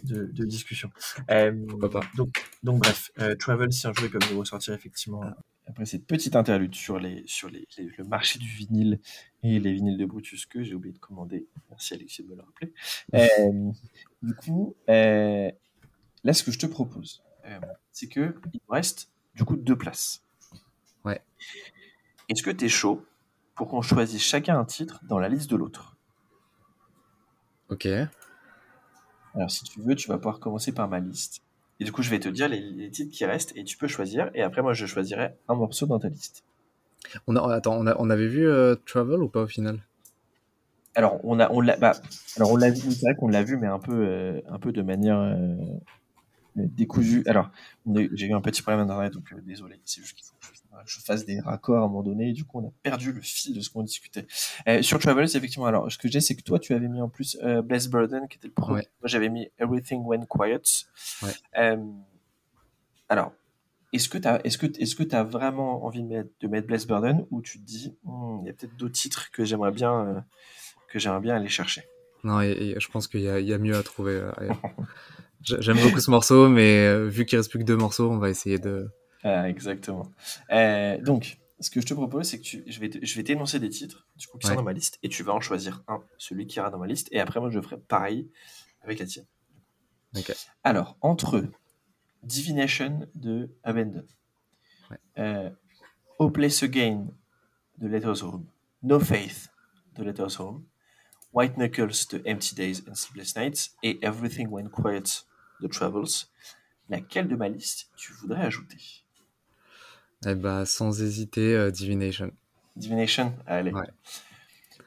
de, 0.05 0.25
de 0.27 0.45
discussion. 0.45 0.91
Euh, 1.31 1.67
pas. 1.89 2.01
donc, 2.17 2.45
donc, 2.63 2.79
bref, 2.83 3.11
euh, 3.21 3.35
Travel, 3.37 3.73
si 3.73 3.87
un 3.87 3.93
jour 3.93 4.05
ils 4.07 4.11
peuvent 4.11 4.33
nous 4.33 4.39
ressortir, 4.41 4.75
effectivement. 4.75 5.23
Après 5.71 5.85
cette 5.85 6.07
petite 6.07 6.35
interlude 6.35 6.75
sur, 6.75 6.99
les, 6.99 7.23
sur 7.27 7.51
les, 7.51 7.69
les- 7.77 7.91
le 7.99 8.05
marché 8.05 8.39
du 8.39 8.49
vinyle 8.49 9.01
et 9.43 9.61
les 9.61 9.75
vinyles 9.75 9.99
de 9.99 10.07
Brutus 10.07 10.47
que 10.47 10.63
j'ai 10.63 10.75
oublié 10.75 10.95
de 10.95 10.99
commander. 10.99 11.47
Merci 11.69 11.93
Alexis 11.93 12.23
de 12.23 12.29
me 12.31 12.37
le 12.37 12.43
rappeler. 12.43 12.73
Euh, 13.15 13.71
du 14.23 14.35
coup, 14.35 14.75
euh, 14.89 15.51
là, 16.25 16.33
ce 16.33 16.43
que 16.43 16.53
je 16.53 16.59
te 16.59 16.65
propose, 16.65 17.23
euh, 17.45 17.61
c'est 17.93 18.09
que 18.09 18.35
il 18.55 18.61
me 18.67 18.75
reste 18.75 19.11
du 19.35 19.45
coup 19.45 19.57
deux 19.57 19.77
places. 19.77 20.23
Est-ce 22.29 22.43
que 22.43 22.51
tu 22.51 22.67
es 22.67 22.69
chaud 22.69 23.05
pour 23.55 23.69
qu'on 23.69 23.83
choisisse 23.83 24.23
chacun 24.23 24.59
un 24.59 24.65
titre 24.65 25.01
dans 25.09 25.19
la 25.19 25.29
liste 25.29 25.51
de 25.51 25.57
l'autre? 25.57 25.97
Ok. 27.71 27.87
Alors, 29.35 29.51
si 29.51 29.65
tu 29.65 29.81
veux, 29.83 29.95
tu 29.95 30.09
vas 30.09 30.17
pouvoir 30.17 30.41
commencer 30.41 30.73
par 30.73 30.89
ma 30.89 31.01
liste. 31.01 31.43
Et 31.81 31.85
du 31.85 31.93
coup, 31.93 32.03
je 32.03 32.11
vais 32.11 32.19
te 32.19 32.29
dire 32.29 32.49
les, 32.49 32.61
les 32.61 32.91
titres 32.91 33.13
qui 33.13 33.25
restent 33.25 33.53
et 33.57 33.65
tu 33.65 33.77
peux 33.77 33.89
choisir. 33.89 34.31
Et 34.35 34.43
après, 34.43 34.63
moi, 34.63 34.73
je 34.73 34.87
choisirai 34.87 35.35
un 35.49 35.55
morceau 35.55 35.87
dans 35.87 35.99
ta 35.99 36.09
liste. 36.09 36.45
On 37.27 37.37
a, 37.37 37.55
attends, 37.55 37.79
on, 37.79 37.87
a, 37.87 37.95
on 37.99 38.11
avait 38.11 38.27
vu 38.27 38.49
euh, 38.49 38.75
Travel 38.87 39.23
ou 39.23 39.29
pas 39.29 39.43
au 39.43 39.47
final? 39.47 39.81
Alors, 40.95 41.21
on 41.23 41.39
a, 41.39 41.49
on 41.53 41.61
l'a, 41.61 41.77
bah, 41.77 41.93
alors 42.37 42.51
on 42.51 42.57
l'a 42.57 42.71
vu. 42.71 42.91
C'est 42.91 43.03
vrai 43.03 43.15
qu'on 43.15 43.29
l'a 43.29 43.45
vu, 43.45 43.57
mais 43.57 43.69
un 43.69 43.79
peu, 43.79 43.95
euh, 43.95 44.41
un 44.49 44.59
peu 44.59 44.73
de 44.73 44.83
manière 44.83 45.21
euh, 45.21 45.55
décousue. 46.67 47.23
Alors, 47.27 47.51
on 47.87 47.97
a 47.97 48.01
eu- 48.01 48.11
j'ai 48.15 48.27
eu 48.27 48.33
un 48.35 48.41
petit 48.41 48.63
problème 48.63 48.81
d'internet, 48.87 49.13
donc 49.13 49.33
euh, 49.33 49.41
désolé. 49.43 49.81
C'est 49.85 50.01
juste 50.03 50.15
qu'il 50.17 50.27
faut 50.27 50.35
que 50.41 50.47
je, 50.87 50.99
fasse 51.01 51.25
des 51.25 51.41
raccords 51.41 51.77
à 51.83 51.85
un 51.85 51.89
moment 51.89 52.03
donné. 52.03 52.31
Et 52.31 52.33
du 52.33 52.45
coup, 52.45 52.61
on 52.61 52.69
a 52.69 52.71
perdu 52.83 53.13
le 53.13 53.21
fil 53.21 53.55
de 53.55 53.61
ce 53.61 53.71
qu'on 53.71 53.83
discutait. 53.83 54.27
Euh, 54.69 54.83
sur 54.83 54.99
Travelers, 54.99 55.37
effectivement. 55.37 55.67
Alors, 55.67 55.91
ce 55.91 55.99
que 55.99 56.09
j'ai, 56.09 56.21
c'est 56.21 56.35
que 56.37 56.43
toi, 56.43 56.59
tu 56.59 56.73
avais 56.75 56.89
mis 56.89 57.01
en 57.01 57.09
plus 57.09 57.37
euh, 57.43 57.63
Bless 57.63 57.89
Burden, 57.89 58.29
qui 58.29 58.37
était 58.39 58.49
le 58.49 58.53
premier. 58.53 58.79
Ouais. 58.81 58.89
Moi, 59.01 59.09
j'avais 59.09 59.29
mis 59.29 59.49
Everything 59.59 60.03
Went 60.05 60.27
Quiet. 60.29 60.63
Ouais. 61.23 61.31
Euh, 61.59 61.77
alors, 63.09 63.33
est-ce 63.93 64.09
que 64.09 64.19
tu 64.19 64.29
as, 64.29 64.45
est-ce 64.45 64.59
que, 64.59 64.67
est-ce 64.79 64.95
que 64.95 65.15
as 65.15 65.25
vraiment 65.25 65.85
envie 65.85 66.03
de 66.03 66.09
mettre, 66.09 66.31
de 66.41 66.49
mettre 66.49 66.67
Bless 66.67 66.87
Burden 66.87 67.27
ou 67.31 67.41
tu 67.41 67.59
te 67.59 67.65
dis, 67.65 67.97
Hmm, 68.05 68.41
il 68.43 68.47
y 68.47 68.51
a 68.51 68.53
peut-être 68.53 68.77
d'autres 68.77 68.95
titres 68.95 69.31
que 69.31 69.45
j'aimerais 69.45 69.73
bien, 69.73 70.07
euh, 70.07 70.21
que 70.89 70.99
j'aimerais 70.99 71.21
bien 71.21 71.37
aller 71.37 71.49
chercher? 71.49 71.83
Non, 72.25 72.41
et- 72.43 72.51
et 72.51 72.81
je 72.81 72.89
pense 72.91 73.09
qu'il 73.09 73.21
y, 73.21 73.25
y 73.25 73.53
a 73.53 73.59
mieux 73.59 73.77
à 73.77 73.83
trouver. 73.83 74.21
J'aime 75.43 75.79
beaucoup 75.81 76.01
ce 76.01 76.11
morceau, 76.11 76.49
mais 76.49 76.87
euh, 76.87 77.07
vu 77.09 77.25
qu'il 77.25 77.39
reste 77.39 77.51
plus 77.51 77.59
que 77.61 77.65
deux 77.65 77.77
morceaux, 77.77 78.11
on 78.11 78.19
va 78.19 78.29
essayer 78.31 78.59
de. 78.59 78.89
Ah, 79.23 79.49
exactement. 79.49 80.11
Euh, 80.51 81.01
donc, 81.01 81.39
ce 81.61 81.71
que 81.71 81.81
je 81.81 81.87
te 81.87 81.95
propose, 81.95 82.27
c'est 82.29 82.39
que 82.39 82.45
tu, 82.45 82.65
je 82.67 82.81
vais 82.81 82.89
te- 82.91 83.05
je 83.05 83.17
vais 83.17 83.23
t'énoncer 83.25 83.59
des 83.61 83.69
titres 83.69 84.07
du 84.17 84.27
coup, 84.27 84.39
qui 84.39 84.47
sont 84.47 84.53
Ouais. 84.53 84.57
dans 84.57 84.63
ma 84.65 84.73
liste 84.73 84.99
et 85.03 85.09
tu 85.09 85.23
vas 85.23 85.33
en 85.33 85.41
choisir 85.41 85.83
un, 85.89 86.01
celui 86.19 86.47
qui 86.47 86.59
ira 86.59 86.71
dans 86.71 86.79
ma 86.79 86.87
liste, 86.87 87.09
et 87.13 87.21
après, 87.21 87.41
moi, 87.41 87.51
je 87.51 87.61
ferai 87.61 87.79
pareil 87.79 88.29
avec 88.83 88.99
la 89.01 89.07
tienne. 89.07 89.27
Ok. 90.17 90.33
Alors, 90.65 90.97
entre 91.01 91.45
Divination 92.23 93.09
de 93.15 93.51
Abandon, 93.63 94.05
Ouais. 94.91 94.97
euh, 95.19 95.51
Hopeless 96.19 96.63
Again 96.63 97.07
de 97.79 97.87
Letters 97.89 98.25
Home, 98.25 98.45
No 98.83 98.99
Faith 98.99 99.49
de 99.95 100.03
Letters 100.05 100.41
Home, 100.41 100.65
White 101.33 101.57
Knuckles 101.57 102.07
de 102.11 102.23
Empty 102.27 102.55
Days 102.55 102.83
and 102.89 102.95
Sleepless 102.95 103.37
Nights 103.37 103.77
et 103.83 103.99
Everything 104.05 104.49
Went 104.49 104.69
Quiet 104.71 105.25
de 105.61 105.67
Travels, 105.69 106.27
laquelle 106.89 107.29
de 107.29 107.37
ma 107.37 107.49
liste 107.49 107.91
tu 107.97 108.13
voudrais 108.15 108.43
ajouter? 108.45 108.79
Eh 110.27 110.35
bah, 110.35 110.65
sans 110.67 111.01
hésiter, 111.03 111.55
euh, 111.55 111.71
Divination. 111.71 112.33
Divination 112.77 113.35
Allez. 113.47 113.73
Ouais. 113.73 113.87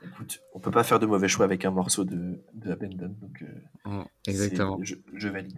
Écoute, 0.04 0.42
on 0.54 0.60
peut 0.60 0.72
pas 0.72 0.84
faire 0.84 1.00
de 1.00 1.06
mauvais 1.06 1.28
choix 1.28 1.46
avec 1.46 1.64
un 1.64 1.72
morceau 1.72 2.04
de, 2.06 2.42
de 2.54 2.72
Abandon, 2.72 3.16
donc 3.22 3.42
euh, 3.44 3.48
Mm, 3.86 4.04
exactement. 4.28 4.80
Je, 4.84 4.96
je 5.14 5.28
valide. 5.28 5.58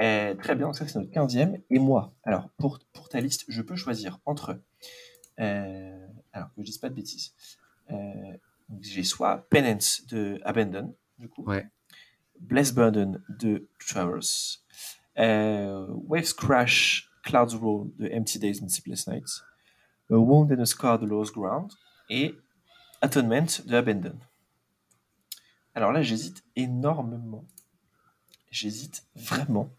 Euh, 0.00 0.34
très 0.34 0.54
bien, 0.56 0.66
donc 0.66 0.76
ça 0.76 0.86
c'est 0.88 0.98
notre 0.98 1.10
15e. 1.12 1.60
Et 1.70 1.78
moi, 1.78 2.12
alors 2.24 2.48
pour, 2.58 2.78
pour 2.92 3.08
ta 3.08 3.20
liste, 3.20 3.44
je 3.48 3.62
peux 3.62 3.76
choisir 3.76 4.18
entre. 4.26 4.58
euh, 5.40 6.06
alors 6.32 6.48
que 6.48 6.54
je 6.60 6.64
dise 6.64 6.78
pas 6.78 6.88
de 6.88 6.94
bêtises. 6.94 7.34
J'ai 8.80 9.04
soit 9.04 9.46
Penance 9.50 10.02
de 10.06 10.40
Abandon, 10.44 10.96
du 11.18 11.28
coup. 11.28 11.44
Ouais. 11.44 11.66
Bless 12.40 12.72
Burden 12.72 13.22
de 13.28 13.68
Travers. 13.78 14.60
Euh, 15.18 15.86
Waves 16.08 16.34
Crash 16.34 17.08
Clouds 17.22 17.56
Roll 17.56 17.90
de 17.96 18.10
Empty 18.12 18.38
Days 18.38 18.60
and 18.62 18.68
Sleepless 18.68 19.06
Nights, 19.06 19.42
A 20.10 20.16
Wound 20.16 20.52
and 20.52 20.60
a 20.60 20.66
Scar 20.66 20.98
de 20.98 21.06
Lost 21.06 21.32
Ground 21.32 21.70
et 22.10 22.34
Atonement 23.00 23.46
de 23.64 23.74
Abandon. 23.74 24.18
Alors 25.74 25.92
là, 25.92 26.02
j'hésite 26.02 26.44
énormément. 26.56 27.44
J'hésite 28.50 29.04
vraiment. 29.14 29.74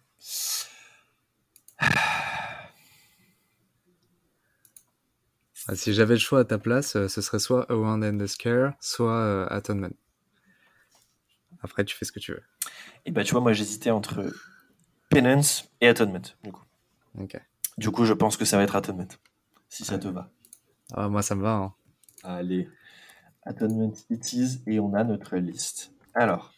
Ah, 5.67 5.75
si 5.75 5.93
j'avais 5.93 6.13
le 6.15 6.19
choix 6.19 6.41
à 6.41 6.45
ta 6.45 6.57
place, 6.59 6.95
euh, 6.95 7.07
ce 7.07 7.21
serait 7.21 7.39
soit 7.39 7.69
A 7.71 7.75
Wound 7.75 8.03
and 8.03 8.19
a 8.19 8.27
Scare, 8.27 8.73
soit 8.79 9.11
euh, 9.17 9.47
Atonement. 9.49 9.89
Après, 11.61 11.83
tu 11.83 11.95
fais 11.95 12.05
ce 12.05 12.11
que 12.11 12.19
tu 12.19 12.31
veux. 12.33 12.43
Et 13.05 13.11
bah, 13.11 13.23
tu 13.23 13.31
vois, 13.31 13.41
moi, 13.41 13.53
j'hésitais 13.53 13.89
entre 13.89 14.31
Penance 15.09 15.69
et 15.81 15.87
Atonement, 15.87 16.21
du 16.43 16.51
coup. 16.51 16.63
Ok. 17.19 17.39
Du 17.77 17.89
coup, 17.91 18.05
je 18.05 18.13
pense 18.13 18.37
que 18.37 18.45
ça 18.45 18.57
va 18.57 18.63
être 18.63 18.75
Atonement, 18.75 19.07
si 19.69 19.83
ça 19.83 19.97
te 19.97 20.07
va. 20.07 20.29
Ah, 20.93 21.09
moi, 21.09 21.21
ça 21.23 21.33
me 21.35 21.41
va. 21.41 21.53
Hein. 21.55 21.73
Allez, 22.23 22.69
Atonement 23.43 23.93
it 24.11 24.33
is, 24.33 24.61
et 24.67 24.79
on 24.79 24.93
a 24.93 25.03
notre 25.03 25.35
liste. 25.37 25.91
Alors, 26.13 26.53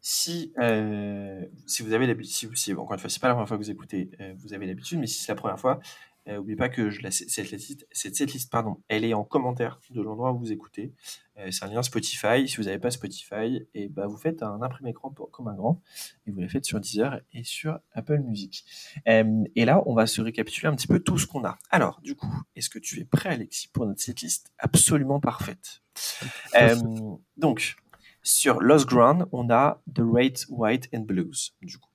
si, 0.00 0.52
euh, 0.58 1.44
si 1.66 1.82
vous 1.82 1.92
avez 1.92 2.06
l'habitude, 2.06 2.32
si, 2.32 2.48
si- 2.54 2.72
encore 2.72 2.92
une 2.94 3.00
fois, 3.00 3.10
c'est 3.10 3.20
pas 3.20 3.28
la 3.28 3.34
première 3.34 3.48
fois 3.48 3.58
que 3.58 3.62
vous 3.64 3.70
écoutez, 3.70 4.10
euh, 4.20 4.32
vous 4.38 4.54
avez 4.54 4.66
l'habitude, 4.66 5.00
mais 5.00 5.06
si 5.08 5.20
c'est 5.22 5.32
la 5.32 5.36
première 5.36 5.58
fois, 5.58 5.80
euh, 6.28 6.36
n'oubliez 6.36 6.56
pas 6.56 6.68
que 6.68 6.90
je 6.90 7.00
la, 7.02 7.10
cette 7.10 7.50
liste, 7.50 7.86
cette, 7.90 8.14
cette 8.16 8.32
liste, 8.32 8.50
pardon, 8.50 8.82
elle 8.88 9.04
est 9.04 9.14
en 9.14 9.24
commentaire 9.24 9.80
de 9.90 10.00
l'endroit 10.02 10.32
où 10.32 10.38
vous 10.38 10.52
écoutez. 10.52 10.92
Euh, 11.38 11.50
c'est 11.50 11.64
un 11.64 11.68
lien 11.68 11.82
Spotify. 11.82 12.46
Si 12.46 12.56
vous 12.56 12.64
n'avez 12.64 12.78
pas 12.78 12.90
Spotify, 12.90 13.66
et 13.74 13.88
bah, 13.88 14.06
vous 14.06 14.16
faites 14.16 14.42
un 14.42 14.60
imprimé 14.62 14.90
écran 14.90 15.10
pour- 15.10 15.30
comme 15.30 15.48
un 15.48 15.54
grand, 15.54 15.80
et 16.26 16.30
vous 16.30 16.40
le 16.40 16.48
faites 16.48 16.64
sur 16.64 16.80
Deezer 16.80 17.20
et 17.32 17.44
sur 17.44 17.78
Apple 17.92 18.18
Music. 18.18 18.64
Euh, 19.08 19.44
et 19.54 19.64
là, 19.64 19.82
on 19.86 19.94
va 19.94 20.06
se 20.06 20.20
récapituler 20.20 20.68
un 20.68 20.74
petit 20.76 20.86
peu 20.88 20.98
tout 21.00 21.16
ce 21.18 21.26
qu'on 21.26 21.44
a. 21.44 21.56
Alors, 21.70 22.00
du 22.02 22.14
coup, 22.14 22.32
est-ce 22.56 22.68
que 22.70 22.78
tu 22.78 23.00
es 23.00 23.04
prêt, 23.04 23.30
Alexis, 23.30 23.68
pour 23.68 23.86
notre 23.86 24.00
setlist 24.00 24.52
absolument 24.58 25.20
parfaite? 25.20 25.82
Euh, 26.54 26.76
Donc, 27.36 27.76
sur 28.22 28.60
Lost 28.60 28.86
Ground, 28.86 29.26
on 29.32 29.50
a 29.50 29.82
The 29.94 30.00
Red, 30.00 30.38
White 30.48 30.88
and 30.94 31.00
Blues, 31.00 31.54
du 31.62 31.78
coup. 31.78 31.88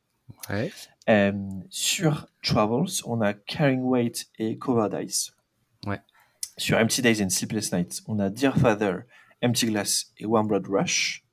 Ouais. 0.50 0.72
Euh, 1.10 1.32
sur 1.70 2.28
Travels, 2.42 3.02
on 3.06 3.22
a 3.22 3.34
Carrying 3.34 3.84
Weight 3.84 4.28
et 4.40 4.58
Cowardice. 4.58 5.34
Ouais. 5.86 6.02
Sur 6.58 6.78
Empty 6.78 7.02
Days 7.02 7.22
and 7.22 7.30
Sleepless 7.30 7.72
Nights, 7.72 8.04
on 8.08 8.20
a 8.20 8.30
Dear 8.30 8.56
Father, 8.58 9.06
Empty 9.44 9.68
Glass 9.68 10.14
et 10.18 10.26
Warm 10.26 10.48
Blood 10.48 10.68
Rush. 10.68 11.26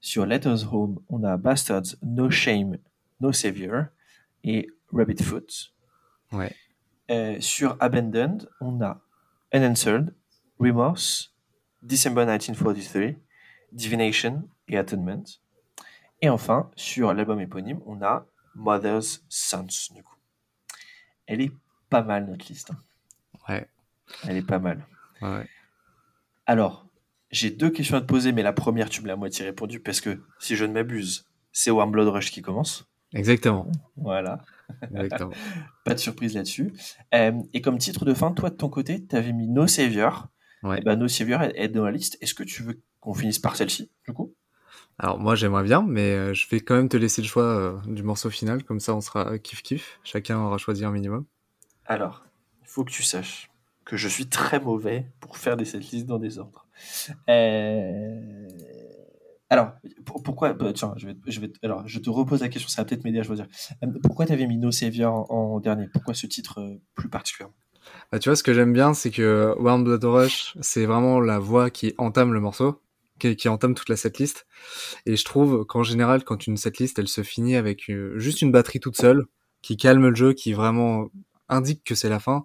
Sur 0.00 0.26
Letters 0.26 0.64
Home, 0.72 1.00
on 1.08 1.24
a 1.24 1.36
Bastards, 1.36 1.96
No 2.02 2.30
Shame, 2.30 2.78
No 3.20 3.32
Savior 3.32 3.86
et 4.44 4.68
Rabbit 4.92 5.22
Foot. 5.22 5.72
Ouais. 6.32 6.54
Euh, 7.10 7.40
sur 7.40 7.76
Abandoned, 7.80 8.48
on 8.60 8.80
a 8.80 9.00
Unanswered, 9.52 10.14
Remorse, 10.58 11.34
December 11.82 12.26
1943, 12.26 13.18
Divination 13.72 14.48
et 14.68 14.76
Atonement. 14.76 15.24
Et 16.20 16.28
enfin, 16.28 16.70
sur 16.76 17.12
l'album 17.14 17.40
éponyme, 17.40 17.80
on 17.86 18.02
a 18.02 18.26
Mother's 18.54 19.24
Sons, 19.28 19.66
du 19.94 20.02
coup. 20.02 20.16
Elle 21.26 21.40
est 21.40 21.52
pas 21.90 22.02
mal, 22.02 22.26
notre 22.26 22.46
liste. 22.48 22.70
hein. 22.70 22.76
Ouais. 23.48 23.68
Elle 24.26 24.36
est 24.36 24.46
pas 24.46 24.58
mal. 24.58 24.86
Ouais. 25.22 25.46
Alors, 26.46 26.86
j'ai 27.30 27.50
deux 27.50 27.70
questions 27.70 27.96
à 27.96 28.00
te 28.00 28.06
poser, 28.06 28.32
mais 28.32 28.42
la 28.42 28.52
première, 28.52 28.88
tu 28.88 29.02
me 29.02 29.06
l'as 29.06 29.12
à 29.14 29.16
moitié 29.16 29.44
répondu, 29.44 29.80
parce 29.80 30.00
que, 30.00 30.22
si 30.38 30.56
je 30.56 30.64
ne 30.64 30.72
m'abuse, 30.72 31.26
c'est 31.52 31.70
Warm 31.70 31.90
Blood 31.90 32.08
Rush 32.08 32.30
qui 32.30 32.42
commence. 32.42 32.88
Exactement. 33.14 33.70
Voilà, 33.96 34.38
Exactement. 34.82 35.30
pas 35.84 35.94
de 35.94 35.98
surprise 35.98 36.34
là-dessus. 36.34 36.72
Euh, 37.14 37.32
et 37.52 37.60
comme 37.62 37.78
titre 37.78 38.04
de 38.04 38.12
fin, 38.12 38.32
toi, 38.32 38.50
de 38.50 38.56
ton 38.56 38.68
côté, 38.68 39.06
tu 39.06 39.16
avais 39.16 39.32
mis 39.32 39.48
No 39.48 39.66
Savior. 39.66 40.28
Ouais. 40.62 40.78
Et 40.78 40.82
ben, 40.82 40.96
No 40.96 41.08
Savior 41.08 41.42
est 41.42 41.68
dans 41.68 41.84
la 41.84 41.90
liste. 41.92 42.18
Est-ce 42.20 42.34
que 42.34 42.42
tu 42.42 42.62
veux 42.62 42.82
qu'on 43.00 43.14
finisse 43.14 43.38
par 43.38 43.56
celle-ci, 43.56 43.90
du 44.06 44.12
coup? 44.12 44.34
Alors 44.98 45.18
moi 45.18 45.34
j'aimerais 45.34 45.62
bien, 45.62 45.82
mais 45.82 46.12
euh, 46.12 46.34
je 46.34 46.48
vais 46.48 46.60
quand 46.60 46.74
même 46.74 46.88
te 46.88 46.96
laisser 46.96 47.22
le 47.22 47.28
choix 47.28 47.44
euh, 47.44 47.76
du 47.86 48.02
morceau 48.02 48.30
final, 48.30 48.64
comme 48.64 48.80
ça 48.80 48.94
on 48.94 49.00
sera 49.00 49.38
kiff 49.38 49.62
kiff. 49.62 50.00
Chacun 50.04 50.38
aura 50.38 50.58
choisi 50.58 50.84
un 50.84 50.90
minimum. 50.90 51.24
Alors, 51.86 52.24
il 52.62 52.68
faut 52.68 52.84
que 52.84 52.90
tu 52.90 53.02
saches 53.02 53.50
que 53.84 53.96
je 53.96 54.08
suis 54.08 54.26
très 54.28 54.60
mauvais 54.60 55.06
pour 55.20 55.38
faire 55.38 55.56
des 55.56 55.64
setlists 55.64 56.06
dans 56.06 56.18
des 56.18 56.38
ordres. 56.38 56.66
Euh, 57.28 58.48
Alors, 59.50 59.72
pour- 60.04 60.22
pourquoi 60.22 60.52
bah, 60.52 60.72
Tiens, 60.74 60.92
je 60.96 61.06
vais, 61.06 61.16
je 61.26 61.40
vais, 61.40 61.50
alors, 61.62 61.86
je 61.88 61.98
te 61.98 62.10
repose 62.10 62.40
la 62.42 62.48
question, 62.50 62.68
ça 62.68 62.82
va 62.82 62.86
peut-être 62.86 63.04
m'aider 63.04 63.20
à 63.20 63.22
choisir. 63.22 63.46
Pourquoi 64.02 64.26
tu 64.26 64.32
avais 64.32 64.46
mis 64.46 64.58
No 64.58 64.70
Savior 64.70 65.14
en, 65.32 65.54
en 65.54 65.60
dernier? 65.60 65.88
Pourquoi 65.88 66.12
ce 66.12 66.26
titre 66.26 66.78
plus 66.94 67.08
particulièrement? 67.08 67.54
Bah, 68.12 68.18
tu 68.18 68.28
vois 68.28 68.36
ce 68.36 68.42
que 68.42 68.52
j'aime 68.52 68.74
bien, 68.74 68.92
c'est 68.92 69.10
que 69.10 69.54
Warm 69.58 69.84
Blood 69.84 70.04
Rush, 70.04 70.54
c'est 70.60 70.84
vraiment 70.84 71.20
la 71.20 71.38
voix 71.38 71.70
qui 71.70 71.94
entame 71.96 72.34
le 72.34 72.40
morceau, 72.40 72.82
qui, 73.18 73.48
entame 73.48 73.74
toute 73.74 73.88
la 73.88 73.96
setlist. 73.96 74.46
Et 75.06 75.16
je 75.16 75.24
trouve 75.24 75.64
qu'en 75.66 75.82
général, 75.82 76.24
quand 76.24 76.46
une 76.46 76.56
setlist, 76.56 76.98
elle 76.98 77.08
se 77.08 77.22
finit 77.22 77.56
avec 77.56 77.90
euh, 77.90 78.18
juste 78.18 78.42
une 78.42 78.52
batterie 78.52 78.80
toute 78.80 78.96
seule, 78.96 79.26
qui 79.62 79.76
calme 79.76 80.08
le 80.08 80.14
jeu, 80.14 80.32
qui 80.32 80.52
vraiment 80.52 81.10
indique 81.48 81.82
que 81.84 81.94
c'est 81.94 82.08
la 82.08 82.20
fin, 82.20 82.44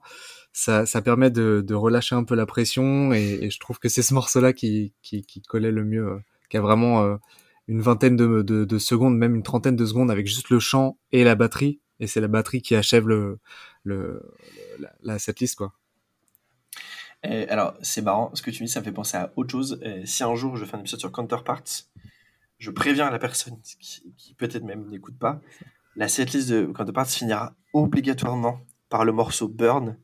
ça, 0.53 0.85
ça 0.85 1.01
permet 1.01 1.31
de, 1.31 1.63
de 1.65 1.75
relâcher 1.75 2.15
un 2.15 2.23
peu 2.23 2.35
la 2.35 2.45
pression. 2.45 3.13
Et, 3.13 3.49
je 3.49 3.59
trouve 3.59 3.79
que 3.79 3.89
c'est 3.89 4.01
ce 4.01 4.13
morceau-là 4.13 4.53
qui, 4.53 4.93
qui, 5.01 5.41
collait 5.47 5.71
le 5.71 5.83
mieux, 5.83 6.07
euh, 6.07 6.19
qui 6.49 6.57
a 6.57 6.61
vraiment 6.61 7.03
euh, 7.03 7.17
une 7.67 7.81
vingtaine 7.81 8.15
de, 8.15 8.41
de, 8.41 8.65
de 8.65 8.77
secondes, 8.77 9.17
même 9.17 9.35
une 9.35 9.43
trentaine 9.43 9.75
de 9.75 9.85
secondes 9.85 10.11
avec 10.11 10.27
juste 10.27 10.49
le 10.49 10.59
chant 10.59 10.97
et 11.11 11.23
la 11.23 11.35
batterie. 11.35 11.79
Et 11.99 12.07
c'est 12.07 12.21
la 12.21 12.27
batterie 12.27 12.61
qui 12.61 12.75
achève 12.75 13.07
le, 13.07 13.39
le, 13.83 14.21
la, 14.79 14.93
la 15.03 15.19
setlist, 15.19 15.55
quoi. 15.55 15.73
Euh, 17.25 17.45
alors, 17.49 17.75
c'est 17.81 18.01
marrant, 18.01 18.31
ce 18.33 18.41
que 18.41 18.51
tu 18.51 18.63
me 18.63 18.67
dis, 18.67 18.73
ça 18.73 18.79
me 18.79 18.85
fait 18.85 18.91
penser 18.91 19.17
à 19.17 19.31
autre 19.35 19.51
chose. 19.51 19.79
Euh, 19.83 20.01
si 20.05 20.23
un 20.23 20.35
jour 20.35 20.57
je 20.57 20.65
fais 20.65 20.75
un 20.75 20.79
épisode 20.79 20.99
sur 20.99 21.11
Counterparts, 21.11 21.63
je 22.57 22.71
préviens 22.71 23.09
la 23.09 23.19
personne 23.19 23.59
qui, 23.79 24.13
qui 24.17 24.33
peut-être 24.33 24.63
même 24.63 24.89
n'écoute 24.89 25.17
pas, 25.17 25.41
la 25.95 26.07
setlist 26.07 26.49
de 26.49 26.65
Counterparts 26.65 27.07
finira 27.07 27.55
obligatoirement 27.73 28.59
par 28.89 29.05
le 29.05 29.11
morceau 29.11 29.47
Burn, 29.47 29.97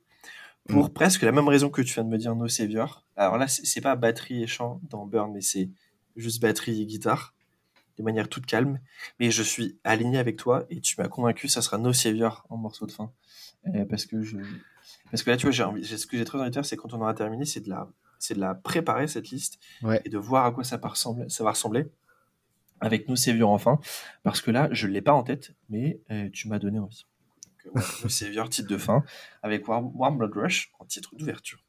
pour 0.68 0.94
presque 0.94 1.24
la 1.24 1.32
même 1.32 1.48
raison 1.48 1.70
que 1.70 1.82
tu 1.82 1.94
viens 1.94 2.04
de 2.04 2.10
me 2.10 2.18
dire 2.18 2.36
No 2.36 2.48
Savior. 2.48 3.04
Alors 3.16 3.38
là, 3.38 3.48
c'est 3.48 3.66
c'est 3.66 3.82
pas 3.82 3.96
batterie 3.96 4.44
et 4.44 4.48
chant 4.48 4.80
dans 4.90 5.06
Burn, 5.06 5.34
mais 5.34 5.42
c'est 5.42 5.70
juste 6.16 6.42
batterie 6.42 6.82
et 6.82 6.86
guitare, 6.86 7.34
de 7.98 8.04
manière 8.04 8.30
toute 8.30 8.46
calme. 8.46 8.80
Mais 9.20 9.32
je 9.32 9.42
suis 9.44 9.80
aligné 9.84 10.20
avec 10.20 10.38
toi, 10.38 10.66
et 10.70 10.80
tu 10.80 10.96
m'as 11.00 11.08
convaincu, 11.08 11.48
ça 11.48 11.62
sera 11.62 11.78
No 11.78 11.92
Savior 11.92 12.46
en 12.50 12.58
morceau 12.58 12.86
de 12.86 12.92
fin. 12.92 13.12
Euh, 13.68 13.86
parce 13.86 14.06
que 14.06 14.22
je... 14.22 14.38
Parce 15.12 15.24
que 15.24 15.30
là, 15.30 15.38
tu 15.38 15.44
vois, 15.44 15.52
j'ai 15.52 15.64
envie, 15.64 15.86
ce 15.86 16.06
que 16.06 16.18
j'ai 16.18 16.26
très 16.26 16.40
envie 16.40 16.50
de 16.50 16.54
faire, 16.54 16.66
c'est 16.66 16.78
quand 16.78 16.94
on 16.94 17.02
aura 17.02 17.14
terminé, 17.14 17.46
c'est 17.46 17.62
de 17.62 17.70
la, 17.70 17.90
c'est 18.20 18.36
de 18.36 18.40
la 18.40 18.56
préparer 18.56 19.08
cette 19.08 19.30
liste 19.30 19.60
Ouais. 19.82 20.02
et 20.06 20.10
de 20.10 20.18
voir 20.18 20.46
à 20.46 20.52
quoi 20.52 20.64
ça, 20.64 20.78
va 20.78 20.90
ressembler, 20.90 21.30
ça 21.30 21.44
va 21.44 21.52
ressembler 21.52 21.92
avec 22.80 23.08
nos 23.08 23.16
Savior 23.16 23.50
enfin. 23.50 23.80
Parce 24.24 24.42
que 24.42 24.52
là, 24.52 24.70
je 24.72 24.88
l'ai 24.88 25.02
pas 25.02 25.14
en 25.14 25.24
tête, 25.24 25.54
mais 25.70 26.00
euh, 26.12 26.30
tu 26.32 26.48
m'as 26.48 26.60
donné 26.60 26.80
envie. 26.80 27.06
Donc, 27.66 27.76
euh, 27.76 28.48
titre 28.48 28.70
de 28.70 28.78
fin 28.78 29.04
avec 29.44 29.68
Warm, 29.68 29.92
Warm 29.96 30.18
Blood 30.18 30.34
Rush 30.36 30.72
en 30.80 30.86
titre 30.86 31.16
d'ouverture. 31.16 31.60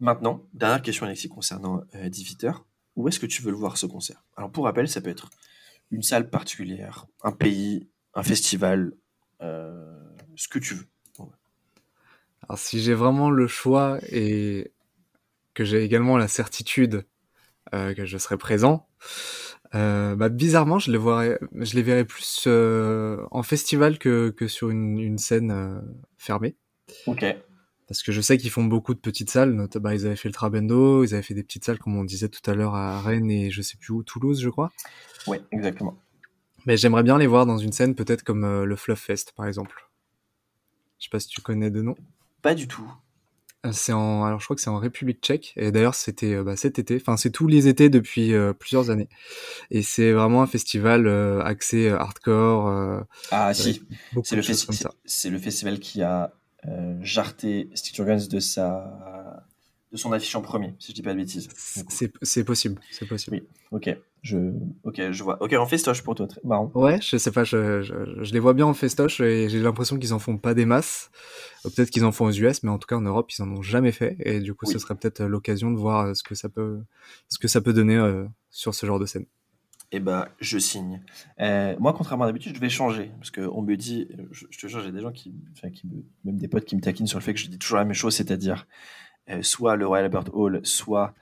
Maintenant, 0.00 0.42
dernière 0.52 0.82
question 0.82 1.06
Alexis 1.06 1.28
concernant 1.28 1.82
euh, 1.94 2.08
Diviter. 2.08 2.52
Où 2.96 3.08
est-ce 3.08 3.18
que 3.20 3.26
tu 3.26 3.40
veux 3.40 3.50
le 3.50 3.56
voir 3.56 3.76
ce 3.76 3.86
concert? 3.86 4.24
Alors 4.36 4.50
pour 4.50 4.64
rappel, 4.64 4.88
ça 4.88 5.00
peut 5.00 5.10
être 5.10 5.30
une 5.90 6.02
salle 6.02 6.28
particulière, 6.28 7.06
un 7.22 7.32
pays, 7.32 7.88
un 8.14 8.22
festival, 8.22 8.92
euh, 9.40 9.96
ce 10.36 10.48
que 10.48 10.58
tu 10.58 10.74
veux. 10.74 10.86
Alors 12.42 12.58
si 12.58 12.80
j'ai 12.80 12.94
vraiment 12.94 13.30
le 13.30 13.46
choix 13.46 13.98
et 14.10 14.72
que 15.54 15.64
j'ai 15.64 15.82
également 15.84 16.16
la 16.16 16.28
certitude 16.28 17.06
euh, 17.74 17.94
que 17.94 18.04
je 18.04 18.18
serai 18.18 18.36
présent, 18.36 18.88
euh, 19.74 20.16
bah, 20.16 20.28
bizarrement 20.28 20.78
je 20.78 20.90
les 20.90 20.98
verrais, 20.98 21.38
je 21.54 21.74
les 21.74 21.82
verrais 21.82 22.04
plus 22.04 22.44
euh, 22.46 23.24
en 23.30 23.42
festival 23.42 23.98
que, 23.98 24.30
que 24.30 24.48
sur 24.48 24.70
une, 24.70 24.98
une 24.98 25.18
scène 25.18 25.50
euh, 25.50 25.80
fermée. 26.18 26.56
Ok. 27.06 27.24
Parce 27.88 28.02
que 28.02 28.12
je 28.12 28.20
sais 28.20 28.38
qu'ils 28.38 28.50
font 28.50 28.64
beaucoup 28.64 28.94
de 28.94 29.00
petites 29.00 29.30
salles, 29.30 29.52
notamment 29.52 29.90
ils 29.90 30.06
avaient 30.06 30.16
fait 30.16 30.28
le 30.28 30.34
Trabendo, 30.34 31.04
ils 31.04 31.14
avaient 31.14 31.22
fait 31.22 31.34
des 31.34 31.42
petites 31.42 31.64
salles 31.64 31.78
comme 31.78 31.96
on 31.96 32.04
disait 32.04 32.28
tout 32.28 32.50
à 32.50 32.54
l'heure 32.54 32.74
à 32.74 33.00
Rennes 33.02 33.30
et 33.30 33.50
je 33.50 33.60
sais 33.60 33.76
plus 33.76 33.92
où, 33.92 34.02
Toulouse 34.02 34.40
je 34.40 34.48
crois. 34.48 34.72
Ouais, 35.26 35.42
exactement. 35.52 35.98
Mais 36.64 36.76
j'aimerais 36.76 37.02
bien 37.02 37.18
les 37.18 37.26
voir 37.26 37.44
dans 37.44 37.58
une 37.58 37.72
scène 37.72 37.94
peut-être 37.94 38.22
comme 38.22 38.44
euh, 38.44 38.64
le 38.64 38.76
Fluff 38.76 39.00
Fest 39.00 39.32
par 39.36 39.46
exemple. 39.46 39.90
Je 40.98 41.04
sais 41.04 41.10
pas 41.10 41.20
si 41.20 41.28
tu 41.28 41.40
connais 41.40 41.70
de 41.70 41.82
nom. 41.82 41.96
Pas 42.42 42.54
du 42.54 42.68
tout. 42.68 42.90
Euh, 43.64 43.70
C'est 43.72 43.92
en, 43.92 44.24
alors 44.24 44.40
je 44.40 44.44
crois 44.46 44.56
que 44.56 44.62
c'est 44.62 44.70
en 44.70 44.78
République 44.78 45.20
Tchèque. 45.22 45.52
Et 45.56 45.70
d'ailleurs 45.70 45.94
c'était 45.94 46.34
euh, 46.34 46.42
bah, 46.42 46.56
cet 46.56 46.78
été, 46.78 46.96
enfin 46.96 47.16
c'est 47.16 47.30
tous 47.30 47.46
les 47.46 47.68
étés 47.68 47.88
depuis 47.90 48.34
euh, 48.34 48.52
plusieurs 48.52 48.90
années. 48.90 49.08
Et 49.70 49.82
c'est 49.82 50.12
vraiment 50.12 50.42
un 50.42 50.46
festival 50.48 51.06
euh, 51.06 51.42
axé 51.44 51.88
hardcore, 51.90 52.68
euh, 52.68 53.00
Ah 53.30 53.54
si, 53.54 53.82
c'est 54.24 54.36
le, 54.36 54.42
festi- 54.42 54.88
c'est- 55.04 55.38
festival 55.38 55.78
qui 55.78 56.02
a 56.02 56.32
jarté 57.02 57.70
Stitch 57.74 57.98
Organs 57.98 58.28
de 58.30 58.38
sa 58.38 59.21
de 59.92 59.98
son 59.98 60.12
affiche 60.12 60.34
en 60.34 60.40
premier, 60.40 60.74
si 60.78 60.92
je 60.92 60.94
dis 60.94 61.02
pas 61.02 61.12
de 61.12 61.18
bêtises. 61.18 61.48
C'est 61.54 62.44
possible, 62.44 62.80
c'est 62.90 63.06
possible. 63.06 63.36
Oui, 63.36 63.42
ok, 63.72 63.94
je, 64.22 64.38
ok, 64.84 65.10
je 65.10 65.22
vois. 65.22 65.40
Ok, 65.42 65.52
en 65.52 65.66
festoche 65.66 66.02
pour 66.02 66.14
toi, 66.14 66.26
très 66.26 66.40
marrant. 66.44 66.72
Ouais, 66.74 66.98
je 67.02 67.18
sais 67.18 67.30
pas, 67.30 67.44
je, 67.44 67.82
je, 67.82 68.32
les 68.32 68.40
vois 68.40 68.54
bien 68.54 68.64
en 68.64 68.72
festoche 68.72 69.20
et 69.20 69.50
j'ai 69.50 69.60
l'impression 69.60 69.98
qu'ils 69.98 70.14
en 70.14 70.18
font 70.18 70.38
pas 70.38 70.54
des 70.54 70.64
masses. 70.64 71.10
Peut-être 71.62 71.90
qu'ils 71.90 72.06
en 72.06 72.12
font 72.12 72.24
aux 72.24 72.32
US, 72.32 72.62
mais 72.62 72.70
en 72.70 72.78
tout 72.78 72.86
cas 72.86 72.96
en 72.96 73.02
Europe, 73.02 73.30
ils 73.36 73.42
en 73.42 73.50
ont 73.50 73.60
jamais 73.60 73.92
fait 73.92 74.16
et 74.20 74.40
du 74.40 74.54
coup, 74.54 74.64
ce 74.64 74.78
serait 74.78 74.94
peut-être 74.94 75.22
l'occasion 75.24 75.70
de 75.70 75.76
voir 75.76 76.16
ce 76.16 76.22
que 76.22 76.34
ça 76.34 76.48
peut, 76.48 76.80
ce 77.28 77.38
que 77.38 77.46
ça 77.46 77.60
peut 77.60 77.74
donner 77.74 77.96
euh, 77.96 78.24
sur 78.50 78.74
ce 78.74 78.86
genre 78.86 78.98
de 78.98 79.06
scène. 79.06 79.26
Eh 79.94 80.00
ben, 80.00 80.26
je 80.40 80.56
signe. 80.56 81.02
Euh, 81.38 81.76
moi, 81.78 81.92
contrairement 81.92 82.24
à 82.24 82.26
d'habitude, 82.26 82.56
je 82.56 82.60
vais 82.60 82.70
changer. 82.70 83.10
Parce 83.18 83.30
qu'on 83.30 83.60
me 83.60 83.76
dit, 83.76 84.08
je, 84.30 84.46
te 84.46 84.66
jure, 84.66 84.80
j'ai 84.80 84.90
des 84.90 85.02
gens 85.02 85.12
qui, 85.12 85.34
enfin, 85.52 85.68
qui 85.68 85.86
me, 85.86 86.02
même 86.24 86.38
des 86.38 86.48
potes 86.48 86.64
qui 86.64 86.76
me 86.76 86.80
taquinent 86.80 87.06
sur 87.06 87.18
le 87.18 87.22
fait 87.22 87.34
que 87.34 87.40
je 87.40 87.48
dis 87.48 87.58
toujours 87.58 87.76
la 87.76 87.84
même 87.84 87.92
chose, 87.92 88.14
c'est-à-dire 88.14 88.64
euh, 88.64 89.11
soit 89.42 89.76
le 89.76 89.86
Royal 89.86 90.04
Albert 90.06 90.34
Hall, 90.34 90.60
soit 90.64 91.14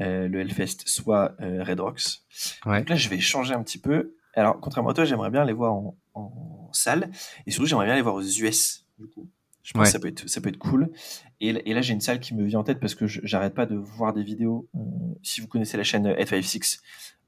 euh, 0.00 0.28
le 0.28 0.40
Hellfest, 0.40 0.86
soit 0.86 1.34
Red 1.40 1.80
Rocks. 1.80 2.22
Donc 2.64 2.88
là, 2.88 2.96
je 2.96 3.08
vais 3.08 3.18
changer 3.18 3.54
un 3.54 3.62
petit 3.62 3.78
peu. 3.78 4.14
Alors, 4.34 4.60
contrairement 4.60 4.90
à 4.90 4.94
toi, 4.94 5.04
j'aimerais 5.04 5.30
bien 5.30 5.44
les 5.44 5.52
voir 5.52 5.74
en, 5.74 6.70
salle. 6.72 7.10
Et 7.46 7.50
surtout, 7.50 7.66
j'aimerais 7.66 7.86
bien 7.86 7.94
les 7.94 8.02
voir 8.02 8.14
aux 8.14 8.22
US, 8.22 8.84
du 8.98 9.06
coup. 9.06 9.28
Je 9.62 9.72
pense 9.72 9.84
que 9.84 9.92
ça 9.92 9.98
peut, 9.98 10.08
être, 10.08 10.28
ça 10.28 10.40
peut 10.40 10.48
être 10.48 10.58
cool. 10.58 10.90
Et, 11.40 11.48
et 11.48 11.74
là, 11.74 11.82
j'ai 11.82 11.92
une 11.92 12.00
salle 12.00 12.20
qui 12.20 12.34
me 12.34 12.44
vient 12.44 12.60
en 12.60 12.64
tête 12.64 12.80
parce 12.80 12.94
que 12.94 13.06
j'arrête 13.06 13.54
pas 13.54 13.66
de 13.66 13.76
voir 13.76 14.12
des 14.12 14.22
vidéos. 14.22 14.68
si 15.22 15.40
vous 15.40 15.48
connaissez 15.48 15.76
la 15.76 15.84
chaîne 15.84 16.08
F56, 16.08 16.80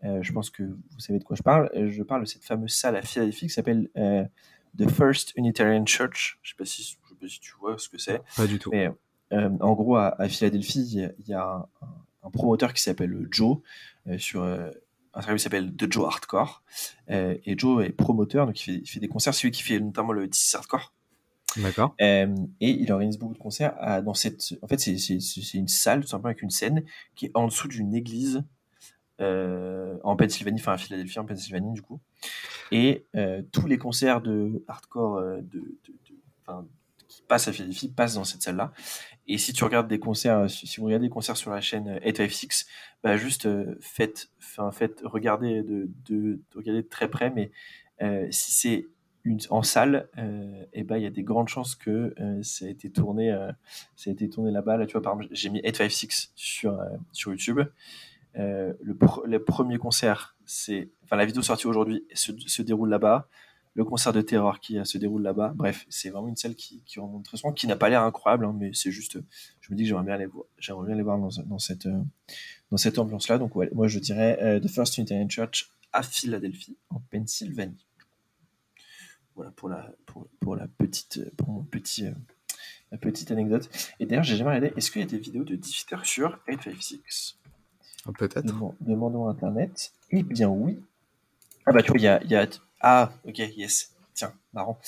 euh, 0.04 0.22
je 0.22 0.32
pense 0.32 0.50
que 0.50 0.62
vous 0.62 0.98
savez 0.98 1.18
de 1.18 1.24
quoi 1.24 1.36
je 1.36 1.42
parle. 1.42 1.70
Euh, 1.74 1.90
je 1.90 2.02
parle 2.02 2.22
de 2.22 2.26
cette 2.26 2.44
fameuse 2.44 2.72
salle 2.72 2.96
à 2.96 3.02
Philadelphie 3.02 3.46
qui 3.46 3.52
s'appelle 3.52 3.88
euh, 3.96 4.24
The 4.78 4.88
First 4.90 5.32
Unitarian 5.36 5.84
Church. 5.84 6.38
Je 6.42 6.50
sais, 6.50 6.56
pas 6.56 6.64
si, 6.64 6.82
sais 6.82 6.96
pas 7.20 7.28
si 7.28 7.40
tu 7.40 7.52
vois 7.58 7.76
ce 7.78 7.88
que 7.88 7.98
c'est. 7.98 8.20
Pas 8.36 8.46
du 8.46 8.58
tout. 8.58 8.70
Mais, 8.72 8.90
en 9.32 9.72
gros, 9.74 9.96
à, 9.96 10.28
Philadelphie, 10.28 11.12
il 11.18 11.28
y 11.28 11.34
a, 11.34 11.66
un, 12.22 12.30
promoteur 12.30 12.74
qui 12.74 12.82
s'appelle 12.82 13.28
Joe 13.30 13.58
sur 14.18 14.44
un 14.44 15.22
service 15.22 15.42
qui 15.42 15.44
s'appelle 15.44 15.74
The 15.74 15.90
Joe 15.90 16.06
Hardcore. 16.06 16.62
et 17.08 17.54
Joe 17.56 17.84
est 17.84 17.90
promoteur, 17.90 18.46
donc 18.46 18.60
il 18.60 18.64
fait, 18.64 18.80
il 18.82 18.86
fait 18.86 19.00
des 19.00 19.08
concerts. 19.08 19.34
C'est 19.34 19.46
lui 19.46 19.52
qui 19.52 19.62
fait 19.62 19.80
notamment 19.80 20.12
le 20.12 20.26
10 20.26 20.54
Hardcore. 20.54 20.92
D'accord. 21.56 21.94
et 21.98 22.26
il 22.60 22.92
organise 22.92 23.18
beaucoup 23.18 23.34
de 23.34 23.38
concerts 23.38 24.02
dans 24.04 24.14
cette. 24.14 24.54
En 24.62 24.68
fait, 24.68 24.78
c'est 24.78 25.54
une 25.54 25.68
salle 25.68 26.02
tout 26.02 26.08
simplement 26.08 26.28
avec 26.28 26.42
une 26.42 26.50
scène 26.50 26.84
qui 27.14 27.26
est 27.26 27.32
en 27.34 27.46
dessous 27.46 27.68
d'une 27.68 27.94
église 27.94 28.44
euh, 29.20 29.98
en 30.02 30.16
Pennsylvanie, 30.16 30.60
enfin 30.60 30.72
à 30.72 30.78
Philadelphie, 30.78 31.18
en 31.18 31.26
Pennsylvanie 31.26 31.72
du 31.72 31.82
coup. 31.82 32.00
Et 32.72 33.04
euh, 33.16 33.42
tous 33.52 33.66
les 33.66 33.76
concerts 33.76 34.22
de 34.22 34.64
hardcore 34.66 35.16
euh, 35.16 35.40
de, 35.42 35.76
qui 37.10 37.22
passent 37.22 37.48
à 37.48 37.52
Philadelphie 37.52 37.88
passent 37.88 38.14
dans 38.14 38.24
cette 38.24 38.42
salle-là. 38.42 38.72
Et 39.26 39.36
si 39.36 39.52
tu 39.52 39.64
regardes 39.64 39.88
des 39.88 39.98
concerts, 39.98 40.48
si 40.48 40.78
vous 40.78 40.86
regardez 40.86 41.08
des 41.08 41.12
concerts 41.12 41.36
sur 41.36 41.50
la 41.50 41.60
chaîne 41.60 42.00
856, 42.04 42.66
bah 43.02 43.16
juste 43.16 43.48
faites, 43.80 44.30
enfin 44.38 44.70
faites, 44.70 45.02
regardez 45.04 45.62
de, 45.62 45.88
de, 46.08 46.40
de 46.54 46.80
très 46.82 47.08
près, 47.08 47.30
mais 47.30 47.50
si 48.30 48.52
c'est 48.52 48.86
une, 49.24 49.38
en 49.50 49.62
salle, 49.62 50.08
et 50.16 50.80
eh 50.80 50.82
ben 50.84 50.96
il 50.96 51.02
y 51.02 51.06
a 51.06 51.10
des 51.10 51.22
grandes 51.22 51.48
chances 51.48 51.74
que 51.74 52.14
ça 52.42 52.64
a 52.64 52.68
été 52.68 52.90
tourné, 52.90 53.30
ça 53.96 54.10
a 54.10 54.12
été 54.12 54.28
tourné 54.30 54.50
là-bas. 54.50 54.76
Là, 54.76 54.86
tu 54.86 54.92
vois, 54.92 55.02
par 55.02 55.12
exemple, 55.14 55.34
j'ai 55.34 55.50
mis 55.50 55.60
856 55.60 56.32
sur 56.34 56.78
sur 57.12 57.30
YouTube. 57.32 57.60
Euh, 58.36 58.72
le, 58.80 58.96
le, 59.24 59.42
premier 59.42 59.78
concert, 59.78 60.36
c'est, 60.44 60.88
enfin 61.04 61.16
la 61.16 61.26
vidéo 61.26 61.42
sortie 61.42 61.66
aujourd'hui 61.66 62.04
se, 62.14 62.32
se, 62.46 62.62
déroule 62.62 62.88
là-bas. 62.88 63.28
Le 63.74 63.84
concert 63.84 64.12
de 64.12 64.20
terror 64.20 64.60
qui 64.60 64.78
se 64.84 64.98
déroule 64.98 65.22
là-bas. 65.22 65.52
Bref, 65.54 65.86
c'est 65.88 66.10
vraiment 66.10 66.28
une 66.28 66.36
salle 66.36 66.56
qui, 66.56 66.82
qui 66.84 66.98
remonte 66.98 67.24
très 67.24 67.36
souvent, 67.36 67.52
qui 67.52 67.66
n'a 67.66 67.76
pas 67.76 67.88
l'air 67.88 68.02
incroyable, 68.02 68.44
hein, 68.44 68.54
mais 68.58 68.72
c'est 68.74 68.90
juste, 68.90 69.18
je 69.60 69.72
me 69.72 69.76
dis 69.76 69.84
que 69.84 69.88
j'aimerais 69.88 70.04
bien 70.04 70.14
aller 70.14 70.26
voir, 70.26 70.44
j'aimerais 70.58 70.86
bien 70.86 70.94
aller 70.94 71.04
voir 71.04 71.18
dans, 71.18 71.30
dans 71.46 71.58
cette, 71.58 71.86
euh, 71.86 72.02
dans 72.70 72.76
cette 72.76 72.98
ambiance-là. 72.98 73.38
Donc 73.38 73.54
ouais, 73.54 73.70
moi 73.72 73.86
je 73.86 73.98
dirais 74.00 74.38
euh, 74.42 74.60
The 74.60 74.68
First 74.68 74.98
Unitarian 74.98 75.28
Church 75.28 75.70
à 75.92 76.02
Philadelphie, 76.02 76.76
en 76.90 77.00
Pennsylvanie. 77.10 77.86
Voilà 79.36 79.52
pour 79.52 79.68
la, 79.68 79.92
pour, 80.06 80.28
pour 80.40 80.56
la 80.56 80.66
petite, 80.66 81.34
pour 81.36 81.48
mon 81.48 81.62
petit, 81.62 82.06
la 82.90 82.98
petite 82.98 83.30
anecdote. 83.30 83.70
Et 84.00 84.06
d'ailleurs, 84.06 84.24
j'ai 84.24 84.36
jamais 84.36 84.50
regardé, 84.50 84.72
est-ce 84.76 84.90
qu'il 84.90 85.00
y 85.00 85.04
a 85.04 85.06
des 85.06 85.18
vidéos 85.18 85.44
de 85.44 85.54
Diffiter 85.54 85.96
sur 86.02 86.38
856 86.48 87.36
ah, 88.06 88.12
peut-être. 88.18 88.54
Demandons 88.80 89.28
à 89.28 89.32
Internet. 89.32 89.92
Eh 90.10 90.22
bien, 90.22 90.48
oui. 90.48 90.78
Ah, 91.66 91.72
bah, 91.72 91.82
tu 91.82 91.88
vois, 91.88 91.98
il 91.98 92.04
y 92.04 92.08
a, 92.08 92.22
y 92.24 92.34
a, 92.34 92.46
Ah, 92.80 93.12
ok, 93.26 93.38
yes. 93.56 93.92
Tiens, 94.14 94.32
marrant. 94.52 94.78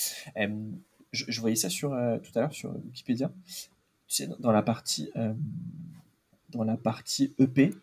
je, 1.11 1.41
voyais 1.41 1.55
ça 1.55 1.69
sur, 1.69 1.93
euh, 1.93 2.17
tout 2.17 2.31
à 2.35 2.41
l'heure 2.41 2.53
sur 2.53 2.75
Wikipédia. 2.85 3.31
Tu 4.07 4.15
sais, 4.15 4.29
dans 4.39 4.51
la 4.51 4.63
partie, 4.63 5.11
euh, 5.15 5.33
dans 6.49 6.63
la 6.63 6.77
partie 6.77 7.33
EP, 7.39 7.73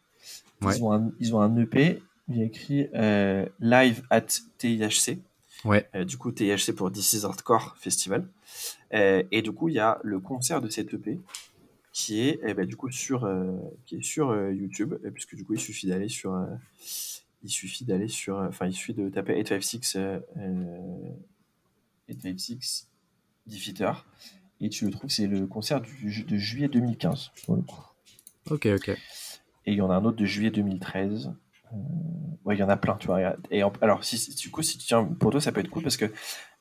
ils, 0.63 0.85
ont 0.85 0.93
un, 0.93 1.13
ils 1.21 1.35
ont 1.35 1.41
un 1.41 1.57
EP. 1.57 2.03
Il 2.29 2.39
y 2.39 2.43
a 2.43 2.45
écrit 2.45 2.89
euh, 2.95 3.47
Live 3.61 4.03
at 4.11 4.27
TIHC. 4.59 5.19
Ouais. 5.65 5.87
du 6.07 6.17
coup, 6.17 6.33
TIHC 6.33 6.73
pour 6.75 6.91
This 6.91 7.13
is 7.13 7.25
Hardcore 7.25 7.77
Festival. 7.79 8.27
et 8.93 9.43
du 9.43 9.53
coup, 9.53 9.69
il 9.69 9.75
y 9.75 9.79
a 9.79 9.99
le 10.03 10.19
concert 10.19 10.61
de 10.61 10.69
cette 10.69 10.95
EP 10.95 11.21
qui 11.93 12.21
est 12.21 12.41
eh 12.45 12.55
ben, 12.55 12.65
du 12.67 12.77
coup 12.77 12.91
sur, 12.91 13.29
qui 13.85 13.97
est 13.97 14.03
sur 14.03 14.35
YouTube, 14.51 14.95
puisque 15.13 15.35
du 15.35 15.45
coup 15.45 15.55
il 15.55 15.61
suffit 15.61 15.89
d'aller 15.89 16.09
sur, 16.09 16.33
il 17.43 17.51
suffit 17.51 17.85
d'aller 17.85 18.09
sur, 18.09 18.37
enfin 18.37 18.67
il 18.67 18.73
suffit 18.73 18.95
de 18.95 19.09
taper 19.09 19.37
856, 19.37 19.97
856 22.09 22.89
Defeater, 23.47 24.07
et 24.61 24.69
tu 24.69 24.85
le 24.85 24.91
trouves, 24.91 25.11
c'est 25.11 25.27
le 25.27 25.47
concert 25.47 25.81
du, 25.81 26.25
de 26.25 26.37
juillet 26.37 26.69
2015 26.69 27.33
Ok, 28.51 28.67
ok. 28.67 28.89
Et 28.89 29.73
il 29.73 29.75
y 29.75 29.81
en 29.81 29.91
a 29.91 29.95
un 29.95 30.05
autre 30.05 30.17
de 30.17 30.25
juillet 30.25 30.51
2013. 30.51 31.33
ouais, 32.45 32.57
il 32.57 32.59
y 32.59 32.63
en 32.63 32.69
a 32.69 32.77
plein, 32.77 32.97
tu 32.97 33.07
vois. 33.07 33.37
Et 33.51 33.63
alors, 33.81 34.05
si, 34.05 34.35
du 34.35 34.51
coup, 34.51 34.63
si 34.63 34.79
tu 34.79 34.87
tiens, 34.87 35.05
pour 35.05 35.31
toi, 35.31 35.41
ça 35.41 35.53
peut 35.53 35.61
être 35.61 35.71
cool 35.71 35.83
parce 35.83 35.97
que, 35.97 36.13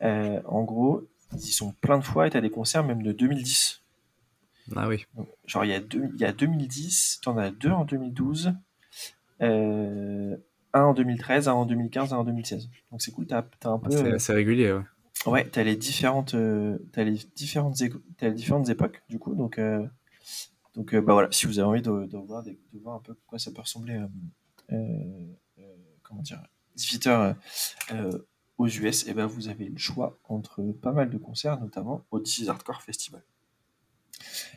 en 0.02 0.64
gros, 0.64 1.08
ils 1.34 1.42
sont 1.52 1.74
plein 1.82 1.98
de 1.98 2.04
fois 2.04 2.28
et 2.28 2.30
tu 2.30 2.38
as 2.38 2.42
des 2.42 2.50
concerts 2.50 2.84
même 2.84 3.04
de 3.04 3.12
2010. 3.12 3.82
Ah 4.76 4.88
oui. 4.88 5.06
Genre, 5.46 5.66
il 5.66 5.72
y 5.72 5.74
a, 5.74 5.80
deux, 5.80 6.10
il 6.14 6.22
y 6.22 6.26
a 6.26 6.32
2010, 6.32 7.20
tu 7.22 7.30
en 7.30 7.38
as 7.38 7.50
deux 7.50 7.72
en 7.72 7.86
2012, 7.86 8.54
euh, 9.42 10.38
un 10.74 10.84
en 10.84 10.94
2013, 10.94 11.48
un 11.48 11.54
en 11.54 11.66
2015, 11.66 12.14
un 12.14 12.18
en 12.18 12.24
2016. 12.24 12.70
Donc 12.92 13.02
c'est 13.02 13.12
cool, 13.12 13.28
tu 13.28 13.34
as, 13.34 13.46
un 13.66 13.80
peu. 13.80 13.92
C'est 13.92 14.14
assez 14.14 14.34
régulier, 14.34 14.72
ouais. 14.72 14.84
Ouais, 15.26 15.50
tu 15.50 15.60
as 15.60 15.64
les 15.64 15.76
différentes, 15.76 16.34
euh, 16.34 16.78
as 16.96 17.04
les 17.04 17.20
différentes, 17.36 17.82
as 18.22 18.28
les 18.28 18.34
différentes 18.34 18.70
époques, 18.70 19.02
du 19.10 19.20
coup. 19.20 19.36
Donc, 19.36 19.60
euh, 19.60 19.86
donc 20.76 20.96
bah 20.96 21.14
voilà, 21.14 21.28
si 21.32 21.46
vous 21.46 21.60
avez 21.60 21.68
envie 21.68 21.82
de, 21.82 22.06
de, 22.06 22.18
voir, 22.18 22.44
de, 22.44 22.56
voir 22.82 22.96
un 22.96 23.00
peu 23.00 23.16
quoi 23.28 23.38
ça 23.38 23.52
peut 23.52 23.62
ressembler, 23.62 24.00
comment 26.04 26.22
dire, 26.22 26.42
Diffiter 26.76 27.34
aux 28.58 28.68
US, 28.68 29.08
et 29.08 29.14
ben 29.14 29.26
vous 29.26 29.50
avez 29.50 29.66
le 29.66 29.78
choix 29.78 30.18
entre 30.26 30.62
pas 30.82 30.92
mal 30.92 31.10
de 31.10 31.18
concerts, 31.18 31.60
notamment 31.60 32.06
au 32.12 32.20
DC 32.20 32.48
Hardcore 32.48 32.82
Festival. 32.82 33.22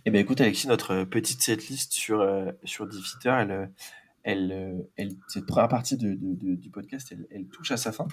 Eh 0.05 0.11
bien, 0.11 0.21
écoute, 0.21 0.41
Alexis, 0.41 0.67
notre 0.67 1.05
petite 1.05 1.43
setlist 1.43 1.93
sur, 1.93 2.21
euh, 2.21 2.51
sur 2.65 2.89
elle, 3.25 3.51
euh, 3.51 3.67
elle, 4.25 4.53
euh, 4.53 4.83
elle, 4.97 5.17
cette 5.29 5.47
première 5.47 5.69
partie 5.69 5.97
de, 5.97 6.17
de, 6.21 6.55
du 6.55 6.71
podcast, 6.71 7.09
elle, 7.13 7.27
elle, 7.31 7.47
touche 7.47 7.71
à 7.71 7.77
sa 7.77 7.93
fin. 7.93 8.07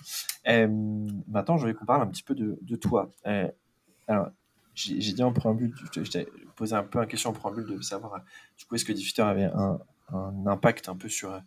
maintenant, 0.46 1.58
je 1.58 1.62
voulais 1.62 1.74
qu'on 1.74 1.86
parle 1.86 2.02
un 2.02 2.08
petit 2.08 2.24
peu 2.24 2.36
de, 2.36 2.76
toi. 2.76 3.14
alors, 4.08 4.30
j'ai 4.74 5.14
dit 5.14 5.24
en 5.24 5.34
préambule, 5.34 5.74
je 5.94 6.02
t'ai 6.02 6.28
posé 6.56 6.76
un 6.76 6.84
peu 6.84 7.00
une 7.00 7.08
question 7.08 7.32
en 7.32 7.34
préambule 7.34 7.66
de 7.66 7.82
savoir, 7.82 8.24
du 8.58 8.66
coup, 8.66 8.76
est-ce 8.76 8.86
que 8.86 8.94
Diffiter 8.94 9.22
avait 9.22 9.46
un, 9.46 9.80
un, 10.14 10.48
impact 10.48 10.90
un 10.90 10.96
peu 10.96 11.10
sur 11.10 11.42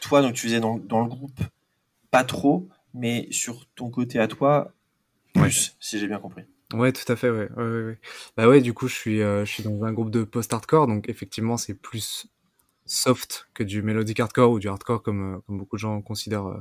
toi, 0.00 0.22
donc 0.22 0.34
tu 0.34 0.42
faisais 0.42 0.60
dans, 0.60 0.78
dans, 0.78 1.02
le 1.02 1.08
groupe, 1.08 1.40
pas 2.10 2.24
trop, 2.24 2.68
mais 2.94 3.28
sur 3.30 3.66
ton 3.74 3.90
côté 3.90 4.18
à 4.18 4.28
toi, 4.28 4.72
plus, 5.34 5.76
si 5.80 5.98
j'ai 5.98 6.06
bien 6.06 6.18
compris. 6.18 6.42
Ouais, 6.72 6.92
tout 6.92 7.10
à 7.10 7.16
fait, 7.16 7.30
ouais. 7.30 7.50
Ouais, 7.56 7.64
ouais, 7.64 7.98
Bah 8.36 8.48
ouais, 8.48 8.60
du 8.60 8.72
coup, 8.72 8.86
je 8.88 8.94
suis, 8.94 9.22
euh, 9.22 9.44
je 9.44 9.52
suis 9.52 9.62
dans 9.62 9.84
un 9.84 9.92
groupe 9.92 10.10
de 10.10 10.22
post-hardcore, 10.22 10.86
donc 10.86 11.08
effectivement, 11.08 11.56
c'est 11.56 11.74
plus 11.74 12.26
soft 12.90 13.48
que 13.54 13.62
du 13.62 13.82
melodic 13.82 14.18
hardcore 14.18 14.50
ou 14.50 14.58
du 14.58 14.68
hardcore 14.68 15.02
comme, 15.02 15.36
euh, 15.36 15.38
comme 15.46 15.58
beaucoup 15.58 15.76
de 15.76 15.80
gens 15.80 16.02
considèrent 16.02 16.46
euh, 16.46 16.60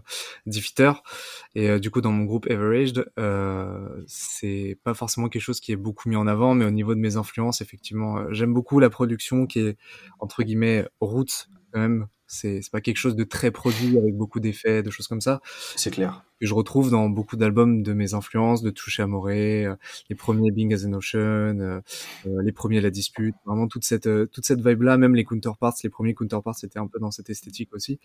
Et 1.56 1.70
euh, 1.70 1.80
du 1.80 1.90
coup, 1.92 2.02
dans 2.02 2.12
mon 2.12 2.26
groupe 2.26 2.50
Everaged, 2.50 3.12
euh, 3.18 4.04
c'est 4.08 4.78
pas 4.84 4.94
forcément 4.94 5.28
quelque 5.30 5.42
chose 5.42 5.60
qui 5.60 5.72
est 5.72 5.76
beaucoup 5.76 6.08
mis 6.10 6.16
en 6.16 6.28
avant, 6.28 6.54
mais 6.54 6.66
au 6.66 6.72
niveau 6.72 6.94
de 6.94 7.00
mes 7.00 7.18
influences, 7.18 7.62
effectivement, 7.62 8.32
j'aime 8.32 8.54
beaucoup 8.54 8.80
la 8.80 8.90
production 8.90 9.48
qui 9.48 9.60
est 9.60 9.78
entre 10.20 10.44
guillemets 10.44 10.88
roots 11.02 11.50
quand 11.72 11.80
même 11.80 12.08
c'est 12.30 12.62
pas 12.72 12.80
quelque 12.80 12.98
chose 12.98 13.16
de 13.16 13.24
très 13.24 13.50
produit 13.50 13.98
avec 13.98 14.16
beaucoup 14.16 14.40
d'effets, 14.40 14.84
de 14.84 14.92
choses 14.92 15.08
comme 15.08 15.20
ça. 15.20 15.42
C'est 15.76 15.90
clair. 15.90 16.24
Que 16.40 16.46
je 16.46 16.54
retrouve 16.54 16.92
dans 16.92 17.10
beaucoup 17.10 17.36
d'albums 17.38 17.82
de 17.82 17.92
mes 17.94 18.14
influences, 18.14 18.62
de 18.62 18.70
Touché 18.70 19.02
Amoré, 19.02 19.66
euh, 19.66 19.76
les 20.10 20.16
premiers 20.16 20.52
Being 20.52 20.72
as 20.74 20.86
an 20.86 20.94
Ocean, 20.94 21.60
euh, 21.60 21.82
euh, 22.28 22.42
les 22.44 22.52
premiers 22.52 22.82
La 22.82 22.92
Dispute, 22.92 23.36
vraiment 23.46 23.68
toute 23.68 23.84
cette 23.84 24.08
toute 24.32 24.46
cette 24.46 24.66
vibe 24.66 24.84
là, 24.84 24.98
même 24.98 25.16
les 25.16 25.26
counterparts, 25.26 25.74
les 25.84 25.90
premiers 25.90 26.14
counterparts 26.14 26.56
c'était 26.56 26.78
un 26.78 26.86
peu 26.86 27.00
dans 27.00 27.10
cette 27.10 27.32
esthétique 27.32 27.74
aussi. 27.74 28.00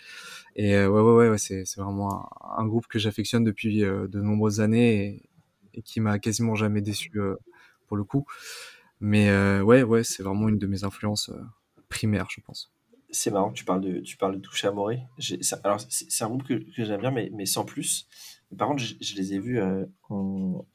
Et 0.56 0.74
ouais 0.74 0.86
ouais 0.86 1.28
ouais, 1.28 1.38
c'est 1.38 1.66
c'est 1.66 1.82
vraiment 1.82 2.28
un, 2.56 2.66
groupe 2.66 2.86
que 2.86 2.98
j'affectionne 2.98 3.44
depuis 3.44 3.80
de 3.80 4.20
nombreuses 4.20 4.60
années 4.60 5.04
et, 5.04 5.22
et 5.74 5.82
qui 5.82 6.00
m'a 6.00 6.18
quasiment 6.18 6.54
jamais 6.54 6.80
déçu 6.80 7.12
pour 7.86 7.98
le 7.98 8.04
coup. 8.04 8.24
Mais 9.00 9.30
ouais, 9.60 9.82
ouais, 9.82 10.02
c'est 10.02 10.22
vraiment 10.22 10.48
une 10.48 10.58
de 10.58 10.66
mes 10.66 10.84
influences 10.84 11.30
primaires, 11.90 12.28
je 12.30 12.40
pense. 12.40 12.73
C'est 13.14 13.30
marrant 13.30 13.50
que 13.50 13.54
tu 13.54 13.64
parles 13.64 13.80
de, 13.80 14.00
tu 14.00 14.16
parles 14.16 14.36
de 14.36 14.40
Touche 14.40 14.64
Amoré. 14.64 15.02
Alors, 15.62 15.80
c'est 15.88 16.24
un 16.24 16.28
groupe 16.28 16.44
que, 16.44 16.54
que 16.54 16.84
j'aime 16.84 17.00
bien, 17.00 17.10
mais, 17.10 17.30
mais 17.32 17.46
sans 17.46 17.64
plus. 17.64 18.08
par 18.56 18.68
contre, 18.68 18.82
je, 18.82 18.94
je 19.00 19.14
les 19.14 19.34
ai 19.34 19.38
vus 19.38 19.60
euh, 19.60 19.84
en, 20.10 20.66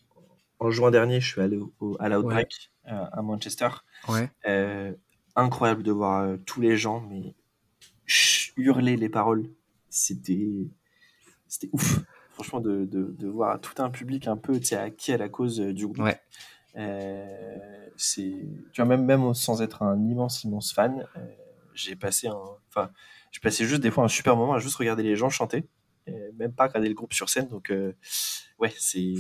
en, 0.60 0.72
juin 0.72 0.92
dernier. 0.92 1.20
Je 1.20 1.28
suis 1.28 1.42
allé 1.42 1.60
au, 1.80 1.98
à 2.00 2.10
l'Outbreak 2.10 2.72
ouais. 2.86 2.92
à 2.92 3.22
Manchester. 3.22 3.70
Ouais. 4.08 4.30
incroyable 5.36 5.84
de 5.84 5.92
voir 5.92 6.38
tous 6.46 6.62
les 6.62 6.78
gens, 6.78 7.02
mais 7.02 7.36
hurler 8.58 8.98
les 8.98 9.10
paroles. 9.10 9.50
C'était 9.90 10.68
c'était 11.48 11.70
ouf. 11.74 12.00
Franchement, 12.34 12.62
de, 12.62 12.86
de, 12.86 13.16
de, 13.18 13.28
voir 13.28 13.60
tout 13.60 13.82
un 13.82 13.90
public 13.90 14.28
un 14.28 14.38
peu 14.38 14.62
acquis 14.72 15.12
à 15.12 15.18
la 15.18 15.28
cause 15.28 15.60
du 15.60 15.88
groupe. 15.88 16.00
Ouais. 16.00 16.22
Euh, 16.78 17.88
c'est, 17.98 18.48
tu 18.72 18.82
vois, 18.82 18.86
même, 18.86 19.06
même 19.06 19.34
sans 19.34 19.62
être 19.62 19.84
un 19.84 20.02
immense, 20.08 20.44
immense 20.44 20.72
fan, 20.72 21.06
euh, 21.18 21.20
j'ai 21.80 21.96
passé 21.96 22.28
un, 22.28 22.40
enfin, 22.68 22.92
je 23.32 23.40
passais 23.40 23.66
juste 23.66 23.82
des 23.82 23.92
fois 23.92 24.04
un 24.04 24.10
super 24.10 24.36
moment 24.36 24.54
à 24.54 24.60
juste 24.60 24.76
regarder 24.76 25.04
les 25.04 25.16
gens 25.16 25.30
chanter, 25.30 25.68
même 26.38 26.54
pas 26.54 26.68
regarder 26.68 26.90
le 26.90 26.96
groupe 26.96 27.14
sur 27.14 27.30
scène. 27.30 27.48
Donc, 27.48 27.72
euh, 27.72 27.94
ouais, 28.60 28.74
c'est, 28.78 29.14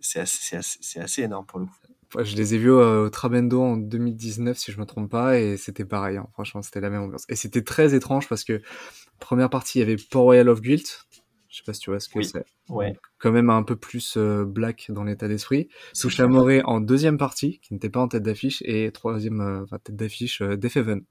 c'est 0.00 0.20
assez, 0.20 0.56
assez, 0.56 1.00
assez, 1.00 1.22
énorme 1.22 1.46
pour 1.46 1.58
le 1.58 1.66
coup. 1.66 1.72
Je 2.22 2.36
les 2.36 2.54
ai 2.54 2.58
vus 2.58 2.70
au 2.70 3.08
Trabendo 3.08 3.62
en 3.62 3.76
2019, 3.76 4.58
si 4.58 4.70
je 4.70 4.78
me 4.78 4.84
trompe 4.84 5.10
pas, 5.10 5.38
et 5.38 5.56
c'était 5.56 5.86
pareil. 5.86 6.18
Hein. 6.18 6.28
Franchement, 6.34 6.60
c'était 6.60 6.80
la 6.80 6.90
même 6.90 7.02
ambiance. 7.02 7.24
Et 7.28 7.36
c'était 7.36 7.62
très 7.62 7.94
étrange 7.94 8.28
parce 8.28 8.44
que 8.44 8.60
première 9.18 9.48
partie, 9.48 9.78
il 9.78 9.80
y 9.80 9.84
avait 9.84 9.96
Port 9.96 10.24
Royal 10.24 10.48
of 10.48 10.60
Guilt. 10.60 11.06
Je 11.48 11.58
sais 11.58 11.62
pas 11.64 11.74
si 11.74 11.80
tu 11.80 11.90
vois 11.90 12.00
ce 12.00 12.08
que 12.08 12.18
oui. 12.18 12.24
c'est. 12.24 12.44
Ouais. 12.70 12.94
Quand 13.18 13.30
même 13.30 13.50
un 13.50 13.62
peu 13.62 13.76
plus 13.76 14.16
euh, 14.16 14.44
black 14.44 14.86
dans 14.88 15.04
l'état 15.04 15.28
d'esprit. 15.28 15.68
Touche 15.98 16.18
Amoré 16.20 16.62
en 16.64 16.80
deuxième 16.80 17.18
partie, 17.18 17.60
qui 17.60 17.74
n'était 17.74 17.90
pas 17.90 18.00
en 18.00 18.08
tête 18.08 18.22
d'affiche, 18.22 18.62
et 18.64 18.90
troisième 18.90 19.40
euh, 19.40 19.62
enfin, 19.62 19.78
tête 19.78 19.96
d'affiche, 19.96 20.40
euh, 20.40 20.56
Def 20.56 20.76
Heaven. 20.76 21.02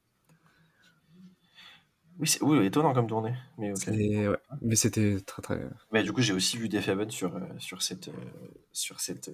Oui, 2.21 2.27
c'est 2.27 2.41
oui, 2.43 2.65
étonnant 2.65 2.93
comme 2.93 3.07
tournée. 3.07 3.33
Mais, 3.57 3.71
okay. 3.71 4.27
ouais. 4.27 4.37
mais 4.61 4.75
c'était 4.75 5.19
très 5.21 5.41
très. 5.41 5.59
Mais 5.91 6.03
du 6.03 6.13
coup, 6.13 6.21
j'ai 6.21 6.33
aussi 6.33 6.57
vu 6.57 6.69
Def 6.69 6.87
Heaven 6.87 7.09
sur, 7.09 7.37
sur 7.57 7.81
cette, 7.81 8.09
sur 8.71 8.99
cette, 8.99 9.31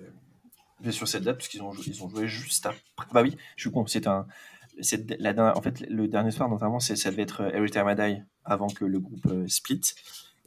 sur 0.89 1.07
cette 1.07 1.23
date, 1.23 1.37
parce 1.37 1.49
qu'ils 1.49 1.61
ont, 1.61 1.73
ils 1.85 2.03
ont 2.03 2.09
joué 2.09 2.27
juste 2.27 2.65
après. 2.65 2.81
Bah 3.11 3.21
oui, 3.21 3.35
je 3.57 3.61
suis 3.61 3.71
con, 3.71 3.85
c'est 3.85 4.07
un. 4.07 4.25
La 5.19 5.33
dernière, 5.33 5.57
en 5.57 5.61
fait, 5.61 5.81
le 5.81 6.07
dernier 6.07 6.31
soir, 6.31 6.49
notamment, 6.49 6.79
ça 6.79 6.93
devait 7.11 7.23
être 7.23 7.41
Every 7.53 7.69
Time 7.69 7.89
I 7.89 7.95
Die 7.95 8.23
avant 8.45 8.67
que 8.67 8.85
le 8.85 8.99
groupe 8.99 9.27
split. 9.47 9.81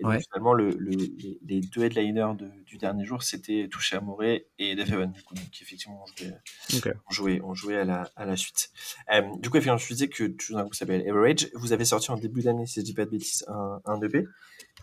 Et 0.01 0.03
donc, 0.03 0.13
Ouais. 0.13 0.21
finalement, 0.21 0.55
le, 0.55 0.71
le- 0.71 1.37
les, 1.43 1.61
deux 1.61 1.83
headliners 1.85 2.33
de- 2.39 2.51
du 2.65 2.79
dernier 2.79 3.05
jour, 3.05 3.23
c'était 3.23 3.69
Touché 3.71 3.97
Amoré 3.97 4.47
et 4.59 4.75
Def 4.75 4.91
Heaven, 4.91 5.13
du 5.13 5.23
coup. 5.23 5.35
Donc, 5.35 5.45
effectivement, 5.61 6.03
on 6.03 6.07
jouait, 6.07 6.35
Ok. 6.77 6.95
on 7.07 7.13
jouait, 7.13 7.41
on 7.45 7.55
jouait 7.55 7.77
à, 7.77 7.85
la, 7.85 8.11
à 8.17 8.25
la 8.25 8.37
suite. 8.37 8.71
Euh, 9.13 9.21
du 9.39 9.51
coup, 9.51 9.59
effectivement, 9.59 9.77
je 9.77 9.87
disais 9.89 10.09
que 10.09 10.25
tu 10.25 10.47
joues 10.47 10.53
dans 10.55 10.59
un 10.61 10.63
groupe 10.63 10.73
qui 10.73 10.79
s'appelle 10.79 11.07
Average. 11.09 11.49
Vous 11.55 11.73
avez 11.73 11.85
sorti 11.85 12.11
en 12.11 12.17
début 12.17 12.41
d'année, 12.43 12.67
si 12.67 12.81
je 12.81 12.85
dis 12.87 12.95
pas 12.95 13.05
de 13.05 13.11
bêtises, 13.11 13.45
un, 13.49 13.81
un 13.85 14.01
EP 14.01 14.25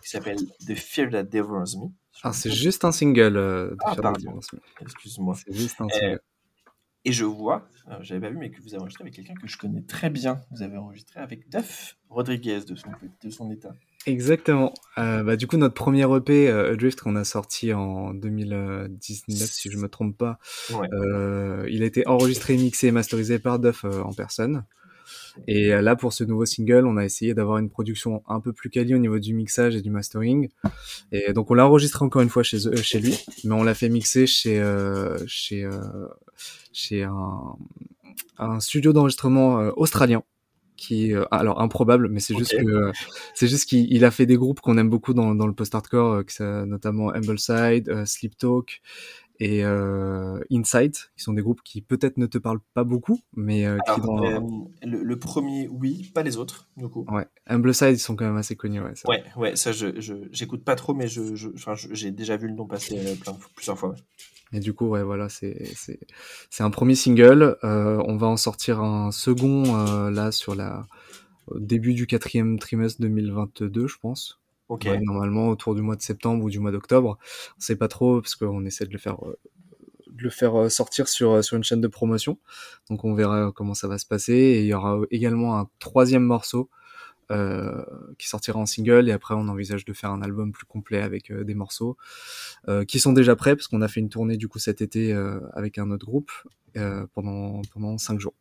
qui 0.02 0.08
s'appelle 0.08 0.38
The 0.66 0.74
Fear 0.76 1.10
That 1.10 1.24
Devours 1.24 1.58
Me. 1.78 1.88
Ah, 2.22 2.32
c'est 2.32 2.50
juste 2.52 2.84
un 2.84 2.92
single. 2.92 3.36
Euh, 3.36 3.74
Ah. 3.84 3.96
Excuse-moi. 4.80 5.34
C'est 5.44 5.52
juste 5.54 5.80
un 5.80 5.86
Euh, 5.86 5.98
single. 5.98 6.20
Et 7.04 7.12
je 7.12 7.24
vois, 7.24 7.68
euh, 7.88 7.96
j'avais 8.00 8.20
pas 8.20 8.30
vu, 8.30 8.36
mais 8.36 8.50
que 8.50 8.60
vous 8.60 8.74
avez 8.74 8.82
enregistré 8.82 9.02
avec 9.04 9.14
quelqu'un 9.14 9.34
que 9.34 9.46
je 9.46 9.56
connais 9.56 9.82
très 9.82 10.10
bien. 10.10 10.42
Vous 10.50 10.62
avez 10.62 10.76
enregistré 10.76 11.20
avec 11.20 11.48
Duff 11.48 11.96
Rodriguez 12.10 12.60
de 12.66 12.74
son, 12.74 12.90
de 13.22 13.30
son 13.30 13.50
état. 13.50 13.72
Exactement. 14.08 14.72
Euh, 14.96 15.22
bah, 15.22 15.36
du 15.36 15.46
coup, 15.46 15.58
notre 15.58 15.74
premier 15.74 16.02
EP, 16.16 16.48
euh, 16.48 16.72
Adrift, 16.72 17.00
qu'on 17.02 17.14
a 17.16 17.24
sorti 17.24 17.72
en 17.74 18.14
2019, 18.14 19.50
si 19.50 19.70
je 19.70 19.76
me 19.76 19.88
trompe 19.88 20.16
pas, 20.16 20.38
Ouais. 20.72 20.88
euh, 20.94 21.66
il 21.70 21.82
a 21.82 21.86
été 21.86 22.06
enregistré, 22.08 22.56
mixé 22.56 22.86
et 22.86 22.90
masterisé 22.92 23.38
par 23.38 23.58
Duff 23.58 23.84
euh, 23.84 24.00
en 24.02 24.12
personne. 24.14 24.64
Et 25.46 25.68
là, 25.68 25.94
pour 25.94 26.12
ce 26.12 26.24
nouveau 26.24 26.44
single, 26.46 26.84
on 26.86 26.96
a 26.96 27.04
essayé 27.04 27.32
d'avoir 27.32 27.58
une 27.58 27.70
production 27.70 28.22
un 28.28 28.40
peu 28.40 28.52
plus 28.52 28.70
quali 28.70 28.92
au 28.94 28.98
niveau 28.98 29.18
du 29.20 29.34
mixage 29.34 29.76
et 29.76 29.82
du 29.82 29.90
mastering. 29.90 30.48
Et 31.12 31.32
donc, 31.32 31.50
on 31.50 31.54
l'a 31.54 31.64
enregistré 31.66 32.04
encore 32.04 32.22
une 32.22 32.28
fois 32.28 32.42
chez, 32.42 32.66
eux- 32.66 32.74
chez 32.76 32.98
lui, 32.98 33.16
mais 33.44 33.54
on 33.54 33.62
l'a 33.62 33.74
fait 33.74 33.88
mixer 33.88 34.26
chez, 34.26 34.60
chez, 35.26 35.68
chez 36.72 37.04
un, 37.04 37.40
un 38.38 38.58
studio 38.60 38.92
d'enregistrement 38.92 39.70
australien 39.76 40.24
qui 40.78 41.12
euh, 41.12 41.24
alors 41.30 41.60
improbable 41.60 42.08
mais 42.08 42.20
c'est 42.20 42.34
juste 42.36 42.56
que 42.56 42.92
c'est 43.34 43.48
juste 43.48 43.68
qu'il 43.68 43.92
il 43.92 44.04
a 44.04 44.10
fait 44.10 44.24
des 44.24 44.36
groupes 44.36 44.60
qu'on 44.60 44.78
aime 44.78 44.88
beaucoup 44.88 45.12
dans, 45.12 45.34
dans 45.34 45.46
le 45.46 45.52
post-hardcore 45.52 46.22
euh, 46.40 46.64
notamment 46.64 47.08
Ambleside, 47.08 47.88
euh, 47.88 48.06
Sleep 48.06 48.38
Talk 48.38 48.80
et 49.40 49.64
euh, 49.64 50.40
Inside 50.50 50.94
qui 51.16 51.22
sont 51.22 51.32
des 51.32 51.42
groupes 51.42 51.62
qui 51.62 51.80
peut-être 51.80 52.16
ne 52.16 52.26
te 52.26 52.38
parlent 52.38 52.60
pas 52.74 52.84
beaucoup 52.84 53.20
mais 53.36 53.66
euh, 53.66 53.78
qui 53.78 53.84
Alors, 53.86 54.00
dans 54.00 54.24
euh, 54.24 54.40
le, 54.82 55.02
le 55.02 55.18
premier, 55.18 55.68
oui, 55.68 56.10
pas 56.14 56.22
les 56.22 56.36
autres, 56.36 56.68
du 56.76 56.88
coup. 56.88 57.06
ouais 57.08 57.26
Ambleside 57.48 57.90
ils 57.92 57.98
sont 58.00 58.16
quand 58.16 58.24
même 58.26 58.36
assez 58.36 58.56
connus 58.56 58.80
ouais, 58.80 58.94
ça. 58.94 59.08
Ouais, 59.08 59.22
ouais, 59.36 59.56
ça, 59.56 59.72
je, 59.72 59.86
j'écoute 60.32 60.64
pas 60.64 60.74
trop, 60.74 60.94
mais 60.94 61.06
je, 61.08 61.34
je- 61.34 61.48
j'ai 61.92 62.10
déjà 62.10 62.36
vu 62.36 62.48
le 62.48 62.54
nom 62.54 62.66
passer 62.66 62.98
euh, 62.98 63.14
plein 63.14 63.36
plusieurs 63.54 63.78
fois. 63.78 63.90
ouais. 63.90 63.96
Et 64.52 64.60
du 64.60 64.72
coup, 64.72 64.86
ouais, 64.86 65.02
voilà, 65.02 65.28
c'est 65.28 65.62
c'est 65.74 66.00
c'est 66.48 66.62
un 66.62 66.70
premier 66.70 66.94
single. 66.94 67.58
On 67.62 68.16
va 68.16 68.26
en 68.28 68.38
sortir 68.38 68.80
un 68.80 69.10
second 69.12 70.08
là 70.10 70.32
sur 70.32 70.54
la 70.54 70.86
au 71.48 71.58
début 71.60 71.94
du 71.94 72.06
quatrième 72.06 72.58
trimestre 72.58 73.00
2022, 73.00 73.86
je 73.86 73.96
pense. 74.00 74.37
Ok. 74.68 74.84
Ouais, 74.84 74.98
normalement 75.00 75.48
autour 75.48 75.74
du 75.74 75.82
mois 75.82 75.96
de 75.96 76.02
septembre 76.02 76.44
ou 76.44 76.50
du 76.50 76.58
mois 76.60 76.70
d'octobre. 76.72 77.18
On 77.56 77.60
sait 77.60 77.76
pas 77.76 77.88
trop 77.88 78.20
parce 78.20 78.34
qu'on 78.36 78.64
essaie 78.66 78.86
de 78.86 78.92
le 78.92 78.98
faire 78.98 79.24
euh, 79.26 79.38
de 80.08 80.22
le 80.24 80.30
faire 80.30 80.54
euh, 80.58 80.68
sortir 80.68 81.08
sur 81.08 81.32
euh, 81.32 81.42
sur 81.42 81.56
une 81.56 81.64
chaîne 81.64 81.80
de 81.80 81.88
promotion. 81.88 82.38
Donc 82.90 83.04
on 83.04 83.14
verra 83.14 83.52
comment 83.52 83.74
ça 83.74 83.88
va 83.88 83.98
se 83.98 84.06
passer. 84.06 84.34
Et 84.34 84.60
il 84.60 84.66
y 84.66 84.74
aura 84.74 85.00
également 85.10 85.58
un 85.58 85.68
troisième 85.78 86.22
morceau 86.24 86.68
euh, 87.30 87.84
qui 88.18 88.28
sortira 88.28 88.58
en 88.58 88.66
single 88.66 89.08
et 89.08 89.12
après 89.12 89.34
on 89.34 89.48
envisage 89.48 89.84
de 89.84 89.92
faire 89.92 90.10
un 90.10 90.22
album 90.22 90.52
plus 90.52 90.66
complet 90.66 91.00
avec 91.02 91.32
des 91.32 91.54
morceaux 91.54 91.96
euh, 92.68 92.84
qui 92.84 93.00
sont 93.00 93.12
déjà 93.12 93.36
prêts 93.36 93.54
parce 93.56 93.68
qu'on 93.68 93.82
a 93.82 93.88
fait 93.88 94.00
une 94.00 94.08
tournée 94.08 94.38
du 94.38 94.48
coup 94.48 94.58
cet 94.58 94.80
été 94.82 95.12
avec 95.52 95.78
un 95.78 95.90
autre 95.90 96.06
groupe 96.06 96.32
pendant 97.14 97.62
pendant 97.72 97.98
cinq 97.98 98.20
jours. 98.20 98.34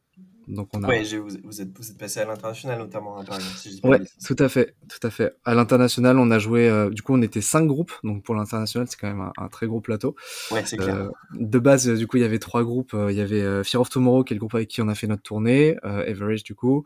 Donc 0.48 0.70
on 0.74 0.82
a 0.84 0.88
Ouais, 0.88 1.04
vous, 1.04 1.28
vous 1.44 1.62
êtes, 1.62 1.78
vous 1.78 1.92
êtes 1.92 1.98
passé 1.98 2.22
à 2.22 2.26
l'international, 2.26 2.80
notamment, 2.80 3.20
hein, 3.20 3.24
par 3.26 3.36
exemple, 3.36 3.56
si 3.58 3.70
je 3.70 3.76
dis 3.76 3.82
pas 3.82 3.90
Ouais, 3.90 4.00
tout 4.26 4.36
à 4.40 4.48
fait, 4.48 4.76
tout 4.90 5.06
à 5.06 5.10
fait. 5.10 5.36
À 5.44 5.54
l'international, 5.54 6.18
on 6.18 6.32
a 6.32 6.40
joué. 6.40 6.70
euh, 6.70 6.90
du 6.90 7.02
coup, 7.02 7.14
on 7.14 7.22
était 7.22 7.42
cinq 7.42 7.66
groupes. 7.68 7.92
Donc 8.04 8.24
pour 8.24 8.34
l'international, 8.34 8.88
c'est 8.90 8.98
quand 8.98 9.08
même 9.10 9.20
un, 9.22 9.34
un 9.38 9.50
très 9.50 9.68
gros 9.68 9.82
plateau. 9.82 10.16
Ouais, 10.52 10.64
c'est 10.66 10.78
clair. 10.78 10.96
Euh, 10.96 11.10
de 11.34 11.60
base, 11.60 11.88
du 11.90 12.08
coup, 12.08 12.18
il 12.18 12.22
y 12.22 12.26
avait 12.26 12.40
trois 12.40 12.64
groupes. 12.64 12.94
Euh, 12.94 13.12
Il 13.12 13.18
y 13.18 13.22
avait 13.22 13.64
Fear 13.64 13.82
of 13.82 13.90
Tomorrow, 13.90 14.24
qui 14.24 14.34
est 14.34 14.36
le 14.36 14.40
groupe 14.40 14.56
avec 14.56 14.70
qui 14.70 14.82
on 14.82 14.88
a 14.88 14.96
fait 14.96 15.08
notre 15.08 15.24
tournée. 15.24 15.76
Euh, 15.84 16.10
Average, 16.10 16.44
du 16.44 16.56
coup. 16.56 16.84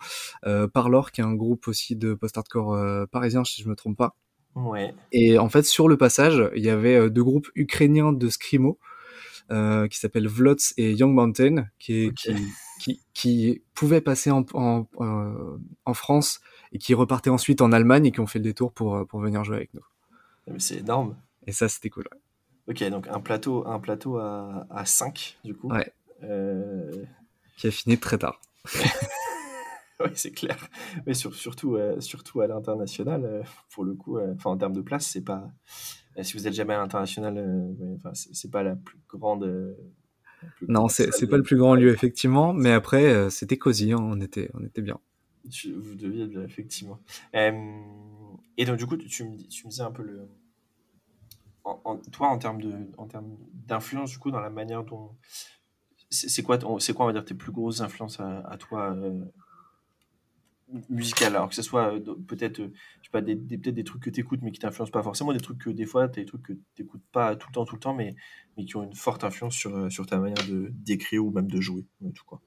Parlor, 0.73 1.11
qui 1.11 1.21
est 1.21 1.23
un 1.23 1.35
groupe 1.35 1.67
aussi 1.67 1.95
de 1.95 2.13
post-hardcore 2.13 3.07
parisien, 3.11 3.43
si 3.43 3.61
je 3.61 3.69
me 3.69 3.75
trompe 3.75 3.97
pas. 3.97 4.15
Ouais. 4.55 4.93
Et 5.11 5.38
en 5.38 5.49
fait, 5.49 5.63
sur 5.63 5.88
le 5.88 5.97
passage, 5.97 6.41
il 6.55 6.63
y 6.63 6.69
avait 6.69 7.09
deux 7.09 7.23
groupes 7.23 7.47
ukrainiens 7.55 8.11
de 8.11 8.27
Screamo, 8.29 8.79
euh, 9.51 9.88
qui 9.88 9.97
s'appellent 9.99 10.27
Vlots 10.27 10.55
et 10.77 10.93
Young 10.93 11.13
Mountain, 11.13 11.65
qui, 11.79 12.05
est- 12.05 12.13
qui, 12.13 12.33
qui, 12.82 13.02
qui 13.14 13.62
pouvaient 13.76 14.02
passer 14.02 14.32
en, 14.32 14.44
en, 14.53 14.88
euh, 14.99 15.58
en 15.86 15.94
France 15.94 16.41
et 16.72 16.80
qui 16.80 16.94
repartaient 16.94 17.30
ensuite 17.30 17.62
en 17.62 17.72
Allemagne 17.72 18.08
et 18.08 18.12
qui 18.12 18.20
ont 18.20 18.28
fait 18.28 18.40
le 18.40 18.44
détour 18.45 18.72
pour, 18.74 18.95
euh, 18.95 19.06
pour 19.06 19.20
venir 19.20 19.44
jouer 19.44 19.58
avec 19.58 19.74
nous. 19.74 19.82
Mais 20.48 20.60
c'est 20.60 20.78
énorme. 20.78 21.16
Et 21.45 21.52
ça, 21.52 21.70
c'était 21.70 21.90
cool. 21.90 22.06
ouais. 22.12 22.20
Ok, 22.68 22.84
donc 22.90 23.08
un 23.08 23.20
plateau, 23.20 23.68
un 23.68 23.80
plateau 23.80 24.18
à, 24.18 24.66
à 24.70 24.86
5, 24.86 25.38
du 25.44 25.53
coup. 25.56 25.70
Ouais. 25.72 25.91
Euh, 26.24 27.03
Qui 27.58 27.68
a 27.68 27.72
fini 27.72 27.98
très 27.98 28.18
tard. 28.18 28.40
ouais, 29.99 30.12
c'est 30.16 30.32
clair. 30.32 30.58
Mais 31.06 31.14
sur- 31.14 31.36
surtout, 31.36 31.76
euh, 31.76 31.99
surtout 32.02 32.41
à 32.41 32.48
l'international, 32.48 33.26
euh, 33.26 33.44
pour 33.72 33.84
le 33.84 33.94
coup, 33.94 34.18
en 34.45 34.58
termes 34.58 34.74
de 34.74 34.82
place, 34.82 35.06
c'est 35.08 35.24
pas. 35.24 35.52
si 36.22 36.34
vous 36.34 36.48
êtes 36.48 36.53
jamais 36.53 36.74
à 36.74 36.78
l'international, 36.78 37.36
c'est 38.14 38.52
pas 38.52 38.64
la 38.64 38.76
plus 38.76 38.98
grande. 39.10 39.76
Non, 40.68 40.88
c'est 40.88 41.27
pas 41.27 41.38
le 41.38 41.43
plus 41.43 41.57
grand 41.57 41.76
lieu, 41.76 41.91
effectivement. 41.91 42.53
Mais 42.53 42.72
après, 42.72 43.05
euh, 43.05 43.30
c'était 43.30 43.57
cosy. 43.57 43.91
hein, 43.93 43.97
on, 43.99 44.19
était, 44.22 44.49
on 44.53 44.63
était 44.63 44.81
bien. 44.81 44.99
Tu- 45.49 45.73
Vous 45.73 45.95
deviez 45.95 46.27
bien, 46.27 46.43
effectivement. 46.43 46.99
Euh, 47.35 47.51
et 48.57 48.65
donc, 48.65 48.77
du 48.77 48.85
coup, 48.85 48.97
tu 48.97 49.23
me, 49.23 49.38
tu 49.38 49.65
me 49.65 49.69
disais 49.72 49.84
un 49.84 49.91
peu 49.91 50.03
le. 50.03 50.27
En, 51.63 51.80
en- 51.85 51.97
toi, 51.97 52.27
en 52.30 52.38
termes 52.38 52.59
d'influence, 53.68 54.11
du 54.11 54.18
coup, 54.18 54.31
dans 54.31 54.39
la 54.39 54.49
manière 54.49 54.84
dont. 54.84 55.11
C'est 56.09 56.43
quoi, 56.43 56.59
c'est 56.80 56.93
quoi, 56.93 57.05
on 57.05 57.07
va 57.07 57.13
dire, 57.13 57.23
tes 57.23 57.34
plus 57.34 57.53
grosses 57.53 57.80
influences 57.81 58.19
à, 58.19 58.39
à 58.41 58.57
toi 58.57 58.91
euh, 58.93 59.23
musicales 60.89 61.35
Alors 61.35 61.49
que 61.49 61.55
ce 61.55 61.61
soit 61.61 61.93
euh, 61.93 62.15
peut-être, 62.27 62.59
euh, 62.59 62.72
sais 63.11 63.19
pas, 63.19 63.21
des, 63.21 63.35
des- 63.35 63.57
peut-être 63.57 63.75
des 63.75 63.83
trucs 63.83 64.03
que 64.03 64.09
tu 64.09 64.21
écoutes 64.21 64.41
mais 64.41 64.51
qui 64.51 64.59
t'influencent 64.59 64.91
pas 64.91 65.03
forcément, 65.03 65.33
des 65.33 65.39
trucs 65.41 65.59
que 65.59 65.69
des 65.69 65.85
fois, 65.85 66.07
t'as 66.09 66.21
des 66.21 66.25
trucs 66.25 66.43
que 66.43 66.53
tu 66.75 66.88
pas 67.11 67.35
tout 67.35 67.47
le 67.49 67.53
temps, 67.53 67.65
tout 67.65 67.75
le 67.75 67.81
temps, 67.81 67.93
mais, 67.93 68.15
mais 68.57 68.65
qui 68.65 68.75
ont 68.77 68.83
une 68.83 68.95
forte 68.95 69.23
influence 69.23 69.55
sur, 69.55 69.75
euh, 69.75 69.89
sur 69.89 70.05
ta 70.05 70.19
manière 70.19 70.43
de 70.43 70.69
d'écrire 70.73 71.25
ou 71.25 71.31
même 71.31 71.49
de 71.49 71.61
jouer. 71.61 71.85
tout, 72.15 72.23
quoi. 72.25 72.41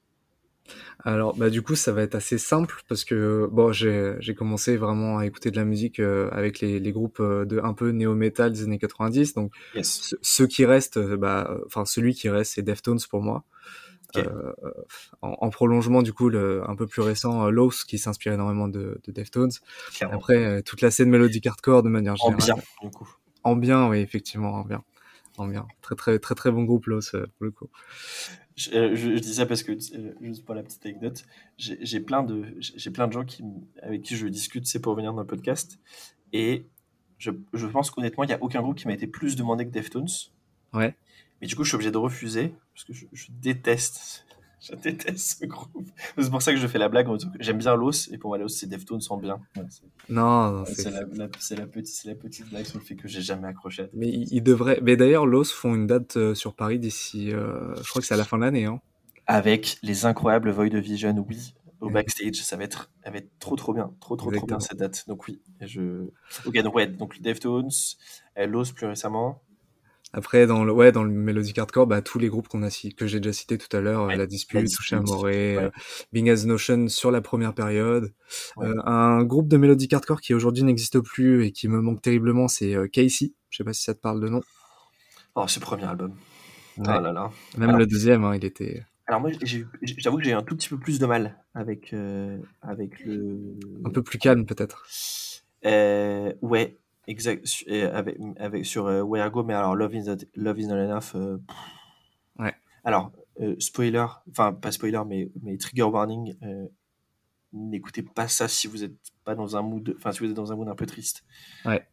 Alors, 1.03 1.35
bah, 1.35 1.49
du 1.49 1.61
coup, 1.61 1.75
ça 1.75 1.91
va 1.91 2.01
être 2.01 2.15
assez 2.15 2.37
simple 2.37 2.81
parce 2.87 3.03
que 3.03 3.47
bon, 3.51 3.71
j'ai 3.71 4.15
j'ai 4.19 4.35
commencé 4.35 4.77
vraiment 4.77 5.17
à 5.19 5.25
écouter 5.25 5.51
de 5.51 5.57
la 5.57 5.65
musique 5.65 5.99
euh, 5.99 6.29
avec 6.31 6.59
les, 6.59 6.79
les 6.79 6.91
groupes 6.91 7.19
euh, 7.19 7.45
de 7.45 7.59
un 7.59 7.73
peu 7.73 7.89
néo-metal 7.91 8.51
des 8.51 8.63
années 8.63 8.79
90. 8.79 9.33
Donc, 9.33 9.51
Yes. 9.73 10.01
ce- 10.01 10.15
ceux 10.21 10.47
qui 10.47 10.65
restent, 10.65 10.97
euh, 10.97 11.17
bah, 11.17 11.57
enfin, 11.65 11.85
celui 11.85 12.13
qui 12.13 12.29
reste, 12.29 12.53
c'est 12.55 12.61
Deftones 12.63 12.99
pour 13.09 13.21
moi. 13.21 13.43
Euh, 14.17 14.53
en, 15.21 15.35
en, 15.39 15.49
prolongement, 15.49 16.01
du 16.01 16.13
coup, 16.13 16.29
le, 16.29 16.67
un 16.69 16.75
peu 16.75 16.87
plus 16.87 17.01
récent, 17.01 17.49
Lowe's, 17.49 17.83
qui 17.83 17.97
s'inspire 17.97 18.33
énormément 18.33 18.67
de, 18.67 18.99
de 19.03 19.11
Deftones. 19.11 19.51
Clairement. 19.93 20.15
Après, 20.15 20.61
toute 20.63 20.81
la 20.81 20.91
scène 20.91 21.09
mélodique 21.09 21.47
hardcore, 21.47 21.83
de 21.83 21.89
manière 21.89 22.13
En 22.13 22.31
générale. 22.31 22.55
bien, 22.55 22.89
du 22.89 22.95
coup. 22.95 23.09
En 23.43 23.55
bien, 23.55 23.89
oui, 23.89 23.99
effectivement, 23.99 24.53
en 24.53 24.63
bien. 24.63 24.83
En 25.37 25.47
bien. 25.47 25.67
Très, 25.81 25.95
très, 25.95 26.19
très, 26.19 26.35
très 26.35 26.51
bon 26.51 26.63
groupe, 26.63 26.85
Lowe's, 26.85 27.11
pour 27.11 27.45
le 27.45 27.51
coup. 27.51 27.69
Je, 28.55 28.71
euh, 28.71 28.95
je, 28.95 29.15
je, 29.15 29.19
dis 29.19 29.33
ça 29.33 29.45
parce 29.45 29.63
que, 29.63 29.73
euh, 29.73 30.13
juste 30.21 30.45
pour 30.45 30.55
la 30.55 30.63
petite 30.63 30.85
anecdote, 30.85 31.25
j'ai 31.57 31.99
plein, 31.99 32.23
de, 32.23 32.45
j'ai 32.59 32.89
plein 32.89 33.07
de 33.07 33.11
gens 33.11 33.25
qui, 33.25 33.43
avec 33.81 34.01
qui 34.01 34.15
je 34.15 34.27
discute, 34.27 34.65
c'est 34.65 34.79
pour 34.79 34.95
venir 34.95 35.13
dans 35.13 35.19
le 35.19 35.27
podcast. 35.27 35.77
Et 36.31 36.65
je, 37.17 37.31
je 37.53 37.67
pense 37.67 37.91
qu'honnêtement, 37.91 38.23
il 38.23 38.27
n'y 38.27 38.33
a 38.33 38.41
aucun 38.41 38.61
groupe 38.61 38.77
qui 38.77 38.87
m'a 38.87 38.93
été 38.93 39.07
plus 39.07 39.35
demandé 39.35 39.65
que 39.65 39.71
Deftones. 39.71 40.07
Ouais. 40.73 40.95
Mais 41.41 41.47
du 41.47 41.55
coup, 41.55 41.63
je 41.63 41.69
suis 41.69 41.75
obligé 41.75 41.91
de 41.91 41.97
refuser 41.97 42.55
parce 42.75 42.83
que 42.83 42.93
je, 42.93 43.05
je 43.13 43.27
déteste. 43.29 44.25
Je 44.59 44.75
déteste 44.75 45.39
ce 45.39 45.45
groupe. 45.45 45.87
C'est 46.17 46.29
pour 46.29 46.41
ça 46.41 46.51
que 46.51 46.57
je 46.57 46.67
fais 46.67 46.79
la 46.79 46.89
blague. 46.89 47.07
J'aime 47.39 47.59
bien 47.59 47.75
l'os 47.75 48.09
et 48.11 48.17
pour 48.17 48.31
moi, 48.31 48.37
l'os, 48.37 48.53
c'est 48.53 48.67
Deftones 48.67 48.99
sans 48.99 49.17
bien. 49.17 49.39
Ouais, 49.55 49.63
non, 50.09 50.51
non 50.51 50.65
c'est 50.65 50.89
la, 50.89 51.01
la, 51.01 51.05
la, 51.17 51.27
petite, 51.67 52.03
la 52.05 52.15
petite 52.15 52.49
blague 52.49 52.65
sur 52.65 52.79
le 52.79 52.83
fait 52.83 52.95
que 52.95 53.07
j'ai 53.07 53.21
jamais 53.21 53.47
accroché 53.47 53.83
à 53.83 53.87
Mais 53.93 54.09
ils 54.09 54.41
devraient. 54.41 54.79
Mais 54.81 54.97
d'ailleurs, 54.97 55.25
l'os 55.25 55.51
font 55.51 55.73
une 55.75 55.87
date 55.87 56.17
euh, 56.17 56.35
sur 56.35 56.55
Paris 56.55 56.79
d'ici. 56.79 57.31
Euh, 57.31 57.75
je 57.75 57.89
crois 57.89 58.01
que 58.01 58.07
c'est 58.07 58.15
à 58.15 58.17
la 58.17 58.25
fin 58.25 58.37
de 58.37 58.43
l'année. 58.43 58.65
Hein. 58.65 58.81
Avec 59.27 59.77
les 59.83 60.05
incroyables 60.05 60.49
Void 60.49 60.73
of 60.73 60.83
Vision, 60.83 61.15
oui, 61.29 61.53
au 61.79 61.89
backstage, 61.89 62.35
ça 62.35 62.57
va 62.57 62.63
être, 62.63 62.91
ça 63.03 63.11
va 63.11 63.17
être 63.17 63.29
trop 63.39 63.55
trop 63.55 63.73
bien, 63.73 63.93
trop 63.99 64.15
trop 64.15 64.31
trop 64.31 64.45
bien 64.45 64.59
cette 64.59 64.79
date. 64.79 65.05
Donc 65.07 65.27
oui, 65.27 65.41
je. 65.61 66.09
Ok, 66.45 66.57
donc 66.61 66.75
ouais, 66.75 66.87
donc 66.87 67.21
Deftones, 67.21 67.69
Los 68.35 68.73
plus 68.73 68.87
récemment. 68.87 69.41
Après, 70.13 70.47
dans 70.47 70.63
le, 70.63 70.71
ouais, 70.71 70.91
dans 70.91 71.03
le 71.03 71.09
Melodic 71.09 71.57
Hardcore, 71.57 71.87
bah, 71.87 72.01
tous 72.01 72.19
les 72.19 72.29
groupes 72.29 72.47
qu'on 72.47 72.63
a 72.63 72.69
que 72.69 73.05
j'ai 73.05 73.19
déjà 73.19 73.33
cités 73.33 73.57
tout 73.57 73.75
à 73.75 73.81
l'heure, 73.81 74.05
ouais, 74.05 74.15
La 74.15 74.25
Dispute, 74.25 74.73
Touché 74.73 74.95
Amoré, 74.95 75.57
ouais. 75.57 75.63
euh, 75.63 75.69
Bing 76.13 76.29
as 76.29 76.45
Notion 76.45 76.87
sur 76.87 77.11
la 77.11 77.19
première 77.21 77.53
période. 77.53 78.13
Ouais. 78.55 78.67
Euh, 78.67 78.81
un 78.85 79.23
groupe 79.23 79.49
de 79.49 79.57
Melodic 79.57 79.91
Hardcore 79.91 80.21
qui 80.21 80.33
aujourd'hui 80.33 80.63
n'existe 80.63 80.99
plus 81.01 81.45
et 81.45 81.51
qui 81.51 81.67
me 81.67 81.81
manque 81.81 82.01
terriblement, 82.01 82.47
c'est 82.47 82.75
euh, 82.75 82.87
Casey. 82.87 83.33
Je 83.49 83.57
sais 83.57 83.63
pas 83.63 83.73
si 83.73 83.83
ça 83.83 83.93
te 83.93 83.99
parle 83.99 84.21
de 84.21 84.29
nom. 84.29 84.41
Oh, 85.35 85.47
ce 85.47 85.59
premier 85.59 85.83
album. 85.83 86.13
Là 86.77 86.99
là. 86.99 87.31
Même 87.57 87.69
Alors, 87.69 87.79
le 87.79 87.85
deuxième, 87.85 88.23
hein, 88.23 88.35
il 88.35 88.45
était. 88.45 88.83
Alors 89.07 89.21
moi, 89.21 89.31
j'avoue 89.81 90.17
que 90.17 90.23
j'ai 90.23 90.33
un 90.33 90.41
tout 90.41 90.55
petit 90.55 90.69
peu 90.69 90.77
plus 90.77 90.97
de 90.97 91.05
mal 91.05 91.37
avec, 91.53 91.93
euh, 91.93 92.37
avec 92.61 93.05
le... 93.05 93.39
Un 93.85 93.91
peu 93.91 94.01
plus 94.01 94.17
calme 94.17 94.45
peut-être. 94.45 94.85
Euh, 95.65 96.33
ouais, 96.41 96.77
exact. 97.07 97.45
Avec, 97.69 98.17
avec, 98.37 98.65
sur 98.65 98.87
euh, 98.87 99.01
Where 99.01 99.29
Go, 99.31 99.43
mais 99.43 99.53
alors 99.53 99.75
Love 99.75 99.95
is 99.95 100.03
Not, 100.03 100.17
Love 100.35 100.59
is 100.59 100.67
not 100.67 100.75
Enough. 100.75 101.15
Euh, 101.15 101.37
ouais. 102.39 102.53
Alors, 102.83 103.11
euh, 103.41 103.55
spoiler, 103.59 104.05
enfin 104.29 104.53
pas 104.53 104.71
spoiler, 104.71 105.01
mais, 105.07 105.29
mais 105.41 105.57
trigger 105.57 105.83
warning, 105.83 106.35
euh, 106.43 106.67
n'écoutez 107.53 108.03
pas 108.03 108.27
ça 108.27 108.47
si 108.47 108.67
vous 108.67 108.83
êtes 108.83 108.95
pas 109.23 109.35
dans 109.35 109.57
un 109.57 109.61
mood, 109.61 109.95
enfin 109.97 110.11
si 110.11 110.19
vous 110.19 110.25
êtes 110.25 110.33
dans 110.33 110.51
un 110.51 110.55
mood 110.55 110.67
un 110.67 110.75
peu 110.75 110.85
triste. 110.85 111.23
Ouais. 111.65 111.85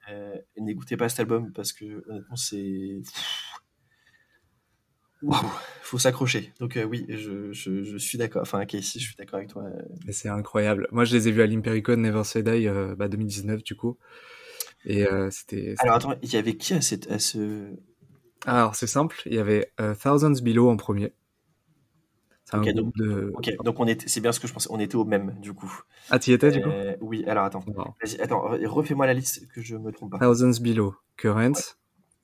n'écoutez 0.58 0.96
pas 0.96 1.08
cet 1.08 1.20
album 1.20 1.52
parce 1.52 1.72
que 1.72 2.04
honnêtement 2.08 2.36
c'est... 2.36 3.02
Waouh, 5.22 5.52
faut 5.82 5.98
s'accrocher. 5.98 6.52
Donc 6.58 6.76
euh, 6.76 6.84
oui, 6.84 7.06
je, 7.08 7.52
je, 7.52 7.82
je 7.84 7.96
suis 7.96 8.18
d'accord. 8.18 8.42
Enfin, 8.42 8.64
Casey, 8.66 8.98
je 8.98 9.06
suis 9.06 9.14
d'accord 9.16 9.36
avec 9.36 9.50
toi. 9.50 9.64
C'est 10.10 10.28
incroyable. 10.28 10.88
Moi, 10.90 11.04
je 11.04 11.16
les 11.16 11.28
ai 11.28 11.30
vus 11.30 11.42
à 11.42 11.46
l'Impericon 11.46 11.96
Never 11.96 12.24
Say 12.24 12.42
Die, 12.42 12.66
euh, 12.66 12.96
bah, 12.96 13.08
2019 13.08 13.62
du 13.62 13.76
coup. 13.76 13.98
Et 14.84 15.06
euh, 15.06 15.30
c'était. 15.30 15.74
Alors 15.78 15.96
attends, 15.96 16.14
il 16.22 16.32
y 16.32 16.36
avait 16.36 16.56
qui 16.56 16.74
à, 16.74 16.80
cette, 16.80 17.10
à 17.10 17.18
ce 17.18 17.70
Alors 18.46 18.74
c'est 18.74 18.86
simple, 18.86 19.20
il 19.26 19.34
y 19.34 19.38
avait 19.38 19.72
euh, 19.80 19.94
Thousands 19.94 20.42
Below 20.42 20.68
en 20.68 20.76
premier. 20.76 21.12
Okay, 22.52 22.74
donc, 22.74 22.94
de. 22.96 23.32
Ok, 23.34 23.50
donc 23.64 23.80
on 23.80 23.86
était, 23.86 24.08
c'est 24.08 24.20
bien 24.20 24.32
ce 24.32 24.38
que 24.38 24.46
je 24.46 24.52
pensais. 24.52 24.68
On 24.70 24.78
était 24.78 24.96
au 24.96 25.04
même 25.04 25.38
du 25.40 25.54
coup. 25.54 25.72
Ah, 26.10 26.18
tu 26.18 26.30
y 26.30 26.32
étais 26.34 26.50
du 26.50 26.60
coup 26.60 26.68
Oui. 27.00 27.24
Alors 27.26 27.44
attends. 27.44 27.64
Vas-y, 27.66 28.20
attends, 28.20 28.42
refais-moi 28.42 29.06
la 29.06 29.14
liste 29.14 29.48
que 29.48 29.62
je 29.62 29.76
me 29.76 29.90
trompe 29.90 30.10
pas. 30.10 30.18
Thousands 30.18 30.60
Below, 30.60 30.94
Currents. 31.16 31.52
Ouais. 31.52 31.62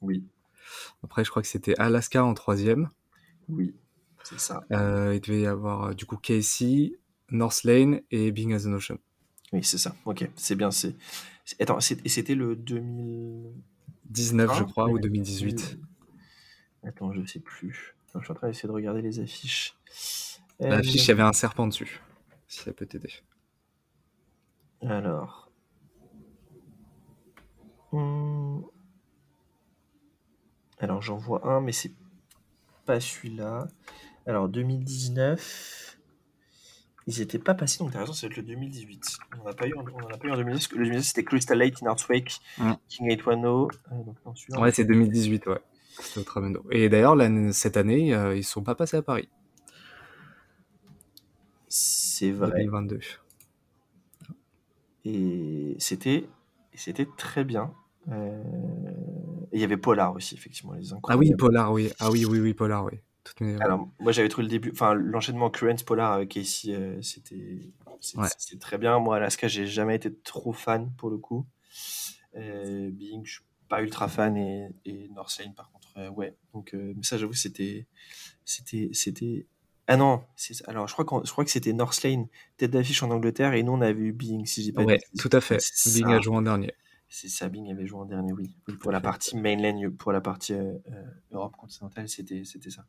Oui. 0.02 0.24
Après, 1.02 1.24
je 1.24 1.30
crois 1.30 1.43
que 1.43 1.48
c'était 1.48 1.74
Alaska 1.78 2.24
en 2.24 2.35
troisième. 2.35 2.90
Oui, 3.48 3.74
c'est 4.22 4.39
ça. 4.39 4.64
Euh, 4.72 5.12
il 5.14 5.20
devait 5.20 5.43
y 5.43 5.47
avoir 5.47 5.94
du 5.94 6.05
coup 6.05 6.16
Casey, 6.16 6.93
North 7.30 7.64
Lane 7.64 8.01
et 8.10 8.30
Being 8.30 8.52
as 8.52 8.66
an 8.66 8.72
Ocean. 8.72 8.98
Oui, 9.52 9.64
c'est 9.64 9.78
ça. 9.78 9.94
Ok, 10.05 10.28
c'est 10.36 10.56
bien. 10.56 10.70
C'est 10.70 10.94
attends, 11.60 11.80
c'était 11.80 12.34
le 12.34 12.56
2019, 12.56 14.58
je 14.58 14.64
crois, 14.64 14.88
ou 14.88 14.98
2018. 14.98 15.78
Attends, 16.84 17.12
je 17.12 17.24
sais 17.26 17.40
plus. 17.40 17.94
Attends, 18.08 18.20
je 18.20 18.24
suis 18.24 18.32
en 18.32 18.34
train 18.34 18.48
d'essayer 18.48 18.68
de 18.68 18.72
regarder 18.72 19.02
les 19.02 19.20
affiches. 19.20 19.76
L'affiche, 20.60 21.04
il 21.04 21.08
y 21.08 21.12
avait 21.12 21.22
un 21.22 21.32
serpent 21.32 21.66
dessus. 21.66 22.00
Si 22.46 22.60
ça 22.60 22.72
peut 22.72 22.86
t'aider. 22.86 23.12
Alors. 24.80 25.50
Hum... 27.92 28.64
Alors 30.80 31.02
j'en 31.02 31.16
vois 31.16 31.46
un, 31.48 31.60
mais 31.60 31.72
c'est 31.72 31.92
pas 32.86 33.00
celui-là. 33.00 33.66
Alors 34.26 34.48
2019, 34.48 35.97
ils 37.09 37.22
étaient 37.22 37.39
pas 37.39 37.55
passés, 37.55 37.78
donc 37.78 37.93
t'as 37.93 38.01
raison, 38.01 38.12
ça 38.12 38.26
va 38.26 38.30
être 38.32 38.36
le 38.36 38.43
2018. 38.43 39.16
On 39.32 39.44
n'en 39.44 39.51
a 39.51 39.55
pas 39.55 39.66
eu, 39.66 39.72
on 39.74 39.80
en 39.80 40.09
a 40.09 40.18
pas 40.18 40.28
eu 40.28 40.30
en 40.30 40.36
2010. 40.36 40.72
Le 40.72 40.85
2010 40.85 41.02
c'était 41.09 41.24
Crystal 41.24 41.56
Lake, 41.56 41.82
In 41.82 41.94
mm. 41.94 42.76
King 42.86 43.06
810. 43.09 43.47
Euh, 43.47 44.05
donc, 44.05 44.16
non, 44.51 44.60
ouais, 44.60 44.72
c'est 44.72 44.85
2018, 44.85 45.47
ouais. 45.47 45.59
Et 46.70 46.90
d'ailleurs, 46.90 47.16
cette 47.52 47.78
année, 47.78 48.14
euh, 48.14 48.36
ils 48.36 48.44
sont 48.44 48.62
pas 48.62 48.74
passés 48.74 48.98
à 48.98 49.02
Paris. 49.02 49.30
C'est 51.68 52.30
vrai. 52.30 52.51
2022. 52.59 53.01
Et 55.06 55.76
c'était, 55.78 56.28
c'était 56.74 57.09
très 57.16 57.43
bien. 57.43 57.72
Euh... 58.12 58.43
Et 59.51 59.56
il 59.56 59.60
y 59.62 59.64
avait 59.64 59.78
Polar 59.78 60.14
aussi, 60.14 60.35
effectivement. 60.35 60.74
Les 60.74 60.93
ah 61.09 61.16
oui, 61.16 61.35
Polar, 61.39 61.72
oui. 61.72 61.90
Ah 62.01 62.10
oui, 62.10 62.26
oui, 62.26 62.39
oui, 62.39 62.52
Polar, 62.52 62.85
oui. 62.85 63.01
Toutes 63.28 63.40
mes... 63.42 63.60
Alors, 63.60 63.88
moi, 64.00 64.12
j'avais 64.12 64.28
trouvé 64.28 64.44
le 64.44 64.50
début, 64.50 64.70
enfin, 64.72 64.94
l'enchaînement 64.94 65.50
Currents 65.50 65.84
Polar 65.84 66.12
avec 66.12 66.30
Casey, 66.30 66.72
euh, 66.72 67.00
c'était 67.02 67.70
ouais. 68.16 68.28
très 68.59 68.78
bien. 68.78 68.98
Moi, 68.98 69.16
Alaska, 69.16 69.48
j'ai 69.48 69.66
jamais 69.66 69.96
été 69.96 70.14
trop 70.14 70.52
fan 70.52 70.90
pour 70.96 71.10
le 71.10 71.18
coup. 71.18 71.44
Euh, 72.36 72.90
Bing, 72.90 73.24
je 73.24 73.32
suis 73.32 73.42
pas 73.68 73.82
ultra 73.82 74.09
fan 74.09 74.36
et, 74.36 74.68
et 74.86 75.09
Northlane, 75.14 75.55
par 75.55 75.70
contre, 75.70 75.88
euh, 75.98 76.09
ouais. 76.10 76.34
Donc, 76.55 76.72
mais 76.72 77.02
ça, 77.02 77.18
j'avoue, 77.18 77.34
c'était, 77.34 77.86
c'était, 78.44 78.88
c'était. 78.92 79.46
Ah 79.90 79.96
non, 79.96 80.22
alors 80.66 80.86
je 80.86 80.92
crois, 80.92 81.06
qu 81.06 81.26
je 81.26 81.32
crois 81.32 81.44
que 81.44 81.50
c'était 81.50 81.72
Northlane, 81.72 82.28
tête 82.59 82.70
d'affiche 82.70 83.02
en 83.02 83.10
Angleterre, 83.10 83.55
et 83.55 83.62
nous 83.62 83.72
on 83.72 83.80
avait 83.80 84.00
eu 84.00 84.12
Bing, 84.12 84.44
si 84.44 84.62
j'ai 84.62 84.72
pas 84.72 84.84
Ouais, 84.84 85.00
tout 85.18 85.30
à 85.32 85.40
fait. 85.40 85.59
Bing 85.94 86.12
a 86.12 86.20
joué 86.20 86.36
en 86.36 86.42
dernier 86.42 86.74
c'est 87.09 87.28
Sabine 87.28 87.70
avait 87.70 87.86
joué 87.86 88.01
en 88.01 88.05
dernier, 88.05 88.32
oui. 88.32 88.51
Pour 88.80 88.93
la 88.93 89.01
partie 89.01 89.36
mainland, 89.36 89.90
pour 89.97 90.12
la 90.12 90.20
partie 90.20 90.52
euh, 90.52 90.78
Europe 91.32 91.56
continentale, 91.56 92.09
c'était 92.09 92.44
c'était 92.44 92.70
ça. 92.70 92.85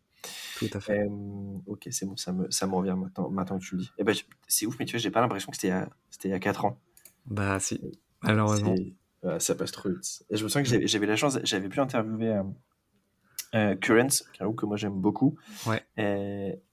Tout 0.57 0.69
à 0.73 0.79
fait. 0.79 0.99
Euh, 0.99 1.57
ok, 1.65 1.87
c'est 1.91 2.05
bon, 2.05 2.17
ça 2.17 2.33
me, 2.33 2.49
ça 2.51 2.67
me 2.67 2.75
revient 2.75 2.95
maintenant, 2.97 3.29
maintenant 3.29 3.59
que 3.59 3.63
tu 3.63 3.75
le 3.75 3.81
dis. 3.81 3.91
Eh 3.97 4.03
ben, 4.03 4.13
c'est 4.47 4.65
ouf, 4.65 4.77
mais 4.79 4.85
tu 4.85 4.91
vois, 4.91 4.99
j'ai 4.99 5.11
pas 5.11 5.21
l'impression 5.21 5.51
que 5.51 5.57
c'était 5.57 6.27
il 6.27 6.31
y 6.31 6.33
a 6.33 6.39
4 6.39 6.65
ans. 6.65 6.79
Bah 7.25 7.59
si, 7.59 7.79
malheureusement. 8.21 8.75
Euh, 9.25 9.39
ça 9.39 9.55
passe 9.55 9.71
trop 9.71 9.89
vite. 9.89 10.23
Et 10.29 10.37
je 10.37 10.43
me 10.43 10.49
sens 10.49 10.63
que 10.63 10.87
j'avais 10.87 11.05
la 11.05 11.15
chance, 11.15 11.39
j'avais 11.43 11.67
pu 11.67 11.79
interviewer 11.79 12.41
euh, 13.53 13.75
Currents, 13.75 14.23
un 14.39 14.45
groupe 14.45 14.57
que 14.57 14.65
moi 14.65 14.77
j'aime 14.77 14.99
beaucoup. 14.99 15.37
Ouais. 15.65 15.81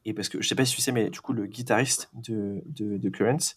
et 0.04 0.14
parce 0.14 0.28
que 0.28 0.40
je 0.40 0.48
sais 0.48 0.54
pas 0.54 0.64
si 0.64 0.74
tu 0.74 0.80
sais, 0.80 0.92
mais 0.92 1.10
du 1.10 1.20
coup, 1.20 1.32
le 1.32 1.46
guitariste 1.46 2.10
de, 2.14 2.62
de, 2.66 2.98
de 2.98 3.08
Currents 3.08 3.54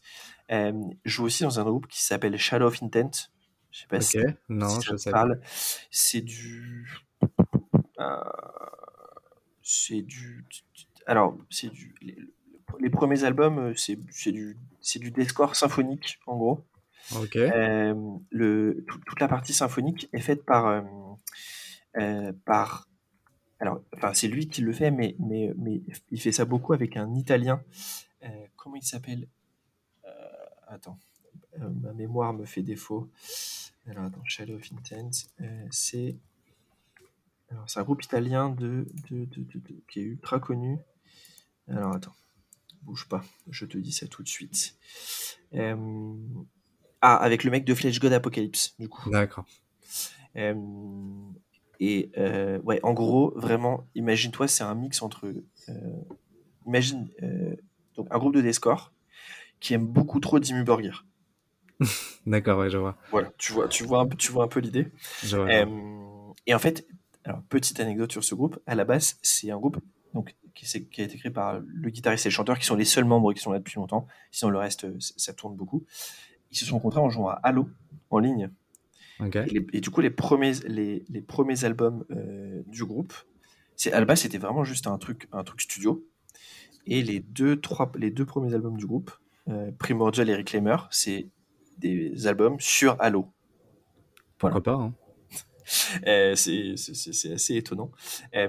joue 1.06 1.26
aussi 1.26 1.44
dans 1.44 1.60
un 1.60 1.64
groupe 1.64 1.88
qui 1.88 2.04
s'appelle 2.04 2.38
Shadow 2.38 2.68
of 2.68 2.84
Intent. 2.84 3.32
Je 3.72 3.82
sais 3.82 3.88
pas 3.88 3.98
okay. 3.98 4.06
si, 4.06 4.18
non, 4.50 4.70
si 4.70 4.88
je 4.88 4.98
sais 4.98 5.12
parle. 5.12 5.40
C'est 5.92 6.22
du. 6.22 6.88
Euh, 8.00 8.24
c'est 9.62 10.02
du. 10.02 10.46
Alors, 11.06 11.38
c'est 11.50 11.70
du. 11.70 11.94
Les, 12.02 12.18
les, 12.80 12.90
premiers 12.90 13.24
albums, 13.24 13.74
c'est 13.76 13.96
du, 14.32 14.58
du 14.96 15.12
deathcore 15.12 15.56
symphonique, 15.56 16.20
en 16.26 16.38
gros. 16.38 16.66
Ok. 17.16 17.36
Euh, 17.36 17.94
le, 18.30 18.84
tout, 18.88 19.00
toute 19.06 19.20
la 19.20 19.28
partie 19.28 19.54
symphonique 19.54 20.10
est 20.14 20.20
faite 20.20 20.46
par. 20.46 20.68
Euh, 20.68 20.82
euh, 21.98 22.34
par 22.46 22.88
alors, 23.62 23.82
enfin, 23.94 24.14
c'est 24.14 24.30
lui 24.30 24.48
qui 24.48 24.62
le 24.62 24.72
fait, 24.72 24.90
mais, 24.90 25.18
mais, 25.20 25.54
mais 25.58 25.82
il 26.12 26.22
fait 26.22 26.32
ça 26.32 26.46
beaucoup 26.46 26.72
avec 26.72 26.96
un 26.96 27.14
Italien. 27.16 27.62
comment 28.56 28.78
il 28.78 28.84
s'appelle? 28.84 29.28
Attends 30.68 30.98
euh, 31.60 31.70
ma 31.82 31.94
mémoire 31.94 32.34
me 32.34 32.46
fait 32.46 32.62
défaut. 32.62 33.10
Alors 33.88 34.06
attends, 34.06 34.24
Shadow 34.26 34.56
of 34.56 34.72
Intent, 34.74 35.12
euh, 35.42 35.68
c'est 35.72 36.16
c'est 37.66 37.80
un 37.80 37.84
groupe 37.84 38.04
italien 38.04 38.50
de, 38.50 38.86
de, 39.10 39.26
de, 39.26 39.42
de, 39.42 39.62
qui 39.88 40.02
est 40.02 40.04
ultra 40.04 40.40
connu. 40.40 40.78
Alors 41.68 41.94
attends, 41.94 42.14
bouge 42.84 43.08
pas, 43.08 43.24
je 43.50 43.66
te 43.66 43.78
dis 43.78 43.92
ça 43.92 44.08
tout 44.08 44.22
de 44.22 44.28
suite. 44.28 44.76
Euh, 45.56 46.16
ah, 47.02 47.16
avec 47.16 47.44
le 47.44 47.50
mec 47.50 47.66
de 47.66 47.74
Flash 47.74 48.00
God 48.00 48.14
Apocalypse, 48.14 48.76
du 48.78 48.88
coup. 48.88 49.10
D'accord. 49.10 49.46
Et 50.36 52.12
ouais, 52.64 52.80
en 52.84 52.94
gros, 52.94 53.34
vraiment, 53.36 53.88
imagine-toi, 53.96 54.48
c'est 54.48 54.64
un 54.64 54.76
mix 54.76 55.02
entre 55.02 55.34
imagine 56.68 57.10
donc 57.96 58.08
un 58.12 58.20
groupe 58.20 58.36
de 58.36 58.42
Descore 58.42 58.94
qui 59.60 59.74
aime 59.74 59.88
beaucoup 59.88 60.20
trop 60.20 60.40
Dimmu 60.40 60.64
Borgir. 60.64 61.06
D'accord, 62.26 62.60
ouais, 62.60 62.70
je 62.70 62.78
vois. 62.78 62.98
Voilà, 63.12 63.32
tu 63.38 63.54
vois, 63.54 63.68
tu 63.68 63.84
vois 63.84 64.00
un 64.00 64.08
peu, 64.08 64.18
tu 64.18 64.32
vois 64.32 64.44
un 64.44 64.48
peu 64.48 64.60
l'idée. 64.60 64.92
Euh, 65.34 65.66
et 66.48 66.54
en 66.54 66.60
fait, 66.60 66.86
alors 67.24 67.42
petite 67.50 67.80
anecdote 67.80 68.12
sur 68.12 68.24
ce 68.24 68.36
groupe, 68.36 68.60
à 68.66 68.76
la 68.76 68.86
base, 68.86 69.18
c'est 69.22 69.52
un 69.52 69.58
groupe 69.58 69.78
donc 70.14 70.36
qui, 70.56 70.66
a 71.02 71.04
été 71.04 71.18
créé 71.18 71.32
par 71.32 71.60
le 71.66 71.90
guitariste 71.90 72.26
et 72.26 72.30
le 72.30 72.34
chanteur 72.34 72.58
qui 72.58 72.66
sont 72.66 72.76
les 72.76 72.86
seuls 72.86 73.06
membres 73.06 73.34
qui 73.34 73.40
sont 73.42 73.52
là 73.52 73.60
depuis 73.60 73.76
longtemps. 73.76 74.08
Sinon 74.32 74.52
le 74.52 74.58
reste, 74.58 74.88
ça 75.00 75.34
tourne 75.34 75.56
beaucoup. 75.56 75.86
Ils 76.52 76.58
se 76.58 76.66
sont 76.66 76.76
rencontrés 76.76 77.00
en 77.00 77.10
jouant 77.10 77.30
à 77.30 77.40
Halo 77.44 77.70
en 78.10 78.20
ligne. 78.20 78.50
Ok. 79.20 79.36
Et, 79.36 79.46
les- 79.46 79.68
et 79.74 79.82
du 79.82 79.90
coup, 79.90 80.02
les 80.02 80.10
premiers, 80.10 80.54
les, 80.68 81.06
les 81.10 81.22
premiers 81.22 81.64
albums 81.64 82.06
euh, 82.12 82.62
du 82.68 82.86
groupe, 82.86 83.14
c'est 83.76 83.94
à 83.94 84.00
la 84.00 84.06
base, 84.06 84.22
c'était 84.22 84.38
vraiment 84.38 84.64
juste 84.64 84.88
un 84.88 84.98
truc, 84.98 85.28
un 85.32 85.44
truc 85.44 85.62
studio. 85.62 86.06
Et 86.86 87.04
les 87.04 87.20
deux, 87.20 87.60
trois, 87.60 87.92
les 87.96 88.10
deux 88.10 88.26
premiers 88.26 88.54
albums 88.54 88.78
du 88.78 88.88
groupe, 88.88 89.12
euh, 89.48 89.72
Primordial 89.78 90.30
et 90.30 90.36
Reclaimer, 90.36 90.78
c'est 90.90 91.28
des 91.80 92.28
albums 92.28 92.60
sur 92.60 92.96
Halo. 93.02 93.28
Pourquoi 94.38 94.62
pas 94.64 94.74
hein. 94.74 94.94
Euh, 96.08 96.34
c'est 96.36 96.74
assez 97.32 97.56
étonnant. 97.56 97.92
Euh, 98.36 98.48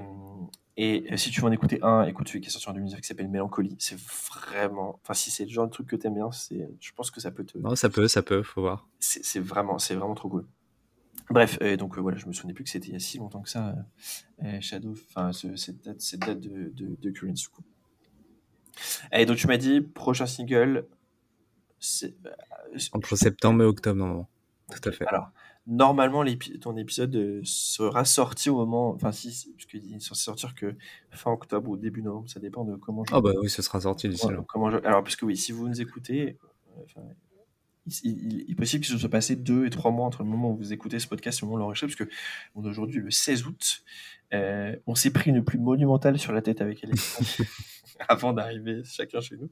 et 0.78 1.04
euh, 1.12 1.18
si 1.18 1.30
tu 1.30 1.42
veux 1.42 1.46
en 1.48 1.52
écouter 1.52 1.78
un, 1.82 2.04
écoute 2.04 2.28
celui 2.28 2.40
qui 2.40 2.46
est 2.48 2.50
sorti 2.50 2.66
en 2.70 2.72
2019 2.72 3.02
qui 3.02 3.06
s'appelle 3.08 3.28
Mélancolie. 3.28 3.76
C'est 3.78 3.98
vraiment. 3.98 4.98
Enfin, 5.02 5.12
si 5.12 5.30
c'est 5.30 5.44
le 5.44 5.50
genre 5.50 5.66
de 5.66 5.70
truc 5.70 5.86
que 5.86 5.96
t'aimes 5.96 6.14
bien, 6.14 6.30
c'est- 6.32 6.70
je 6.80 6.92
pense 6.92 7.10
que 7.10 7.20
ça 7.20 7.30
peut 7.30 7.44
te. 7.44 7.58
Non, 7.58 7.76
ça 7.76 7.90
peut, 7.90 8.08
ça 8.08 8.22
peut, 8.22 8.42
faut 8.42 8.62
voir. 8.62 8.88
c'est 9.00 9.38
vraiment, 9.40 9.78
c'est 9.78 9.94
vraiment 9.94 10.14
trop 10.14 10.30
cool. 10.30 10.46
Bref, 11.28 11.58
euh, 11.60 11.76
donc 11.76 11.98
voilà, 11.98 12.16
je 12.16 12.24
me 12.26 12.32
souvenais 12.32 12.54
plus 12.54 12.64
que 12.64 12.70
c'était 12.70 12.88
il 12.88 12.92
y 12.94 12.96
a 12.96 13.00
si 13.00 13.18
longtemps 13.18 13.42
que 13.42 13.50
ça, 13.50 13.74
Shadow, 14.60 14.94
enfin 15.10 15.32
ce- 15.34 15.56
cette 15.56 15.84
date, 15.84 16.00
cette 16.00 16.20
date 16.20 16.40
de, 16.40 16.70
de, 16.74 16.96
de 16.98 17.10
Currents, 17.10 17.34
du 17.34 17.48
coup. 17.48 17.62
Et 19.12 19.26
donc 19.26 19.36
tu 19.36 19.46
m'as 19.46 19.58
dit, 19.58 19.82
prochain 19.82 20.24
single, 20.26 20.86
Entre 22.92 23.16
septembre 23.16 23.62
et 23.62 23.66
octobre, 23.66 23.96
normalement. 23.98 24.28
Tout 24.70 24.88
à 24.88 24.92
fait. 24.92 25.06
alors, 25.06 25.30
normalement, 25.66 26.24
ton 26.60 26.76
épisode 26.76 27.14
euh, 27.16 27.40
sera 27.44 28.04
sorti 28.04 28.50
au 28.50 28.56
moment, 28.56 28.90
enfin 28.90 29.12
si, 29.12 29.52
parce 29.56 29.66
qu'il 29.66 29.94
est 29.94 30.00
censé 30.00 30.22
sortir 30.22 30.54
que 30.54 30.74
fin 31.10 31.32
octobre 31.32 31.70
ou 31.70 31.76
début 31.76 32.02
novembre, 32.02 32.28
ça 32.28 32.40
dépend 32.40 32.64
de 32.64 32.76
comment 32.76 33.04
je... 33.04 33.14
Ah 33.14 33.20
bah 33.20 33.32
oui, 33.40 33.50
ce 33.50 33.62
sera 33.62 33.80
sorti 33.80 34.08
d'ici 34.08 34.26
Ouais, 34.26 34.34
là. 34.34 34.44
comment 34.48 34.70
je- 34.70 34.78
Alors, 34.84 35.02
parce 35.02 35.16
que 35.16 35.24
oui, 35.24 35.36
si 35.36 35.52
vous 35.52 35.68
nous 35.68 35.80
écoutez, 35.80 36.38
euh, 36.96 37.00
il, 38.04 38.50
est 38.50 38.54
possible 38.54 38.84
qu'il 38.84 38.92
se 38.92 38.98
soit 38.98 39.08
passé 39.08 39.36
deux 39.36 39.66
et 39.66 39.70
trois 39.70 39.90
mois 39.90 40.06
entre 40.06 40.22
le 40.22 40.28
moment 40.28 40.52
où 40.52 40.56
vous 40.56 40.72
écoutez 40.72 40.98
ce 41.00 41.08
podcast 41.08 41.38
et 41.38 41.40
le 41.42 41.46
moment 41.46 41.56
où 41.56 41.60
l'enregistre, 41.64 41.96
parce 41.98 42.08
que 42.08 42.14
on 42.54 42.64
est 42.64 42.68
aujourd'hui 42.68 43.00
le 43.00 43.10
16 43.10 43.46
août, 43.46 43.82
euh, 44.32 44.76
on 44.86 44.94
s'est 44.94 45.10
pris 45.10 45.30
une 45.30 45.42
pluie 45.42 45.58
monumentale 45.58 46.18
sur 46.18 46.32
la 46.32 46.42
tête 46.42 46.60
avec 46.60 46.84
Alex 46.84 47.42
avant 48.08 48.32
d'arriver 48.32 48.82
chacun 48.84 49.20
chez 49.20 49.36
nous. 49.36 49.50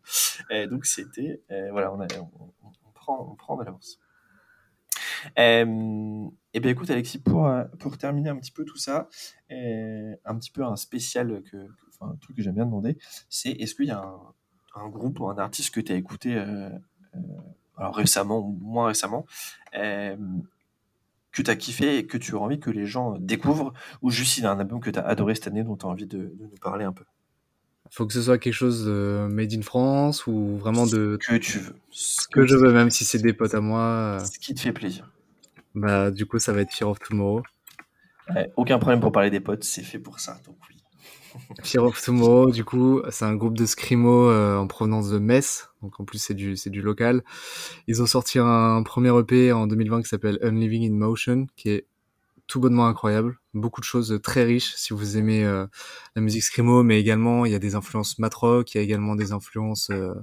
Donc 0.69 0.87
c'était, 0.87 1.43
euh, 1.51 1.70
voilà, 1.70 1.93
on, 1.93 2.93
prend, 2.93 3.29
on 3.31 3.35
prend 3.35 3.57
de 3.57 3.65
l'avance. 3.65 3.99
Euh, 5.39 6.27
et 6.55 6.61
bien 6.61 6.70
écoute 6.70 6.91
Alexis, 6.91 7.19
pour, 7.19 7.47
euh, 7.47 7.65
pour 7.79 7.99
terminer 7.99 8.31
un 8.31 8.37
petit 8.37 8.53
peu 8.53 8.65
tout 8.65 8.77
ça, 8.77 9.09
euh, 9.51 10.15
un 10.25 10.39
petit 10.39 10.51
peu 10.51 10.65
un 10.65 10.77
spécial, 10.77 11.43
que, 11.51 11.57
un 12.01 12.15
truc 12.16 12.37
que 12.37 12.43
j'aime 12.43 12.55
bien 12.55 12.66
demander, 12.66 12.97
c'est 13.29 13.51
est-ce 13.51 13.75
qu'il 13.75 13.87
y 13.87 13.91
a 13.91 14.01
un, 14.01 14.20
un 14.75 14.89
groupe 14.89 15.20
ou 15.20 15.29
un 15.29 15.39
artiste 15.39 15.75
que 15.75 15.81
tu 15.81 15.93
as 15.93 15.97
écouté 15.97 16.37
alors 17.77 17.95
récemment 17.95 18.41
ou 18.41 18.59
moins 18.61 18.89
récemment, 18.89 19.27
que 19.73 21.43
tu 21.43 21.51
as 21.51 21.57
kiffé 21.57 21.99
et 21.99 22.07
que 22.07 22.19
tu 22.19 22.35
as 22.35 22.39
envie 22.39 22.61
que 22.61 22.70
les 22.70 22.87
gens 22.87 23.16
découvrent, 23.19 23.73
ou 24.03 24.11
juste 24.11 24.39
il 24.39 24.45
y 24.45 24.47
a 24.47 24.53
un 24.53 24.59
album 24.59 24.81
que 24.81 24.91
tu 24.91 24.99
as 24.99 25.07
adoré 25.07 25.35
cette 25.35 25.49
année 25.49 25.65
dont 25.65 25.77
tu 25.77 25.87
as 25.87 25.89
envie 25.89 26.07
de 26.07 26.35
nous 26.39 26.49
parler 26.61 26.85
un 26.85 26.93
peu? 26.93 27.05
Faut 27.90 28.06
que 28.06 28.12
ce 28.12 28.23
soit 28.23 28.39
quelque 28.39 28.52
chose 28.55 28.85
de 28.85 29.27
made 29.31 29.52
in 29.55 29.62
France 29.62 30.27
ou 30.27 30.56
vraiment 30.59 30.86
de 30.86 31.19
Que 31.27 31.36
tu 31.36 31.59
veux. 31.59 31.74
ce 31.90 32.28
que 32.28 32.47
je 32.47 32.56
veux, 32.56 32.73
même 32.73 32.90
si 32.90 33.05
c'est 33.05 33.19
des 33.19 33.32
potes 33.32 33.55
à 33.55 33.60
moi. 33.60 33.81
euh, 33.81 34.24
Ce 34.24 34.39
qui 34.39 34.55
te 34.55 34.60
fait 34.60 34.73
plaisir. 34.73 35.10
Bah, 35.74 36.10
du 36.10 36.27
coup, 36.27 36.39
ça 36.39 36.52
va 36.52 36.60
être 36.62 36.73
Fear 36.73 36.90
of 36.90 36.98
Tomorrow. 36.98 37.43
Ouais, 38.35 38.51
aucun 38.56 38.78
problème 38.78 39.01
pour 39.01 39.12
parler 39.12 39.31
des 39.31 39.40
potes, 39.40 39.65
c'est 39.65 39.82
fait 39.82 39.98
pour 39.98 40.20
ça, 40.20 40.39
donc 40.47 40.56
oui. 40.69 40.77
Fear 41.62 41.85
of 41.85 42.02
Tomorrow, 42.02 42.51
du 42.51 42.65
coup, 42.65 43.01
c'est 43.10 43.24
un 43.24 43.35
groupe 43.36 43.56
de 43.56 43.65
scrimo 43.65 44.28
euh, 44.31 44.56
en 44.56 44.66
provenance 44.66 45.09
de 45.10 45.19
Metz. 45.19 45.69
Donc 45.82 45.98
en 46.01 46.05
plus, 46.05 46.19
c'est 46.19 46.35
du, 46.35 46.56
c'est 46.56 46.70
du 46.70 46.82
local. 46.82 47.23
Ils 47.86 48.02
ont 48.02 48.06
sorti 48.06 48.39
un 48.39 48.82
premier 48.82 49.16
EP 49.19 49.52
en 49.52 49.66
2020 49.66 50.02
qui 50.02 50.09
s'appelle 50.09 50.39
Unliving 50.43 50.90
in 50.90 50.94
Motion, 50.97 51.47
qui 51.56 51.70
est 51.70 51.86
tout 52.49 52.61
bonnement 52.61 52.87
incroyable. 52.87 53.39
Beaucoup 53.55 53.81
de 53.81 53.85
choses 53.85 54.19
très 54.23 54.43
riches 54.45 54.75
si 54.77 54.93
vous 54.93 55.16
aimez 55.16 55.45
euh, 55.45 55.66
la 56.16 56.23
musique 56.23 56.43
scrimo, 56.43 56.83
mais 56.83 56.99
également 56.99 57.45
il 57.47 57.53
y 57.53 57.55
a 57.55 57.59
des 57.59 57.75
influences 57.75 58.19
mat 58.19 58.35
rock, 58.35 58.75
il 58.75 58.79
y 58.79 58.81
a 58.81 58.83
également 58.83 59.15
des 59.15 59.33
influences 59.33 59.91
euh, 59.91 60.15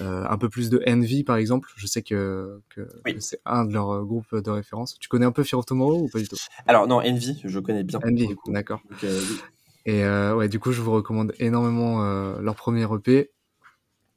euh, 0.00 0.24
un 0.28 0.38
peu 0.38 0.48
plus 0.48 0.70
de 0.70 0.82
Envy 0.86 1.24
par 1.24 1.36
exemple. 1.36 1.70
Je 1.76 1.86
sais 1.86 2.02
que, 2.02 2.60
que, 2.68 2.88
Oui. 3.06 3.16
c'est 3.18 3.40
un 3.44 3.64
de 3.64 3.72
leurs 3.72 3.90
euh, 3.90 4.04
groupes 4.04 4.34
de 4.36 4.50
référence. 4.50 4.96
Tu 5.00 5.08
connais 5.08 5.26
un 5.26 5.32
peu 5.32 5.42
Fear 5.42 5.58
of 5.58 5.66
Tomorrow 5.66 6.02
ou 6.02 6.08
pas 6.08 6.18
du 6.20 6.28
tout? 6.28 6.36
Alors 6.66 6.86
non, 6.86 6.98
Envy, 6.98 7.40
je 7.44 7.58
connais 7.58 7.82
bien. 7.84 7.98
Envy, 8.04 8.28
d'accord. 8.46 8.80
Euh. 9.02 9.20
Et 9.84 10.04
euh, 10.04 10.36
ouais, 10.36 10.48
du 10.48 10.60
coup, 10.60 10.72
je 10.72 10.80
vous 10.80 10.92
recommande 10.92 11.32
énormément 11.38 12.04
euh, 12.04 12.40
leur 12.40 12.54
premier 12.54 12.84
EP, 12.84 13.30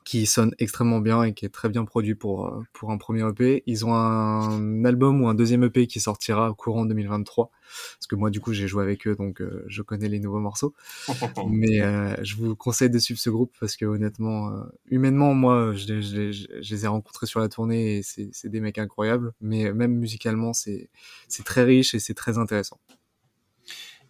qui 0.06 0.26
sonne 0.28 0.54
extrêmement 0.60 1.00
bien 1.02 1.24
et 1.24 1.34
qui 1.34 1.46
est 1.46 1.50
très 1.50 1.68
bien 1.68 1.84
produit 1.84 2.16
pour 2.16 2.46
euh, 2.48 2.62
pour 2.74 2.92
un 2.92 2.98
premier 2.98 3.28
EP. 3.28 3.64
Ils 3.66 3.86
ont 3.86 3.94
un 3.96 4.86
album 4.86 5.22
ou 5.22 5.28
un 5.28 5.34
deuxième 5.34 5.64
EP 5.64 5.88
qui 5.88 6.00
sortira 6.00 6.50
au 6.52 6.56
courant 6.56 6.86
2023, 6.86 7.50
parce 7.98 8.08
que 8.08 8.16
moi, 8.16 8.30
du 8.30 8.40
coup, 8.40 8.54
j'ai 8.54 8.68
joué 8.68 8.84
avec 8.84 9.08
eux, 9.08 9.16
donc 9.16 9.42
euh, 9.42 9.66
je 9.68 9.82
connais 9.82 10.08
les 10.08 10.20
nouveaux 10.20 10.40
morceaux. 10.40 10.74
Mais 11.50 11.82
euh, 11.82 12.16
je 12.24 12.36
vous 12.38 12.56
conseille 12.56 12.90
de 12.92 13.00
suivre 13.00 13.20
ce 13.20 13.30
groupe 13.32 13.52
parce 13.60 13.76
que 13.76 13.86
honnêtement, 13.86 14.52
euh, 14.54 14.62
humainement, 14.90 15.34
moi, 15.34 15.74
je, 15.74 15.88
les- 15.92 16.02
je 16.04 16.16
les- 16.18 16.34
je 16.34 16.74
les 16.76 16.86
ai 16.86 16.88
rencontrés 16.88 17.26
sur 17.26 17.40
la 17.40 17.50
tournée 17.50 17.98
et 17.98 18.04
c'est 18.04 18.30
c'est 18.32 18.50
des 18.50 18.62
mecs 18.62 18.78
incroyables. 18.78 19.34
Mais 19.42 19.74
même 19.74 19.94
musicalement, 19.96 20.54
c'est 20.54 20.90
c'est 21.28 21.44
très 21.44 21.64
riche 21.64 21.96
et 21.96 22.00
c'est 22.00 22.14
très 22.14 22.38
intéressant. 22.38 22.80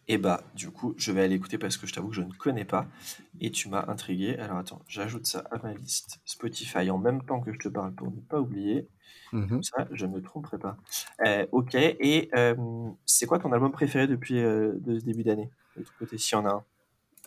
Et 0.07 0.17
bah, 0.17 0.43
du 0.55 0.69
coup, 0.71 0.93
je 0.97 1.11
vais 1.11 1.21
aller 1.23 1.35
écouter 1.35 1.57
parce 1.57 1.77
que 1.77 1.87
je 1.87 1.93
t'avoue 1.93 2.09
que 2.09 2.15
je 2.15 2.21
ne 2.21 2.31
connais 2.33 2.65
pas. 2.65 2.87
Et 3.39 3.51
tu 3.51 3.69
m'as 3.69 3.85
intrigué. 3.87 4.37
Alors 4.37 4.57
attends, 4.57 4.81
j'ajoute 4.87 5.25
ça 5.25 5.43
à 5.51 5.57
ma 5.63 5.73
liste 5.73 6.19
Spotify 6.25 6.89
en 6.91 6.97
même 6.97 7.23
temps 7.25 7.41
que 7.41 7.51
je 7.53 7.59
te 7.59 7.69
parle 7.69 7.93
pour 7.93 8.11
ne 8.11 8.19
pas 8.21 8.39
oublier. 8.39 8.87
Mhm. 9.31 9.47
Comme 9.49 9.63
ça, 9.63 9.87
je 9.91 10.05
ne 10.05 10.13
me 10.13 10.21
tromperai 10.21 10.57
pas. 10.59 10.77
Euh, 11.25 11.45
ok, 11.51 11.75
et 11.75 12.29
euh, 12.35 12.55
c'est 13.05 13.25
quoi 13.27 13.39
ton 13.39 13.51
album 13.51 13.71
préféré 13.71 14.07
depuis 14.07 14.39
euh, 14.39 14.73
de 14.79 14.99
ce 14.99 15.05
début 15.05 15.23
d'année 15.23 15.49
De 15.75 15.83
ton 15.83 15.91
côté, 15.99 16.17
s'il 16.17 16.37
y 16.37 16.41
en 16.41 16.45
a 16.45 16.49
un? 16.51 16.65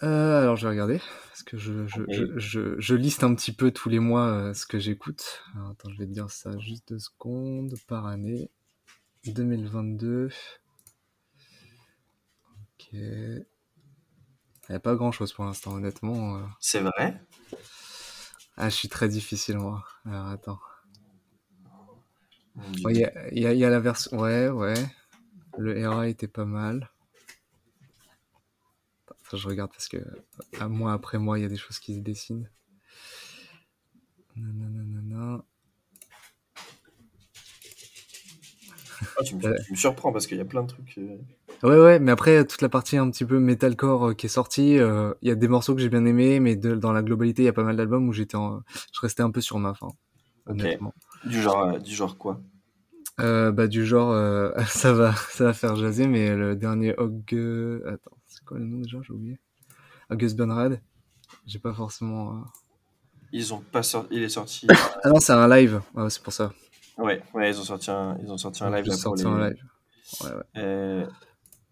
Alors 0.01 0.55
je 0.55 0.63
vais 0.67 0.71
regarder 0.71 1.01
parce 1.29 1.43
que 1.43 1.57
je, 1.57 1.87
je, 1.89 2.03
Ok. 2.03 2.09
je, 2.09 2.39
je, 2.39 2.79
je 2.79 2.95
liste 2.95 3.25
un 3.25 3.35
petit 3.35 3.53
peu 3.53 3.73
tous 3.73 3.89
les 3.89 3.99
mois 3.99 4.55
ce 4.55 4.65
que 4.65 4.79
j'écoute. 4.79 5.43
Alors, 5.55 5.71
attends, 5.71 5.91
je 5.91 5.99
vais 5.99 6.07
te 6.07 6.13
dire 6.13 6.31
ça 6.31 6.57
juste 6.59 6.89
deux 6.89 6.99
secondes 7.01 7.75
par 7.89 8.07
année. 8.07 8.51
2022. 9.27 10.31
Il 12.93 13.45
n'y 14.71 14.77
a 14.77 14.81
pas 14.81 14.95
grand 14.95 15.13
chose 15.13 15.33
pour 15.33 15.45
l'instant, 15.45 15.73
honnêtement. 15.75 16.37
euh. 16.39 16.43
C'est 16.61 16.81
vrai? 16.81 17.21
Ah, 18.59 18.69
je 18.69 18.75
suis 18.75 18.89
très 18.91 19.09
difficile, 19.09 19.57
moi. 19.59 19.85
Alors 20.05 20.27
attends. 20.29 20.61
Il 22.91 22.97
y, 22.97 23.05
a, 23.05 23.33
y 23.35 23.47
a- 23.47 23.53
il 23.53 23.59
y 23.59 23.65
a 23.65 23.71
la 23.71 23.81
version. 23.81 24.19
Ouais, 24.19 24.49
ouais. 24.49 24.75
Le 25.59 25.89
RA 25.89 26.09
était 26.09 26.29
pas 26.29 26.45
mal. 26.47 26.91
Je 29.33 29.47
regarde 29.47 29.71
parce 29.71 29.87
que 29.87 29.99
à 30.59 30.67
mois 30.69 30.93
après 30.93 31.19
mois, 31.19 31.39
il 31.39 31.43
y 31.43 31.45
a 31.45 31.49
des 31.49 31.57
choses 31.57 31.79
qui 31.79 31.95
se 31.95 32.01
dessinent. 32.01 32.51
Nananana. 34.59 35.45
Ah, 39.17 39.23
tu, 39.25 39.37
me, 39.37 39.43
tu 39.65 39.73
me 39.73 39.77
surprends 39.77 40.13
parce 40.13 40.27
qu'il 40.27 40.39
y 40.39 40.41
a 40.41 40.45
plein 40.45 40.63
de 40.63 40.69
trucs. 40.69 40.99
Euh, 41.65 41.69
Ouais, 41.69 41.83
ouais, 41.83 41.99
mais 41.99 42.13
après, 42.13 42.45
toute 42.47 42.63
la 42.63 42.69
partie 42.69 42.97
un 42.97 43.11
petit 43.11 43.25
peu 43.25 43.39
metalcore 43.39 44.09
euh, 44.11 44.15
qui 44.15 44.27
est 44.27 44.29
sortie, 44.29 44.79
euh, 44.79 45.13
il 45.23 45.29
y 45.29 45.31
a 45.31 45.35
des 45.35 45.49
morceaux 45.49 45.75
que 45.75 45.81
j'ai 45.81 45.89
bien 45.89 46.05
aimés, 46.05 46.41
mais 46.41 46.57
de- 46.57 46.75
dans 46.75 46.93
la 46.93 47.03
globalité, 47.03 47.43
il 47.43 47.47
y 47.47 47.49
a 47.49 47.53
pas 47.53 47.65
mal 47.65 47.77
d'albums 47.77 48.09
où 48.09 48.13
j'étais 48.13 48.37
en- 48.37 48.63
je 48.93 49.01
restais 49.01 49.23
un 49.23 49.31
peu 49.31 49.41
sur 49.41 49.59
ma 49.59 49.75
fin, 49.75 49.89
honnêtement. 50.47 50.95
Du 51.25 51.41
genre, 51.43 51.63
euh, 51.63 51.79
du 51.79 51.95
genre 51.95 52.17
quoi? 52.17 52.41
Euh, 53.21 53.51
bah, 53.51 53.67
du 53.67 53.85
genre, 53.85 54.13
euh, 54.13 54.53
ça 54.69 54.93
va, 54.93 55.13
ça 55.15 55.45
va 55.45 55.53
faire 55.53 55.77
jaser, 55.77 56.07
mais 56.07 56.35
le 56.35 56.55
dernier 56.57 56.95
Hog, 56.99 57.23
euh, 57.33 57.83
attends, 57.87 58.17
c'est 58.27 58.45
quoi 58.45 58.59
le 58.59 58.65
nom 58.65 58.79
déjà, 58.81 58.99
j'ai 59.03 59.13
oublié. 59.13 59.39
August 60.11 60.37
Bunrad. 60.37 60.81
J'ai 61.47 61.59
pas 61.59 61.75
forcément. 61.75 62.35
euh, 62.37 62.41
Ils 63.33 63.53
ont 63.55 63.61
pas 63.61 63.83
sorti. 63.83 64.09
Il 64.15 64.23
est 64.23 64.29
sorti. 64.29 64.67
Ah 65.05 65.09
non, 65.11 65.21
c'est 65.21 65.33
un 65.33 65.49
live. 65.49 65.81
Ouais, 65.95 66.11
c'est 66.11 66.23
pour 66.23 66.33
ça. 66.33 66.53
ouais, 66.99 67.23
ouais, 67.35 67.51
ils 67.51 67.59
ont 67.61 67.65
sorti 67.65 67.91
un, 67.91 68.17
ils 68.23 68.31
ont 68.31 68.39
sorti 68.39 68.63
un 68.65 68.71
Ils 68.71 68.73
ont 68.73 68.77
live. 68.77 68.87
là, 68.87 68.93
pour 68.95 69.03
sorti 69.03 69.27
un 69.27 69.49
live. 69.49 69.57
Ouais, 70.21 70.31
ouais. 70.31 70.43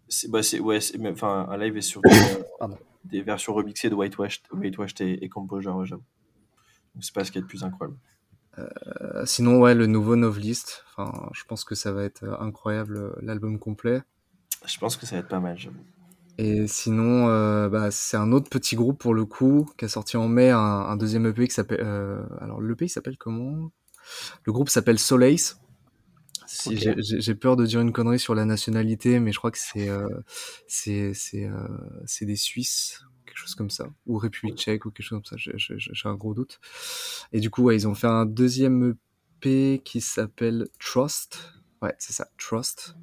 C'est 0.09 0.31
bah 0.31 0.43
c'est 0.43 0.61
ouais 0.61 0.79
enfin 1.11 1.47
un 1.51 1.57
live 1.57 1.77
est 1.77 1.83
sur 1.83 2.01
euh, 2.05 2.69
des 3.05 3.23
versions 3.23 3.55
remixées 3.55 3.91
de 3.91 3.95
Whitewashed, 3.95 4.43
Whitewashed 4.53 5.01
et, 5.01 5.25
et 5.25 5.29
Composure. 5.29 5.75
Donc 5.75 6.01
c'est 7.01 7.15
pas 7.15 7.25
ce 7.25 7.33
qui 7.33 7.39
est 7.39 7.41
le 7.41 7.47
plus 7.47 7.65
incroyable. 7.65 7.99
Euh, 8.59 9.27
sinon, 9.27 9.61
ouais, 9.61 9.75
le 9.75 9.87
nouveau 9.87 10.17
Novelist. 10.17 10.85
Enfin, 10.97 11.29
je 11.35 11.45
pense 11.45 11.65
que 11.65 11.75
ça 11.75 11.93
va 11.93 12.05
être 12.05 12.25
euh, 12.25 12.41
incroyable, 12.41 13.15
l'album 13.21 13.59
complet. 13.59 14.03
Je 14.65 14.79
pense 14.79 14.97
que 14.97 15.07
ça 15.07 15.17
va 15.17 15.21
être 15.21 15.29
pas 15.29 15.41
mal 15.41 15.59
j'avoue. 15.59 15.77
Et 16.39 16.67
sinon, 16.67 17.29
euh, 17.29 17.69
bah, 17.69 17.91
c'est 17.91 18.17
un 18.17 18.33
autre 18.33 18.51
petit 18.51 18.77
groupe 18.77 18.99
pour 18.99 19.15
le 19.15 19.25
coup 19.25 19.71
qui 19.79 19.87
a 19.87 19.89
sorti 19.89 20.17
en 20.17 20.29
mai 20.29 20.51
un, 20.51 20.59
un 20.59 20.97
deuxième 20.97 21.27
EP 21.27 21.49
qui 21.49 21.55
s'appelle. 21.55 21.81
Alors 22.41 22.61
l'EP 22.61 22.87
il 22.87 22.89
s'appelle 22.89 23.17
comment? 23.17 23.71
Le 24.45 24.53
groupe 24.53 24.69
s'appelle 24.69 24.99
Solace. 24.99 25.59
Si 26.47 26.77
j'ai- 26.77 27.35
peur 27.35 27.57
de 27.57 27.67
dire 27.67 27.81
une 27.81 27.93
connerie 27.93 28.19
sur 28.19 28.35
la 28.35 28.45
nationalité, 28.45 29.21
mais 29.21 29.33
je 29.33 29.39
crois 29.39 29.51
que 29.51 29.59
c'est 29.59 29.89
euh, 29.89 30.09
c'est 30.67 31.13
euh, 31.35 31.69
des 32.23 32.37
Suisses, 32.37 33.05
quelque 33.27 33.39
chose 33.39 33.55
comme 33.55 33.71
ça, 33.71 33.87
ou 34.07 34.19
République 34.19 34.57
Tchèque 34.59 34.85
ou 34.87 34.91
quelque 34.91 35.07
chose 35.07 35.19
comme 35.23 35.25
ça. 35.25 35.37
J'ai- 35.37 36.09
un 36.09 36.15
gros 36.15 36.35
doute. 36.35 36.61
Et 37.33 37.41
du 37.41 37.51
coup, 37.51 37.63
ouais, 37.65 37.77
ils 37.77 37.89
ont 37.89 37.95
fait 37.95 38.07
un 38.07 38.27
deuxième 38.27 38.95
EP 39.43 39.83
qui 39.85 40.01
s'appelle 40.01 40.69
Trust. 40.79 41.53
Ouais, 41.83 41.95
c'est 41.99 42.13
ça, 42.15 42.29
Trust. 42.39 42.97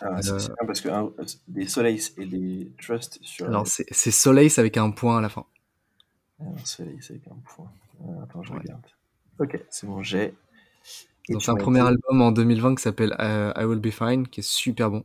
Ah, 0.00 0.22
c'est 0.22 0.30
Euh, 0.30 0.38
c'est 0.38 0.46
bien 0.48 0.66
parce 0.66 0.80
que 0.80 0.88
hein, 0.88 1.12
des 1.48 1.66
Soleils 1.66 2.00
et 2.18 2.26
des 2.26 2.70
Trust 2.80 3.18
sur. 3.22 3.46
Alors 3.46 3.66
c'est 3.66 3.86
c'est 3.90 4.10
Solace 4.12 4.58
avec 4.58 4.76
un 4.76 4.90
point 4.90 5.18
à 5.18 5.20
la 5.20 5.28
fin. 5.28 5.46
Ah, 6.40 6.44
Soleil, 6.64 6.98
c'est 7.00 7.14
avec 7.14 7.26
un 7.28 7.36
point. 7.44 7.70
Ah, 8.00 8.22
attends, 8.24 8.42
je 8.42 8.52
Ouais. 8.52 8.58
regarde. 8.60 8.86
Ok, 9.38 9.58
c'est 9.70 9.86
bon, 9.86 10.02
j'ai. 10.02 10.34
Ils 11.28 11.36
ont 11.36 11.40
fait 11.40 11.50
un 11.50 11.56
premier 11.56 11.80
album 11.80 12.20
en 12.20 12.32
2020 12.32 12.76
qui 12.76 12.82
s'appelle 12.82 13.14
euh, 13.20 13.52
I 13.56 13.64
Will 13.64 13.78
Be 13.78 13.90
Fine, 13.90 14.26
qui 14.26 14.40
est 14.40 14.48
super 14.48 14.90
bon. 14.90 15.04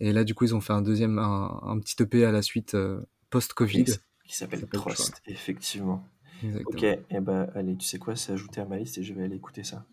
Et 0.00 0.12
là, 0.12 0.24
du 0.24 0.34
coup, 0.34 0.44
ils 0.44 0.54
ont 0.54 0.60
fait 0.60 0.72
un 0.72 0.82
deuxième, 0.82 1.18
un, 1.18 1.60
un 1.62 1.78
petit 1.78 2.02
EP 2.02 2.24
à 2.24 2.32
la 2.32 2.42
suite 2.42 2.74
euh, 2.74 3.00
post-Covid. 3.30 3.84
qui 4.24 4.36
s'appelle 4.36 4.66
Trust, 4.66 5.22
effectivement. 5.26 6.04
Exactement. 6.42 6.70
Ok, 6.70 6.82
et 6.82 7.20
ben 7.20 7.48
allez, 7.54 7.76
tu 7.76 7.86
sais 7.86 7.98
quoi, 7.98 8.16
c'est 8.16 8.32
ajouté 8.32 8.60
à 8.62 8.64
ma 8.64 8.78
liste 8.78 8.96
et 8.96 9.02
je 9.02 9.12
vais 9.12 9.24
aller 9.24 9.36
écouter 9.36 9.62
ça. 9.62 9.84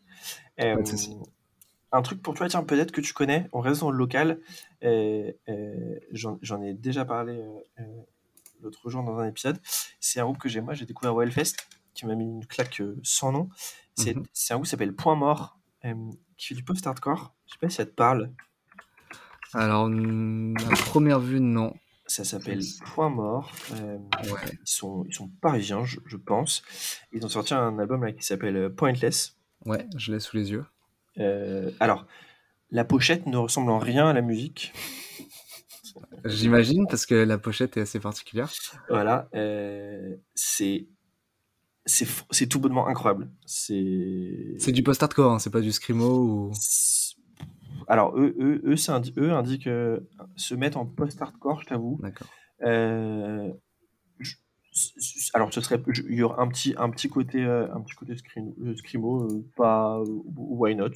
Euh, 0.61 0.81
un 1.91 2.01
truc 2.01 2.21
pour 2.21 2.33
toi, 2.33 2.47
tiens, 2.47 2.63
peut-être 2.63 2.91
que 2.91 3.01
tu 3.01 3.13
connais, 3.13 3.49
on 3.51 3.59
reste 3.59 3.81
dans 3.81 3.91
le 3.91 3.97
local. 3.97 4.39
J'en 4.81 6.61
ai 6.61 6.73
déjà 6.73 7.03
parlé 7.05 7.43
l'autre 8.61 8.89
jour 8.89 9.03
dans 9.03 9.19
un 9.19 9.27
épisode. 9.27 9.59
C'est 9.99 10.19
un 10.19 10.23
groupe 10.23 10.37
que 10.37 10.49
j'ai, 10.49 10.61
moi, 10.61 10.73
j'ai 10.73 10.85
découvert 10.85 11.15
au 11.15 11.21
Hellfest, 11.21 11.55
qui 11.97 12.05
m'a 12.05 12.15
mis 12.15 12.23
une 12.25 12.45
claque 12.45 12.79
euh, 12.79 12.95
sans 13.03 13.31
nom. 13.31 13.49
C'est 13.95 14.15
Mhm. 14.15 14.23
un 14.51 14.55
groupe 14.55 14.63
qui 14.65 14.69
s'appelle 14.69 14.93
Point 14.93 15.15
Mort, 15.15 15.57
euh, 15.85 15.93
qui 16.37 16.47
fait 16.47 16.55
du 16.55 16.63
post-hardcore. 16.63 17.33
Je 17.47 17.53
sais 17.53 17.59
pas 17.59 17.69
si 17.69 17.75
ça 17.77 17.85
te 17.85 17.91
parle. 17.91 18.31
Alors, 19.53 19.85
à 19.87 20.75
première 20.85 21.19
vue, 21.19 21.39
non. 21.39 21.73
Ça 22.05 22.23
s'appelle 22.23 22.61
Point 22.93 23.09
Mort. 23.09 23.51
euh, 23.73 23.97
Ouais. 24.31 24.39
ils, 24.53 24.57
sont, 24.65 25.03
ils 25.07 25.13
sont 25.13 25.29
parisiens, 25.41 25.83
je, 25.83 25.99
je 26.05 26.15
pense. 26.17 26.61
Ils 27.11 27.25
ont 27.25 27.29
sorti 27.29 27.53
un 27.53 27.77
album 27.79 28.03
là, 28.05 28.11
qui 28.13 28.23
s'appelle 28.23 28.69
Pointless. 28.75 29.35
Ouais, 29.65 29.85
je 29.97 30.13
l'ai 30.13 30.19
sous 30.19 30.37
les 30.37 30.51
yeux. 30.51 30.65
Euh, 31.17 31.71
alors, 31.79 32.05
la 32.71 32.85
pochette 32.85 33.25
ne 33.25 33.37
ressemble 33.37 33.71
en 33.71 33.79
rien 33.79 34.07
à 34.07 34.13
la 34.13 34.21
musique. 34.21 34.73
J'imagine, 36.25 36.85
parce 36.89 37.05
que 37.05 37.15
la 37.15 37.37
pochette 37.37 37.77
est 37.77 37.81
assez 37.81 37.99
particulière. 37.99 38.51
Voilà, 38.89 39.27
euh, 39.33 40.15
c'est 40.35 40.87
c'est 41.87 42.47
tout 42.47 42.59
bonnement 42.59 42.87
incroyable. 42.87 43.29
C'est 43.45 44.55
C'est 44.59 44.71
du 44.71 44.83
post-hardcore, 44.83 45.33
hein, 45.33 45.39
c'est 45.39 45.49
pas 45.49 45.61
du 45.61 45.71
screamo 45.71 46.19
ou... 46.19 46.51
alors 47.87 48.17
eux 48.17 48.35
eux 48.39 48.61
eux, 48.65 48.75
c'est 48.75 48.91
indi- 48.91 49.13
eux 49.17 49.31
indiquent 49.31 49.67
euh, 49.67 49.99
se 50.35 50.53
mettre 50.53 50.77
en 50.77 50.85
post-hardcore, 50.85 51.61
je 51.61 51.67
t'avoue. 51.67 51.97
D'accord. 52.01 52.27
Euh, 52.63 53.51
alors 55.33 55.51
ce 55.53 55.61
serait 55.61 55.81
il 56.09 56.15
y 56.15 56.21
aura 56.21 56.41
un 56.41 56.47
petit 56.47 56.75
un 56.77 56.89
petit 56.89 57.09
côté 57.09 57.43
euh, 57.43 57.73
un 57.73 57.81
petit 57.81 57.95
côté 57.95 58.15
scream- 58.15 58.53
euh, 58.63 58.75
screamo, 58.75 59.23
euh, 59.23 59.45
pas 59.55 60.01
why 60.35 60.75
not. 60.75 60.89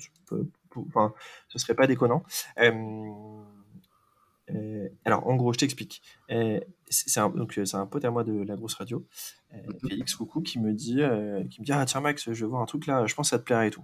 Enfin, 0.75 1.13
ce 1.47 1.57
serait 1.57 1.73
pas 1.75 1.87
déconnant. 1.87 2.23
Euh, 4.53 4.89
alors, 5.05 5.27
en 5.27 5.35
gros, 5.35 5.53
je 5.53 5.59
t'explique. 5.59 6.01
Euh, 6.31 6.59
c'est 6.89 7.19
un, 7.19 7.29
donc, 7.29 7.57
euh, 7.57 7.65
c'est 7.65 7.77
un 7.77 7.85
pote 7.85 8.03
à 8.05 8.11
moi 8.11 8.23
de 8.23 8.41
la 8.43 8.55
grosse 8.55 8.73
radio, 8.75 9.05
euh, 9.53 9.57
Félix 9.87 10.15
Coucou, 10.15 10.41
qui 10.41 10.59
me 10.59 10.73
dit, 10.73 11.01
qui 11.49 11.61
me 11.61 11.65
dit, 11.65 11.71
ah 11.71 11.85
tiens 11.85 12.01
Max, 12.01 12.31
je 12.31 12.45
voir 12.45 12.61
un 12.61 12.65
truc 12.65 12.85
là, 12.87 13.05
je 13.05 13.15
pense 13.15 13.27
que 13.27 13.35
ça 13.35 13.39
te 13.39 13.43
plairait 13.43 13.67
et 13.69 13.71
tout. 13.71 13.83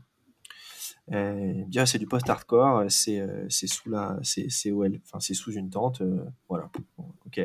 Il 1.10 1.16
me 1.16 1.70
dit, 1.70 1.80
ah, 1.80 1.86
c'est 1.86 2.00
du 2.00 2.08
post-hardcore, 2.08 2.92
c'est 2.92 3.26
c'est 3.50 3.68
sous 3.68 3.90
la, 3.90 4.20
c'est 4.24 4.50
c'est 4.50 4.72
OL, 4.72 5.00
enfin 5.06 5.20
c'est 5.22 5.34
sous 5.34 5.54
une 5.54 5.70
tente, 5.70 6.02
voilà. 6.50 6.70
Bon, 6.98 7.06
ok. 7.26 7.40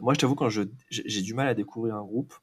Moi, 0.00 0.14
je 0.14 0.18
t'avoue, 0.18 0.34
quand 0.36 0.48
je 0.48 0.62
j'ai 0.90 1.20
du 1.22 1.34
mal 1.34 1.48
à 1.48 1.54
découvrir 1.54 1.96
un 1.96 2.02
groupe 2.02 2.34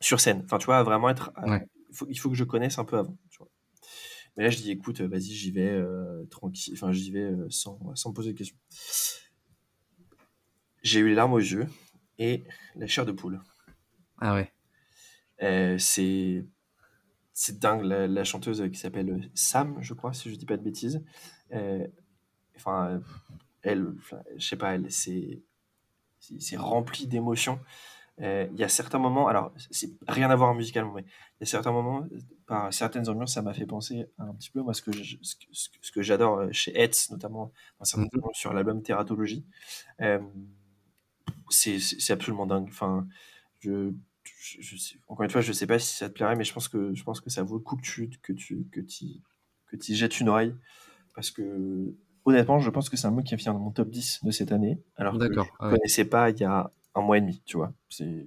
sur 0.00 0.18
scène, 0.20 0.42
enfin 0.44 0.56
tu 0.58 0.66
vois, 0.66 0.82
vraiment 0.82 1.10
être, 1.10 1.30
Ouais. 1.46 1.66
il 1.90 1.96
faut, 1.96 2.06
il 2.08 2.16
faut 2.18 2.30
que 2.30 2.36
je 2.36 2.44
connaisse 2.44 2.78
un 2.78 2.84
peu 2.84 2.96
avant, 2.98 3.16
vois. 3.31 3.31
Mais 4.36 4.44
là, 4.44 4.50
je 4.50 4.56
dis, 4.56 4.70
écoute, 4.70 5.00
euh, 5.00 5.08
vas-y, 5.08 5.32
j'y 5.32 5.50
vais 5.50 5.70
euh, 5.70 6.24
tranquille, 6.26 6.72
enfin, 6.74 6.90
j'y 6.92 7.10
vais 7.10 7.20
euh, 7.20 7.46
sans, 7.50 7.94
sans 7.94 8.10
me 8.10 8.14
poser 8.14 8.32
de 8.32 8.38
questions. 8.38 8.56
J'ai 10.82 11.00
eu 11.00 11.08
les 11.08 11.14
larmes 11.14 11.34
aux 11.34 11.38
yeux 11.38 11.66
et 12.18 12.44
la 12.76 12.86
chair 12.86 13.04
de 13.06 13.12
poule. 13.12 13.40
Ah 14.18 14.34
ouais. 14.34 14.52
Euh, 15.42 15.76
c'est 15.78 16.46
c'est 17.32 17.58
dingue, 17.58 17.82
la, 17.82 18.06
la 18.06 18.24
chanteuse 18.24 18.62
qui 18.70 18.78
s'appelle 18.78 19.30
Sam, 19.34 19.76
je 19.80 19.94
crois, 19.94 20.12
si 20.12 20.30
je 20.30 20.36
dis 20.36 20.46
pas 20.46 20.56
de 20.56 20.62
bêtises. 20.62 21.04
Enfin, 22.56 23.00
elle, 23.62 23.94
je 24.36 24.46
sais 24.46 24.56
pas, 24.56 24.74
elle, 24.74 24.90
c'est 24.90 25.42
c'est 26.18 26.40
c'est 26.40 26.56
rempli 26.56 27.06
d'émotions. 27.06 27.58
Euh, 28.20 28.46
Il 28.52 28.58
y 28.60 28.64
a 28.64 28.68
certains 28.68 28.98
moments, 28.98 29.26
alors 29.28 29.52
c'est 29.70 29.90
rien 30.06 30.30
à 30.30 30.36
voir 30.36 30.54
musicalement, 30.54 30.92
mais 30.92 31.02
il 31.02 31.40
y 31.40 31.42
a 31.44 31.46
certains 31.46 31.72
moments, 31.72 32.04
par 32.46 32.72
certaines 32.72 33.08
ambiances, 33.08 33.34
ça 33.34 33.42
m'a 33.42 33.54
fait 33.54 33.66
penser 33.66 34.06
un 34.18 34.34
petit 34.34 34.50
peu 34.50 34.60
moi 34.60 34.74
ce 34.74 34.82
que 34.82 34.92
je- 34.92 35.16
ce 35.22 35.90
que, 35.90 36.02
j'adore 36.02 36.38
euh, 36.40 36.48
chez 36.52 36.78
Hetz, 36.78 37.10
notamment 37.10 37.52
moments 37.96 38.32
sur 38.34 38.52
l'album 38.52 38.82
Thératologie. 38.82 39.44
Euh, 40.02 40.20
c'est 41.50 42.10
absolument 42.10 42.46
dingue. 42.46 42.68
Enfin, 42.68 43.06
je, 43.60 43.92
je, 44.24 44.60
je 44.60 44.76
sais- 44.76 44.96
encore 45.08 45.24
une 45.24 45.30
fois, 45.30 45.40
je 45.40 45.52
sais 45.52 45.66
pas 45.66 45.78
si 45.78 45.96
ça 45.96 46.08
te 46.08 46.14
plairait, 46.14 46.36
mais 46.36 46.44
je 46.44 46.52
pense 46.52 46.68
que 46.68 46.94
je 46.94 47.02
pense 47.04 47.20
que 47.20 47.30
ça 47.30 47.42
vaut 47.42 47.56
le 47.56 47.62
coup 47.62 47.76
que 47.76 47.82
tu 47.82 48.08
que 48.22 48.32
tu 48.32 48.66
que 48.70 48.80
tu 48.80 49.06
que 49.66 49.76
tu 49.76 49.94
jettes 49.94 50.20
une 50.20 50.28
oreille 50.28 50.54
parce 51.14 51.30
que 51.30 51.94
honnêtement, 52.24 52.58
je 52.60 52.70
pense 52.70 52.88
que 52.88 52.96
c'est 52.96 53.06
un 53.06 53.10
mot 53.10 53.22
qui 53.22 53.34
vient 53.36 53.52
dans 53.52 53.58
mon 53.58 53.70
top 53.72 53.90
10 53.90 54.20
de 54.24 54.30
cette 54.30 54.52
année, 54.52 54.80
alors 54.96 55.18
que 55.18 55.24
je 55.24 55.30
ah 55.38 55.66
ne 55.66 55.70
ouais. 55.70 55.78
connaissais 55.78 56.04
pas 56.04 56.30
il 56.30 56.38
y 56.40 56.44
a 56.44 56.72
un 56.94 57.00
mois 57.00 57.18
et 57.18 57.20
demi, 57.20 57.42
tu 57.44 57.56
vois. 57.56 57.72
C'est 57.88 58.26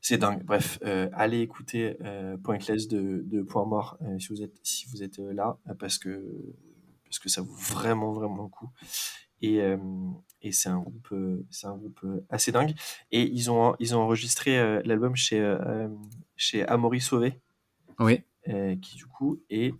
c'est 0.00 0.18
dingue. 0.18 0.42
Bref, 0.44 0.78
euh, 0.84 1.08
allez 1.12 1.40
écouter 1.40 1.96
euh, 2.02 2.36
Pointless 2.38 2.88
de, 2.88 3.22
de 3.24 3.42
Point 3.42 3.66
Mort 3.66 3.98
euh, 4.02 4.18
si 4.18 4.28
vous 4.28 4.42
êtes 4.42 4.58
si 4.62 4.86
vous 4.88 5.02
êtes 5.02 5.18
là 5.18 5.58
parce 5.78 5.98
que 5.98 6.24
parce 7.04 7.18
que 7.18 7.28
ça 7.28 7.42
vaut 7.42 7.54
vraiment 7.54 8.12
vraiment 8.12 8.44
le 8.44 8.48
coup. 8.48 8.70
Et, 9.42 9.58
et 10.42 10.52
c'est 10.52 10.68
un 10.68 10.80
groupe 10.80 11.14
c'est 11.50 11.66
un 11.66 11.74
groupe 11.74 12.04
assez 12.28 12.52
dingue. 12.52 12.74
Et 13.10 13.22
ils 13.22 13.50
ont 13.50 13.74
ils 13.78 13.96
ont 13.96 14.00
enregistré 14.00 14.82
l'album 14.84 15.16
chez 15.16 15.56
chez 16.36 16.66
Amaury 16.66 17.00
Sauvé 17.00 17.40
Oui, 17.98 18.22
qui 18.44 18.96
du 18.96 19.06
coup 19.06 19.42
est 19.48 19.72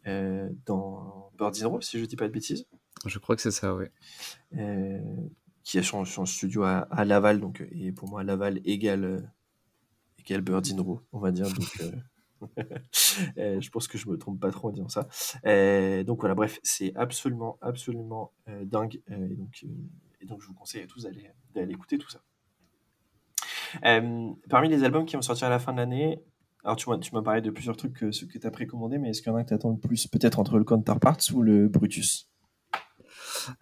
dans 0.65 1.31
Birds 1.37 1.63
in 1.63 1.67
Row, 1.67 1.81
si 1.83 1.99
je 1.99 2.05
dis 2.07 2.17
pas 2.17 2.27
de 2.27 2.33
bêtises, 2.33 2.67
je 3.07 3.19
crois 3.19 3.37
que 3.37 3.43
c'est 3.43 3.51
ça, 3.51 3.75
ouais. 3.75 3.91
Qui 5.63 5.79
a 5.79 5.83
son, 5.83 6.05
son 6.05 6.27
studio 6.27 6.63
à, 6.65 7.05
Laval, 7.05 7.41
donc 7.41 7.67
et 7.73 7.93
pour 7.93 8.09
moi 8.09 8.23
Laval 8.23 8.61
égale 8.65 9.05
euh, 9.05 9.21
égale 10.19 10.41
Birds 10.41 10.63
in 10.73 10.81
Row, 10.81 11.01
on 11.13 11.19
va 11.19 11.33
dire. 11.33 11.47
Euh, 11.81 11.93
euh, 13.39 13.61
je 13.61 13.71
pense 13.71 13.87
que 13.87 13.99
je 13.99 14.09
me 14.09 14.17
trompe 14.17 14.41
pas 14.41 14.51
trop 14.51 14.69
en 14.69 14.73
disant 14.73 14.89
ça. 14.89 15.03
Donc 16.05 16.21
voilà, 16.21 16.35
bref, 16.35 16.59
c'est 16.63 16.95
absolument 16.97 17.59
absolument 17.61 18.33
dingue. 18.65 19.01
et 19.09 19.37
donc 19.37 19.65
et 20.23 20.27
donc 20.27 20.43
je 20.43 20.47
vous 20.49 20.55
conseille 20.55 20.83
à 20.83 20.87
tous 20.87 21.05
d'aller 21.05 21.31
d'aller 21.55 21.73
écouter 21.73 21.99
tout 21.99 22.11
ça. 22.11 22.23
Parmi 24.49 24.69
les 24.69 24.85
albums 24.85 25.05
qui 25.05 25.17
vont 25.17 25.23
sortir 25.23 25.47
à 25.47 25.51
la 25.51 25.59
fin 25.59 25.73
de 25.73 25.79
l'année, 25.79 26.23
alors 26.65 26.77
tu 26.77 26.89
m'as, 26.91 26.99
tu 26.99 27.15
m'as 27.15 27.23
parlé 27.23 27.41
de 27.41 27.51
plusieurs 27.51 27.77
trucs 27.77 27.95
que, 27.95 28.07
que 28.07 28.39
tu 28.39 28.47
as 28.47 28.51
précommandé, 28.51 28.99
mais 28.99 29.11
est-ce 29.11 29.23
qu'il 29.23 29.31
y 29.31 29.35
en 29.35 29.39
a 29.39 29.43
que 29.43 29.49
tu 29.49 29.55
attends 29.55 29.71
le 29.71 29.79
plus 29.79 30.07
Peut-être 30.07 30.39
entre 30.39 30.59
le 30.59 30.65
Counterparts 30.65 31.19
ou 31.35 31.43
le 31.43 31.69
Brutus? 31.69 32.30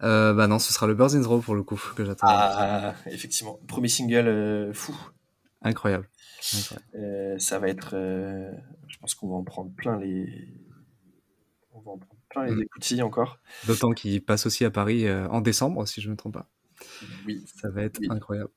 Euh, 0.03 0.33
bah 0.33 0.47
non, 0.47 0.59
ce 0.59 0.71
sera 0.73 0.87
le 0.87 0.93
Birds 0.93 1.15
in 1.15 1.21
the 1.21 1.25
Row 1.25 1.39
pour 1.39 1.55
le 1.55 1.63
coup 1.63 1.79
que 1.95 2.03
j'attends. 2.05 2.27
Ah, 2.29 2.95
effectivement. 3.07 3.59
Premier 3.67 3.87
single 3.87 4.27
euh, 4.27 4.73
fou. 4.73 4.95
Incroyable. 5.61 6.07
Incroyable. 6.55 6.85
Euh, 6.95 7.37
ça 7.39 7.59
va 7.59 7.67
être. 7.67 7.91
euh, 7.93 8.51
je 8.87 8.97
pense 8.97 9.13
qu'on 9.15 9.27
va 9.29 9.35
en 9.35 9.43
prendre 9.43 9.71
plein 9.75 9.97
les. 9.99 10.47
On 11.73 11.79
va 11.81 11.91
en 11.91 11.97
prendre 11.97 12.21
plein 12.29 12.45
les 12.45 12.55
Mm. 12.55 12.61
écoutilles 12.63 13.01
encore. 13.01 13.39
D'autant 13.67 13.91
qu'il 13.91 14.23
passe 14.23 14.45
aussi 14.45 14.63
à 14.65 14.71
Paris 14.71 15.09
en 15.11 15.41
décembre, 15.41 15.87
si 15.87 16.01
je 16.01 16.07
ne 16.07 16.11
me 16.13 16.17
trompe 16.17 16.33
pas. 16.35 16.47
Oui. 17.25 17.43
Ça 17.61 17.69
va 17.69 17.83
être 17.83 17.99
Oui. 17.99 18.07
incroyable. 18.09 18.49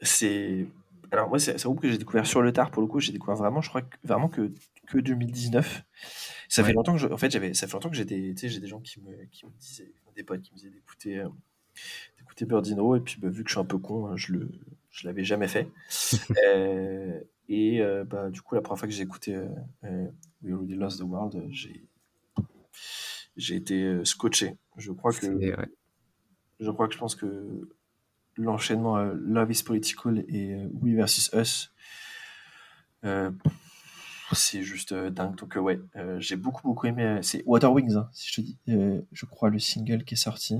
C'est. 0.00 0.66
Alors, 1.10 1.28
moi, 1.28 1.38
c'est 1.38 1.54
un 1.54 1.68
groupe 1.68 1.82
que 1.82 1.90
j'ai 1.90 1.98
découvert 1.98 2.26
sur 2.26 2.40
le 2.40 2.52
tard 2.52 2.70
pour 2.70 2.80
le 2.82 2.88
coup. 2.88 2.98
J'ai 3.00 3.12
découvert 3.12 3.36
vraiment, 3.36 3.60
je 3.60 3.68
crois, 3.68 3.82
que, 3.82 3.96
vraiment 4.02 4.28
que, 4.28 4.50
que 4.88 4.98
2019. 4.98 5.84
Ça 6.48 6.64
fait 6.64 6.72
longtemps 6.72 6.92
que 6.94 6.98
je. 7.00 7.06
En 7.08 7.16
fait, 7.18 7.30
j'avais, 7.30 7.52
ça 7.54 7.66
fait 7.66 7.74
longtemps 7.74 7.90
que 7.90 7.96
j'ai 7.96 8.04
des, 8.06 8.34
tu 8.34 8.40
sais, 8.40 8.48
j'ai 8.48 8.60
des 8.60 8.66
gens 8.66 8.80
qui 8.80 9.00
me, 9.02 9.24
qui 9.30 9.44
me 9.46 9.50
disaient, 9.58 9.92
des 10.14 10.22
potes 10.22 10.42
qui 10.42 10.52
me 10.52 10.56
disaient 10.56 10.70
d'écouter, 10.70 11.18
euh, 11.18 11.28
d'écouter 12.18 12.44
Birdino. 12.46 12.96
Et 12.96 13.00
puis, 13.00 13.16
bah, 13.20 13.28
vu 13.28 13.42
que 13.42 13.50
je 13.50 13.54
suis 13.54 13.60
un 13.60 13.64
peu 13.64 13.78
con, 13.78 14.06
hein, 14.06 14.16
je 14.16 14.32
le, 14.32 14.48
je 14.92 15.06
l'avais 15.06 15.24
jamais 15.24 15.48
fait. 15.48 15.68
Euh, 16.44 17.20
et 17.48 17.82
euh, 17.82 18.04
bah, 18.04 18.30
du 18.30 18.40
coup, 18.40 18.54
la 18.54 18.62
première 18.62 18.78
fois 18.78 18.88
que 18.88 18.94
j'ai 18.94 19.02
écouté 19.02 19.34
euh, 19.34 20.06
We 20.42 20.54
Already 20.54 20.74
Lost 20.74 21.00
the 21.00 21.02
World, 21.02 21.46
j'ai, 21.50 21.84
j'ai 23.36 23.56
été 23.56 24.04
scotché. 24.04 24.56
Je 24.76 24.92
crois 24.92 25.12
que 25.12 25.26
ouais. 25.26 25.68
Je 26.60 26.70
crois 26.70 26.86
que 26.86 26.94
je 26.94 26.98
pense 26.98 27.14
que 27.14 27.68
l'enchaînement 28.36 29.02
Love 29.02 29.50
is 29.50 29.62
Political 29.64 30.24
et 30.28 30.54
We 30.80 30.94
versus 30.94 31.30
Us, 31.34 31.74
c'est 34.32 34.62
juste 34.62 34.92
euh, 34.92 35.10
dingue. 35.10 35.36
Donc, 35.36 35.56
euh, 35.56 35.60
ouais, 35.60 35.80
euh, 35.96 36.18
j'ai 36.20 36.36
beaucoup, 36.36 36.62
beaucoup 36.62 36.86
aimé. 36.86 37.18
c'est 37.22 37.42
Water 37.46 37.72
Wings, 37.72 37.94
hein, 37.96 38.08
si 38.12 38.28
je 38.30 38.34
te 38.36 38.40
dis, 38.40 38.58
je 39.12 39.26
crois, 39.26 39.50
le 39.50 39.58
single 39.58 40.04
qui 40.04 40.14
est 40.14 40.16
sorti. 40.16 40.56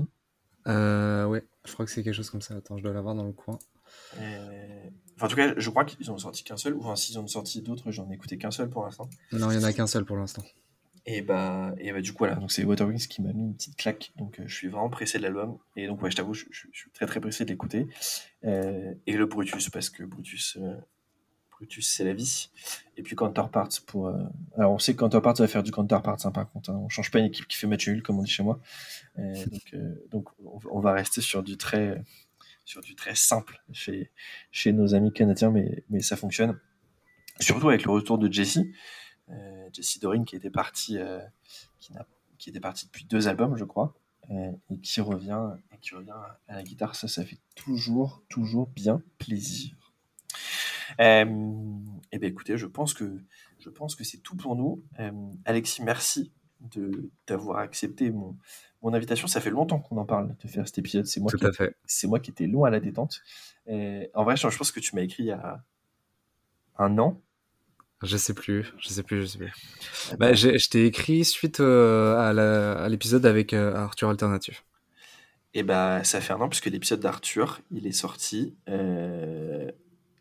Euh, 0.67 1.25
ouais, 1.25 1.43
je 1.65 1.73
crois 1.73 1.85
que 1.85 1.91
c'est 1.91 2.03
quelque 2.03 2.13
chose 2.15 2.29
comme 2.29 2.41
ça. 2.41 2.55
Attends, 2.55 2.77
je 2.77 2.83
dois 2.83 2.93
l'avoir 2.93 3.15
dans 3.15 3.25
le 3.25 3.33
coin. 3.33 3.59
Enfin, 5.15 5.25
en 5.25 5.27
tout 5.27 5.35
cas, 5.35 5.53
je 5.57 5.69
crois 5.69 5.85
qu'ils 5.85 6.09
ont 6.11 6.17
sorti 6.17 6.43
qu'un 6.43 6.57
seul, 6.57 6.73
ou 6.75 6.81
enfin, 6.81 6.95
s'ils 6.95 7.19
ont 7.19 7.27
sorti 7.27 7.61
d'autres, 7.61 7.91
j'en 7.91 8.09
ai 8.11 8.15
écouté 8.15 8.37
qu'un 8.37 8.51
seul 8.51 8.69
pour 8.69 8.83
l'instant. 8.83 9.09
Non, 9.31 9.51
il 9.51 9.55
y 9.55 9.57
en 9.59 9.63
a 9.63 9.73
qu'un 9.73 9.87
seul 9.87 10.05
pour 10.05 10.17
l'instant. 10.17 10.43
Et 11.05 11.21
bah, 11.21 11.73
et 11.79 11.91
bah, 11.91 11.99
du 12.01 12.11
coup, 12.13 12.19
voilà, 12.19 12.35
donc 12.35 12.49
c'est 12.51 12.63
Water 12.63 12.87
Wings 12.87 13.07
qui 13.07 13.21
m'a 13.21 13.33
mis 13.33 13.43
une 13.43 13.55
petite 13.55 13.75
claque. 13.75 14.13
Donc, 14.15 14.39
euh, 14.39 14.43
je 14.47 14.55
suis 14.55 14.69
vraiment 14.69 14.89
pressé 14.89 15.17
de 15.17 15.23
l'album. 15.23 15.57
Et 15.75 15.85
donc, 15.87 16.01
ouais, 16.01 16.09
je 16.09 16.15
t'avoue, 16.15 16.33
je, 16.33 16.45
je- 16.49 16.67
je 16.71 16.77
suis 16.79 16.91
très, 16.91 17.05
très 17.05 17.19
pressé 17.19 17.43
de 17.43 17.49
l'écouter. 17.49 17.87
Euh, 18.45 18.93
et 19.05 19.13
le 19.17 19.25
Brutus, 19.25 19.69
parce 19.69 19.89
que 19.89 20.03
Brutus, 20.03 20.57
euh, 20.61 20.75
Brutus, 21.63 21.87
c'est 21.87 22.03
la 22.03 22.13
vie. 22.13 22.49
Et 22.97 23.03
puis 23.03 23.15
Counterparts 23.15 23.69
pour. 23.87 24.07
euh, 24.07 24.23
Alors, 24.57 24.73
on 24.73 24.79
sait 24.79 24.93
que 24.93 24.99
Counterparts 24.99 25.35
va 25.35 25.47
faire 25.47 25.63
du 25.63 25.71
Counterparts, 25.71 26.25
hein, 26.25 26.31
par 26.31 26.49
contre. 26.51 26.69
hein. 26.71 26.79
On 26.83 26.89
change 26.89 27.09
pas 27.11 27.19
une 27.19 27.25
équipe 27.25 27.47
qui 27.47 27.57
fait 27.57 27.67
match 27.67 27.87
nul, 27.87 28.03
comme 28.03 28.19
on 28.19 28.23
dit 28.23 28.29
chez 28.31 28.43
moi. 28.43 28.59
Donc, 29.17 29.73
euh, 29.73 30.07
donc, 30.11 30.29
on, 30.71 30.79
va 30.79 30.91
rester 30.91 31.21
sur 31.21 31.43
du 31.43 31.55
très, 31.57 32.01
sur 32.65 32.81
du 32.81 32.95
très 32.95 33.15
simple 33.15 33.63
chez, 33.71 34.11
chez 34.51 34.73
nos 34.73 34.95
amis 34.95 35.13
canadiens, 35.13 35.51
mais, 35.51 35.83
mais 35.89 36.01
ça 36.01 36.15
fonctionne. 36.17 36.59
Surtout 37.39 37.69
avec 37.69 37.83
le 37.83 37.91
retour 37.91 38.17
de 38.17 38.31
Jesse. 38.31 38.59
Euh, 39.29 39.69
Jesse 39.71 39.99
Doring 39.99 40.25
qui 40.25 40.35
était 40.35 40.49
parti, 40.49 40.97
euh, 40.97 41.19
qui, 41.79 41.93
n'a- 41.93 42.07
qui 42.39 42.49
était 42.49 42.59
parti 42.59 42.85
depuis 42.87 43.05
deux 43.05 43.27
albums, 43.27 43.55
je 43.55 43.63
crois, 43.65 43.95
et 44.29 44.79
qui 44.81 44.99
revient, 45.01 45.49
et 45.73 45.77
qui 45.79 45.93
revient 45.95 46.11
à 46.47 46.55
la 46.55 46.63
guitare. 46.63 46.95
Ça, 46.95 47.07
ça 47.07 47.23
fait 47.25 47.39
toujours, 47.55 48.23
toujours 48.29 48.67
bien 48.67 49.01
plaisir. 49.19 49.75
Euh, 50.99 51.25
et 52.11 52.19
ben 52.19 52.29
écoutez, 52.29 52.57
je 52.57 52.65
pense 52.67 52.93
que 52.93 53.17
je 53.59 53.69
pense 53.69 53.95
que 53.95 54.03
c'est 54.03 54.17
tout 54.19 54.35
pour 54.35 54.55
nous. 54.55 54.83
Euh, 54.99 55.11
Alexis, 55.45 55.81
merci 55.83 56.31
de 56.73 57.09
d'avoir 57.27 57.57
accepté 57.59 58.11
mon 58.11 58.37
mon 58.81 58.93
invitation. 58.93 59.27
Ça 59.27 59.41
fait 59.41 59.49
longtemps 59.49 59.79
qu'on 59.79 59.97
en 59.97 60.05
parle 60.05 60.35
de 60.43 60.47
faire 60.47 60.67
cet 60.67 60.77
épisode. 60.77 61.05
C'est 61.05 61.19
moi 61.19 61.31
Tout 61.31 61.37
qui 61.37 61.45
à 61.45 61.51
fait. 61.51 61.75
c'est 61.85 62.07
moi 62.07 62.19
qui 62.19 62.31
étais 62.31 62.47
loin 62.47 62.67
à 62.67 62.71
la 62.71 62.79
détente. 62.79 63.21
Euh, 63.69 64.05
en 64.13 64.23
vrai, 64.23 64.35
je 64.37 64.47
je 64.49 64.57
pense 64.57 64.71
que 64.71 64.79
tu 64.79 64.95
m'as 64.95 65.01
écrit 65.01 65.23
il 65.23 65.27
y 65.27 65.31
a 65.31 65.63
un 66.77 66.97
an. 66.99 67.19
Je 68.01 68.17
sais 68.17 68.33
plus, 68.33 68.73
je 68.79 68.89
sais 68.89 69.01
plus, 69.03 69.21
je 69.21 69.25
sais 69.27 69.37
plus. 69.37 69.51
Bah, 70.19 70.33
j'ai- 70.33 70.57
je 70.59 70.69
t'ai 70.69 70.85
écrit 70.85 71.23
suite 71.23 71.61
euh, 71.61 72.17
à 72.17 72.33
la- 72.33 72.73
à 72.83 72.89
l'épisode 72.89 73.25
avec 73.25 73.53
euh, 73.53 73.73
Arthur 73.75 74.09
Alternatif. 74.09 74.65
Et 75.53 75.63
bah, 75.63 76.03
ça 76.03 76.19
fait 76.19 76.33
un 76.33 76.41
an 76.41 76.49
puisque 76.49 76.65
l'épisode 76.65 76.99
d'Arthur, 76.99 77.61
il 77.71 77.87
est 77.87 77.91
sorti. 77.93 78.55
euh, 78.67 79.71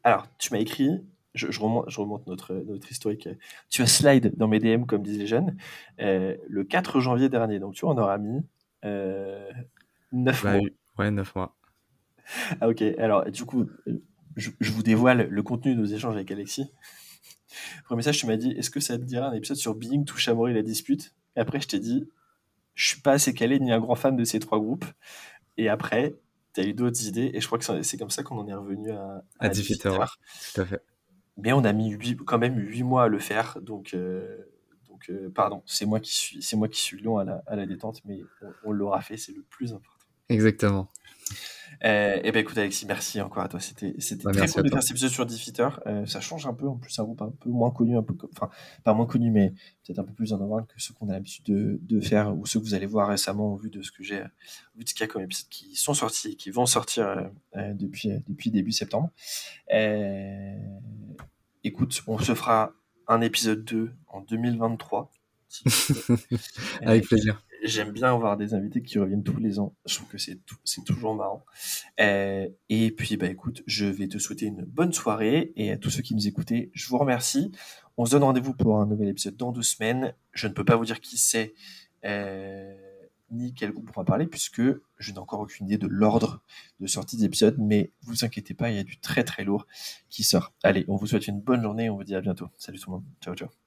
Alors, 0.04 0.26
tu 0.38 0.52
m'as 0.52 0.58
écrit, 0.60 0.90
je, 1.34 1.50
je 1.50 1.60
remonte, 1.60 1.88
je 1.88 2.00
remonte 2.00 2.26
notre, 2.26 2.54
notre 2.54 2.90
historique. 2.90 3.28
Tu 3.70 3.82
as 3.82 3.86
slide 3.86 4.32
dans 4.36 4.48
mes 4.48 4.58
DM, 4.58 4.84
comme 4.84 5.02
disent 5.02 5.18
les 5.18 5.26
jeunes, 5.26 5.56
euh, 6.00 6.36
le 6.48 6.64
4 6.64 7.00
janvier 7.00 7.28
dernier. 7.28 7.58
Donc, 7.58 7.74
tu 7.74 7.84
vois, 7.84 7.94
on 7.94 7.98
aura 7.98 8.18
mis 8.18 8.40
euh, 8.84 9.50
9 10.12 10.42
Bah, 10.42 10.58
mois. 10.58 10.68
ouais, 10.98 11.10
9 11.10 11.34
mois. 11.34 11.56
Ah, 12.60 12.68
ok. 12.68 12.82
Alors, 12.98 13.24
du 13.30 13.44
coup, 13.44 13.66
euh, 13.86 14.02
je, 14.36 14.50
je 14.60 14.72
vous 14.72 14.82
dévoile 14.82 15.28
le 15.28 15.42
contenu 15.42 15.74
de 15.74 15.80
nos 15.80 15.86
échanges 15.86 16.14
avec 16.14 16.30
Alexis. 16.30 16.70
Premier 17.84 17.98
message, 17.98 18.18
tu 18.18 18.26
m'as 18.26 18.36
dit 18.36 18.52
Est-ce 18.52 18.70
que 18.70 18.80
ça 18.80 18.98
te 18.98 19.04
dirait 19.04 19.26
un 19.26 19.32
épisode 19.32 19.56
sur 19.56 19.74
Being, 19.74 20.04
Touche 20.04 20.28
à 20.28 20.32
et 20.32 20.52
la 20.52 20.62
dispute? 20.62 21.14
Et 21.36 21.40
après, 21.40 21.60
je 21.60 21.68
t'ai 21.68 21.78
dit 21.78 22.08
Je 22.74 22.86
suis 22.86 23.00
pas 23.00 23.12
assez 23.12 23.34
calé 23.34 23.60
ni 23.60 23.72
un 23.72 23.80
grand 23.80 23.94
fan 23.94 24.16
de 24.16 24.24
ces 24.24 24.40
trois 24.40 24.58
groupes. 24.58 24.84
Et 25.58 25.68
après, 25.68 26.14
tu 26.54 26.60
as 26.60 26.64
eu 26.64 26.74
d'autres 26.74 27.04
idées. 27.06 27.30
Et 27.34 27.40
je 27.40 27.46
crois 27.46 27.58
que 27.58 27.82
c'est 27.82 27.96
comme 27.98 28.10
ça 28.10 28.22
qu'on 28.22 28.38
en 28.38 28.46
est 28.48 28.54
revenu 28.54 28.90
à, 28.92 29.24
À 29.40 29.48
Defeater, 29.48 29.98
ouais. 29.98 30.06
Tout 30.54 30.60
à 30.60 30.66
fait. 30.66 30.82
Mais 31.36 31.52
on 31.52 31.64
a 31.64 31.72
mis 31.72 31.96
quand 32.26 32.38
même 32.38 32.58
8 32.58 32.82
mois 32.82 33.04
à 33.04 33.08
le 33.08 33.18
faire. 33.18 33.58
Donc, 33.62 33.94
euh, 33.94 34.36
donc 34.88 35.08
euh, 35.10 35.30
pardon, 35.34 35.62
c'est 35.66 35.86
moi, 35.86 35.98
qui 36.00 36.14
suis- 36.14 36.42
c'est 36.42 36.56
moi 36.56 36.68
qui 36.68 36.80
suis 36.80 37.00
long 37.00 37.18
à 37.18 37.24
la, 37.24 37.42
à 37.46 37.56
la 37.56 37.66
détente. 37.66 38.00
Mais 38.04 38.20
on, 38.42 38.52
on 38.70 38.72
l'aura 38.72 39.00
fait, 39.00 39.16
c'est 39.16 39.32
le 39.32 39.42
plus 39.42 39.72
important. 39.72 40.06
Exactement. 40.28 40.90
Euh, 41.84 42.20
eh 42.22 42.30
ben 42.30 42.40
écoute 42.40 42.56
Alexis, 42.58 42.86
merci 42.86 43.20
encore 43.20 43.42
à 43.42 43.48
toi. 43.48 43.58
C'était 43.58 43.94
c'était 43.98 44.24
Bah, 44.24 44.32
très 44.32 44.46
cool 44.46 44.62
de 44.62 44.68
faire 44.68 44.82
cet 44.82 44.92
épisode 44.92 45.10
sur 45.10 45.26
Defeater. 45.26 45.80
Euh, 45.86 46.06
ça 46.06 46.20
change 46.20 46.46
un 46.46 46.54
peu, 46.54 46.68
en 46.68 46.76
plus 46.76 46.96
un 46.98 47.04
groupe 47.04 47.22
un 47.22 47.30
peu 47.30 47.50
moins 47.50 47.70
connu, 47.70 47.96
un 47.96 48.02
peu 48.02 48.14
enfin 48.36 48.50
pas 48.84 48.94
moins 48.94 49.06
connu, 49.06 49.30
mais 49.30 49.52
peut-être 49.84 49.98
un 49.98 50.04
peu 50.04 50.12
plus 50.12 50.32
underground 50.32 50.66
que 50.66 50.80
ceux 50.80 50.94
qu'on 50.94 51.08
a 51.08 51.12
l'habitude 51.14 51.44
de, 51.46 51.80
de 51.82 52.00
faire 52.00 52.36
ou 52.36 52.46
ceux 52.46 52.60
que 52.60 52.64
vous 52.64 52.74
allez 52.74 52.86
voir 52.86 53.08
récemment 53.08 53.52
au 53.52 53.56
vu 53.56 53.68
de 53.68 53.82
ce 53.82 53.90
que 53.90 54.04
j'ai, 54.04 54.22
vu 54.76 54.84
de 54.84 54.88
ce 54.88 54.94
qu'il 54.94 55.00
y 55.02 55.04
a 55.04 55.12
comme 55.12 55.22
épisodes 55.22 55.48
qui 55.48 55.74
sont 55.74 55.94
sortis 55.94 56.28
et 56.28 56.34
qui 56.36 56.50
vont 56.50 56.66
sortir 56.66 57.08
euh, 57.08 57.22
euh, 57.56 57.74
depuis 57.74 58.10
depuis 58.28 58.50
début 58.50 58.72
septembre. 58.72 59.10
Écoute, 61.64 62.02
on 62.06 62.18
se 62.18 62.34
fera 62.34 62.72
un 63.08 63.20
épisode 63.20 63.64
2 63.64 63.92
en 64.08 64.20
2023. 64.20 65.10
s'il 65.48 65.70
vous 65.70 66.16
plaît. 66.16 66.38
Avec 66.82 67.06
plaisir. 67.06 67.42
J'aime 67.64 67.92
bien 67.92 68.12
avoir 68.12 68.36
des 68.36 68.54
invités 68.54 68.82
qui 68.82 68.98
reviennent 68.98 69.22
tous 69.22 69.38
les 69.38 69.58
ans. 69.60 69.74
Je 69.86 69.94
trouve 69.94 70.08
que 70.08 70.18
c'est 70.18 70.36
tou- 70.44 70.56
c'est 70.64 70.84
toujours 70.84 71.14
marrant. 71.14 71.44
Euh, 72.00 72.48
et 72.68 72.90
puis, 72.90 73.16
bah 73.16 73.28
écoute, 73.28 73.62
je 73.66 73.86
vais 73.86 74.08
te 74.08 74.18
souhaiter 74.18 74.46
une 74.46 74.62
bonne 74.64 74.92
soirée 74.92 75.52
et 75.56 75.70
à 75.70 75.76
tous 75.76 75.90
ceux 75.90 76.02
qui 76.02 76.14
nous 76.14 76.26
écoutaient, 76.26 76.70
je 76.74 76.88
vous 76.88 76.98
remercie. 76.98 77.52
On 77.96 78.04
se 78.04 78.10
donne 78.12 78.24
rendez-vous 78.24 78.54
pour 78.54 78.80
un 78.80 78.86
nouvel 78.86 79.08
épisode 79.08 79.36
dans 79.36 79.52
deux 79.52 79.62
semaines. 79.62 80.14
Je 80.32 80.48
ne 80.48 80.52
peux 80.52 80.64
pas 80.64 80.76
vous 80.76 80.84
dire 80.86 81.00
qui 81.00 81.18
c'est 81.18 81.54
euh, 82.04 82.74
ni 83.30 83.54
quel 83.54 83.72
groupe 83.72 83.90
on 83.96 84.00
va 84.00 84.04
parler 84.04 84.26
puisque 84.26 84.62
je 84.98 85.12
n'ai 85.12 85.18
encore 85.18 85.40
aucune 85.40 85.66
idée 85.66 85.78
de 85.78 85.86
l'ordre 85.86 86.42
de 86.80 86.86
sortie 86.88 87.16
des 87.16 87.24
épisodes, 87.26 87.56
mais 87.58 87.92
vous 88.02 88.24
inquiétez 88.24 88.54
pas, 88.54 88.70
il 88.70 88.76
y 88.76 88.80
a 88.80 88.84
du 88.84 88.98
très 88.98 89.22
très 89.24 89.44
lourd 89.44 89.66
qui 90.10 90.24
sort. 90.24 90.52
Allez, 90.64 90.84
on 90.88 90.96
vous 90.96 91.06
souhaite 91.06 91.28
une 91.28 91.40
bonne 91.40 91.62
journée 91.62 91.90
on 91.90 91.96
vous 91.96 92.04
dit 92.04 92.14
à 92.16 92.20
bientôt. 92.20 92.48
Salut 92.58 92.78
tout 92.80 92.90
le 92.90 92.96
monde. 92.96 93.04
Ciao 93.22 93.34
ciao. 93.36 93.61